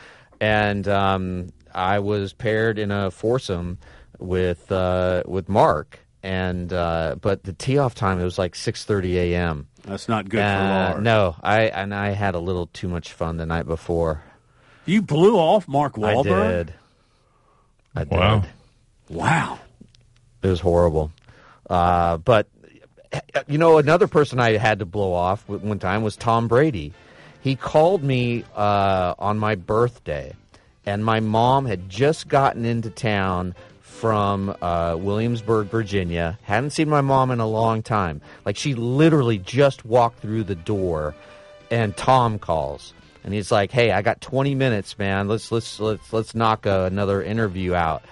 and 0.41 0.88
um, 0.88 1.50
I 1.74 2.00
was 2.00 2.34
paired 2.34 2.80
in 2.80 2.89
a 2.89 3.12
foursome 3.12 3.78
with 4.18 4.72
uh, 4.72 5.24
with 5.28 5.50
Mark. 5.50 6.00
And 6.22 6.74
uh, 6.74 7.16
but 7.22 7.43
the 7.45 7.54
tee 7.54 7.78
off 7.78 7.95
time 7.95 8.20
it 8.20 8.26
was 8.26 8.38
like 8.38 8.54
six 8.54 8.84
thirty 8.84 9.18
a.m. 9.18 9.69
That's 9.84 10.08
not 10.10 10.30
good 10.30 10.40
for 10.40 10.44
Uh, 10.46 10.90
Lars. 10.92 11.04
No, 11.04 11.36
I 11.42 11.62
and 11.64 11.94
I 11.94 12.10
had 12.10 12.36
a 12.36 12.40
little 12.40 12.68
too 12.68 12.88
much 12.88 13.14
fun 13.14 13.38
the 13.38 13.46
night 13.46 13.66
before. 13.66 14.22
You 14.86 15.02
blew 15.02 15.38
off 15.38 15.68
Mark 15.68 15.94
Wahlberg. 15.96 16.44
I 16.44 16.48
did. 16.58 16.74
I 17.96 18.04
did. 18.04 18.12
Wow. 18.12 18.44
Wow. 19.10 19.60
It 20.42 20.48
was 20.48 20.60
horrible. 20.62 21.12
Uh, 21.70 22.18
but 22.18 22.48
you 23.48 23.58
know, 23.58 23.78
another 23.78 24.08
person 24.08 24.40
I 24.40 24.58
had 24.58 24.80
to 24.80 24.86
blow 24.86 25.14
off 25.14 25.48
one 25.48 25.80
time 25.80 26.04
was 26.04 26.16
Tom 26.16 26.48
Brady. 26.48 26.94
He 27.42 27.56
called 27.56 28.04
me 28.04 28.44
uh, 28.56 29.16
on 29.18 29.40
my 29.40 29.56
birthday, 29.56 30.34
and 30.86 31.04
my 31.06 31.20
mom 31.20 31.66
had 31.66 31.90
just 31.90 32.28
gotten 32.28 32.66
into 32.66 32.90
town 32.90 33.56
from 34.00 34.56
uh, 34.62 34.95
Williamsburg, 34.97 35.68
Virginia. 35.68 36.39
Hadn't 36.43 36.72
seen 36.72 36.89
my 36.89 37.02
mom 37.02 37.32
in 37.32 37.39
a 37.39 37.47
long 37.47 37.84
time. 37.84 38.22
Like 38.45 38.58
she 38.58 38.74
literally 38.74 39.38
just 39.38 39.86
walked 39.86 40.20
through 40.20 40.43
the 40.45 40.56
door, 40.56 41.16
and 41.70 41.95
Tom 41.95 42.39
calls, 42.39 42.93
and 43.24 43.34
he's 43.34 43.52
like, 43.52 43.72
"Hey, 43.72 43.91
I 43.91 44.02
got 44.02 44.22
20 44.22 44.56
minutes, 44.56 44.97
man. 44.97 45.28
Let's 45.28 45.52
let's 45.52 45.80
let's 45.80 46.14
let's 46.14 46.34
knock 46.34 46.66
uh, 46.66 46.88
another 46.89 47.22
interview 47.22 47.74
out." 47.74 48.04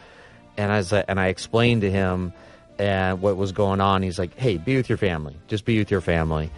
and 0.58 0.72
I, 0.72 1.04
and 1.08 1.20
I 1.20 1.28
explained 1.28 1.82
to 1.82 1.92
him 1.92 2.34
and 2.80 3.22
what 3.22 3.38
was 3.38 3.52
going 3.52 3.80
on. 3.80 4.04
He's 4.04 4.20
like, 4.20 4.36
"Hey, 4.36 4.58
be 4.58 4.76
with 4.76 4.90
your 4.90 4.98
family. 4.98 5.36
Just 5.48 5.66
be 5.66 5.78
with 5.78 5.90
your 5.90 6.02
family." 6.02 6.52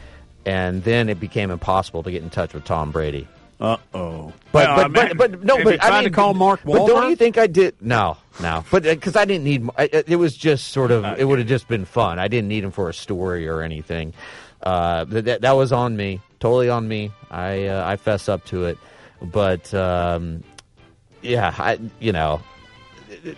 And 0.46 0.84
then 0.84 1.10
it 1.10 1.20
became 1.20 1.52
impossible 1.52 2.02
to 2.04 2.12
get 2.12 2.24
in 2.24 2.30
touch 2.30 2.54
with 2.54 2.64
Tom 2.64 2.92
Brady. 2.92 3.28
Uh 3.60 3.78
oh. 3.94 4.34
But 4.52 4.92
but, 4.92 4.94
but 4.94 5.18
but 5.18 5.44
no, 5.44 5.62
but 5.64 5.84
I 5.84 6.00
mean, 6.00 6.04
to 6.06 6.10
call 6.12 6.34
Mark 6.34 6.62
But 6.64 6.88
don't 6.88 7.10
you 7.10 7.16
think 7.16 7.38
I 7.38 7.48
did? 7.48 7.76
No, 7.82 8.18
no. 8.42 8.64
But 8.72 8.84
because 8.84 9.16
I 9.18 9.26
didn't 9.26 9.44
need, 9.44 9.70
I- 9.78 9.90
it 9.92 10.10
it 10.10 10.16
was 10.16 10.36
just 10.38 10.70
sort 10.70 10.92
of, 10.92 11.04
it 11.20 11.26
would 11.28 11.40
have 11.40 11.48
just 11.48 11.68
been 11.68 11.84
fun. 11.86 12.20
I 12.20 12.30
didn't 12.30 12.48
need 12.48 12.64
him 12.64 12.72
for 12.72 12.88
a 12.90 12.94
story 12.94 13.48
or 13.50 13.62
anything. 13.62 14.14
Uh, 14.64 15.04
that 15.06 15.42
that- 15.42 15.56
was 15.58 15.74
on 15.74 15.98
me, 15.98 16.22
totally 16.40 16.70
on 16.70 16.88
me. 16.88 17.12
I 17.30 17.66
uh, 17.68 17.86
I 17.86 17.98
fess 17.98 18.30
up 18.30 18.46
to 18.46 18.66
it. 18.66 18.78
But 19.22 19.74
um, 19.74 20.44
yeah, 21.22 21.54
I 21.58 21.80
you 22.00 22.14
know. 22.14 22.42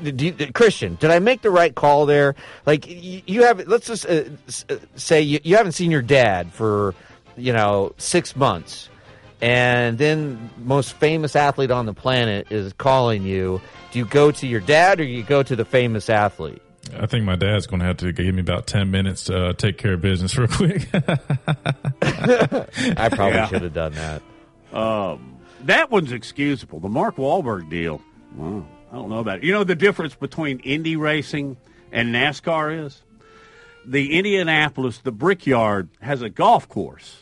You, 0.03 0.33
Christian, 0.53 0.95
did 0.99 1.11
I 1.11 1.19
make 1.19 1.41
the 1.41 1.49
right 1.49 1.73
call 1.73 2.05
there? 2.05 2.35
Like 2.65 2.87
you, 2.87 3.21
you 3.25 3.43
have, 3.43 3.65
let's 3.67 3.87
just 3.87 4.05
uh, 4.05 4.25
uh, 4.69 4.75
say 4.95 5.21
you, 5.21 5.39
you 5.43 5.55
haven't 5.55 5.71
seen 5.71 5.89
your 5.89 6.01
dad 6.01 6.51
for, 6.51 6.93
you 7.37 7.53
know, 7.53 7.93
six 7.97 8.35
months, 8.35 8.89
and 9.41 9.97
then 9.97 10.49
most 10.57 10.93
famous 10.93 11.35
athlete 11.35 11.71
on 11.71 11.85
the 11.85 11.93
planet 11.93 12.51
is 12.51 12.73
calling 12.73 13.23
you. 13.23 13.61
Do 13.91 13.99
you 13.99 14.05
go 14.05 14.31
to 14.31 14.47
your 14.47 14.59
dad 14.61 14.99
or 14.99 15.03
you 15.03 15.23
go 15.23 15.43
to 15.43 15.55
the 15.55 15.65
famous 15.65 16.09
athlete? 16.09 16.61
I 16.97 17.05
think 17.05 17.25
my 17.25 17.35
dad's 17.35 17.67
going 17.67 17.79
to 17.79 17.85
have 17.85 17.97
to 17.97 18.11
give 18.11 18.33
me 18.35 18.41
about 18.41 18.67
10 18.67 18.91
minutes 18.91 19.25
to 19.25 19.47
uh, 19.47 19.53
take 19.53 19.77
care 19.77 19.93
of 19.93 20.01
business 20.01 20.37
real 20.37 20.47
quick. 20.47 20.87
I 22.01 23.09
probably 23.09 23.35
Yeah. 23.37 23.47
should 23.47 23.61
have 23.63 23.73
done 23.73 23.93
that. 23.93 24.21
Um, 24.77 25.37
that 25.63 25.91
one's 25.91 26.11
excusable. 26.11 26.79
The 26.79 26.89
Mark 26.89 27.15
Wahlberg 27.17 27.69
deal. 27.69 28.01
Wow. 28.35 28.65
I 28.91 28.95
don't 28.95 29.09
know 29.09 29.19
about 29.19 29.37
it. 29.39 29.43
You 29.43 29.53
know 29.53 29.63
the 29.63 29.75
difference 29.75 30.15
between 30.15 30.59
Indy 30.59 30.95
racing 30.95 31.57
and 31.91 32.13
NASCAR 32.13 32.85
is? 32.85 33.01
The 33.85 34.17
Indianapolis, 34.17 34.99
the 34.99 35.11
Brickyard, 35.11 35.89
has 36.01 36.21
a 36.21 36.29
golf 36.29 36.67
course. 36.69 37.20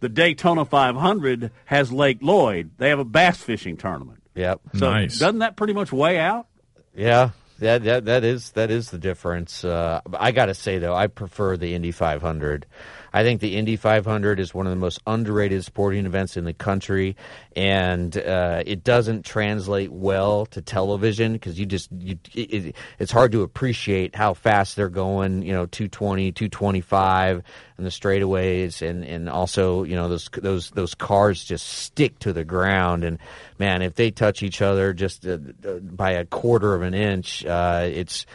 The 0.00 0.08
Daytona 0.08 0.64
500 0.64 1.50
has 1.66 1.90
Lake 1.90 2.18
Lloyd. 2.20 2.70
They 2.78 2.88
have 2.90 2.98
a 2.98 3.04
bass 3.04 3.38
fishing 3.42 3.76
tournament. 3.76 4.22
Yep. 4.34 4.60
So 4.76 4.92
doesn't 4.92 5.40
that 5.40 5.56
pretty 5.56 5.72
much 5.72 5.92
weigh 5.92 6.18
out? 6.18 6.46
Yeah, 6.94 7.30
that 7.58 7.82
that 7.84 8.04
that 8.04 8.24
is 8.24 8.52
that 8.52 8.70
is 8.70 8.90
the 8.90 8.98
difference. 8.98 9.64
Uh, 9.64 10.00
I 10.18 10.30
got 10.30 10.46
to 10.46 10.54
say 10.54 10.78
though, 10.78 10.94
I 10.94 11.08
prefer 11.08 11.56
the 11.56 11.74
Indy 11.74 11.90
500. 11.90 12.66
I 13.12 13.22
think 13.22 13.40
the 13.40 13.56
Indy 13.56 13.76
500 13.76 14.40
is 14.40 14.54
one 14.54 14.66
of 14.66 14.70
the 14.70 14.76
most 14.76 15.00
underrated 15.06 15.64
sporting 15.64 16.06
events 16.06 16.36
in 16.36 16.44
the 16.44 16.52
country, 16.52 17.16
and 17.56 18.16
uh, 18.16 18.62
it 18.66 18.84
doesn't 18.84 19.24
translate 19.24 19.90
well 19.90 20.46
to 20.46 20.60
television 20.60 21.32
because 21.32 21.58
you 21.58 21.66
just 21.66 21.90
you, 21.92 22.18
it, 22.34 22.74
it's 22.98 23.12
hard 23.12 23.32
to 23.32 23.42
appreciate 23.42 24.14
how 24.14 24.34
fast 24.34 24.76
they're 24.76 24.88
going. 24.88 25.42
You 25.42 25.52
know, 25.52 25.66
220, 25.66 26.32
225 26.32 27.42
and 27.78 27.86
the 27.86 27.90
straightaways, 27.90 28.88
and 28.88 29.04
and 29.04 29.28
also 29.28 29.84
you 29.84 29.96
know 29.96 30.08
those 30.08 30.28
those 30.32 30.70
those 30.70 30.94
cars 30.94 31.44
just 31.44 31.66
stick 31.66 32.18
to 32.20 32.32
the 32.32 32.44
ground, 32.44 33.04
and 33.04 33.18
man, 33.58 33.82
if 33.82 33.94
they 33.94 34.10
touch 34.10 34.42
each 34.42 34.60
other 34.60 34.92
just 34.92 35.26
uh, 35.26 35.36
by 35.36 36.12
a 36.12 36.24
quarter 36.24 36.74
of 36.74 36.82
an 36.82 36.94
inch, 36.94 37.44
uh, 37.46 37.88
it's 37.90 38.26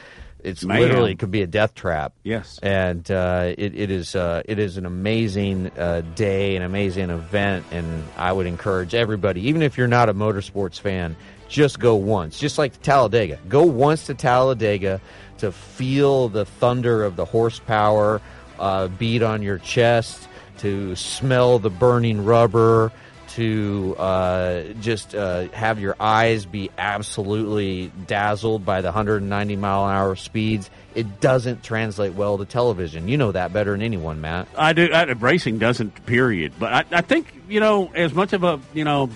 it's 0.44 0.64
Mayhem. 0.64 0.82
literally 0.82 1.16
could 1.16 1.32
be 1.32 1.42
a 1.42 1.48
death 1.48 1.74
trap. 1.74 2.14
Yes. 2.24 2.60
and 2.62 3.10
uh, 3.10 3.54
it, 3.58 3.76
it 3.76 3.90
is 3.90 4.16
uh, 4.16 4.44
it 4.46 4.60
is 4.60 4.78
an 4.78 4.86
amazing 4.86 5.72
uh, 5.78 6.02
day, 6.16 6.56
an 6.56 6.62
amazing 6.64 7.10
event, 7.10 7.66
and 7.72 8.04
I 8.18 8.32
would 8.32 8.46
encourage 8.46 8.94
everybody, 8.94 9.48
even 9.48 9.62
if 9.62 9.78
you're 9.78 9.88
not 9.88 10.10
a 10.10 10.14
motorsports 10.14 10.80
fan, 10.80 11.16
just 11.48 11.80
go 11.80 11.96
once, 11.96 12.40
just 12.40 12.58
like 12.58 12.82
Talladega. 12.82 13.40
Go 13.48 13.64
once 13.64 14.06
to 14.08 14.14
Talladega 14.14 15.00
to 15.38 15.52
feel 15.52 16.30
the 16.30 16.46
thunder 16.46 17.04
of 17.04 17.16
the 17.16 17.26
horsepower 17.26 18.22
uh, 18.60 18.88
beat 18.88 19.24
on 19.24 19.42
your 19.42 19.58
chest, 19.60 20.28
to 20.60 20.96
smell 20.96 21.60
the 21.60 21.70
burning 21.70 22.24
rubber, 22.24 22.92
to 23.36 23.96
uh, 23.98 24.62
just 24.80 25.16
uh, 25.16 25.48
have 25.50 25.80
your 25.80 25.96
eyes 26.00 26.46
be 26.46 26.70
absolutely 26.78 27.92
dazzled 28.06 28.64
by 28.64 28.82
the 28.82 28.88
190 28.88 29.56
mile 29.56 29.86
an 29.86 29.96
hour 29.96 30.16
speeds. 30.16 30.70
It 30.94 31.20
doesn't 31.20 31.64
translate 31.64 32.14
well 32.14 32.38
to 32.38 32.46
television. 32.46 33.08
You 33.08 33.18
know 33.18 33.32
that 33.32 33.52
better 33.52 33.72
than 33.72 33.82
anyone, 33.82 34.22
Matt. 34.22 34.48
I 34.56 34.74
do. 34.74 34.92
I, 34.92 35.04
racing 35.14 35.58
doesn't. 35.58 36.06
Period. 36.06 36.54
But 36.60 36.74
I, 36.74 36.98
I 36.98 37.02
think 37.02 37.34
you 37.48 37.60
know, 37.60 37.92
as 37.96 38.14
much 38.14 38.34
of 38.34 38.44
a 38.44 38.60
you 38.74 38.84
know 38.84 39.10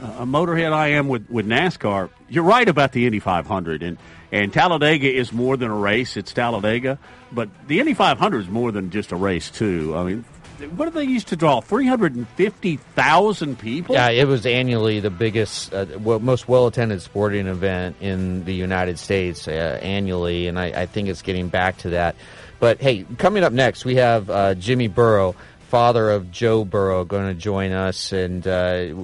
a 0.00 0.26
motorhead 0.26 0.72
I 0.72 0.88
am 0.88 1.08
with 1.08 1.30
with 1.30 1.46
NASCAR, 1.46 2.10
you're 2.28 2.44
right 2.44 2.68
about 2.68 2.92
the 2.92 3.06
Indy 3.06 3.20
500 3.20 3.82
and. 3.82 3.98
And 4.32 4.52
Talladega 4.52 5.12
is 5.12 5.32
more 5.32 5.56
than 5.56 5.72
a 5.72 5.74
race; 5.74 6.16
it's 6.16 6.32
Talladega. 6.32 7.00
But 7.32 7.48
the 7.66 7.80
Indy 7.80 7.94
500 7.94 8.42
is 8.42 8.48
more 8.48 8.70
than 8.70 8.90
just 8.90 9.10
a 9.10 9.16
race, 9.16 9.50
too. 9.50 9.92
I 9.96 10.04
mean, 10.04 10.24
what 10.68 10.86
do 10.86 10.90
they 10.90 11.04
used 11.04 11.28
to 11.28 11.36
draw? 11.36 11.60
Three 11.60 11.86
hundred 11.86 12.14
and 12.14 12.28
fifty 12.30 12.76
thousand 12.76 13.58
people. 13.58 13.94
Yeah, 13.94 14.10
it 14.10 14.26
was 14.26 14.46
annually 14.46 15.00
the 15.00 15.10
biggest, 15.10 15.72
uh, 15.72 15.86
most 15.98 16.48
well 16.48 16.66
attended 16.66 17.02
sporting 17.02 17.46
event 17.46 17.96
in 18.00 18.44
the 18.44 18.54
United 18.54 18.98
States 18.98 19.48
uh, 19.48 19.78
annually, 19.82 20.46
and 20.46 20.58
I, 20.58 20.66
I 20.66 20.86
think 20.86 21.08
it's 21.08 21.22
getting 21.22 21.48
back 21.48 21.78
to 21.78 21.90
that. 21.90 22.16
But 22.58 22.80
hey, 22.80 23.06
coming 23.18 23.42
up 23.42 23.52
next, 23.52 23.84
we 23.84 23.96
have 23.96 24.28
uh, 24.28 24.54
Jimmy 24.54 24.88
Burrow, 24.88 25.34
father 25.68 26.10
of 26.10 26.30
Joe 26.30 26.64
Burrow, 26.64 27.04
going 27.04 27.28
to 27.28 27.40
join 27.40 27.72
us, 27.72 28.12
and 28.12 28.46
uh, 28.46 28.94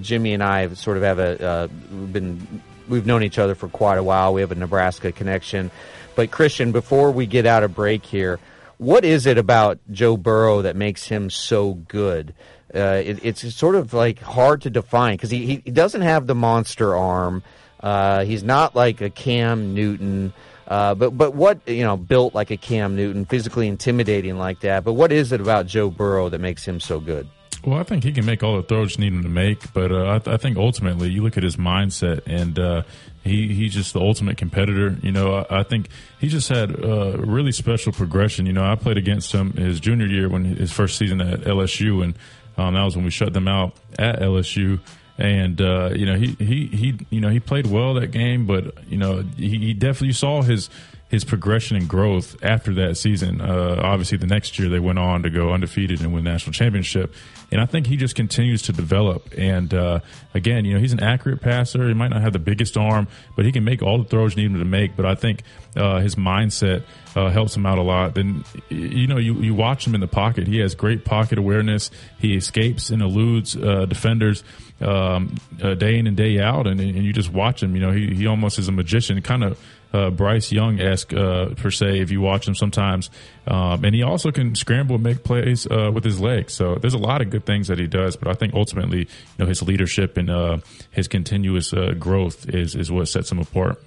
Jimmy 0.00 0.34
and 0.34 0.42
I 0.42 0.72
sort 0.74 0.96
of 0.96 1.02
have 1.02 1.18
a 1.18 1.44
uh, 1.44 1.66
been 1.66 2.62
we've 2.88 3.06
known 3.06 3.22
each 3.22 3.38
other 3.38 3.54
for 3.54 3.68
quite 3.68 3.98
a 3.98 4.02
while. 4.02 4.34
We 4.34 4.42
have 4.42 4.52
a 4.52 4.56
Nebraska 4.56 5.12
connection. 5.12 5.70
But 6.14 6.30
Christian, 6.30 6.72
before 6.72 7.10
we 7.10 7.26
get 7.26 7.46
out 7.46 7.64
of 7.64 7.74
break 7.74 8.04
here, 8.04 8.38
what 8.78 9.04
is 9.04 9.26
it 9.26 9.38
about 9.38 9.78
Joe 9.90 10.16
Burrow 10.16 10.62
that 10.62 10.76
makes 10.76 11.06
him 11.06 11.30
so 11.30 11.74
good? 11.74 12.34
Uh, 12.74 13.02
it, 13.04 13.20
it's 13.22 13.54
sort 13.54 13.74
of 13.74 13.92
like 13.94 14.18
hard 14.20 14.62
to 14.62 14.70
define 14.70 15.16
because 15.16 15.30
he, 15.30 15.62
he 15.64 15.70
doesn't 15.70 16.02
have 16.02 16.26
the 16.26 16.34
monster 16.34 16.96
arm. 16.96 17.42
Uh, 17.80 18.24
he's 18.24 18.42
not 18.42 18.74
like 18.74 19.00
a 19.00 19.10
Cam 19.10 19.74
Newton. 19.74 20.32
Uh, 20.66 20.94
but 20.94 21.10
but 21.10 21.34
what 21.34 21.60
you 21.68 21.82
know 21.82 21.96
built 21.96 22.34
like 22.34 22.50
a 22.50 22.56
Cam 22.56 22.96
Newton, 22.96 23.26
physically 23.26 23.68
intimidating 23.68 24.38
like 24.38 24.60
that. 24.60 24.82
But 24.82 24.94
what 24.94 25.12
is 25.12 25.30
it 25.30 25.40
about 25.40 25.66
Joe 25.66 25.90
Burrow 25.90 26.30
that 26.30 26.40
makes 26.40 26.66
him 26.66 26.80
so 26.80 27.00
good? 27.00 27.28
Well, 27.64 27.78
I 27.78 27.82
think 27.82 28.04
he 28.04 28.12
can 28.12 28.26
make 28.26 28.42
all 28.42 28.56
the 28.56 28.62
throws 28.62 28.96
you 28.96 29.04
need 29.04 29.14
him 29.14 29.22
to 29.22 29.28
make, 29.28 29.72
but 29.72 29.90
uh, 29.90 30.14
I, 30.14 30.18
th- 30.18 30.34
I 30.34 30.36
think 30.36 30.58
ultimately 30.58 31.08
you 31.08 31.22
look 31.22 31.36
at 31.36 31.42
his 31.42 31.56
mindset, 31.56 32.20
and 32.26 32.58
uh, 32.58 32.82
he 33.24 33.52
he's 33.54 33.74
just 33.74 33.94
the 33.94 34.00
ultimate 34.00 34.36
competitor. 34.36 34.96
You 35.02 35.10
know, 35.10 35.34
I, 35.34 35.60
I 35.60 35.62
think 35.62 35.88
he 36.20 36.28
just 36.28 36.48
had 36.48 36.70
a 36.70 37.16
really 37.18 37.52
special 37.52 37.92
progression. 37.92 38.46
You 38.46 38.52
know, 38.52 38.64
I 38.64 38.74
played 38.76 38.98
against 38.98 39.32
him 39.32 39.52
his 39.52 39.80
junior 39.80 40.06
year 40.06 40.28
when 40.28 40.44
his 40.44 40.70
first 40.70 40.98
season 40.98 41.20
at 41.20 41.40
LSU, 41.40 42.04
and 42.04 42.14
um, 42.56 42.74
that 42.74 42.84
was 42.84 42.96
when 42.96 43.04
we 43.04 43.10
shut 43.10 43.32
them 43.32 43.48
out 43.48 43.74
at 43.98 44.20
LSU. 44.20 44.78
And 45.16 45.60
uh, 45.60 45.90
you 45.94 46.06
know, 46.06 46.16
he, 46.16 46.32
he 46.38 46.66
he 46.66 46.98
you 47.10 47.20
know 47.20 47.30
he 47.30 47.40
played 47.40 47.66
well 47.66 47.94
that 47.94 48.08
game, 48.08 48.46
but 48.46 48.84
you 48.88 48.98
know 48.98 49.24
he, 49.36 49.58
he 49.58 49.74
definitely 49.74 50.12
saw 50.12 50.42
his 50.42 50.68
his 51.14 51.24
progression 51.24 51.76
and 51.76 51.88
growth 51.88 52.36
after 52.42 52.74
that 52.74 52.96
season. 52.96 53.40
Uh, 53.40 53.80
obviously, 53.82 54.18
the 54.18 54.26
next 54.26 54.58
year 54.58 54.68
they 54.68 54.80
went 54.80 54.98
on 54.98 55.22
to 55.22 55.30
go 55.30 55.52
undefeated 55.52 56.00
and 56.00 56.12
win 56.12 56.24
national 56.24 56.52
championship. 56.52 57.14
And 57.52 57.60
I 57.60 57.66
think 57.66 57.86
he 57.86 57.96
just 57.96 58.16
continues 58.16 58.62
to 58.62 58.72
develop. 58.72 59.32
And 59.38 59.72
uh, 59.72 60.00
again, 60.34 60.64
you 60.64 60.74
know, 60.74 60.80
he's 60.80 60.92
an 60.92 61.02
accurate 61.02 61.40
passer. 61.40 61.86
He 61.86 61.94
might 61.94 62.08
not 62.08 62.20
have 62.20 62.32
the 62.32 62.40
biggest 62.40 62.76
arm, 62.76 63.06
but 63.36 63.44
he 63.44 63.52
can 63.52 63.62
make 63.62 63.80
all 63.80 63.98
the 63.98 64.08
throws 64.08 64.36
you 64.36 64.42
need 64.42 64.56
him 64.56 64.58
to 64.58 64.64
make. 64.64 64.96
But 64.96 65.06
I 65.06 65.14
think 65.14 65.42
uh, 65.76 66.00
his 66.00 66.16
mindset 66.16 66.82
uh, 67.14 67.30
helps 67.30 67.56
him 67.56 67.64
out 67.64 67.78
a 67.78 67.82
lot. 67.82 68.16
Then, 68.16 68.44
you 68.68 69.06
know, 69.06 69.18
you, 69.18 69.34
you 69.34 69.54
watch 69.54 69.86
him 69.86 69.94
in 69.94 70.00
the 70.00 70.08
pocket. 70.08 70.48
He 70.48 70.58
has 70.58 70.74
great 70.74 71.04
pocket 71.04 71.38
awareness. 71.38 71.92
He 72.18 72.34
escapes 72.34 72.90
and 72.90 73.00
eludes 73.00 73.56
uh, 73.56 73.86
defenders 73.86 74.42
um, 74.80 75.34
uh, 75.62 75.74
day 75.74 75.98
in 75.98 76.06
and 76.06 76.16
day 76.16 76.40
out. 76.40 76.66
And, 76.66 76.80
and 76.80 76.96
you 76.96 77.12
just 77.12 77.32
watch 77.32 77.62
him. 77.62 77.74
You 77.74 77.82
know, 77.82 77.92
he, 77.92 78.14
he 78.14 78.26
almost 78.26 78.58
is 78.58 78.68
a 78.68 78.72
magician, 78.72 79.20
kind 79.22 79.44
of 79.44 79.58
uh, 79.92 80.10
Bryce 80.10 80.50
Young 80.50 80.80
esque 80.80 81.14
uh, 81.14 81.50
per 81.50 81.70
se. 81.70 82.00
If 82.00 82.10
you 82.10 82.20
watch 82.20 82.48
him 82.48 82.54
sometimes, 82.54 83.10
um, 83.46 83.84
and 83.84 83.94
he 83.94 84.02
also 84.02 84.32
can 84.32 84.54
scramble 84.54 84.96
and 84.96 85.04
make 85.04 85.22
plays 85.22 85.66
uh, 85.66 85.90
with 85.94 86.04
his 86.04 86.20
legs. 86.20 86.52
So 86.52 86.74
there's 86.74 86.94
a 86.94 86.98
lot 86.98 87.22
of 87.22 87.30
good 87.30 87.46
things 87.46 87.68
that 87.68 87.78
he 87.78 87.86
does. 87.86 88.16
But 88.16 88.28
I 88.28 88.34
think 88.34 88.54
ultimately, 88.54 89.00
you 89.00 89.06
know, 89.38 89.46
his 89.46 89.62
leadership 89.62 90.16
and 90.16 90.30
uh, 90.30 90.58
his 90.90 91.06
continuous 91.06 91.72
uh, 91.72 91.94
growth 91.98 92.48
is 92.48 92.74
is 92.74 92.90
what 92.90 93.06
sets 93.08 93.30
him 93.30 93.38
apart. 93.38 93.80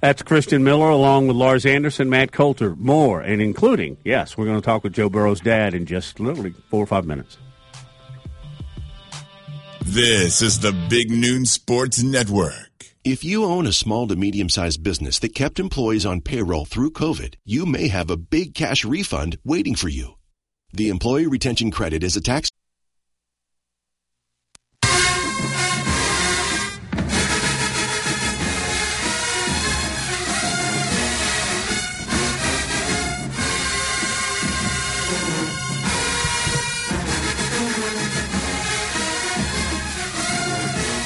That's 0.00 0.20
Christian 0.20 0.62
Miller 0.62 0.90
along 0.90 1.28
with 1.28 1.36
Lars 1.36 1.64
Anderson, 1.64 2.10
Matt 2.10 2.30
Coulter, 2.30 2.76
more, 2.76 3.22
and 3.22 3.40
including, 3.40 3.96
yes, 4.04 4.36
we're 4.36 4.44
going 4.44 4.60
to 4.60 4.64
talk 4.64 4.84
with 4.84 4.92
Joe 4.92 5.08
Burrow's 5.08 5.40
dad 5.40 5.72
in 5.72 5.86
just 5.86 6.20
literally 6.20 6.50
four 6.68 6.82
or 6.82 6.86
five 6.86 7.06
minutes. 7.06 7.38
This 9.86 10.40
is 10.40 10.60
the 10.60 10.72
Big 10.88 11.10
Noon 11.10 11.44
Sports 11.44 12.02
Network. 12.02 12.86
If 13.04 13.22
you 13.22 13.44
own 13.44 13.66
a 13.66 13.72
small 13.72 14.08
to 14.08 14.16
medium 14.16 14.48
sized 14.48 14.82
business 14.82 15.18
that 15.18 15.34
kept 15.34 15.60
employees 15.60 16.06
on 16.06 16.22
payroll 16.22 16.64
through 16.64 16.92
COVID, 16.92 17.34
you 17.44 17.66
may 17.66 17.88
have 17.88 18.08
a 18.08 18.16
big 18.16 18.54
cash 18.54 18.82
refund 18.82 19.36
waiting 19.44 19.74
for 19.74 19.90
you. 19.90 20.14
The 20.72 20.88
Employee 20.88 21.26
Retention 21.26 21.70
Credit 21.70 22.02
is 22.02 22.16
a 22.16 22.22
tax. 22.22 22.48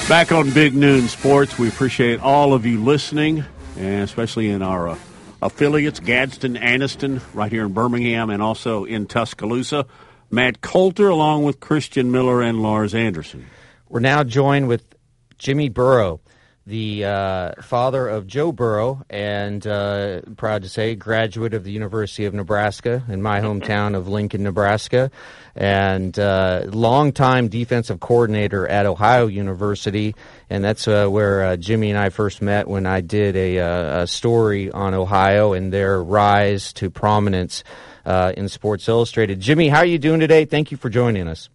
Back 0.09 0.33
on 0.33 0.51
Big 0.53 0.75
Noon 0.75 1.07
Sports, 1.07 1.59
we 1.59 1.69
appreciate 1.69 2.21
all 2.21 2.55
of 2.55 2.65
you 2.65 2.83
listening, 2.83 3.45
and 3.77 4.03
especially 4.03 4.49
in 4.49 4.63
our 4.63 4.89
uh, 4.89 4.99
affiliates, 5.43 6.01
Gadsden, 6.01 6.55
Anniston, 6.55 7.21
right 7.35 7.53
here 7.53 7.67
in 7.67 7.75
Birmingham, 7.75 8.31
and 8.31 8.43
also 8.43 8.87
in 8.87 9.05
Tuscaloosa. 9.05 9.85
Matt 10.31 10.63
Coulter, 10.63 11.09
along 11.09 11.45
with 11.45 11.61
Christian 11.61 12.11
Miller 12.11 12.41
and 12.41 12.63
Lars 12.63 12.95
Anderson. 12.95 13.45
We're 13.91 14.01
now 14.01 14.25
joined 14.25 14.67
with 14.67 14.95
Jimmy 15.37 15.69
Burrow, 15.69 16.21
the 16.69 17.03
uh, 17.07 17.63
father 17.63 18.07
of 18.07 18.27
Joe 18.27 18.53
Burrow, 18.53 19.03
and 19.09 19.67
uh, 19.67 20.21
proud 20.37 20.63
to 20.63 20.69
say, 20.69 20.95
graduate 20.95 21.55
of 21.55 21.65
the 21.65 21.73
University 21.73 22.27
of 22.27 22.35
Nebraska 22.35 23.03
in 23.09 23.23
my 23.23 23.41
hometown 23.41 23.97
of 23.97 24.07
Lincoln, 24.07 24.43
Nebraska, 24.43 25.11
and 25.57 26.19
uh, 26.19 26.65
longtime 26.67 27.49
defensive 27.49 28.01
coordinator 28.01 28.69
at 28.69 28.85
Ohio 28.85 29.27
University. 29.29 30.15
And 30.51 30.63
that's 30.63 30.87
uh, 30.87 31.09
where 31.09 31.43
uh, 31.43 31.57
Jimmy 31.57 31.89
and 31.89 31.99
I 31.99 32.11
first 32.11 32.43
met 32.43 32.69
when 32.69 32.85
I 32.85 33.01
did 33.01 33.35
a, 33.35 33.61
uh, 33.61 34.03
a 34.03 34.07
story 34.07 34.71
on 34.71 34.93
Ohio 34.93 35.55
and 35.55 35.73
their 35.73 36.03
rise 36.03 36.75
to 36.75 36.91
prominence 36.91 37.65
in 38.05 38.49
Sports 38.49 38.89
Illustrated. 38.89 39.41
Jimmy, 39.41 39.69
how 39.69 39.79
are 39.79 39.87
you 39.87 39.99
doing 39.99 40.21
today? 40.21 40.45
Thank 40.45 40.71
you 40.71 40.77
for 40.77 40.91
joining 40.91 41.29
us. 41.29 41.49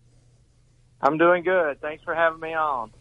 I'm 1.02 1.18
doing 1.18 1.44
good. 1.44 1.82
Thanks 1.82 2.04
for 2.04 2.16
having 2.16 2.40
me 2.40 2.54
on. 2.54 2.92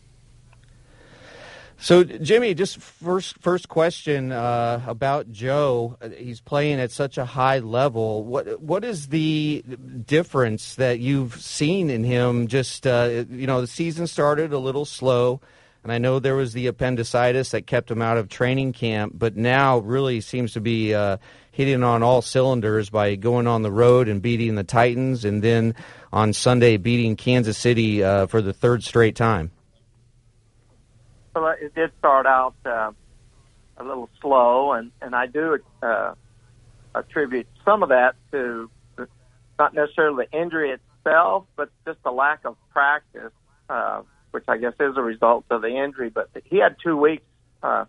So, 1.82 2.04
Jimmy, 2.04 2.54
just 2.54 2.78
first 2.78 3.38
first 3.40 3.68
question 3.68 4.30
uh, 4.30 4.84
about 4.86 5.32
Joe. 5.32 5.98
He's 6.16 6.40
playing 6.40 6.78
at 6.78 6.92
such 6.92 7.18
a 7.18 7.24
high 7.24 7.58
level. 7.58 8.22
What 8.22 8.62
what 8.62 8.84
is 8.84 9.08
the 9.08 9.64
difference 10.06 10.76
that 10.76 11.00
you've 11.00 11.34
seen 11.42 11.90
in 11.90 12.04
him? 12.04 12.46
Just 12.46 12.86
uh, 12.86 13.24
you 13.28 13.48
know, 13.48 13.60
the 13.60 13.66
season 13.66 14.06
started 14.06 14.52
a 14.52 14.58
little 14.58 14.84
slow, 14.84 15.40
and 15.82 15.90
I 15.90 15.98
know 15.98 16.20
there 16.20 16.36
was 16.36 16.52
the 16.52 16.68
appendicitis 16.68 17.50
that 17.50 17.66
kept 17.66 17.90
him 17.90 18.00
out 18.00 18.16
of 18.16 18.28
training 18.28 18.74
camp, 18.74 19.14
but 19.16 19.36
now 19.36 19.78
really 19.78 20.20
seems 20.20 20.52
to 20.52 20.60
be 20.60 20.94
uh, 20.94 21.16
hitting 21.50 21.82
on 21.82 22.04
all 22.04 22.22
cylinders 22.22 22.90
by 22.90 23.16
going 23.16 23.48
on 23.48 23.62
the 23.62 23.72
road 23.72 24.06
and 24.06 24.22
beating 24.22 24.54
the 24.54 24.62
Titans, 24.62 25.24
and 25.24 25.42
then 25.42 25.74
on 26.12 26.32
Sunday 26.32 26.76
beating 26.76 27.16
Kansas 27.16 27.58
City 27.58 28.04
uh, 28.04 28.28
for 28.28 28.40
the 28.40 28.52
third 28.52 28.84
straight 28.84 29.16
time. 29.16 29.50
Well, 31.34 31.54
it 31.60 31.74
did 31.74 31.90
start 31.98 32.26
out 32.26 32.54
uh, 32.66 32.92
a 33.78 33.84
little 33.84 34.10
slow, 34.20 34.72
and 34.72 34.92
and 35.00 35.14
I 35.14 35.26
do 35.26 35.58
uh, 35.82 36.14
attribute 36.94 37.46
some 37.64 37.82
of 37.82 37.88
that 37.88 38.14
to 38.32 38.70
not 39.58 39.74
necessarily 39.74 40.26
the 40.30 40.38
injury 40.38 40.70
itself, 40.70 41.46
but 41.56 41.70
just 41.86 42.02
the 42.02 42.10
lack 42.10 42.44
of 42.44 42.56
practice, 42.70 43.32
uh, 43.68 44.02
which 44.30 44.44
I 44.48 44.56
guess 44.58 44.74
is 44.80 44.96
a 44.96 45.02
result 45.02 45.44
of 45.50 45.62
the 45.62 45.68
injury. 45.68 46.10
But 46.10 46.30
he 46.44 46.58
had 46.58 46.76
two 46.82 46.96
weeks 46.96 47.24
uh, 47.62 47.86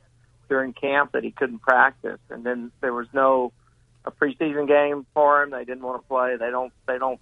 during 0.50 0.74
camp 0.74 1.12
that 1.14 1.24
he 1.24 1.32
couldn't 1.32 1.62
practice, 1.62 2.20
and 2.30 2.46
then 2.46 2.72
there 2.82 2.94
was 2.94 3.08
no 3.14 3.52
a 4.06 4.12
preseason 4.12 4.68
game 4.68 5.06
for 5.14 5.44
him. 5.44 5.52
They 5.52 5.66
didn't 5.66 5.84
want 5.84 6.02
to 6.02 6.08
play. 6.08 6.36
They 6.38 6.50
don't. 6.50 6.74
They 6.88 6.98
don't. 6.98 7.20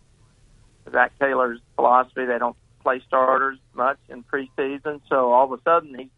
Zac 0.91 1.17
Taylor's 1.19 1.59
philosophy. 1.75 2.25
They 2.25 2.39
don't 2.39 2.57
play 2.81 3.01
starters 3.07 3.57
much 3.73 3.97
in 4.09 4.23
preseason. 4.23 5.01
So 5.09 5.31
all 5.31 5.51
of 5.51 5.59
a 5.59 5.61
sudden, 5.63 5.97
he's 5.97 6.09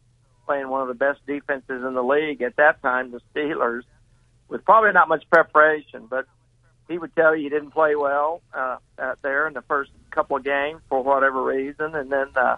playing 0.45 0.69
one 0.69 0.81
of 0.81 0.88
the 0.88 0.94
best 0.94 1.19
defenses 1.26 1.84
in 1.84 1.94
the 1.94 2.03
league 2.03 2.41
at 2.41 2.56
that 2.57 2.81
time, 2.81 3.11
the 3.11 3.22
Steelers, 3.34 3.84
with 4.49 4.65
probably 4.65 4.91
not 4.91 5.07
much 5.07 5.23
preparation. 5.30 6.07
But 6.10 6.26
he 6.88 6.98
would 6.98 7.15
tell 7.15 7.35
you 7.35 7.44
he 7.44 7.49
didn't 7.49 7.72
play 7.72 7.95
well 7.95 8.41
uh, 8.53 8.77
out 8.99 9.19
there 9.22 9.48
in 9.48 9.53
the 9.53 9.61
first 9.64 9.91
couple 10.11 10.38
of 10.38 10.44
games 10.44 10.81
for 10.90 11.03
whatever 11.03 11.44
reason, 11.44 11.95
and 11.95 12.11
then 12.11 12.27
uh, 12.35 12.57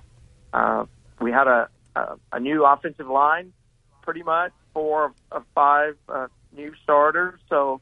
uh, 0.53 0.85
we 1.21 1.31
had 1.31 1.47
a, 1.47 1.69
a 1.95 2.17
a 2.33 2.39
new 2.39 2.65
offensive 2.65 3.07
line, 3.07 3.53
pretty 4.01 4.23
much 4.23 4.51
four 4.73 5.13
of, 5.31 5.43
five 5.53 5.95
uh, 6.09 6.27
new 6.55 6.73
starters. 6.83 7.39
So 7.49 7.81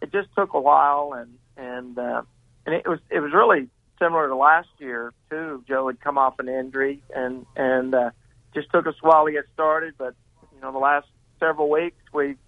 it 0.00 0.12
just 0.12 0.28
took 0.36 0.54
a 0.54 0.60
while, 0.60 1.14
and 1.14 1.34
and 1.56 1.98
uh, 1.98 2.22
and 2.66 2.74
it 2.74 2.86
was 2.86 3.00
it 3.10 3.20
was 3.20 3.32
really 3.32 3.68
similar 3.98 4.28
to 4.28 4.36
last 4.36 4.68
year 4.78 5.12
too. 5.30 5.64
Joe 5.68 5.86
had 5.88 6.00
come 6.00 6.18
off 6.18 6.38
an 6.38 6.48
injury, 6.48 7.02
and 7.14 7.46
and 7.56 7.94
uh, 7.94 8.10
just 8.54 8.70
took 8.70 8.86
us 8.86 8.94
a 9.02 9.06
while 9.06 9.26
to 9.26 9.32
get 9.32 9.44
started. 9.54 9.94
But 9.98 10.14
you 10.54 10.60
know, 10.60 10.72
the 10.72 10.78
last 10.78 11.06
several 11.40 11.70
weeks 11.70 11.96
we've 12.12 12.38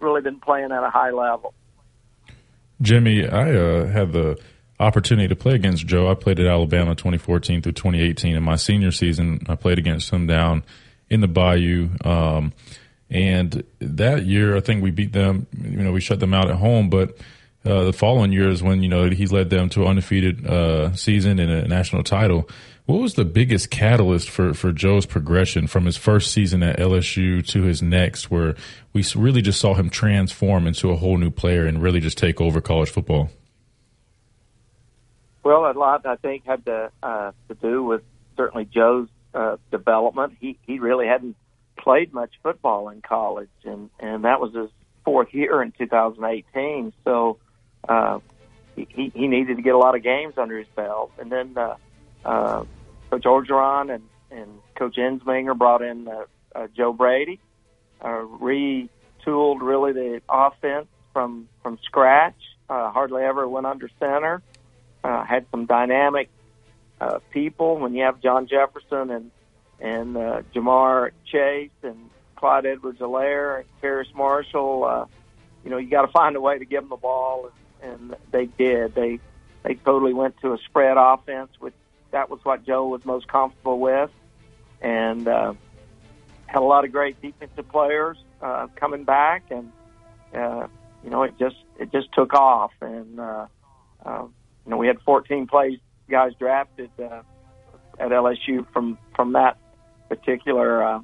really 0.00 0.20
been 0.20 0.40
playing 0.40 0.72
at 0.72 0.82
a 0.82 0.90
high 0.90 1.10
level. 1.10 1.54
Jimmy, 2.82 3.26
I 3.26 3.54
uh, 3.54 3.86
had 3.86 4.12
the 4.12 4.38
opportunity 4.78 5.28
to 5.28 5.36
play 5.36 5.54
against 5.54 5.86
Joe. 5.86 6.10
I 6.10 6.14
played 6.14 6.38
at 6.38 6.46
Alabama 6.46 6.94
2014 6.94 7.62
through 7.62 7.72
2018. 7.72 8.36
In 8.36 8.42
my 8.42 8.56
senior 8.56 8.90
season, 8.90 9.40
I 9.48 9.54
played 9.54 9.78
against 9.78 10.10
him 10.10 10.26
down 10.26 10.62
in 11.08 11.20
the 11.20 11.28
Bayou. 11.28 11.88
Um, 12.04 12.52
and 13.08 13.64
that 13.78 14.26
year, 14.26 14.56
I 14.56 14.60
think 14.60 14.82
we 14.82 14.90
beat 14.90 15.12
them. 15.12 15.46
You 15.58 15.82
know, 15.82 15.92
we 15.92 16.00
shut 16.00 16.20
them 16.20 16.34
out 16.34 16.50
at 16.50 16.56
home, 16.56 16.90
but 16.90 17.16
uh, 17.66 17.84
the 17.84 17.92
following 17.92 18.32
year 18.32 18.48
is 18.48 18.62
when 18.62 18.82
you 18.82 18.88
know 18.88 19.10
he 19.10 19.26
led 19.26 19.50
them 19.50 19.68
to 19.70 19.82
an 19.82 19.88
undefeated 19.88 20.46
uh, 20.46 20.94
season 20.94 21.38
and 21.38 21.50
a 21.50 21.68
national 21.68 22.02
title. 22.02 22.48
What 22.86 23.00
was 23.00 23.14
the 23.14 23.24
biggest 23.24 23.70
catalyst 23.70 24.30
for, 24.30 24.54
for 24.54 24.70
Joe's 24.70 25.06
progression 25.06 25.66
from 25.66 25.86
his 25.86 25.96
first 25.96 26.30
season 26.30 26.62
at 26.62 26.78
LSU 26.78 27.44
to 27.48 27.62
his 27.62 27.82
next, 27.82 28.30
where 28.30 28.54
we 28.92 29.04
really 29.16 29.42
just 29.42 29.60
saw 29.60 29.74
him 29.74 29.90
transform 29.90 30.68
into 30.68 30.90
a 30.90 30.96
whole 30.96 31.18
new 31.18 31.32
player 31.32 31.66
and 31.66 31.82
really 31.82 31.98
just 31.98 32.16
take 32.16 32.40
over 32.40 32.60
college 32.60 32.90
football? 32.90 33.30
Well, 35.42 35.68
a 35.68 35.72
lot 35.72 36.06
I 36.06 36.14
think 36.16 36.44
had 36.46 36.64
to 36.66 36.92
uh, 37.02 37.32
to 37.48 37.54
do 37.54 37.82
with 37.82 38.02
certainly 38.36 38.66
Joe's 38.66 39.08
uh, 39.34 39.56
development. 39.72 40.34
He 40.40 40.58
he 40.62 40.78
really 40.78 41.06
hadn't 41.06 41.36
played 41.76 42.12
much 42.12 42.34
football 42.42 42.88
in 42.88 43.02
college, 43.02 43.50
and 43.64 43.90
and 43.98 44.24
that 44.24 44.40
was 44.40 44.54
his 44.54 44.70
fourth 45.04 45.32
year 45.32 45.62
in 45.62 45.72
2018. 45.72 46.92
So 47.04 47.38
uh, 47.88 48.18
he 48.74 49.12
he 49.14 49.26
needed 49.28 49.56
to 49.56 49.62
get 49.62 49.74
a 49.74 49.78
lot 49.78 49.94
of 49.94 50.02
games 50.02 50.34
under 50.36 50.58
his 50.58 50.68
belt, 50.74 51.12
and 51.18 51.30
then 51.30 51.56
uh, 51.56 51.76
uh, 52.24 52.64
Coach 53.10 53.22
Orgeron 53.24 53.94
and 53.94 54.04
and 54.30 54.60
Coach 54.74 54.96
Ensminger 54.96 55.56
brought 55.56 55.82
in 55.82 56.08
uh, 56.08 56.24
uh, 56.54 56.66
Joe 56.76 56.92
Brady, 56.92 57.40
uh, 58.00 58.24
retooled 58.40 59.60
really 59.60 59.92
the 59.92 60.22
offense 60.28 60.88
from 61.12 61.48
from 61.62 61.78
scratch. 61.84 62.36
Uh, 62.68 62.90
hardly 62.90 63.22
ever 63.22 63.48
went 63.48 63.66
under 63.66 63.88
center. 64.00 64.42
Uh, 65.04 65.24
had 65.24 65.46
some 65.52 65.66
dynamic 65.66 66.28
uh, 67.00 67.20
people 67.30 67.78
when 67.78 67.94
you 67.94 68.02
have 68.02 68.20
John 68.20 68.48
Jefferson 68.48 69.10
and 69.10 69.30
and 69.78 70.16
uh, 70.16 70.42
Ja'Marr 70.54 71.10
Chase 71.30 71.70
and 71.82 72.10
Clyde 72.36 72.66
Edwards-Helaire 72.66 73.60
and 73.60 73.68
Terrace 73.80 74.08
Marshall. 74.14 74.84
Uh, 74.84 75.04
you 75.64 75.70
know, 75.70 75.76
you 75.76 75.90
got 75.90 76.02
to 76.02 76.12
find 76.12 76.34
a 76.36 76.40
way 76.40 76.58
to 76.58 76.64
give 76.64 76.82
them 76.82 76.90
the 76.90 76.96
ball, 76.96 77.44
and, 77.44 77.54
and 77.82 78.16
they 78.30 78.46
did. 78.46 78.94
They 78.94 79.20
they 79.62 79.74
totally 79.74 80.14
went 80.14 80.40
to 80.42 80.52
a 80.52 80.58
spread 80.58 80.96
offense, 80.96 81.50
which 81.58 81.74
that 82.10 82.30
was 82.30 82.40
what 82.44 82.64
Joe 82.64 82.86
was 82.86 83.04
most 83.04 83.28
comfortable 83.28 83.78
with, 83.78 84.10
and 84.80 85.26
uh, 85.26 85.54
had 86.46 86.60
a 86.60 86.64
lot 86.64 86.84
of 86.84 86.92
great 86.92 87.20
defensive 87.20 87.68
players 87.68 88.16
uh, 88.40 88.68
coming 88.76 89.04
back, 89.04 89.44
and 89.50 89.72
uh, 90.34 90.68
you 91.04 91.10
know, 91.10 91.22
it 91.22 91.38
just 91.38 91.56
it 91.78 91.92
just 91.92 92.12
took 92.12 92.34
off, 92.34 92.72
and 92.80 93.18
uh, 93.20 93.46
uh, 94.04 94.22
you 94.64 94.70
know, 94.70 94.76
we 94.76 94.86
had 94.86 95.00
14 95.02 95.46
plays 95.46 95.78
guys 96.08 96.32
drafted 96.38 96.90
uh, 96.98 97.22
at 97.98 98.10
LSU 98.10 98.66
from 98.72 98.98
from 99.14 99.32
that 99.32 99.58
particular 100.08 100.82
uh, 100.82 101.00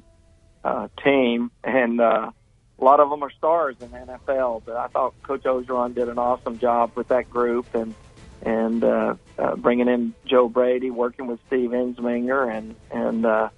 uh, 0.63 0.87
team, 1.03 1.51
and 1.63 1.99
uh, 1.99 2.31
a 2.79 2.83
lot 2.83 2.99
of 2.99 3.09
them 3.09 3.23
are 3.23 3.31
stars 3.31 3.75
in 3.81 3.91
the 3.91 3.97
NFL. 3.97 4.63
But 4.65 4.75
I 4.75 4.87
thought 4.87 5.13
Coach 5.23 5.43
Orgeron 5.43 5.95
did 5.95 6.09
an 6.09 6.17
awesome 6.17 6.59
job 6.59 6.91
with 6.95 7.09
that 7.09 7.29
group, 7.29 7.73
and 7.73 7.93
and 8.41 8.83
uh, 8.83 9.15
uh, 9.37 9.55
bringing 9.55 9.87
in 9.87 10.13
Joe 10.25 10.49
Brady, 10.49 10.91
working 10.91 11.27
with 11.27 11.39
Steve 11.47 11.69
Ensminger, 11.71 12.51
and 12.51 12.75
and 12.91 13.25
uh, 13.25 13.49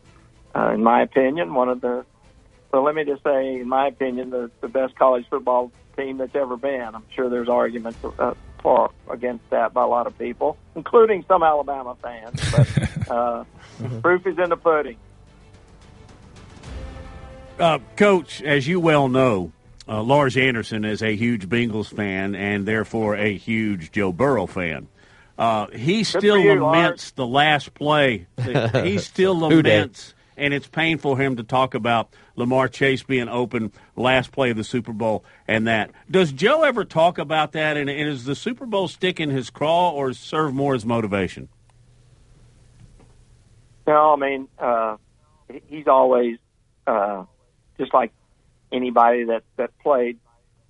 uh, 0.56 0.72
in 0.74 0.84
my 0.84 1.02
opinion, 1.02 1.54
one 1.54 1.70
of 1.70 1.82
the 1.82 2.06
well, 2.72 2.84
let 2.84 2.94
me 2.94 3.06
just 3.06 3.24
say, 3.24 3.62
in 3.62 3.70
my 3.70 3.88
opinion, 3.88 4.30
the 4.32 4.52
the 4.62 4.68
best 4.68 4.96
college 4.96 5.26
football 5.30 5.72
team 5.96 6.18
that's 6.18 6.36
ever 6.36 6.58
been. 6.58 6.94
I'm 6.94 7.06
sure 7.16 7.30
there's 7.30 7.50
arguments 7.50 8.00
uh, 8.20 8.34
for 8.62 8.92
against 9.10 9.50
that 9.50 9.74
by 9.74 9.84
a 9.84 9.88
lot 9.88 10.08
of 10.08 10.18
people, 10.18 10.58
including 10.76 11.24
some 11.28 11.42
Alabama 11.42 11.96
fans. 12.02 12.42
But 12.52 13.10
uh, 13.10 13.44
proof 14.02 14.28
is 14.28 14.38
in 14.38 14.50
the 14.50 14.58
pudding. 14.58 14.98
Uh, 17.58 17.80
Coach, 17.96 18.42
as 18.42 18.68
you 18.68 18.82
well 18.82 19.08
know, 19.08 19.52
uh, 19.88 20.02
Lars 20.02 20.36
Anderson 20.36 20.84
is 20.84 21.02
a 21.02 21.16
huge 21.16 21.48
Bengals 21.48 21.94
fan 21.94 22.36
and 22.36 22.66
therefore 22.66 23.16
a 23.16 23.36
huge 23.36 23.92
Joe 23.94 24.12
Burrow 24.12 24.46
fan. 24.46 24.90
Uh, 25.38 25.68
he 25.68 26.04
still 26.04 26.38
you, 26.38 26.64
laments 26.66 27.12
the 27.12 27.26
last 27.26 27.74
play. 27.74 28.28
he 28.74 28.98
still 28.98 29.38
laments, 29.38 30.14
and 30.36 30.54
it's 30.54 30.68
painful 30.68 31.16
for 31.16 31.22
him 31.22 31.38
to 31.38 31.44
talk 31.44 31.76
about 31.76 32.10
Ja'Marr 32.38 32.72
Chase 32.72 33.04
being 33.04 33.30
open 33.30 33.72
last 33.96 34.34
play 34.34 34.50
of 34.52 34.58
the 34.58 34.64
Super 34.64 34.94
Bowl 34.94 35.24
and 35.48 35.68
that. 35.68 35.92
Does 36.12 36.34
Joe 36.34 36.64
ever 36.64 36.84
talk 36.84 37.18
about 37.18 37.54
that? 37.54 37.78
And, 37.78 37.90
and 37.90 38.10
is 38.10 38.26
the 38.26 38.36
Super 38.36 38.66
Bowl 38.66 38.90
stick 38.90 39.20
in 39.22 39.30
his 39.30 39.50
craw 39.50 39.92
or 39.92 40.12
serve 40.14 40.54
more 40.54 40.76
as 40.76 40.86
motivation? 40.86 41.48
No, 43.88 44.14
I 44.14 44.16
mean, 44.16 44.48
uh, 44.58 44.98
he's 45.68 45.88
always 45.88 46.38
uh, 46.88 47.26
just 47.78 47.94
like 47.94 48.12
anybody 48.72 49.26
that 49.26 49.44
that 49.58 49.78
played 49.80 50.20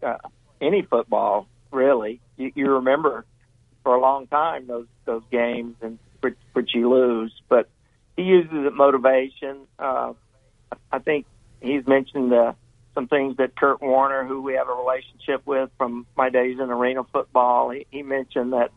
uh, 0.03 0.17
any 0.61 0.81
football. 0.81 1.47
Really, 1.71 2.21
you, 2.37 2.51
you 2.55 2.71
remember 2.71 3.25
for 3.83 3.95
a 3.95 4.01
long 4.01 4.27
time 4.27 4.67
those 4.67 4.87
those 5.05 5.23
games 5.31 5.75
and 5.81 5.99
which, 6.21 6.37
which 6.53 6.73
you 6.73 6.89
lose, 6.89 7.31
but 7.49 7.69
he 8.15 8.23
uses 8.23 8.65
it 8.65 8.73
motivation. 8.73 9.67
Uh, 9.77 10.13
I 10.91 10.99
think 10.99 11.25
he's 11.61 11.85
mentioned 11.85 12.33
uh, 12.33 12.53
some 12.93 13.07
things 13.07 13.37
that 13.37 13.55
Kurt 13.55 13.81
Warner, 13.81 14.25
who 14.25 14.41
we 14.41 14.53
have 14.53 14.69
a 14.69 14.73
relationship 14.73 15.45
with 15.45 15.69
from 15.77 16.05
my 16.15 16.29
days 16.29 16.57
in 16.59 16.69
arena 16.71 17.03
football, 17.03 17.69
he, 17.69 17.85
he 17.91 18.01
mentioned 18.01 18.53
that 18.53 18.71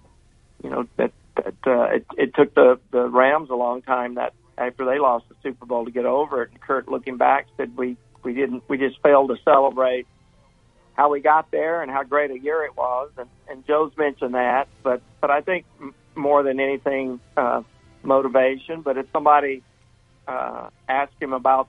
you 0.62 0.70
know 0.70 0.86
that 0.96 1.12
that 1.36 1.54
uh, 1.66 1.84
it, 1.94 2.06
it 2.16 2.34
took 2.34 2.54
the 2.54 2.78
the 2.90 3.08
Rams 3.08 3.50
a 3.50 3.54
long 3.54 3.82
time 3.82 4.16
that 4.16 4.34
after 4.58 4.84
they 4.84 4.98
lost 4.98 5.26
the 5.28 5.36
Super 5.42 5.66
Bowl 5.66 5.84
to 5.84 5.90
get 5.90 6.04
over 6.04 6.42
it. 6.42 6.50
And 6.50 6.60
Kurt, 6.60 6.88
looking 6.88 7.16
back, 7.16 7.46
said 7.56 7.76
we 7.76 7.96
we 8.22 8.34
didn't 8.34 8.62
we 8.68 8.78
just 8.78 9.00
failed 9.02 9.28
to 9.30 9.36
celebrate 9.44 10.06
how 10.94 11.10
we 11.10 11.20
got 11.20 11.50
there 11.52 11.80
and 11.82 11.90
how 11.90 12.02
great 12.02 12.32
a 12.32 12.38
year 12.38 12.64
it 12.64 12.76
was. 12.76 13.10
And, 13.16 13.28
and 13.48 13.64
Joe's 13.66 13.92
mentioned 13.96 14.34
that, 14.34 14.68
but 14.82 15.00
but 15.20 15.30
I 15.30 15.40
think 15.40 15.64
more 16.14 16.42
than 16.42 16.58
anything, 16.60 17.20
uh, 17.36 17.62
motivation. 18.02 18.82
But 18.82 18.98
if 18.98 19.06
somebody 19.12 19.62
uh, 20.26 20.70
asks 20.88 21.14
him 21.20 21.32
about 21.32 21.68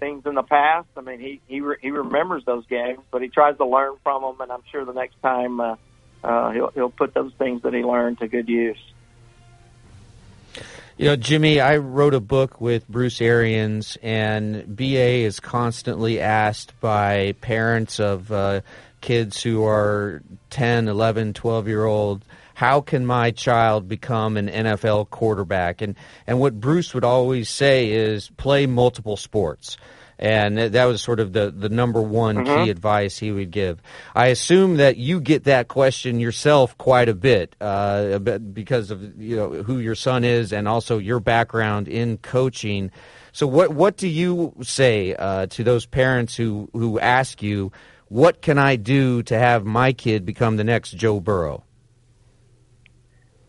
things 0.00 0.24
in 0.24 0.34
the 0.34 0.42
past, 0.42 0.88
I 0.96 1.02
mean, 1.02 1.20
he 1.20 1.40
he 1.46 1.60
re- 1.60 1.76
he 1.80 1.90
remembers 1.90 2.44
those 2.44 2.66
games, 2.66 3.00
but 3.10 3.22
he 3.22 3.28
tries 3.28 3.56
to 3.58 3.66
learn 3.66 3.96
from 4.02 4.22
them. 4.22 4.40
And 4.40 4.50
I'm 4.50 4.62
sure 4.72 4.84
the 4.84 4.94
next 4.94 5.20
time 5.22 5.60
uh, 5.60 5.76
uh, 6.24 6.50
he'll 6.50 6.70
he'll 6.74 6.90
put 6.90 7.14
those 7.14 7.32
things 7.38 7.62
that 7.62 7.74
he 7.74 7.82
learned 7.82 8.18
to 8.20 8.28
good 8.28 8.48
use. 8.48 8.80
You 11.00 11.06
know, 11.06 11.16
Jimmy, 11.16 11.60
I 11.60 11.78
wrote 11.78 12.12
a 12.12 12.20
book 12.20 12.60
with 12.60 12.86
Bruce 12.86 13.22
Arians, 13.22 13.96
and 14.02 14.76
BA 14.76 15.24
is 15.24 15.40
constantly 15.40 16.20
asked 16.20 16.78
by 16.78 17.32
parents 17.40 17.98
of 17.98 18.30
uh, 18.30 18.60
kids 19.00 19.42
who 19.42 19.64
are 19.64 20.20
10, 20.50 20.88
11, 20.88 21.32
12 21.32 21.68
year 21.68 21.86
old, 21.86 22.22
how 22.52 22.82
can 22.82 23.06
my 23.06 23.30
child 23.30 23.88
become 23.88 24.36
an 24.36 24.48
NFL 24.48 25.08
quarterback? 25.08 25.80
And, 25.80 25.96
and 26.26 26.38
what 26.38 26.60
Bruce 26.60 26.92
would 26.92 27.02
always 27.02 27.48
say 27.48 27.92
is 27.92 28.28
play 28.36 28.66
multiple 28.66 29.16
sports 29.16 29.78
and 30.20 30.58
that 30.58 30.84
was 30.84 31.00
sort 31.00 31.18
of 31.18 31.32
the, 31.32 31.50
the 31.50 31.70
number 31.70 32.02
one 32.02 32.44
Mhm. 32.44 32.64
key 32.64 32.70
advice 32.70 33.16
he 33.18 33.32
would 33.32 33.50
give. 33.50 33.82
I 34.14 34.26
assume 34.26 34.76
that 34.76 34.98
you 34.98 35.18
get 35.18 35.44
that 35.44 35.68
question 35.68 36.20
yourself 36.20 36.76
quite 36.76 37.08
a 37.08 37.14
bit, 37.14 37.56
uh, 37.60 38.10
a 38.12 38.20
bit 38.20 38.52
because 38.52 38.90
of 38.90 39.18
you 39.20 39.34
know 39.34 39.48
who 39.62 39.78
your 39.78 39.94
son 39.94 40.22
is 40.22 40.52
and 40.52 40.68
also 40.68 40.98
your 40.98 41.20
background 41.20 41.88
in 41.88 42.18
coaching. 42.18 42.90
So 43.32 43.46
what 43.46 43.70
what 43.70 43.96
do 43.96 44.08
you 44.08 44.54
say 44.60 45.14
uh, 45.14 45.46
to 45.46 45.64
those 45.64 45.86
parents 45.86 46.36
who 46.36 46.68
who 46.74 47.00
ask 47.00 47.42
you, 47.42 47.72
what 48.08 48.42
can 48.42 48.58
I 48.58 48.76
do 48.76 49.22
to 49.22 49.38
have 49.38 49.64
my 49.64 49.92
kid 49.94 50.26
become 50.26 50.58
the 50.58 50.64
next 50.64 50.90
Joe 50.90 51.18
Burrow? 51.18 51.64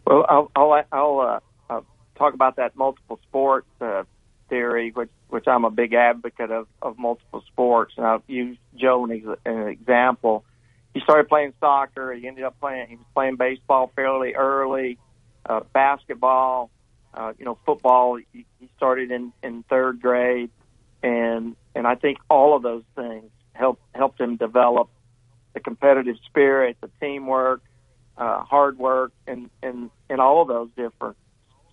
Well, 0.07 0.25
I'll 0.29 0.51
I'll, 0.55 0.83
I'll 0.91 1.19
uh, 1.19 1.39
uh, 1.73 1.81
talk 2.15 2.33
about 2.33 2.55
that 2.55 2.77
multiple 2.77 3.19
sports 3.27 3.67
uh, 3.81 4.03
theory, 4.51 4.91
which 4.93 5.09
which 5.29 5.47
I'm 5.47 5.65
a 5.65 5.71
big 5.71 5.93
advocate 5.93 6.51
of 6.51 6.67
of 6.81 6.99
multiple 6.99 7.41
sports. 7.47 7.93
And 7.97 8.05
I'll 8.05 8.23
use 8.27 8.57
Joe 8.75 9.05
as 9.05 9.21
ex- 9.25 9.39
an 9.45 9.67
example. 9.69 10.43
He 10.93 10.99
started 10.99 11.29
playing 11.29 11.53
soccer. 11.59 12.13
He 12.13 12.27
ended 12.27 12.43
up 12.43 12.59
playing. 12.59 12.87
He 12.89 12.95
was 12.97 13.05
playing 13.15 13.37
baseball 13.37 13.91
fairly 13.95 14.35
early, 14.35 14.99
uh, 15.47 15.61
basketball. 15.73 16.69
Uh, 17.13 17.33
you 17.39 17.45
know, 17.45 17.57
football. 17.65 18.17
He, 18.17 18.45
he 18.59 18.69
started 18.77 19.09
in 19.09 19.33
in 19.41 19.63
third 19.63 20.01
grade, 20.01 20.51
and 21.01 21.55
and 21.73 21.87
I 21.87 21.95
think 21.95 22.19
all 22.29 22.55
of 22.55 22.61
those 22.61 22.83
things 22.95 23.31
helped 23.53 23.81
helped 23.95 24.19
him 24.19 24.35
develop 24.35 24.89
the 25.53 25.59
competitive 25.59 26.17
spirit, 26.27 26.77
the 26.81 26.89
teamwork, 26.99 27.61
uh, 28.17 28.43
hard 28.43 28.77
work, 28.77 29.13
and 29.25 29.49
and 29.63 29.89
and 30.09 30.19
all 30.19 30.41
of 30.41 30.47
those 30.49 30.69
different 30.75 31.17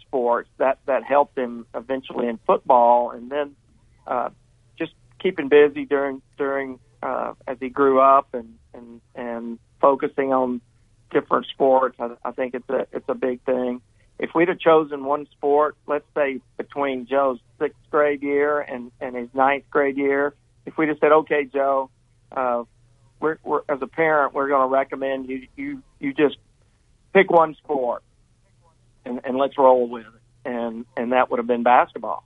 sports 0.08 0.48
that 0.58 0.78
that 0.86 1.04
helped 1.04 1.38
him 1.38 1.66
eventually 1.74 2.28
in 2.28 2.38
football, 2.46 3.10
and 3.10 3.30
then 3.30 3.54
uh, 4.06 4.30
just 4.78 4.92
keeping 5.20 5.48
busy 5.48 5.84
during 5.84 6.22
during 6.36 6.80
uh, 7.02 7.34
as 7.46 7.58
he 7.60 7.68
grew 7.68 8.00
up 8.00 8.34
and 8.34 8.54
and 8.74 9.00
and 9.14 9.58
focusing 9.80 10.32
on 10.32 10.60
different 11.10 11.46
sports. 11.46 11.96
I, 12.00 12.10
I 12.24 12.32
think 12.32 12.54
it's 12.54 12.68
a 12.68 12.86
it's 12.92 13.08
a 13.08 13.14
big 13.14 13.42
thing. 13.42 13.80
If 14.18 14.30
we'd 14.34 14.48
have 14.48 14.58
chosen 14.58 15.04
one 15.04 15.28
sport, 15.30 15.76
let's 15.86 16.06
say 16.16 16.40
between 16.56 17.06
Joe's 17.06 17.38
sixth 17.60 17.78
grade 17.90 18.22
year 18.22 18.60
and 18.60 18.90
and 19.00 19.14
his 19.14 19.28
ninth 19.34 19.64
grade 19.70 19.96
year, 19.96 20.34
if 20.66 20.76
we'd 20.76 20.88
have 20.88 20.98
said, 21.00 21.12
okay, 21.12 21.44
Joe, 21.44 21.90
uh, 22.32 22.64
we're, 23.20 23.38
we're 23.44 23.62
as 23.68 23.78
a 23.80 23.86
parent, 23.86 24.34
we're 24.34 24.48
going 24.48 24.68
to 24.68 24.72
recommend 24.72 25.28
you 25.28 25.46
you 25.56 25.82
you 26.00 26.14
just 26.14 26.36
pick 27.12 27.30
one 27.30 27.54
sport 27.54 28.02
and, 29.08 29.20
and 29.24 29.36
let's 29.36 29.56
roll 29.58 29.88
with 29.88 30.06
it. 30.06 30.12
And 30.44 30.86
and 30.96 31.12
that 31.12 31.30
would 31.30 31.38
have 31.38 31.46
been 31.46 31.62
basketball. 31.62 32.24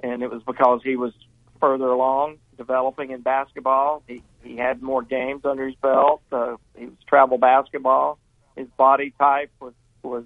And 0.00 0.22
it 0.22 0.30
was 0.30 0.42
because 0.44 0.80
he 0.84 0.96
was 0.96 1.12
further 1.60 1.88
along 1.88 2.38
developing 2.56 3.10
in 3.10 3.22
basketball. 3.22 4.02
He 4.06 4.22
he 4.42 4.56
had 4.56 4.82
more 4.82 5.02
games 5.02 5.44
under 5.44 5.66
his 5.66 5.76
belt. 5.76 6.22
Uh, 6.30 6.56
he 6.76 6.86
was 6.86 6.94
travel 7.06 7.38
basketball. 7.38 8.18
His 8.56 8.68
body 8.76 9.14
type 9.18 9.50
was 9.60 9.74
was 10.02 10.24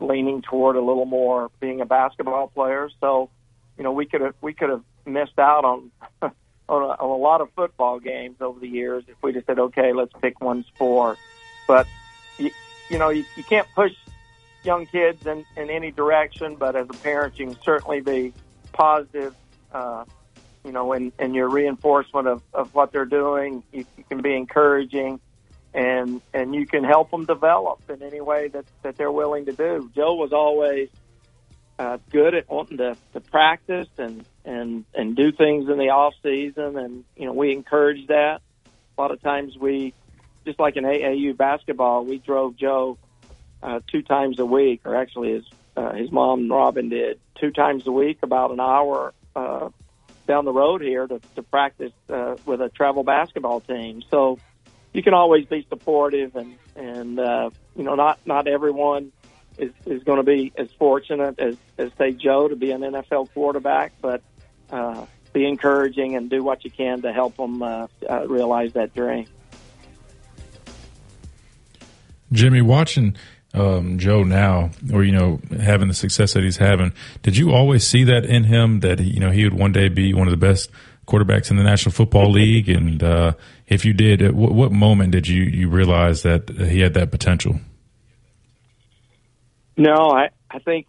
leaning 0.00 0.42
toward 0.42 0.76
a 0.76 0.80
little 0.80 1.06
more 1.06 1.50
being 1.60 1.80
a 1.80 1.86
basketball 1.86 2.48
player. 2.48 2.90
So, 3.00 3.30
you 3.78 3.84
know, 3.84 3.92
we 3.92 4.06
could 4.06 4.20
have 4.20 4.34
we 4.40 4.52
could 4.52 4.70
have 4.70 4.82
missed 5.04 5.38
out 5.38 5.64
on 5.64 5.90
on 6.22 6.32
a, 6.68 6.72
on 6.74 7.10
a 7.10 7.16
lot 7.16 7.40
of 7.40 7.48
football 7.54 8.00
games 8.00 8.36
over 8.40 8.58
the 8.58 8.68
years 8.68 9.04
if 9.06 9.16
we 9.22 9.32
just 9.32 9.46
said, 9.46 9.58
okay, 9.58 9.92
let's 9.92 10.12
pick 10.20 10.40
one 10.40 10.64
sport. 10.64 11.18
But 11.66 11.86
you, 12.38 12.50
you 12.90 12.98
know, 12.98 13.10
you, 13.10 13.24
you 13.36 13.44
can't 13.44 13.66
push 13.74 13.92
young 14.66 14.86
kids 14.86 15.26
in, 15.26 15.44
in 15.56 15.70
any 15.70 15.90
direction. 15.90 16.56
But 16.56 16.76
as 16.76 16.86
a 16.90 16.94
parent, 16.94 17.38
you 17.38 17.46
can 17.46 17.62
certainly 17.62 18.00
be 18.00 18.32
positive. 18.72 19.34
Uh, 19.72 20.04
you 20.64 20.72
know, 20.72 20.92
in, 20.92 21.12
in 21.18 21.32
your 21.32 21.48
reinforcement 21.48 22.26
of, 22.26 22.42
of 22.52 22.74
what 22.74 22.90
they're 22.90 23.04
doing, 23.04 23.62
you, 23.72 23.86
you 23.96 24.04
can 24.08 24.20
be 24.20 24.34
encouraging, 24.34 25.20
and 25.72 26.20
and 26.34 26.54
you 26.54 26.66
can 26.66 26.82
help 26.82 27.10
them 27.12 27.24
develop 27.24 27.88
in 27.88 28.02
any 28.02 28.20
way 28.20 28.48
that 28.48 28.64
that 28.82 28.96
they're 28.96 29.12
willing 29.12 29.46
to 29.46 29.52
do. 29.52 29.90
Joe 29.94 30.14
was 30.14 30.32
always 30.32 30.88
uh, 31.78 31.98
good 32.10 32.34
at 32.34 32.50
wanting 32.50 32.78
to, 32.78 32.96
to 33.12 33.20
practice 33.20 33.88
and 33.96 34.24
and 34.44 34.84
and 34.94 35.14
do 35.14 35.30
things 35.30 35.68
in 35.68 35.78
the 35.78 35.90
off 35.90 36.14
season, 36.22 36.76
and 36.78 37.04
you 37.16 37.26
know 37.26 37.32
we 37.32 37.52
encourage 37.52 38.06
that. 38.08 38.40
A 38.96 39.00
lot 39.00 39.10
of 39.10 39.20
times 39.20 39.56
we, 39.58 39.92
just 40.46 40.58
like 40.58 40.76
in 40.76 40.84
AAU 40.84 41.36
basketball, 41.36 42.04
we 42.04 42.18
drove 42.18 42.56
Joe 42.56 42.98
uh, 43.66 43.80
two 43.90 44.00
times 44.00 44.38
a 44.38 44.46
week, 44.46 44.82
or 44.84 44.94
actually 44.94 45.32
his 45.32 45.44
uh, 45.76 45.92
his 45.92 46.10
mom 46.10 46.50
Robin 46.50 46.88
did 46.88 47.18
two 47.34 47.50
times 47.50 47.86
a 47.86 47.92
week, 47.92 48.18
about 48.22 48.50
an 48.52 48.60
hour 48.60 49.12
uh, 49.34 49.68
down 50.26 50.44
the 50.44 50.52
road 50.52 50.80
here 50.80 51.06
to, 51.06 51.20
to 51.34 51.42
practice 51.42 51.92
uh, 52.08 52.36
with 52.46 52.62
a 52.62 52.68
travel 52.70 53.02
basketball 53.02 53.60
team. 53.60 54.02
So 54.10 54.38
you 54.92 55.02
can 55.02 55.12
always 55.12 55.46
be 55.46 55.66
supportive, 55.68 56.36
and 56.36 56.54
and 56.76 57.18
uh, 57.18 57.50
you 57.74 57.82
know 57.82 57.96
not 57.96 58.20
not 58.24 58.46
everyone 58.46 59.12
is 59.58 59.72
is 59.84 60.02
going 60.04 60.18
to 60.18 60.22
be 60.22 60.52
as 60.56 60.70
fortunate 60.78 61.38
as 61.40 61.56
as 61.76 61.90
say 61.98 62.12
Joe 62.12 62.48
to 62.48 62.56
be 62.56 62.70
an 62.70 62.82
NFL 62.82 63.32
quarterback, 63.34 63.92
but 64.00 64.22
uh, 64.70 65.06
be 65.32 65.44
encouraging 65.44 66.14
and 66.14 66.30
do 66.30 66.42
what 66.42 66.64
you 66.64 66.70
can 66.70 67.02
to 67.02 67.12
help 67.12 67.36
them 67.36 67.62
uh, 67.62 67.88
uh, 68.08 68.26
realize 68.28 68.72
that 68.74 68.94
dream. 68.94 69.26
Jimmy, 72.32 72.60
watching 72.60 73.16
um, 73.54 73.98
Joe 73.98 74.22
now, 74.22 74.70
or 74.92 75.04
you 75.04 75.12
know, 75.12 75.40
having 75.60 75.88
the 75.88 75.94
success 75.94 76.34
that 76.34 76.42
he's 76.42 76.58
having, 76.58 76.92
did 77.22 77.36
you 77.36 77.52
always 77.52 77.86
see 77.86 78.04
that 78.04 78.24
in 78.24 78.44
him 78.44 78.80
that 78.80 79.00
you 79.00 79.20
know 79.20 79.30
he 79.30 79.44
would 79.44 79.54
one 79.54 79.72
day 79.72 79.88
be 79.88 80.12
one 80.12 80.26
of 80.26 80.30
the 80.30 80.36
best 80.36 80.70
quarterbacks 81.06 81.50
in 81.50 81.56
the 81.56 81.62
National 81.62 81.92
Football 81.92 82.30
League? 82.30 82.68
And 82.68 83.02
uh, 83.02 83.32
if 83.66 83.84
you 83.84 83.92
did, 83.92 84.22
at 84.22 84.34
what, 84.34 84.52
what 84.52 84.72
moment 84.72 85.12
did 85.12 85.26
you 85.26 85.42
you 85.44 85.68
realize 85.68 86.22
that 86.22 86.48
he 86.50 86.80
had 86.80 86.94
that 86.94 87.10
potential? 87.10 87.60
No, 89.76 90.10
I 90.10 90.30
I 90.50 90.58
think 90.58 90.86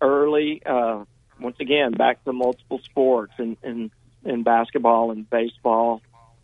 early. 0.00 0.62
Uh, 0.64 1.04
once 1.40 1.56
again, 1.58 1.92
back 1.92 2.22
to 2.24 2.32
multiple 2.32 2.80
sports 2.84 3.32
and 3.38 3.56
in, 3.62 3.90
in, 4.24 4.42
basketball 4.42 5.10
and 5.10 5.28
baseball. 5.28 6.02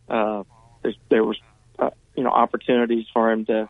Uh, 0.09 0.43
there's, 0.83 0.97
there 1.11 1.23
was 1.23 1.39
uh, 1.79 1.91
you 2.17 2.23
know 2.23 2.31
opportunities 2.31 3.05
for 3.13 3.31
him 3.31 3.45
to 3.47 3.69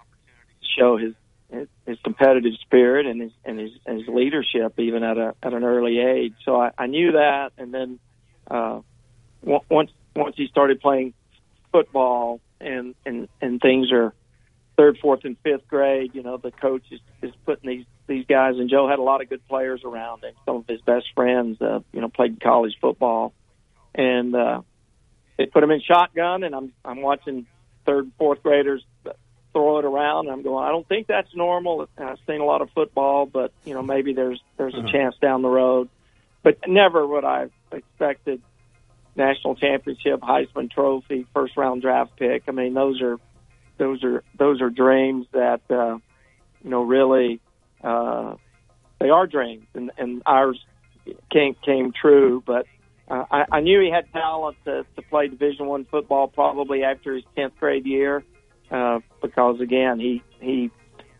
show 0.78 0.96
his 0.96 1.14
his, 1.50 1.98
competitive 2.02 2.52
spirit 2.62 3.06
and 3.06 3.20
his 3.20 3.32
and 3.44 3.58
his, 3.58 3.70
and 3.86 3.98
his 3.98 4.08
leadership 4.08 4.78
even 4.78 5.02
at 5.02 5.16
a 5.18 5.34
at 5.42 5.52
an 5.52 5.64
early 5.64 5.98
age. 5.98 6.34
So 6.44 6.60
I, 6.60 6.70
I 6.76 6.86
knew 6.86 7.12
that, 7.12 7.52
and 7.58 7.72
then 7.72 7.98
uh, 8.50 8.80
on- 9.46 9.60
once 9.70 9.90
once 10.14 10.34
he 10.36 10.48
started 10.48 10.80
playing 10.80 11.14
football 11.72 12.40
and 12.60 12.94
and 13.04 13.28
and 13.40 13.60
things 13.60 13.92
are 13.92 14.14
third, 14.76 14.98
fourth, 15.00 15.24
and 15.24 15.36
fifth 15.42 15.66
grade, 15.68 16.10
you 16.14 16.22
know, 16.22 16.36
the 16.36 16.50
coach 16.50 16.84
is, 16.90 17.00
is 17.22 17.32
putting 17.44 17.68
these 17.68 17.86
these 18.06 18.26
guys, 18.26 18.54
and 18.56 18.70
Joe 18.70 18.88
had 18.88 18.98
a 18.98 19.02
lot 19.02 19.20
of 19.20 19.28
good 19.28 19.46
players 19.48 19.82
around 19.84 20.22
him. 20.22 20.34
Some 20.44 20.56
of 20.56 20.66
his 20.68 20.80
best 20.82 21.06
friends, 21.14 21.60
uh, 21.60 21.80
you 21.92 22.00
know, 22.00 22.08
played 22.08 22.40
college 22.40 22.76
football, 22.80 23.32
and 23.94 24.34
uh, 24.34 24.62
they 25.36 25.46
put 25.46 25.62
him 25.62 25.70
in 25.70 25.80
shotgun, 25.80 26.44
and 26.44 26.54
I'm 26.54 26.72
I'm 26.84 27.02
watching 27.02 27.46
third, 27.84 28.04
and 28.04 28.12
fourth 28.18 28.42
graders 28.42 28.84
throw 29.56 29.78
it 29.78 29.86
around. 29.86 30.26
And 30.26 30.34
I'm 30.34 30.42
going, 30.42 30.66
I 30.66 30.70
don't 30.70 30.86
think 30.86 31.06
that's 31.06 31.34
normal. 31.34 31.88
And 31.96 32.10
I've 32.10 32.18
seen 32.26 32.40
a 32.42 32.44
lot 32.44 32.60
of 32.60 32.68
football, 32.74 33.24
but 33.24 33.52
you 33.64 33.72
know, 33.72 33.82
maybe 33.82 34.12
there's 34.12 34.40
there's 34.58 34.74
a 34.74 34.92
chance 34.92 35.16
down 35.20 35.40
the 35.40 35.48
road, 35.48 35.88
but 36.42 36.58
never 36.68 37.06
would 37.06 37.24
I 37.24 37.46
expected 37.72 38.42
national 39.16 39.56
championship, 39.56 40.20
Heisman 40.20 40.70
Trophy, 40.70 41.26
first 41.32 41.56
round 41.56 41.80
draft 41.80 42.16
pick. 42.18 42.42
I 42.48 42.50
mean, 42.52 42.74
those 42.74 43.00
are 43.00 43.16
those 43.78 44.04
are 44.04 44.22
those 44.38 44.60
are 44.60 44.68
dreams 44.68 45.26
that 45.32 45.62
uh, 45.70 45.96
you 46.62 46.70
know 46.70 46.82
really 46.82 47.40
uh, 47.82 48.34
they 49.00 49.08
are 49.08 49.26
dreams, 49.26 49.66
and, 49.72 49.90
and 49.96 50.22
ours 50.26 50.62
came 51.32 51.56
came 51.64 51.92
true. 51.98 52.42
But 52.44 52.66
uh, 53.08 53.24
I, 53.30 53.44
I 53.52 53.60
knew 53.60 53.80
he 53.80 53.90
had 53.90 54.12
talent 54.12 54.58
to, 54.66 54.84
to 54.96 55.02
play 55.02 55.28
Division 55.28 55.64
One 55.64 55.86
football 55.86 56.28
probably 56.28 56.82
after 56.82 57.14
his 57.14 57.24
tenth 57.34 57.56
grade 57.58 57.86
year, 57.86 58.22
uh, 58.70 59.00
because 59.22 59.60
again 59.60 59.98
he 59.98 60.22
he 60.40 60.70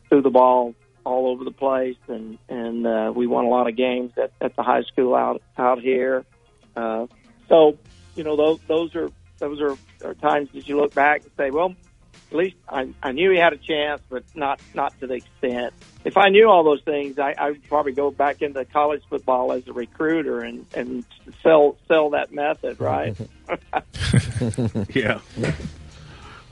threw 0.08 0.22
the 0.22 0.30
ball 0.30 0.74
all 1.04 1.28
over 1.28 1.44
the 1.44 1.52
place, 1.52 1.96
and 2.08 2.38
and 2.48 2.86
uh, 2.86 3.12
we 3.14 3.26
won 3.26 3.44
a 3.44 3.48
lot 3.48 3.68
of 3.68 3.76
games 3.76 4.12
at, 4.16 4.32
at 4.40 4.56
the 4.56 4.62
high 4.62 4.82
school 4.82 5.14
out 5.14 5.42
out 5.56 5.80
here. 5.80 6.24
Uh, 6.76 7.06
so 7.48 7.78
you 8.14 8.24
know 8.24 8.36
those 8.36 8.58
those 8.66 8.94
are 8.94 9.10
those 9.38 9.60
are, 9.60 9.76
are 10.04 10.14
times 10.14 10.48
that 10.54 10.68
you 10.68 10.76
look 10.76 10.94
back 10.94 11.22
and 11.22 11.30
say, 11.36 11.50
well, 11.50 11.74
at 12.30 12.36
least 12.36 12.56
I, 12.68 12.88
I 13.02 13.12
knew 13.12 13.30
he 13.30 13.38
had 13.38 13.52
a 13.52 13.58
chance, 13.58 14.02
but 14.08 14.24
not 14.34 14.60
not 14.74 14.98
to 15.00 15.06
the 15.06 15.14
extent. 15.14 15.72
If 16.04 16.16
I 16.16 16.28
knew 16.28 16.48
all 16.48 16.64
those 16.64 16.82
things, 16.82 17.18
I, 17.18 17.34
I 17.38 17.50
would 17.50 17.64
probably 17.68 17.92
go 17.92 18.10
back 18.10 18.42
into 18.42 18.64
college 18.64 19.02
football 19.08 19.52
as 19.52 19.66
a 19.68 19.72
recruiter 19.72 20.40
and 20.40 20.66
and 20.74 21.04
sell 21.42 21.76
sell 21.86 22.10
that 22.10 22.32
method, 22.32 22.80
right? 22.80 23.16
yeah. 24.94 25.20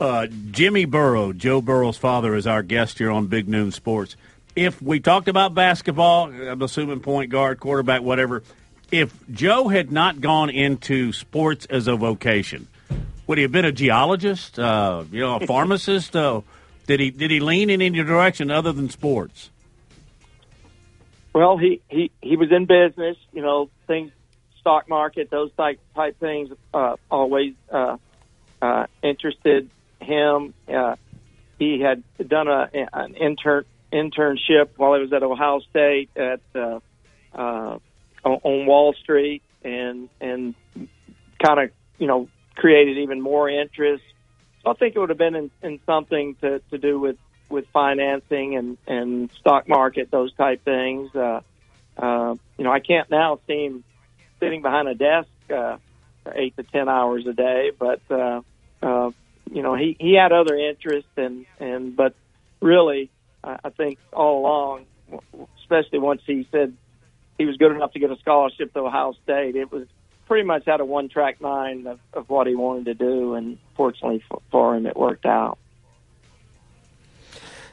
Uh, 0.01 0.27
Jimmy 0.51 0.85
Burrow, 0.85 1.33
Joe 1.33 1.61
Burrow's 1.61 1.97
father, 1.97 2.35
is 2.35 2.47
our 2.47 2.63
guest 2.63 2.99
here 2.99 3.11
on 3.11 3.27
Big 3.29 3.49
Noon 3.49 3.71
Sports. 3.71 4.17
If 4.57 4.81
we 4.83 5.01
talked 5.01 5.29
about 5.29 5.55
basketball, 5.55 6.33
I'm 6.33 6.63
assuming 6.63 7.01
point 7.01 7.31
guard, 7.31 7.61
quarterback, 7.61 8.03
whatever. 8.03 8.43
If 8.91 9.15
Joe 9.31 9.69
had 9.69 9.91
not 9.91 10.21
gone 10.21 10.51
into 10.51 11.13
sports 11.13 11.67
as 11.67 11.89
a 11.89 11.97
vocation, 11.97 12.69
would 13.27 13.39
he 13.39 13.43
have 13.43 13.53
been 13.53 13.65
a 13.65 13.73
geologist? 13.73 14.59
Uh, 14.59 15.05
you 15.11 15.21
know, 15.21 15.37
a 15.37 15.47
pharmacist? 15.47 16.15
Uh, 16.15 16.43
did 16.87 17.01
he 17.01 17.11
did 17.11 17.31
he 17.31 17.41
lean 17.41 17.71
in 17.71 17.81
any 17.81 18.03
direction 18.03 18.51
other 18.51 18.73
than 18.73 18.91
sports? 18.91 19.51
Well, 21.33 21.57
he 21.57 21.81
he 21.89 22.11
he 22.21 22.37
was 22.37 22.53
in 22.53 22.67
business. 22.67 23.17
You 23.33 23.43
know, 23.43 23.71
things, 23.87 24.13
stock 24.61 24.89
market, 24.89 25.31
those 25.31 25.53
type 25.55 25.81
type 25.95 26.19
things, 26.21 26.51
uh, 26.73 26.97
always 27.11 27.55
uh, 27.73 27.97
uh, 28.61 28.87
interested 29.03 29.71
him. 30.05 30.55
Uh, 30.69 30.97
he 31.59 31.81
had 31.81 32.03
done 32.29 32.49
a 32.49 32.69
an 32.93 33.15
intern 33.15 33.65
internship 33.93 34.71
while 34.77 34.95
he 34.95 35.01
was 35.01 35.13
at 35.13 35.23
Ohio 35.23 35.61
State 35.71 36.11
at 36.17 36.41
uh, 36.55 36.81
uh, 37.35 37.79
on, 38.25 38.67
Wall 38.67 38.93
Street, 38.95 39.43
and 39.63 40.09
and 40.21 40.55
kind 41.43 41.61
of 41.61 41.71
you 41.99 42.07
know 42.07 42.29
created 42.57 42.99
even 42.99 43.21
more 43.21 43.49
interest. 43.49 44.05
So 44.63 44.71
I 44.71 44.75
think 44.75 44.97
it 44.97 44.99
would 44.99 45.11
have 45.11 45.19
been 45.19 45.35
in, 45.35 45.51
in 45.63 45.81
something 45.85 46.37
to, 46.37 46.61
to 46.71 46.79
do 46.79 46.99
with, 46.99 47.17
with 47.51 47.67
financing 47.73 48.57
and, 48.57 48.79
and 48.87 49.31
stock 49.41 49.69
market, 49.69 50.11
those 50.11 50.33
type 50.35 50.65
things. 50.65 51.15
Uh, 51.15 51.41
uh, 51.97 52.35
you 52.57 52.65
know, 52.65 52.73
I 52.73 52.81
can't 52.81 53.11
now 53.11 53.41
see 53.47 53.67
him 53.67 53.85
sitting 54.41 54.63
behind 54.63 54.89
a 54.89 54.95
desk 54.95 55.29
uh, 55.53 55.77
eight 56.35 56.57
to 56.57 56.63
ten 56.63 56.89
hours 56.89 57.27
a 57.27 57.33
day, 57.35 57.73
but 57.79 58.01
uh, 58.11 58.41
uh, 58.83 59.11
you 59.51 59.63
know, 59.63 59.75
he, 59.75 59.97
he 59.99 60.15
had 60.15 60.33
other 60.33 60.57
interests 60.57 61.11
and, 61.17 61.47
and 61.61 61.97
but 61.97 62.15
really, 62.61 63.11
I, 63.43 63.59
I 63.65 63.71
think 63.71 63.99
all 64.13 64.41
along, 64.41 64.87
especially 65.61 65.99
once 65.99 66.23
he 66.27 66.49
said 66.51 66.75
he 67.39 67.45
was 67.45 67.57
good 67.57 67.73
enough 67.73 67.93
to 67.93 67.99
get 67.99 68.11
a 68.11 68.17
scholarship 68.17 68.73
to 68.75 68.81
Ohio 68.81 69.15
State, 69.23 69.57
it 69.57 69.71
was 69.71 69.87
pretty 70.27 70.47
much 70.47 70.65
had 70.67 70.81
a 70.81 70.85
one 70.85 71.09
track 71.09 71.41
mind 71.41 71.87
of, 71.87 72.01
of 72.13 72.29
what 72.29 72.47
he 72.47 72.55
wanted 72.55 72.87
to 72.87 72.95
do, 72.95 73.35
and 73.35 73.59
fortunately 73.77 74.23
for, 74.29 74.41
for 74.51 74.77
him, 74.77 74.87
it 74.87 74.97
worked 74.97 75.27
out. 75.27 75.59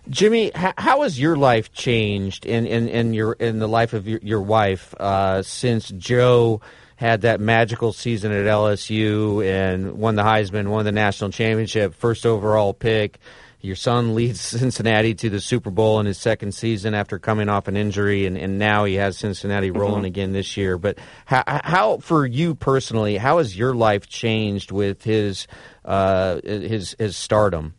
Jimmy, 0.09 0.51
how 0.55 1.03
has 1.03 1.19
your 1.19 1.35
life 1.35 1.71
changed 1.71 2.45
in, 2.45 2.65
in, 2.65 2.89
in 2.89 3.13
your 3.13 3.33
in 3.33 3.59
the 3.59 3.67
life 3.67 3.93
of 3.93 4.07
your, 4.07 4.19
your 4.23 4.41
wife 4.41 4.95
uh, 4.99 5.43
since 5.43 5.89
Joe 5.89 6.59
had 7.01 7.21
that 7.21 7.39
magical 7.39 7.93
season 7.93 8.31
at 8.31 8.45
LSU 8.45 9.43
and 9.43 9.93
won 9.93 10.13
the 10.13 10.21
Heisman, 10.21 10.67
won 10.67 10.85
the 10.85 10.91
national 10.91 11.31
championship, 11.31 11.95
first 11.95 12.27
overall 12.27 12.75
pick? 12.75 13.17
Your 13.59 13.75
son 13.75 14.13
leads 14.15 14.39
Cincinnati 14.39 15.15
to 15.15 15.29
the 15.31 15.41
Super 15.41 15.71
Bowl 15.71 15.99
in 15.99 16.05
his 16.05 16.19
second 16.19 16.53
season 16.53 16.93
after 16.93 17.17
coming 17.17 17.49
off 17.49 17.67
an 17.67 17.75
injury, 17.75 18.27
and, 18.27 18.37
and 18.37 18.59
now 18.59 18.85
he 18.85 18.95
has 18.95 19.17
Cincinnati 19.17 19.71
mm-hmm. 19.71 19.79
rolling 19.79 19.95
mm-hmm. 19.97 20.05
again 20.05 20.31
this 20.31 20.55
year. 20.57 20.77
But 20.77 20.99
how, 21.25 21.43
how, 21.47 21.97
for 21.97 22.23
you 22.23 22.53
personally, 22.53 23.17
how 23.17 23.39
has 23.39 23.57
your 23.57 23.73
life 23.73 24.07
changed 24.07 24.71
with 24.71 25.03
his 25.03 25.47
uh, 25.83 26.39
his 26.43 26.95
his 26.99 27.17
stardom? 27.17 27.73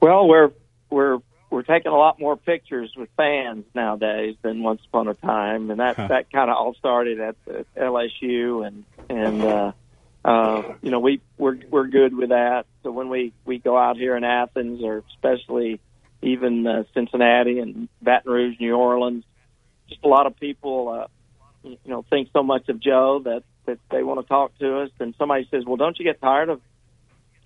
Well, 0.00 0.26
we're 0.26 0.50
we're 0.90 1.18
we're 1.56 1.62
taking 1.62 1.90
a 1.90 1.96
lot 1.96 2.20
more 2.20 2.36
pictures 2.36 2.92
with 2.98 3.08
fans 3.16 3.64
nowadays 3.74 4.36
than 4.42 4.62
once 4.62 4.82
upon 4.86 5.08
a 5.08 5.14
time, 5.14 5.70
and 5.70 5.80
that 5.80 5.96
huh. 5.96 6.08
that 6.08 6.30
kind 6.30 6.50
of 6.50 6.56
all 6.58 6.74
started 6.74 7.18
at, 7.18 7.36
at 7.48 7.74
LSU 7.74 8.66
and 8.66 8.84
and. 9.08 9.42
Uh, 9.42 9.72
uh, 10.22 10.74
you 10.82 10.90
know, 10.90 10.98
we 10.98 11.20
we're 11.38 11.56
we're 11.70 11.86
good 11.86 12.12
with 12.12 12.30
that. 12.30 12.66
So 12.82 12.90
when 12.90 13.08
we 13.08 13.32
we 13.44 13.58
go 13.60 13.78
out 13.78 13.96
here 13.96 14.16
in 14.16 14.24
Athens, 14.24 14.82
or 14.82 15.04
especially 15.10 15.78
even 16.20 16.66
uh, 16.66 16.82
Cincinnati 16.94 17.60
and 17.60 17.88
Baton 18.02 18.32
Rouge, 18.32 18.56
New 18.58 18.74
Orleans, 18.74 19.22
just 19.88 20.02
a 20.02 20.08
lot 20.08 20.26
of 20.26 20.36
people, 20.40 20.88
uh, 20.88 21.06
you 21.62 21.78
know, 21.84 22.04
think 22.10 22.30
so 22.32 22.42
much 22.42 22.68
of 22.68 22.80
Joe 22.80 23.20
that 23.22 23.44
that 23.66 23.78
they 23.92 24.02
want 24.02 24.18
to 24.20 24.26
talk 24.26 24.58
to 24.58 24.80
us. 24.80 24.90
And 24.98 25.14
somebody 25.16 25.46
says, 25.48 25.64
"Well, 25.64 25.76
don't 25.76 25.96
you 25.96 26.04
get 26.04 26.20
tired 26.20 26.48
of 26.48 26.60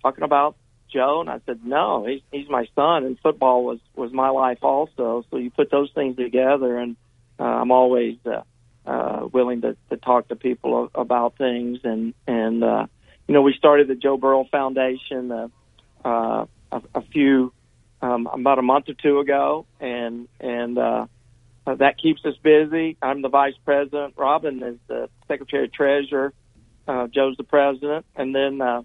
talking 0.01 0.23
about 0.23 0.55
Joe?" 0.91 1.21
And 1.21 1.29
I 1.29 1.39
said, 1.45 1.65
"No, 1.65 2.05
he's 2.05 2.21
he's 2.31 2.49
my 2.49 2.67
son, 2.75 3.05
and 3.05 3.19
football 3.19 3.63
was 3.63 3.79
was 3.95 4.11
my 4.11 4.29
life 4.29 4.59
also. 4.61 5.25
So 5.29 5.37
you 5.37 5.49
put 5.49 5.71
those 5.71 5.91
things 5.93 6.17
together, 6.17 6.77
and 6.77 6.95
uh, 7.39 7.43
I'm 7.43 7.71
always." 7.71 8.17
Uh, 8.25 8.43
uh, 8.85 9.27
willing 9.31 9.61
to, 9.61 9.75
to 9.89 9.97
talk 9.97 10.27
to 10.29 10.35
people 10.35 10.89
about 10.95 11.37
things. 11.37 11.79
And, 11.83 12.13
and, 12.27 12.63
uh, 12.63 12.87
you 13.27 13.33
know, 13.33 13.41
we 13.41 13.53
started 13.53 13.87
the 13.87 13.95
Joe 13.95 14.17
Burrow 14.17 14.45
Foundation, 14.51 15.31
uh, 15.31 15.47
uh, 16.03 16.45
a, 16.71 16.81
a 16.95 17.01
few, 17.01 17.53
um, 18.01 18.27
about 18.27 18.59
a 18.59 18.63
month 18.63 18.89
or 18.89 18.93
two 18.93 19.19
ago. 19.19 19.65
And, 19.79 20.27
and, 20.39 20.77
uh, 20.77 21.05
uh, 21.67 21.75
that 21.75 21.99
keeps 21.99 22.25
us 22.25 22.35
busy. 22.41 22.97
I'm 23.01 23.21
the 23.21 23.29
vice 23.29 23.53
president. 23.63 24.15
Robin 24.17 24.63
is 24.63 24.77
the 24.87 25.09
secretary 25.27 25.69
treasurer. 25.69 26.33
Uh, 26.87 27.05
Joe's 27.07 27.37
the 27.37 27.43
president. 27.43 28.05
And 28.15 28.33
then, 28.33 28.61
uh, 28.61 28.81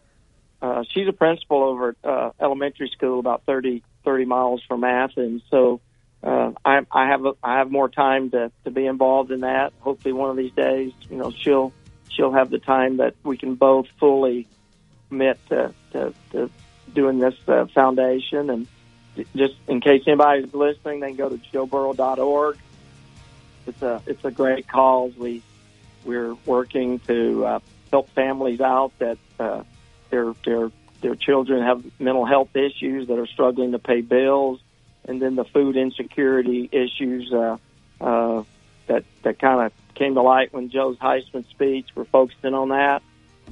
uh, 0.67 0.85
she's 0.93 1.07
a 1.07 1.13
principal 1.13 1.63
over 1.63 1.91
at 1.91 2.09
uh, 2.09 2.31
elementary 2.41 2.89
school 2.89 3.21
about 3.21 3.45
30, 3.47 3.85
30 4.05 4.25
miles 4.25 4.63
from 4.67 4.83
Athens. 4.83 5.43
So 5.49 5.81
uh, 6.25 6.53
I, 6.65 6.81
I 6.91 7.07
have 7.07 7.25
a, 7.25 7.35
I 7.43 7.59
have 7.59 7.71
more 7.71 7.89
time 7.89 8.31
to, 8.31 8.51
to 8.65 8.71
be 8.73 8.87
involved 8.87 9.31
in 9.31 9.41
that. 9.41 9.73
Hopefully, 9.81 10.13
one 10.13 10.31
of 10.31 10.37
these 10.37 10.53
days, 10.53 10.93
you 11.09 11.19
know, 11.19 11.31
she'll 11.31 11.73
she'll 12.09 12.33
have 12.33 12.51
the 12.51 12.59
time 12.59 12.97
that 12.97 13.15
we 13.23 13.37
can 13.37 13.55
both 13.55 13.87
fully 14.01 14.49
commit 15.09 15.39
to, 15.51 15.73
to, 15.93 16.15
to 16.33 16.51
doing 16.93 17.21
this 17.21 17.35
uh, 17.47 17.67
foundation. 17.67 18.51
And 18.51 18.67
just 19.37 19.55
in 19.69 19.81
case 19.81 20.03
anybody's 20.07 20.53
listening, 20.53 21.01
they 21.01 21.09
can 21.09 21.17
go 21.17 21.29
to 21.29 21.39
joeburrow.org. 21.39 22.59
It's 23.69 23.83
a 23.83 24.03
it's 24.07 24.25
a 24.25 24.33
great 24.33 24.67
cause. 24.67 25.13
We 25.17 25.43
we're 26.05 26.35
working 26.45 26.99
to 27.01 27.45
uh, 27.45 27.59
help 27.93 28.11
families 28.11 28.61
out 28.61 28.93
that 28.99 29.19
uh, 29.39 29.63
their 30.17 30.35
their 30.45 30.71
their 31.03 31.15
children 31.15 31.63
have 31.63 31.85
mental 32.01 32.25
health 32.25 32.57
issues 32.57 33.09
that 33.09 33.19
are 33.19 33.27
struggling 33.27 33.73
to 33.73 33.79
pay 33.79 34.01
bills 34.01 34.61
and 35.07 35.21
then 35.21 35.37
the 35.37 35.45
food 35.45 35.77
insecurity 35.77 36.69
issues 36.73 37.33
uh, 37.33 37.57
uh, 38.01 38.43
that 38.87 39.05
that 39.23 39.39
kind 39.39 39.67
of 39.67 39.73
came 39.95 40.15
to 40.15 40.23
light 40.23 40.53
when 40.53 40.71
Joe's 40.71 40.99
Heisman 40.99 41.49
speech. 41.51 41.89
We're 41.95 42.05
focusing 42.05 42.55
on 42.55 42.71
that. 42.71 43.03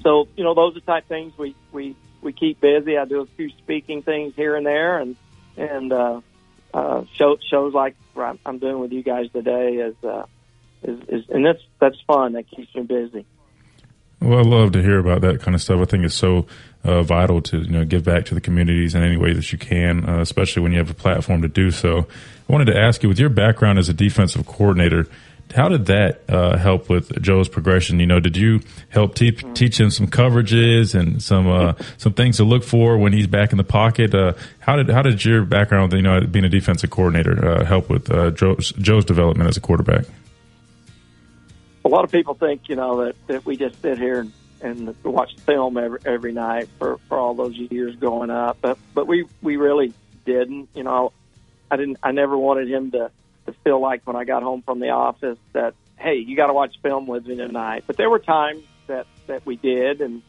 So 0.02 0.28
you 0.36 0.44
know, 0.44 0.54
those 0.54 0.76
are 0.76 0.80
type 0.80 1.06
things 1.06 1.36
we 1.38 1.54
we 1.72 1.96
we 2.22 2.32
keep 2.32 2.60
busy. 2.60 2.98
I 2.98 3.04
do 3.04 3.20
a 3.20 3.26
few 3.26 3.50
speaking 3.50 4.02
things 4.02 4.34
here 4.34 4.56
and 4.56 4.66
there, 4.66 4.98
and 4.98 5.16
and 5.56 5.92
uh, 5.92 6.20
uh, 6.72 7.04
show, 7.14 7.38
shows 7.48 7.72
like 7.72 7.94
I'm 8.16 8.58
doing 8.58 8.80
with 8.80 8.92
you 8.92 9.02
guys 9.02 9.30
today 9.32 9.74
is, 9.74 9.94
uh, 10.04 10.26
is 10.82 11.00
is 11.08 11.24
and 11.30 11.44
that's 11.46 11.62
that's 11.78 12.00
fun. 12.06 12.32
That 12.32 12.48
keeps 12.48 12.74
me 12.74 12.82
busy. 12.82 13.26
Well, 14.20 14.38
I 14.38 14.42
love 14.42 14.72
to 14.72 14.82
hear 14.82 14.98
about 14.98 15.20
that 15.20 15.42
kind 15.42 15.54
of 15.54 15.60
stuff. 15.60 15.80
I 15.80 15.84
think 15.84 16.04
it's 16.04 16.14
so 16.14 16.46
uh, 16.84 17.02
vital 17.02 17.40
to 17.42 17.58
you 17.58 17.70
know 17.70 17.84
give 17.84 18.04
back 18.04 18.24
to 18.26 18.34
the 18.34 18.40
communities 18.40 18.94
in 18.94 19.02
any 19.02 19.16
way 19.16 19.32
that 19.32 19.52
you 19.52 19.58
can, 19.58 20.08
uh, 20.08 20.20
especially 20.20 20.62
when 20.62 20.72
you 20.72 20.78
have 20.78 20.90
a 20.90 20.94
platform 20.94 21.42
to 21.42 21.48
do 21.48 21.70
so. 21.70 22.06
I 22.48 22.52
wanted 22.52 22.66
to 22.66 22.78
ask 22.78 23.02
you, 23.02 23.08
with 23.08 23.18
your 23.18 23.30
background 23.30 23.78
as 23.78 23.88
a 23.88 23.94
defensive 23.94 24.46
coordinator, 24.46 25.06
how 25.54 25.68
did 25.68 25.86
that 25.86 26.22
uh, 26.28 26.56
help 26.56 26.88
with 26.88 27.20
Joe's 27.22 27.48
progression? 27.48 28.00
You 28.00 28.06
know, 28.06 28.20
did 28.20 28.36
you 28.36 28.60
help 28.88 29.14
te- 29.14 29.32
teach 29.32 29.78
him 29.78 29.90
some 29.90 30.08
coverages 30.08 30.98
and 30.98 31.22
some 31.22 31.48
uh, 31.48 31.74
some 31.96 32.12
things 32.12 32.36
to 32.38 32.44
look 32.44 32.64
for 32.64 32.98
when 32.98 33.12
he's 33.12 33.26
back 33.26 33.52
in 33.52 33.58
the 33.58 33.64
pocket? 33.64 34.14
Uh, 34.14 34.34
how 34.60 34.76
did 34.76 34.90
how 34.90 35.02
did 35.02 35.24
your 35.24 35.44
background, 35.44 35.92
you 35.92 36.02
know, 36.02 36.20
being 36.20 36.44
a 36.44 36.50
defensive 36.50 36.90
coordinator, 36.90 37.46
uh, 37.46 37.64
help 37.64 37.88
with 37.88 38.08
Joe's, 38.36 38.72
Joe's 38.72 39.04
development 39.04 39.48
as 39.48 39.56
a 39.56 39.60
quarterback? 39.60 40.04
A 41.84 41.88
lot 41.88 42.04
of 42.04 42.10
people 42.10 42.34
think, 42.34 42.68
you 42.68 42.76
know, 42.76 43.04
that, 43.04 43.26
that 43.26 43.46
we 43.46 43.56
just 43.56 43.80
sit 43.82 43.98
here 43.98 44.20
and, 44.20 44.32
and 44.60 45.04
watch 45.04 45.36
film 45.40 45.76
every 45.76 45.98
every 46.06 46.32
night 46.32 46.68
for 46.78 46.98
for 47.08 47.18
all 47.18 47.34
those 47.34 47.54
years 47.54 47.94
growing 47.96 48.30
up, 48.30 48.58
but 48.60 48.78
but 48.94 49.06
we 49.06 49.26
we 49.42 49.56
really 49.56 49.92
didn't. 50.24 50.70
You 50.74 50.82
know, 50.82 51.12
I 51.70 51.76
didn't. 51.76 51.98
I 52.02 52.12
never 52.12 52.36
wanted 52.36 52.68
him 52.68 52.90
to 52.92 53.10
to 53.46 53.52
feel 53.64 53.80
like 53.80 54.06
when 54.06 54.16
I 54.16 54.24
got 54.24 54.42
home 54.42 54.62
from 54.62 54.80
the 54.80 54.90
office 54.90 55.38
that 55.52 55.74
hey, 55.98 56.16
you 56.16 56.36
got 56.36 56.48
to 56.48 56.54
watch 56.54 56.74
film 56.82 57.06
with 57.06 57.26
me 57.26 57.36
tonight. 57.36 57.84
But 57.86 57.96
there 57.96 58.10
were 58.10 58.18
times 58.18 58.62
that 58.86 59.06
that 59.26 59.44
we 59.44 59.56
did, 59.56 60.00
and 60.00 60.22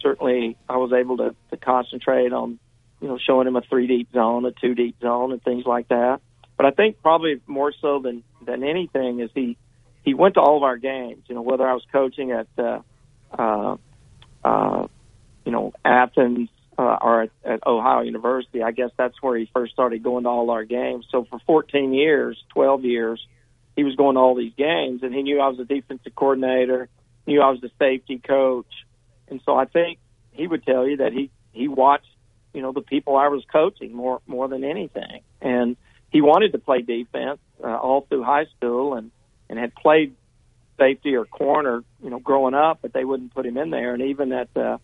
certainly 0.00 0.56
I 0.68 0.78
was 0.78 0.92
able 0.92 1.18
to 1.18 1.34
to 1.50 1.56
concentrate 1.56 2.32
on 2.32 2.58
you 3.00 3.08
know 3.08 3.18
showing 3.18 3.46
him 3.46 3.56
a 3.56 3.60
three 3.62 3.86
deep 3.86 4.12
zone, 4.12 4.44
a 4.46 4.52
two 4.52 4.74
deep 4.74 5.00
zone, 5.00 5.32
and 5.32 5.42
things 5.42 5.66
like 5.66 5.88
that. 5.88 6.20
But 6.56 6.66
I 6.66 6.70
think 6.70 7.02
probably 7.02 7.40
more 7.46 7.72
so 7.80 7.98
than 7.98 8.22
than 8.44 8.62
anything 8.62 9.20
is 9.20 9.30
he 9.34 9.56
he 10.04 10.14
went 10.14 10.34
to 10.34 10.40
all 10.40 10.56
of 10.56 10.62
our 10.62 10.76
games. 10.76 11.24
You 11.28 11.34
know, 11.34 11.42
whether 11.42 11.66
I 11.66 11.74
was 11.74 11.84
coaching 11.90 12.32
at 12.32 12.46
uh, 12.58 12.80
uh, 13.36 13.76
uh, 14.44 14.86
you 15.44 15.52
know 15.52 15.72
Athens 15.84 16.48
uh, 16.78 16.98
or 17.00 17.22
at, 17.22 17.30
at 17.44 17.66
Ohio 17.66 18.02
University, 18.02 18.62
I 18.62 18.72
guess 18.72 18.90
that's 18.96 19.20
where 19.22 19.36
he 19.36 19.48
first 19.52 19.72
started 19.72 20.02
going 20.02 20.24
to 20.24 20.30
all 20.30 20.50
our 20.50 20.64
games. 20.64 21.06
So 21.10 21.24
for 21.24 21.38
14 21.46 21.94
years, 21.94 22.42
12 22.52 22.84
years, 22.84 23.26
he 23.76 23.84
was 23.84 23.96
going 23.96 24.14
to 24.14 24.20
all 24.20 24.34
these 24.34 24.52
games, 24.56 25.02
and 25.02 25.14
he 25.14 25.22
knew 25.22 25.40
I 25.40 25.48
was 25.48 25.58
a 25.58 25.64
defensive 25.64 26.14
coordinator, 26.14 26.88
knew 27.26 27.40
I 27.40 27.50
was 27.50 27.60
the 27.60 27.70
safety 27.78 28.18
coach, 28.18 28.70
and 29.28 29.40
so 29.44 29.56
I 29.56 29.64
think 29.64 29.98
he 30.32 30.46
would 30.46 30.64
tell 30.64 30.86
you 30.86 30.98
that 30.98 31.12
he 31.12 31.30
he 31.52 31.68
watched 31.68 32.08
you 32.52 32.62
know 32.62 32.72
the 32.72 32.82
people 32.82 33.16
I 33.16 33.28
was 33.28 33.44
coaching 33.50 33.94
more 33.94 34.20
more 34.26 34.48
than 34.48 34.64
anything, 34.64 35.22
and 35.40 35.76
he 36.10 36.20
wanted 36.20 36.52
to 36.52 36.58
play 36.58 36.82
defense 36.82 37.40
uh, 37.62 37.76
all 37.76 38.02
through 38.02 38.22
high 38.22 38.46
school, 38.56 38.94
and 38.94 39.10
and 39.54 39.60
had 39.60 39.74
played 39.76 40.14
safety 40.78 41.14
or 41.14 41.24
corner, 41.24 41.84
you 42.02 42.10
know, 42.10 42.18
growing 42.18 42.54
up, 42.54 42.80
but 42.82 42.92
they 42.92 43.04
wouldn't 43.04 43.32
put 43.32 43.46
him 43.46 43.56
in 43.56 43.70
there. 43.70 43.94
And 43.94 44.02
even 44.02 44.32
at 44.32 44.48
uh, 44.56 44.78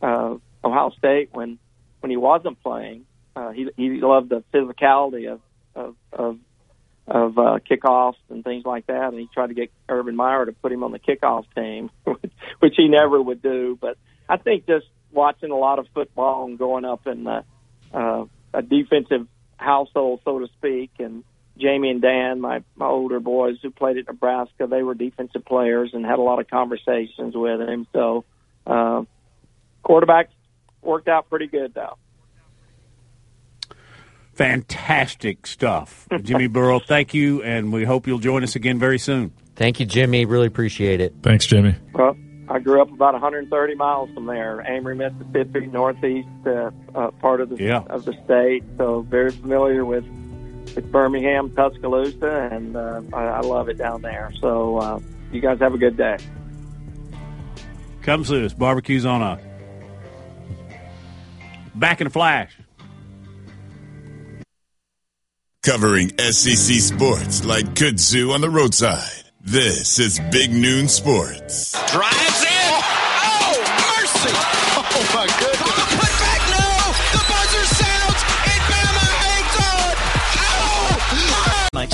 uh, 0.00 0.36
Ohio 0.64 0.90
State, 0.96 1.30
when 1.32 1.58
when 2.00 2.10
he 2.10 2.16
wasn't 2.16 2.62
playing, 2.62 3.04
uh, 3.34 3.50
he 3.50 3.68
he 3.76 4.00
loved 4.00 4.28
the 4.28 4.44
physicality 4.54 5.32
of 5.32 5.40
of 5.74 5.96
of, 6.12 6.38
of 7.08 7.38
uh, 7.38 7.58
kickoffs 7.68 8.22
and 8.30 8.44
things 8.44 8.64
like 8.64 8.86
that. 8.86 9.08
And 9.08 9.18
he 9.18 9.28
tried 9.34 9.48
to 9.48 9.54
get 9.54 9.72
Urban 9.88 10.14
Meyer 10.14 10.46
to 10.46 10.52
put 10.52 10.70
him 10.70 10.84
on 10.84 10.92
the 10.92 11.00
kickoff 11.00 11.46
team, 11.56 11.90
which 12.60 12.74
he 12.76 12.86
never 12.86 13.20
would 13.20 13.42
do. 13.42 13.76
But 13.80 13.98
I 14.28 14.36
think 14.36 14.66
just 14.66 14.86
watching 15.10 15.50
a 15.50 15.56
lot 15.56 15.80
of 15.80 15.88
football 15.92 16.44
and 16.44 16.56
growing 16.56 16.84
up 16.84 17.08
in 17.08 17.26
uh, 17.26 17.42
uh, 17.92 18.26
a 18.54 18.62
defensive 18.62 19.26
household, 19.56 20.20
so 20.24 20.38
to 20.38 20.46
speak, 20.58 20.92
and 20.98 21.24
Jamie 21.58 21.90
and 21.90 22.00
Dan, 22.00 22.40
my 22.40 22.62
my 22.76 22.86
older 22.86 23.20
boys 23.20 23.56
who 23.62 23.70
played 23.70 23.98
at 23.98 24.06
Nebraska, 24.06 24.66
they 24.66 24.82
were 24.82 24.94
defensive 24.94 25.44
players 25.44 25.90
and 25.92 26.04
had 26.04 26.18
a 26.18 26.22
lot 26.22 26.40
of 26.40 26.48
conversations 26.48 27.34
with 27.34 27.60
him. 27.60 27.86
So, 27.92 28.24
uh, 28.66 29.02
quarterback 29.82 30.30
worked 30.80 31.08
out 31.08 31.28
pretty 31.28 31.46
good 31.46 31.74
though. 31.74 31.96
Fantastic 34.34 35.46
stuff, 35.46 36.08
Jimmy 36.22 36.46
Burrow. 36.46 36.78
Thank 36.78 37.12
you, 37.12 37.42
and 37.42 37.70
we 37.72 37.84
hope 37.84 38.06
you'll 38.06 38.18
join 38.18 38.42
us 38.42 38.56
again 38.56 38.78
very 38.78 38.98
soon. 38.98 39.32
Thank 39.56 39.78
you, 39.78 39.84
Jimmy. 39.86 40.24
Really 40.24 40.46
appreciate 40.46 41.00
it. 41.02 41.14
Thanks, 41.22 41.44
Jimmy. 41.46 41.74
Well, 41.92 42.16
I 42.48 42.58
grew 42.58 42.80
up 42.80 42.90
about 42.90 43.12
130 43.12 43.74
miles 43.74 44.08
from 44.14 44.24
there, 44.24 44.62
Amory, 44.66 44.94
Mississippi, 44.96 45.66
northeast 45.66 46.28
uh, 46.46 46.70
uh, 46.94 47.10
part 47.12 47.42
of 47.42 47.50
the 47.50 47.62
Yeah. 47.62 47.82
of 47.90 48.06
the 48.06 48.14
state. 48.24 48.64
So 48.78 49.02
very 49.02 49.30
familiar 49.32 49.84
with 49.84 50.04
with 50.74 50.90
Birmingham, 50.90 51.54
Tuscaloosa, 51.54 52.48
and 52.52 52.76
uh, 52.76 53.02
I, 53.12 53.24
I 53.24 53.40
love 53.40 53.68
it 53.68 53.78
down 53.78 54.02
there. 54.02 54.30
So 54.40 54.78
uh, 54.78 55.00
you 55.30 55.40
guys 55.40 55.58
have 55.60 55.74
a 55.74 55.78
good 55.78 55.96
day. 55.96 56.18
Come 58.02 58.24
see 58.24 58.44
us. 58.44 58.54
Barbecue's 58.54 59.04
on 59.04 59.22
us. 59.22 59.40
Back 61.74 62.00
in 62.00 62.06
a 62.06 62.10
flash. 62.10 62.56
Covering 65.62 66.10
SEC 66.18 66.80
sports 66.80 67.44
like 67.44 67.66
kudzu 67.74 68.32
on 68.32 68.40
the 68.40 68.50
roadside. 68.50 69.22
This 69.40 69.98
is 69.98 70.20
Big 70.30 70.52
Noon 70.52 70.88
Sports. 70.88 71.72
Drives 71.92 72.44
in. 72.44 72.51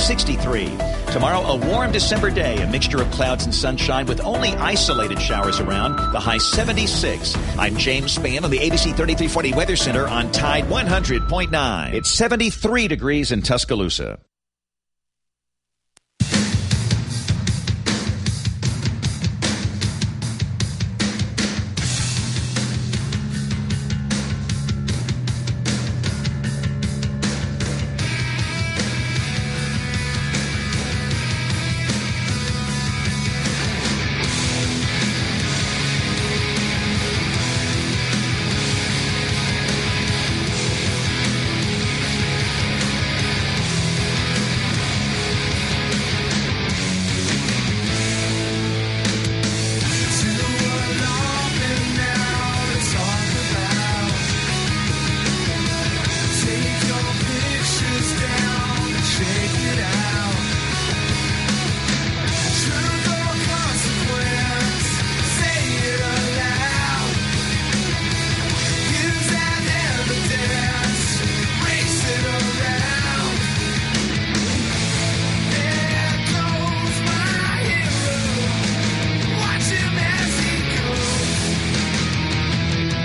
63. 0.08 0.64
Tomorrow, 1.12 1.40
a 1.40 1.56
warm 1.68 1.92
December 1.92 2.30
day, 2.30 2.62
a 2.62 2.66
mixture 2.66 3.02
of 3.02 3.10
clouds 3.10 3.44
and 3.44 3.54
sunshine 3.54 4.06
with 4.06 4.22
only 4.22 4.54
isolated 4.54 5.20
showers 5.20 5.60
around. 5.60 5.96
The 6.12 6.18
high 6.18 6.38
76. 6.38 7.36
I'm 7.58 7.76
James 7.76 8.16
Spann 8.16 8.42
on 8.42 8.50
the 8.50 8.56
ABC 8.56 8.96
3340 8.96 9.52
Weather 9.52 9.76
Center 9.76 10.08
on 10.08 10.32
Tide 10.32 10.64
100.9. 10.64 11.92
It's 11.92 12.10
73 12.10 12.88
degrees 12.88 13.32
in 13.32 13.42
Tuscaloosa. 13.42 14.18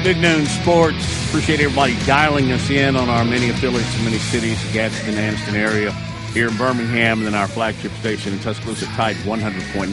Big 0.04 0.18
Noon 0.18 0.46
Sports. 0.46 1.30
Appreciate 1.30 1.62
everybody 1.62 1.96
dialing 2.06 2.52
us 2.52 2.70
in 2.70 2.98
on 2.98 3.08
our 3.08 3.24
many 3.24 3.50
affiliates 3.50 3.98
in 3.98 4.04
many 4.04 4.18
cities, 4.18 4.62
the 4.68 4.74
Gadsden, 4.74 5.16
Anniston 5.16 5.54
area, 5.54 5.92
here 6.34 6.50
in 6.50 6.58
Birmingham, 6.58 7.20
and 7.20 7.28
then 7.28 7.34
our 7.34 7.48
flagship 7.48 7.94
station 7.94 8.34
in 8.34 8.40
Tuscaloosa, 8.40 8.86
Tide 8.88 9.16
100.9. 9.16 9.90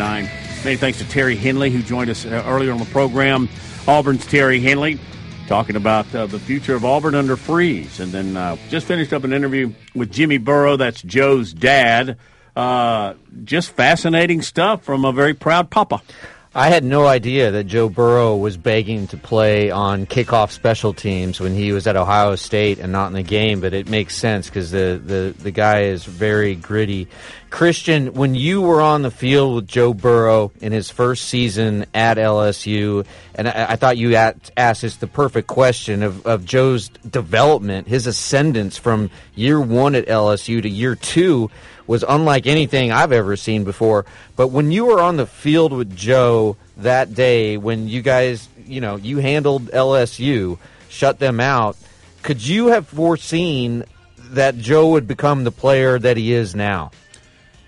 Many 0.65 0.77
thanks 0.77 0.99
to 0.99 1.09
Terry 1.09 1.37
Henley, 1.37 1.71
who 1.71 1.81
joined 1.81 2.11
us 2.11 2.27
uh, 2.27 2.43
earlier 2.45 2.73
on 2.73 2.79
the 2.79 2.87
program. 2.87 3.49
Auburn's 3.87 4.27
Terry 4.27 4.59
Henley, 4.59 4.99
talking 5.47 5.77
about 5.77 6.13
uh, 6.13 6.27
the 6.27 6.41
future 6.41 6.75
of 6.75 6.85
Auburn 6.85 7.15
under 7.15 7.37
Freeze. 7.37 8.01
And 8.01 8.11
then 8.11 8.37
uh, 8.37 8.57
just 8.69 8.89
finished 8.89 9.13
up 9.13 9.23
an 9.23 9.33
interview 9.33 9.73
with 9.95 10.11
Jimmy 10.11 10.39
Burrow, 10.39 10.77
that's 10.77 11.03
Joe's 11.03 11.53
dad. 11.53 12.19
Uh, 12.57 13.15
just 13.45 13.71
fascinating 13.71 14.43
stuff 14.43 14.83
from 14.83 15.05
a 15.05 15.13
very 15.13 15.35
proud 15.35 15.71
papa. 15.71 16.03
I 16.53 16.69
had 16.69 16.83
no 16.83 17.07
idea 17.07 17.53
that 17.53 17.65
Joe 17.65 17.89
Burrow 17.89 18.37
was 18.37 18.57
begging 18.57 19.07
to 19.09 19.17
play 19.17 19.71
on 19.71 20.05
kickoff 20.05 20.51
special 20.51 20.93
teams 20.93 21.39
when 21.39 21.55
he 21.55 21.71
was 21.71 21.87
at 21.87 21.95
Ohio 21.95 22.35
State 22.35 22.81
and 22.81 22.91
not 22.91 23.07
in 23.07 23.13
the 23.13 23.23
game, 23.23 23.61
but 23.61 23.73
it 23.73 23.89
makes 23.89 24.17
sense 24.17 24.49
because 24.49 24.73
the, 24.73 25.01
the, 25.05 25.33
the 25.41 25.53
guy 25.53 25.83
is 25.83 26.05
very 26.05 26.57
gritty. 26.57 27.07
Christian, 27.51 28.15
when 28.15 28.35
you 28.35 28.63
were 28.63 28.81
on 28.81 29.03
the 29.03 29.13
field 29.13 29.55
with 29.55 29.69
Joe 29.69 29.95
Burrow 29.95 30.51
in 30.61 30.73
his 30.73 30.91
first 30.91 31.27
season 31.27 31.87
at 31.95 32.17
LSU, 32.17 33.07
and 33.37 33.47
I, 33.47 33.67
I 33.71 33.77
thought 33.77 33.97
you 33.97 34.17
at, 34.17 34.51
asked 34.57 34.83
us 34.83 34.97
the 34.97 35.07
perfect 35.07 35.47
question 35.47 36.03
of, 36.03 36.27
of 36.27 36.45
Joe's 36.45 36.89
development, 36.89 37.87
his 37.87 38.09
ascendance 38.09 38.77
from 38.77 39.09
year 39.37 39.61
one 39.61 39.95
at 39.95 40.07
LSU 40.07 40.61
to 40.63 40.69
year 40.69 40.97
two 40.97 41.49
was 41.91 42.05
unlike 42.09 42.47
anything 42.47 42.93
I've 42.93 43.11
ever 43.11 43.35
seen 43.35 43.65
before. 43.65 44.07
But 44.37 44.49
when 44.49 44.71
you 44.71 44.85
were 44.85 45.01
on 45.01 45.17
the 45.17 45.27
field 45.27 45.73
with 45.73 45.97
Joe 45.97 46.57
that 46.77 47.15
day, 47.15 47.57
when 47.57 47.89
you 47.89 48.01
guys, 48.01 48.49
you 48.65 48.81
know, 48.81 48.95
you 48.95 49.19
handled 49.19 49.67
LSU, 49.73 50.57
shut 50.89 51.19
them 51.19 51.41
out, 51.41 51.77
could 52.23 52.47
you 52.47 52.69
have 52.69 52.87
foreseen 52.87 53.83
that 54.31 54.57
Joe 54.57 54.91
would 54.91 55.09
become 55.09 55.43
the 55.43 55.51
player 55.51 55.99
that 55.99 56.17
he 56.17 56.33
is 56.33 56.55
now? 56.55 56.93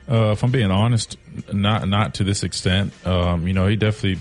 Uh, 0.08 0.30
if 0.30 0.44
I'm 0.44 0.52
being 0.52 0.70
honest, 0.70 1.16
not 1.52 1.88
not 1.88 2.14
to 2.14 2.24
this 2.24 2.44
extent. 2.44 2.92
Um, 3.04 3.48
you 3.48 3.54
know, 3.54 3.66
he 3.66 3.74
definitely, 3.74 4.20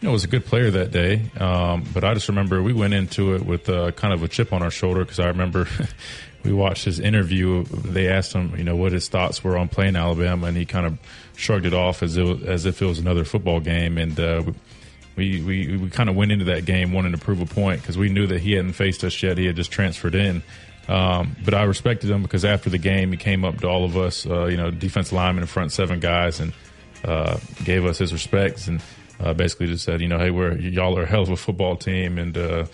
you 0.00 0.08
know, 0.08 0.12
was 0.12 0.24
a 0.24 0.28
good 0.28 0.44
player 0.44 0.70
that 0.72 0.90
day. 0.90 1.22
Um, 1.40 1.86
but 1.94 2.04
I 2.04 2.12
just 2.12 2.28
remember 2.28 2.62
we 2.62 2.74
went 2.74 2.92
into 2.92 3.34
it 3.34 3.46
with 3.46 3.70
uh, 3.70 3.92
kind 3.92 4.12
of 4.12 4.22
a 4.22 4.28
chip 4.28 4.52
on 4.52 4.62
our 4.62 4.70
shoulder 4.70 5.04
because 5.04 5.20
I 5.20 5.28
remember 5.28 5.66
we 6.48 6.54
watched 6.54 6.84
his 6.84 6.98
interview. 6.98 7.64
They 7.64 8.08
asked 8.08 8.32
him, 8.32 8.56
you 8.56 8.64
know, 8.64 8.74
what 8.74 8.92
his 8.92 9.08
thoughts 9.08 9.44
were 9.44 9.58
on 9.58 9.68
playing 9.68 9.96
Alabama, 9.96 10.46
and 10.46 10.56
he 10.56 10.64
kind 10.64 10.86
of 10.86 10.98
shrugged 11.36 11.66
it 11.66 11.74
off 11.74 12.02
as 12.02 12.16
it, 12.16 12.42
as 12.42 12.64
if 12.64 12.80
it 12.80 12.86
was 12.86 12.98
another 12.98 13.24
football 13.24 13.60
game. 13.60 13.98
And 13.98 14.18
uh, 14.18 14.42
we 15.14 15.42
we 15.42 15.76
we 15.76 15.90
kind 15.90 16.08
of 16.08 16.16
went 16.16 16.32
into 16.32 16.46
that 16.46 16.64
game 16.64 16.92
wanting 16.92 17.12
to 17.12 17.18
prove 17.18 17.42
a 17.42 17.46
point 17.46 17.82
because 17.82 17.98
we 17.98 18.08
knew 18.08 18.26
that 18.28 18.40
he 18.40 18.52
hadn't 18.52 18.72
faced 18.72 19.04
us 19.04 19.22
yet. 19.22 19.36
He 19.36 19.44
had 19.46 19.56
just 19.56 19.70
transferred 19.70 20.14
in. 20.14 20.42
Um, 20.88 21.36
but 21.44 21.52
I 21.52 21.64
respected 21.64 22.08
him 22.08 22.22
because 22.22 22.46
after 22.46 22.70
the 22.70 22.78
game, 22.78 23.10
he 23.10 23.18
came 23.18 23.44
up 23.44 23.60
to 23.60 23.68
all 23.68 23.84
of 23.84 23.98
us, 23.98 24.24
uh, 24.24 24.46
you 24.46 24.56
know, 24.56 24.70
defense 24.70 25.12
linemen 25.12 25.44
front 25.44 25.70
seven 25.70 26.00
guys, 26.00 26.40
and 26.40 26.54
uh, 27.04 27.38
gave 27.62 27.84
us 27.84 27.98
his 27.98 28.14
respects 28.14 28.68
and 28.68 28.80
uh, 29.20 29.34
basically 29.34 29.66
just 29.66 29.84
said, 29.84 30.00
you 30.00 30.08
know, 30.08 30.18
hey, 30.18 30.30
we're 30.30 30.56
y'all 30.56 30.96
are 30.96 31.02
a 31.02 31.06
hell 31.06 31.22
of 31.22 31.30
a 31.30 31.36
football 31.36 31.76
team, 31.76 32.16
and 32.16 32.38
uh, 32.38 32.64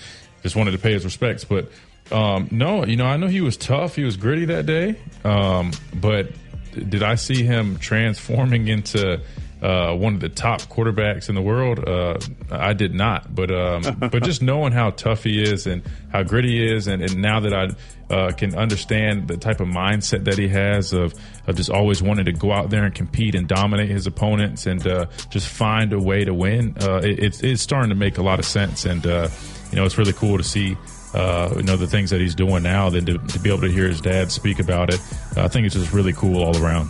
just 0.45 0.55
wanted 0.55 0.71
to 0.71 0.79
pay 0.79 0.93
his 0.93 1.05
respects. 1.05 1.45
But 1.45 1.73
um, 2.13 2.49
no, 2.51 2.85
you 2.85 2.97
know, 2.97 3.07
I 3.07 3.17
know 3.17 3.27
he 3.27 3.41
was 3.41 3.57
tough, 3.57 3.97
he 3.97 4.05
was 4.05 4.17
gritty 4.17 4.47
that 4.47 4.67
day, 4.67 4.97
um, 5.25 5.73
but 5.95 6.31
did 6.73 7.03
I 7.03 7.15
see 7.15 7.43
him 7.45 7.79
transforming 7.79 8.69
into 8.69 9.21
uh, 9.65 9.95
one 9.95 10.15
of 10.15 10.21
the 10.21 10.29
top 10.29 10.61
quarterbacks 10.63 11.31
in 11.31 11.35
the 11.35 11.41
world. 11.41 11.89
Uh, 11.89 12.19
I 12.51 12.75
did 12.75 12.95
not, 12.95 13.35
but 13.35 13.51
um, 13.51 13.83
but 13.99 14.23
just 14.23 14.43
knowing 14.43 14.73
how 14.73 14.91
tough 14.91 15.25
he 15.25 15.43
is 15.43 15.67
and 15.67 15.83
how 16.13 16.23
gritty 16.23 16.59
he 16.59 16.75
is, 16.75 16.87
and, 16.87 17.03
and 17.03 17.17
now 17.17 17.41
that 17.41 17.55
I 17.55 18.15
uh, 18.15 18.33
can 18.33 18.55
understand 18.55 19.27
the 19.27 19.39
type 19.39 19.61
of 19.61 19.69
mindset 19.69 20.25
that 20.25 20.37
he 20.37 20.49
has 20.49 20.93
of 20.93 21.15
of 21.47 21.57
just 21.57 21.71
always 21.71 22.03
wanting 22.03 22.27
to 22.27 22.33
go 22.33 22.53
out 22.53 22.69
there 22.69 22.85
and 22.85 22.95
compete 22.95 23.35
and 23.35 23.49
dominate 23.49 23.89
his 23.89 24.07
opponents 24.07 24.67
and 24.67 24.87
uh, 24.87 25.07
just 25.31 25.49
find 25.49 25.95
a 25.95 25.99
way 25.99 26.25
to 26.27 26.35
win. 26.35 26.77
Uh, 26.83 26.99
it, 26.99 27.19
it's 27.23 27.43
it's 27.43 27.63
starting 27.63 27.89
to 27.89 27.97
make 27.97 28.19
a 28.19 28.23
lot 28.23 28.39
of 28.39 28.45
sense, 28.45 28.85
and 28.85 29.07
uh, 29.07 29.29
you 29.71 29.77
know 29.77 29.85
it's 29.87 29.97
really 29.97 30.13
cool 30.13 30.37
to 30.37 30.45
see. 30.45 30.77
Uh, 31.15 31.55
you 31.57 31.63
know 31.63 31.77
the 31.77 31.87
things 31.87 32.11
that 32.11 32.21
he's 32.21 32.35
doing 32.35 32.63
now, 32.65 32.91
then 32.91 33.07
to, 33.07 33.19
to 33.19 33.39
be 33.39 33.49
able 33.49 33.61
to 33.61 33.71
hear 33.71 33.87
his 33.89 34.01
dad 34.01 34.33
speak 34.33 34.59
about 34.59 34.93
it, 34.93 35.01
I 35.37 35.47
think 35.49 35.65
it's 35.67 35.75
just 35.77 35.93
really 35.93 36.13
cool 36.13 36.43
all 36.43 36.57
around. 36.61 36.89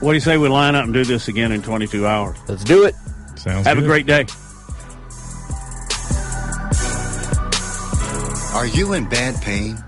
What 0.00 0.12
do 0.12 0.14
you 0.14 0.20
say 0.20 0.38
we 0.38 0.48
line 0.48 0.74
up 0.74 0.84
and 0.84 0.94
do 0.94 1.04
this 1.04 1.28
again 1.28 1.52
in 1.52 1.60
22 1.60 2.06
hours? 2.06 2.38
Let's 2.48 2.64
do 2.64 2.84
it. 2.84 2.94
Sounds 3.36 3.66
Have 3.66 3.76
good. 3.76 3.84
a 3.84 3.86
great 3.86 4.06
day. 4.06 4.24
Are 8.54 8.66
you 8.66 8.94
in 8.94 9.08
bad 9.08 9.40
pain? 9.42 9.78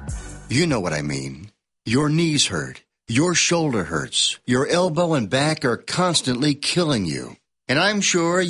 You 0.49 0.67
know 0.67 0.81
what 0.81 0.93
I 0.93 1.03
mean. 1.03 1.51
Your 1.85 2.09
knees 2.09 2.47
hurt. 2.47 2.83
Your 3.09 3.35
shoulder 3.35 3.85
hurts. 3.85 4.39
Your 4.47 4.67
elbow 4.69 5.15
and 5.15 5.29
back 5.29 5.65
are 5.65 5.77
constantly 5.77 6.55
killing 6.55 7.05
you. 7.05 7.37
And 7.69 7.79
I'm 7.79 8.01
sure 8.01 8.41